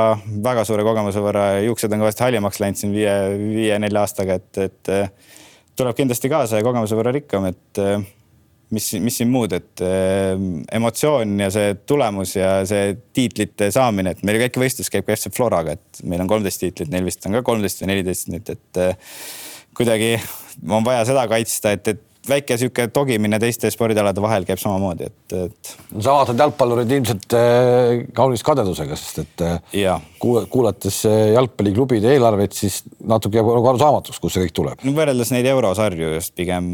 väga 0.46 0.66
suure 0.68 0.86
kogemuse 0.88 1.24
võrra, 1.24 1.48
juuksed 1.66 1.96
on 1.96 2.06
kõvasti 2.06 2.26
haljemaks 2.28 2.62
läinud 2.64 2.82
siin 2.82 2.94
viie, 2.96 3.16
viie-nelja 3.40 4.06
aastaga, 4.06 4.40
et, 4.40 4.62
et 4.70 4.94
eh, 4.94 5.34
tuleb 5.76 5.98
kindlasti 5.98 6.32
kaasa 6.32 6.62
ja 6.62 6.68
kogemuse 6.68 6.98
võrra 6.98 7.16
rikkam, 7.16 7.50
et 7.52 7.84
eh, 7.84 8.08
mis, 8.74 8.88
mis 9.04 9.20
siin 9.20 9.30
muud, 9.32 9.54
et 9.56 9.84
emotsioon 10.74 11.36
ja 11.44 11.52
see 11.54 11.76
tulemus 11.88 12.36
ja 12.38 12.56
see 12.68 12.96
tiitlite 13.16 13.70
saamine, 13.76 14.16
et 14.16 14.24
meil 14.28 14.40
kõik 14.46 14.62
võistlus 14.64 14.90
käib 14.94 15.06
ka 15.08 15.18
FC 15.18 15.34
Floraga, 15.36 15.76
et 15.78 16.02
meil 16.08 16.24
on 16.24 16.32
kolmteist 16.32 16.64
tiitlit, 16.64 16.92
neil 16.94 17.06
vist 17.08 17.26
on 17.28 17.38
ka 17.38 17.44
kolmteist 17.46 17.84
või 17.84 17.94
neliteist 17.94 18.32
nüüd, 18.34 18.52
et 18.56 18.82
kuidagi 19.76 20.16
on 20.70 20.86
vaja 20.86 21.06
seda 21.08 21.28
kaitsta, 21.30 21.76
et, 21.76 21.94
et 21.94 22.04
väike 22.30 22.58
sihuke 22.60 22.88
togimine 22.94 23.38
teiste 23.42 23.70
spordialade 23.74 24.22
vahel 24.24 24.46
käib 24.48 24.60
samamoodi, 24.62 25.10
et, 25.10 25.36
et. 25.38 25.74
sa 25.94 26.16
vaatad 26.16 26.42
jalgpallureid 26.42 26.94
ilmselt 26.98 27.36
äh, 27.38 28.06
kaunis 28.18 28.44
kadedusega, 28.46 28.98
sest 29.00 29.22
et 29.24 29.46
äh, 29.46 30.00
kuulates 30.20 31.02
äh, 31.10 31.20
jalgpalliklubide 31.36 32.16
eelarveid, 32.16 32.56
siis 32.58 32.82
natuke 33.06 33.40
jääb 33.40 33.52
nagu 33.52 33.72
arusaamatuks, 33.74 34.22
kust 34.24 34.38
see 34.38 34.48
kõik 34.48 34.58
tuleb. 34.62 34.86
no 34.86 34.96
võrreldes 34.98 35.34
neid 35.36 35.50
eurosarju 35.52 36.16
just 36.16 36.36
pigem 36.38 36.66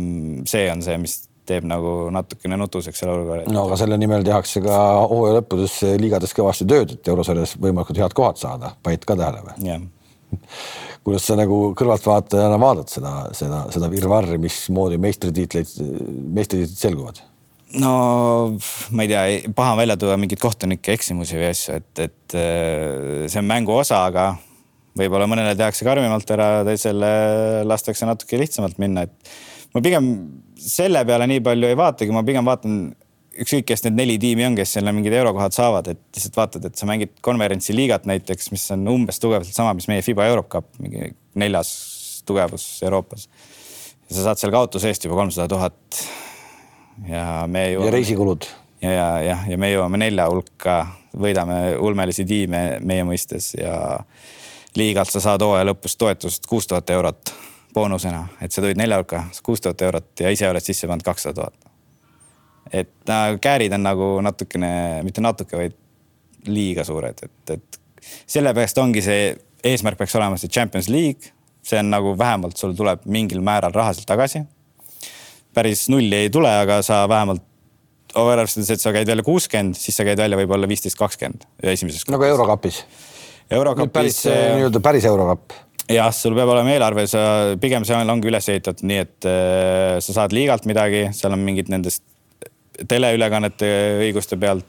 see 0.49 0.67
on 0.71 0.85
see, 0.85 0.97
mis 1.01 1.19
teeb 1.49 1.65
nagu 1.67 2.11
natukene 2.13 2.59
nutuseks 2.61 3.01
selle 3.01 3.15
olukorra. 3.15 3.47
no 3.51 3.65
aga 3.67 3.79
selle 3.81 3.97
nimel 4.01 4.25
tehakse 4.27 4.61
ka 4.63 4.77
hooaja 5.09 5.39
lõppudes 5.39 5.79
liigades 6.01 6.35
kõvasti 6.37 6.67
tööd, 6.69 6.95
et 6.97 7.11
eurosarjas 7.13 7.57
võimalikult 7.61 8.01
head 8.03 8.15
kohad 8.17 8.39
saada, 8.41 8.75
panid 8.83 9.05
ka 9.07 9.17
tähele 9.19 9.43
või? 9.47 9.57
jah 9.67 9.81
kuidas 11.03 11.25
sa 11.25 11.35
nagu 11.39 11.57
kõrvaltvaatajana 11.77 12.59
vaatad 12.61 12.91
seda, 12.93 13.11
seda, 13.35 13.65
seda 13.73 13.89
virvarri, 13.91 14.37
mismoodi 14.41 14.99
meistritiitleid, 15.01 15.73
meistritiitlid 16.37 16.77
selguvad? 16.77 17.21
no 17.81 17.91
ma 18.91 19.05
ei 19.05 19.09
tea, 19.11 19.51
paha 19.55 19.75
on 19.75 19.79
välja 19.79 19.95
tuua 19.99 20.17
mingeid 20.19 20.41
kohtunike 20.43 20.93
eksimusi 20.97 21.39
või 21.39 21.49
asju, 21.53 21.77
et, 21.79 21.91
et 22.03 22.35
äh, 22.35 23.27
see 23.31 23.39
on 23.39 23.47
mängu 23.47 23.75
osa, 23.79 24.03
aga 24.09 24.33
võib-olla 24.99 25.27
mõnele 25.31 25.55
tehakse 25.55 25.87
karmimalt 25.87 26.33
ära, 26.35 26.49
teisele 26.67 27.11
lastakse 27.63 28.07
natuke 28.09 28.39
lihtsamalt 28.41 28.75
minna, 28.81 29.07
et 29.07 29.31
ma 29.71 29.83
pigem 29.83 30.11
selle 30.61 31.05
peale 31.05 31.27
nii 31.29 31.41
palju 31.45 31.69
ei 31.71 31.77
vaatagi, 31.77 32.13
ma 32.13 32.23
pigem 32.27 32.45
vaatan 32.47 32.81
ükskõik, 33.41 33.65
kes 33.69 33.85
need 33.85 33.97
neli 33.97 34.17
tiimi 34.21 34.45
on, 34.49 34.55
kes 34.57 34.75
sinna 34.77 34.93
mingid 34.95 35.13
eurokohad 35.15 35.55
saavad, 35.55 35.87
et 35.93 36.01
lihtsalt 36.15 36.37
vaatad, 36.37 36.65
et 36.67 36.77
sa 36.77 36.87
mängid 36.89 37.13
konverentsi 37.23 37.75
liigat 37.75 38.07
näiteks, 38.09 38.51
mis 38.53 38.65
on 38.75 38.87
umbes 38.91 39.21
tugevalt 39.23 39.49
sama, 39.55 39.73
mis 39.77 39.87
meie 39.91 40.03
Fiba 40.05 40.27
Eurocup, 40.29 40.67
mingi 40.83 41.13
neljas 41.39 41.71
tugevus 42.27 42.65
Euroopas. 42.83 43.29
ja 44.09 44.15
sa 44.15 44.25
saad 44.27 44.41
seal 44.41 44.51
kaotuse 44.53 44.91
eest 44.91 45.05
juba 45.07 45.15
kolmsada 45.21 45.47
tuhat. 45.47 46.01
ja 47.07 47.45
me 47.47 47.69
jõuame. 47.71 47.87
ja 47.87 47.95
reisikulud. 47.95 48.49
ja, 48.81 48.91
ja, 48.91 49.07
jah, 49.29 49.47
ja 49.49 49.57
me 49.57 49.71
jõuame 49.71 50.01
nelja 50.03 50.27
hulka, 50.29 50.81
võidame 51.17 51.77
ulmelisi 51.79 52.25
tiime 52.27 52.81
meie 52.83 53.07
mõistes 53.07 53.53
ja 53.55 54.01
liigalt 54.75 55.11
sa 55.11 55.23
saad 55.23 55.43
hooaja 55.43 55.71
lõpus 55.71 55.97
toetust 55.99 56.45
kuus 56.47 56.67
tuhat 56.67 56.89
eurot 56.89 57.33
boonusena, 57.73 58.25
et 58.41 58.51
sa 58.51 58.61
tulid 58.61 58.79
nelja 58.79 58.97
hulka, 58.99 59.23
kuus 59.43 59.61
tuhat 59.61 59.81
eurot 59.81 60.25
ja 60.25 60.29
ise 60.29 60.49
oled 60.49 60.65
sisse 60.65 60.87
pannud 60.87 61.05
kakssada 61.07 61.41
tuhat 61.41 61.71
et 62.73 63.09
äh, 63.09 63.35
käärid 63.41 63.73
on 63.75 63.83
nagu 63.83 64.07
natukene, 64.23 64.71
mitte 65.03 65.21
natuke, 65.23 65.57
vaid 65.57 65.77
liiga 66.47 66.85
suured, 66.87 67.19
et, 67.25 67.53
et 67.57 67.79
sellepärast 68.01 68.79
ongi 68.81 69.03
see 69.05 69.29
eesmärk 69.71 69.99
peaks 69.99 70.15
olema 70.17 70.39
see 70.41 70.49
Champions 70.49 70.89
League. 70.89 71.35
see 71.61 71.77
on 71.77 71.91
nagu 71.93 72.15
vähemalt 72.17 72.57
sul 72.57 72.71
tuleb 72.73 73.03
mingil 73.05 73.43
määral 73.45 73.73
raha 73.73 73.93
sealt 73.93 74.07
tagasi. 74.09 74.41
päris 75.53 75.89
nulli 75.89 76.15
ei 76.15 76.29
tule, 76.29 76.49
aga 76.49 76.81
sa 76.81 77.03
vähemalt 77.09 77.43
overarvestades, 78.15 78.69
et 78.71 78.81
sa 78.81 78.91
käid 78.91 79.07
välja 79.07 79.23
kuuskümmend, 79.23 79.75
siis 79.77 79.95
sa 79.95 80.03
käid 80.03 80.17
välja 80.17 80.39
võib-olla 80.39 80.67
viisteist, 80.67 80.97
kakskümmend 80.97 81.45
esimeses. 81.63 82.07
nagu 82.09 82.23
Eurokapis. 82.23 82.85
Eurokapis. 83.51 83.93
päris 83.93 84.23
nii-öelda 84.25 84.79
päris 84.79 85.05
Eurokapp 85.05 85.51
jah, 85.93 86.11
sul 86.15 86.35
peab 86.37 86.51
olema 86.53 86.73
eelarve, 86.73 87.05
sa 87.09 87.21
pigem 87.61 87.85
see 87.87 87.97
ongi 87.99 88.31
üles 88.31 88.47
ehitatud 88.51 88.87
nii, 88.87 89.03
et 89.05 89.27
äh, 89.29 89.97
sa 90.03 90.21
saad 90.21 90.35
liigalt 90.35 90.67
midagi, 90.69 91.07
seal 91.15 91.35
on 91.35 91.43
mingid 91.45 91.71
nendest 91.71 92.03
teleülekannete 92.87 93.69
õiguste 94.07 94.39
pealt. 94.41 94.65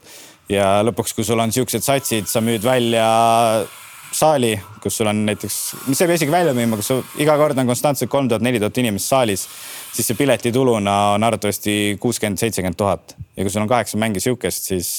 ja 0.51 0.81
lõpuks, 0.83 1.13
kui 1.15 1.23
sul 1.25 1.39
on 1.39 1.53
siuksed 1.55 1.83
satsid, 1.85 2.27
sa 2.29 2.41
müüd 2.43 2.65
välja 2.65 3.07
saali, 4.13 4.51
kus 4.83 4.99
sul 4.99 5.09
on 5.09 5.23
näiteks, 5.25 5.59
mis 5.87 6.01
ei 6.03 6.09
pea 6.09 6.19
isegi 6.19 6.33
välja 6.33 6.53
müüma, 6.53 6.77
kus 6.77 6.91
sul 6.91 7.01
iga 7.23 7.37
kord 7.39 7.57
on 7.57 7.69
konstantselt 7.69 8.11
kolm 8.11 8.27
tuhat, 8.29 8.43
neli 8.45 8.61
tuhat 8.61 8.77
inimest 8.83 9.09
saalis, 9.09 9.47
siis 9.95 10.09
see 10.09 10.19
piletituluna 10.19 10.97
on 11.15 11.25
arvatavasti 11.25 11.97
kuuskümmend, 12.03 12.41
seitsekümmend 12.41 12.77
tuhat 12.77 13.15
ja 13.17 13.45
kui 13.45 13.53
sul 13.53 13.63
on 13.63 13.71
kaheksa 13.71 13.97
mänge 14.01 14.21
sihukest, 14.23 14.69
siis, 14.73 14.91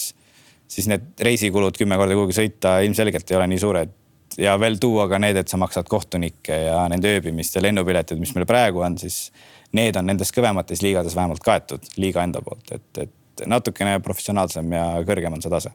siis 0.66 0.88
need 0.90 1.12
reisikulud 1.28 1.76
kümme 1.78 2.00
korda 2.00 2.16
kuhugi 2.18 2.40
sõita 2.40 2.80
ilmselgelt 2.88 3.30
ei 3.30 3.38
ole 3.38 3.52
nii 3.52 3.62
suured 3.62 3.94
ja 4.38 4.54
veel 4.60 4.78
tuua 4.80 5.06
ka 5.08 5.18
need, 5.22 5.36
et 5.36 5.50
sa 5.50 5.58
maksad 5.60 5.88
kohtunikke 5.90 6.56
ja 6.66 6.84
nende 6.90 7.10
ööbimist 7.16 7.56
ja 7.56 7.62
lennupiletid, 7.62 8.20
mis 8.20 8.34
meil 8.36 8.46
praegu 8.48 8.82
on, 8.84 8.98
siis 8.98 9.28
need 9.74 9.96
on 9.98 10.06
nendes 10.08 10.32
kõvemates 10.34 10.82
liigades 10.84 11.16
vähemalt 11.16 11.42
kaetud 11.44 11.86
liiga 12.00 12.24
enda 12.26 12.42
poolt, 12.44 12.72
et, 12.74 13.04
et 13.06 13.46
natukene 13.50 13.98
professionaalsem 14.04 14.72
ja 14.74 14.86
kõrgem 15.06 15.34
on 15.34 15.42
see 15.42 15.52
tase. 15.52 15.74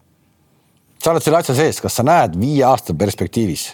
sa 1.03 1.11
oled 1.11 1.23
selle 1.23 1.39
asja 1.39 1.55
sees, 1.55 1.81
kas 1.81 1.99
sa 1.99 2.03
näed 2.03 2.35
viie 2.39 2.63
aasta 2.67 2.93
perspektiivis, 2.93 3.69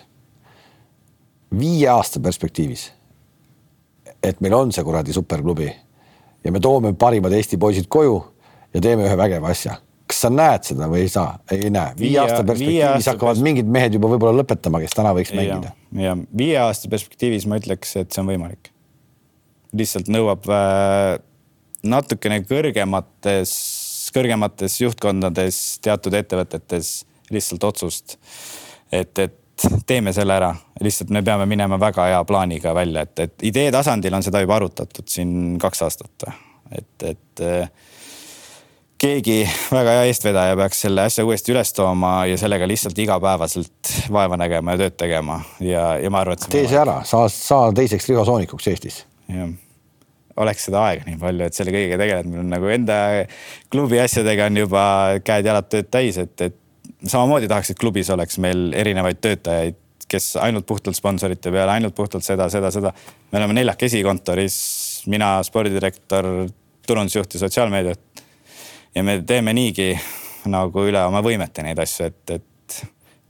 viie 1.60 1.90
aasta 1.90 2.20
perspektiivis, 2.20 2.92
et 4.24 4.42
meil 4.42 4.54
on 4.54 4.72
see 4.74 4.84
kuradi 4.84 5.14
superklubi 5.14 5.72
ja 6.46 6.52
me 6.52 6.60
toome 6.60 6.94
parimad 6.94 7.34
Eesti 7.34 7.58
poisid 7.58 7.90
koju 7.90 8.22
ja 8.74 8.82
teeme 8.82 9.06
ühe 9.08 9.18
vägeva 9.18 9.50
asja 9.54 9.80
kas 10.06 10.22
sa 10.26 10.30
näed 10.30 10.68
seda 10.68 10.90
või 10.92 11.06
ei 11.06 11.12
saa, 11.12 11.40
ei 11.54 11.70
näe? 11.74 11.96
viie 12.00 12.20
aasta 12.22 12.44
perspektiivis 12.46 13.10
hakkavad 13.10 13.38
pers... 13.38 13.46
mingid 13.46 13.70
mehed 13.78 13.98
juba 13.98 14.12
võib-olla 14.12 14.42
lõpetama, 14.42 14.82
kes 14.84 14.98
täna 14.98 15.14
võiks 15.18 15.34
mängida. 15.36 15.74
ja 15.98 16.18
viie 16.38 16.60
aasta 16.62 16.92
perspektiivis 16.92 17.48
ma 17.50 17.60
ütleks, 17.62 17.96
et 18.02 18.12
see 18.14 18.22
on 18.22 18.30
võimalik. 18.30 18.70
lihtsalt 19.76 20.12
nõuab 20.14 20.46
äh, 20.54 21.16
natukene 21.86 22.42
kõrgemates, 22.46 23.56
kõrgemates 24.16 24.78
juhtkondades, 24.82 25.64
teatud 25.86 26.14
ettevõtetes 26.22 27.00
lihtsalt 27.34 27.64
otsust. 27.64 28.18
et, 28.92 29.18
et 29.20 29.42
teeme 29.88 30.14
selle 30.14 30.36
ära, 30.36 30.52
lihtsalt 30.84 31.10
me 31.16 31.24
peame 31.26 31.48
minema 31.50 31.80
väga 31.80 32.10
hea 32.12 32.24
plaaniga 32.28 32.74
välja, 32.76 33.06
et, 33.08 33.20
et 33.20 33.50
idee 33.50 33.72
tasandil 33.74 34.14
on 34.14 34.24
seda 34.26 34.42
juba 34.44 34.60
arutatud 34.60 35.08
siin 35.10 35.58
kaks 35.62 35.82
aastat. 35.88 36.30
et, 36.72 37.10
et 37.16 37.46
äh, 37.46 37.70
keegi 39.06 39.44
väga 39.74 39.98
hea 39.98 40.06
eestvedaja 40.10 40.56
peaks 40.58 40.80
selle 40.86 41.06
asja 41.06 41.26
uuesti 41.28 41.54
üles 41.54 41.72
tooma 41.78 42.14
ja 42.30 42.38
sellega 42.42 42.68
lihtsalt 42.70 42.98
igapäevaselt 43.04 43.92
vaeva 44.14 44.38
nägema 44.40 44.74
ja 44.74 44.82
tööd 44.86 44.98
tegema 44.98 45.40
ja, 45.62 45.86
ja 46.02 46.12
ma 46.14 46.24
arvan, 46.24 46.40
et. 46.40 46.48
tee 46.54 46.66
see 46.70 46.80
ära, 46.82 46.98
saa, 47.08 47.30
saa 47.32 47.70
teiseks 47.76 48.10
Riho 48.10 48.26
Soonikuks 48.26 48.70
Eestis. 48.72 49.04
jah, 49.30 49.52
oleks 50.42 50.68
seda 50.70 50.82
aega 50.90 51.06
nii 51.10 51.20
palju, 51.22 51.48
et 51.48 51.58
selle 51.58 51.74
kõigega 51.76 52.00
tegeleda, 52.02 52.32
meil 52.32 52.44
on 52.44 52.52
nagu 52.56 52.72
enda 52.74 53.00
klubi 53.74 54.02
asjadega 54.02 54.50
on 54.50 54.62
juba 54.64 54.86
käed-jalad 55.26 55.70
tööd 55.72 55.92
täis, 55.94 56.20
et, 56.22 56.36
et 56.42 56.58
samamoodi 57.06 57.50
tahaks, 57.52 57.74
et 57.74 57.82
klubis 57.82 58.10
oleks 58.14 58.40
meil 58.42 58.72
erinevaid 58.78 59.22
töötajaid, 59.22 59.80
kes 60.10 60.36
ainult 60.42 60.68
puhtalt 60.70 60.98
sponsorite 60.98 61.54
peale, 61.54 61.78
ainult 61.78 61.96
puhtalt 61.98 62.26
seda, 62.26 62.50
seda, 62.54 62.74
seda. 62.74 62.92
me 63.32 63.42
oleme 63.42 63.60
neljakesi 63.62 64.02
kontoris, 64.06 64.58
mina, 65.10 65.38
spordidirektor, 65.46 66.30
turundusjuht 66.86 67.34
ja 67.34 67.46
sotsiaalmeediat 67.46 68.05
ja 68.96 69.04
me 69.04 69.20
teeme 69.28 69.54
niigi 69.56 69.94
nagu 70.52 70.86
üle 70.88 71.02
oma 71.08 71.22
võimete 71.26 71.66
neid 71.66 71.80
asju, 71.82 72.10
et, 72.12 72.38
et 72.38 72.80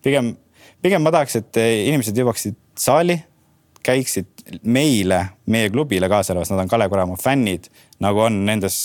pigem, 0.04 0.34
pigem 0.84 1.04
ma 1.06 1.14
tahaks, 1.16 1.40
et 1.42 1.62
inimesed 1.62 2.18
jõuaksid 2.20 2.60
saali, 2.80 3.18
käiksid 3.86 4.62
meile, 4.66 5.22
meie 5.50 5.70
klubile 5.74 6.10
kaasa 6.12 6.34
arvates, 6.34 6.54
nad 6.54 6.66
on 6.66 6.72
Kalev 6.72 6.94
Cramo 6.94 7.18
fännid, 7.20 7.70
nagu 8.04 8.26
on 8.28 8.44
nendes 8.48 8.78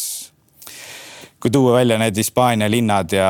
kui 1.41 1.49
tuua 1.53 1.79
välja 1.79 1.97
need 1.97 2.19
Hispaania 2.21 2.69
linnad 2.69 3.13
ja 3.17 3.29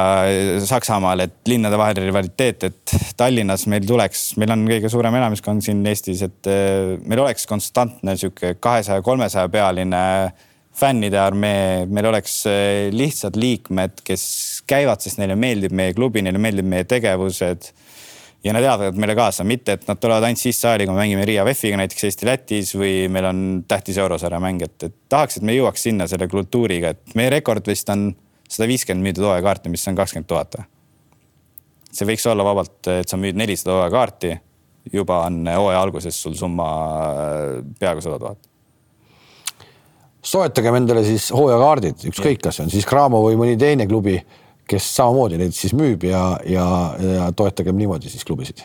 Saksamaal, 0.67 1.23
et 1.23 1.37
linnade 1.47 1.79
vahel 1.79 2.01
rivaliteet, 2.03 2.65
et 2.67 2.95
Tallinnas 3.17 3.69
meil 3.71 3.87
tuleks, 3.87 4.33
meil 4.43 4.51
on 4.51 4.65
kõige 4.67 4.91
suurem 4.91 5.15
elamiskond 5.21 5.63
siin 5.63 5.85
Eestis, 5.87 6.25
et 6.27 6.51
meil 7.07 7.23
oleks 7.23 7.47
konstantne 7.47 8.17
sihuke 8.19 8.57
kahesaja, 8.59 9.05
kolmesaja 9.07 9.51
pealine 9.53 10.03
fännide 10.77 11.19
armee, 11.21 11.87
meil 11.91 12.09
oleks 12.11 12.41
eh, 12.49 12.89
lihtsad 12.95 13.37
liikmed, 13.39 14.01
kes 14.07 14.25
käivad, 14.71 15.03
sest 15.03 15.21
neile 15.21 15.37
meeldib 15.39 15.75
meie 15.77 15.95
klubi, 15.97 16.23
neile 16.25 16.41
meeldib 16.43 16.69
meie 16.71 16.87
tegevused. 16.89 17.71
ja 18.45 18.55
nad 18.57 18.65
elavad 18.65 18.97
meile 18.97 19.15
kaasa, 19.19 19.45
mitte 19.45 19.75
et 19.77 19.83
nad 19.89 19.99
tulevad 20.01 20.25
ainult 20.25 20.41
siis 20.41 20.57
saali, 20.63 20.87
kui 20.89 20.95
me 20.97 21.03
mängime 21.03 21.27
Riia 21.29 21.45
VEF-iga 21.45 21.77
näiteks 21.77 22.07
Eesti-Lätis 22.09 22.73
või 22.73 22.95
meil 23.13 23.29
on 23.29 23.43
tähtis 23.69 23.99
eurosarja 24.01 24.41
mäng, 24.41 24.63
et, 24.65 24.79
et 24.87 24.95
tahaks, 25.13 25.37
et 25.37 25.45
me 25.45 25.53
jõuaks 25.53 25.85
sinna 25.91 26.07
selle 26.09 26.29
kultuuriga, 26.31 26.95
et 26.95 27.17
meie 27.21 27.29
rekord 27.35 27.67
vist 27.69 27.93
on 27.93 28.09
sada 28.49 28.69
viiskümmend 28.71 29.05
müüdud 29.05 29.29
hooajakaarti, 29.29 29.73
mis 29.75 29.85
on 29.91 29.99
kakskümmend 29.99 30.31
tuhat. 30.31 30.63
see 31.93 32.09
võiks 32.09 32.25
olla 32.31 32.47
vabalt, 32.47 32.79
et 32.89 33.09
sa 33.09 33.21
müüd 33.21 33.37
nelisada 33.37 33.77
hooajakaarti, 33.77 34.37
juba 34.95 35.25
on 35.27 35.43
hooaja 35.45 35.83
alguses 35.83 36.23
sul 36.23 36.39
summa 36.39 36.71
eh, 37.11 37.59
peaaegu 37.83 38.09
sada 38.09 38.23
tuhat 38.23 38.50
soetagem 40.23 40.77
endale 40.81 41.05
siis 41.07 41.31
hooajakaardid, 41.35 42.07
ükskõik, 42.11 42.43
kas 42.45 42.61
on 42.63 42.71
siis 42.73 42.87
Cramo 42.89 43.23
või 43.25 43.39
mõni 43.41 43.57
teine 43.61 43.87
klubi, 43.89 44.19
kes 44.71 44.87
samamoodi 44.97 45.39
neid 45.41 45.55
siis 45.57 45.73
müüb 45.75 46.05
ja, 46.07 46.23
ja, 46.47 46.67
ja 47.03 47.31
toetagem 47.37 47.79
niimoodi 47.79 48.11
siis 48.13 48.25
klubisid. 48.25 48.63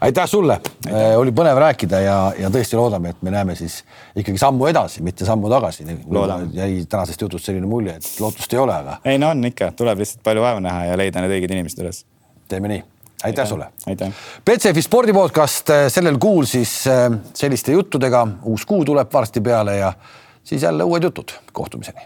aitäh 0.00 0.28
sulle, 0.28 0.60
äh, 0.88 1.18
oli 1.18 1.32
põnev 1.32 1.58
rääkida 1.60 2.00
ja, 2.00 2.16
ja 2.38 2.50
tõesti 2.52 2.76
loodame, 2.76 3.12
et 3.14 3.22
me 3.22 3.32
näeme 3.34 3.56
siis 3.56 3.82
ikkagi 4.16 4.38
sammu 4.38 4.66
edasi, 4.66 5.02
mitte 5.02 5.24
sammu 5.24 5.50
tagasi. 5.50 5.84
jäi 6.52 6.84
tänasest 6.88 7.20
jutust 7.20 7.44
selline 7.44 7.66
mulje, 7.66 7.96
et 7.96 8.20
lootust 8.20 8.52
ei 8.52 8.58
ole, 8.58 8.74
aga. 8.74 9.00
ei 9.04 9.18
no 9.18 9.30
on 9.30 9.44
ikka, 9.44 9.72
tuleb 9.76 9.98
lihtsalt 9.98 10.22
palju 10.22 10.42
vaeva 10.42 10.60
näha 10.60 10.84
ja 10.84 10.96
leida 10.96 11.20
need 11.20 11.36
õiged 11.36 11.52
inimesed 11.52 11.82
üles. 11.84 12.04
teeme 12.48 12.68
nii 12.68 12.82
aitäh 13.24 13.48
sulle. 13.48 13.66
aitäh. 13.86 14.12
Betsafe 14.44 14.82
spordipodcast 14.82 15.70
äh, 15.70 15.88
sellel 15.88 16.18
kuul 16.18 16.44
siis 16.44 16.86
äh, 16.86 17.10
selliste 17.34 17.72
juttudega, 17.72 18.26
uus 18.44 18.66
kuu 18.66 18.84
tuleb 18.84 19.12
varsti 19.12 19.40
peale 19.40 19.76
ja 19.76 19.92
siis 20.48 20.62
jälle 20.62 20.84
uued 20.84 21.02
jutud, 21.02 21.28
kohtumiseni 21.52 22.00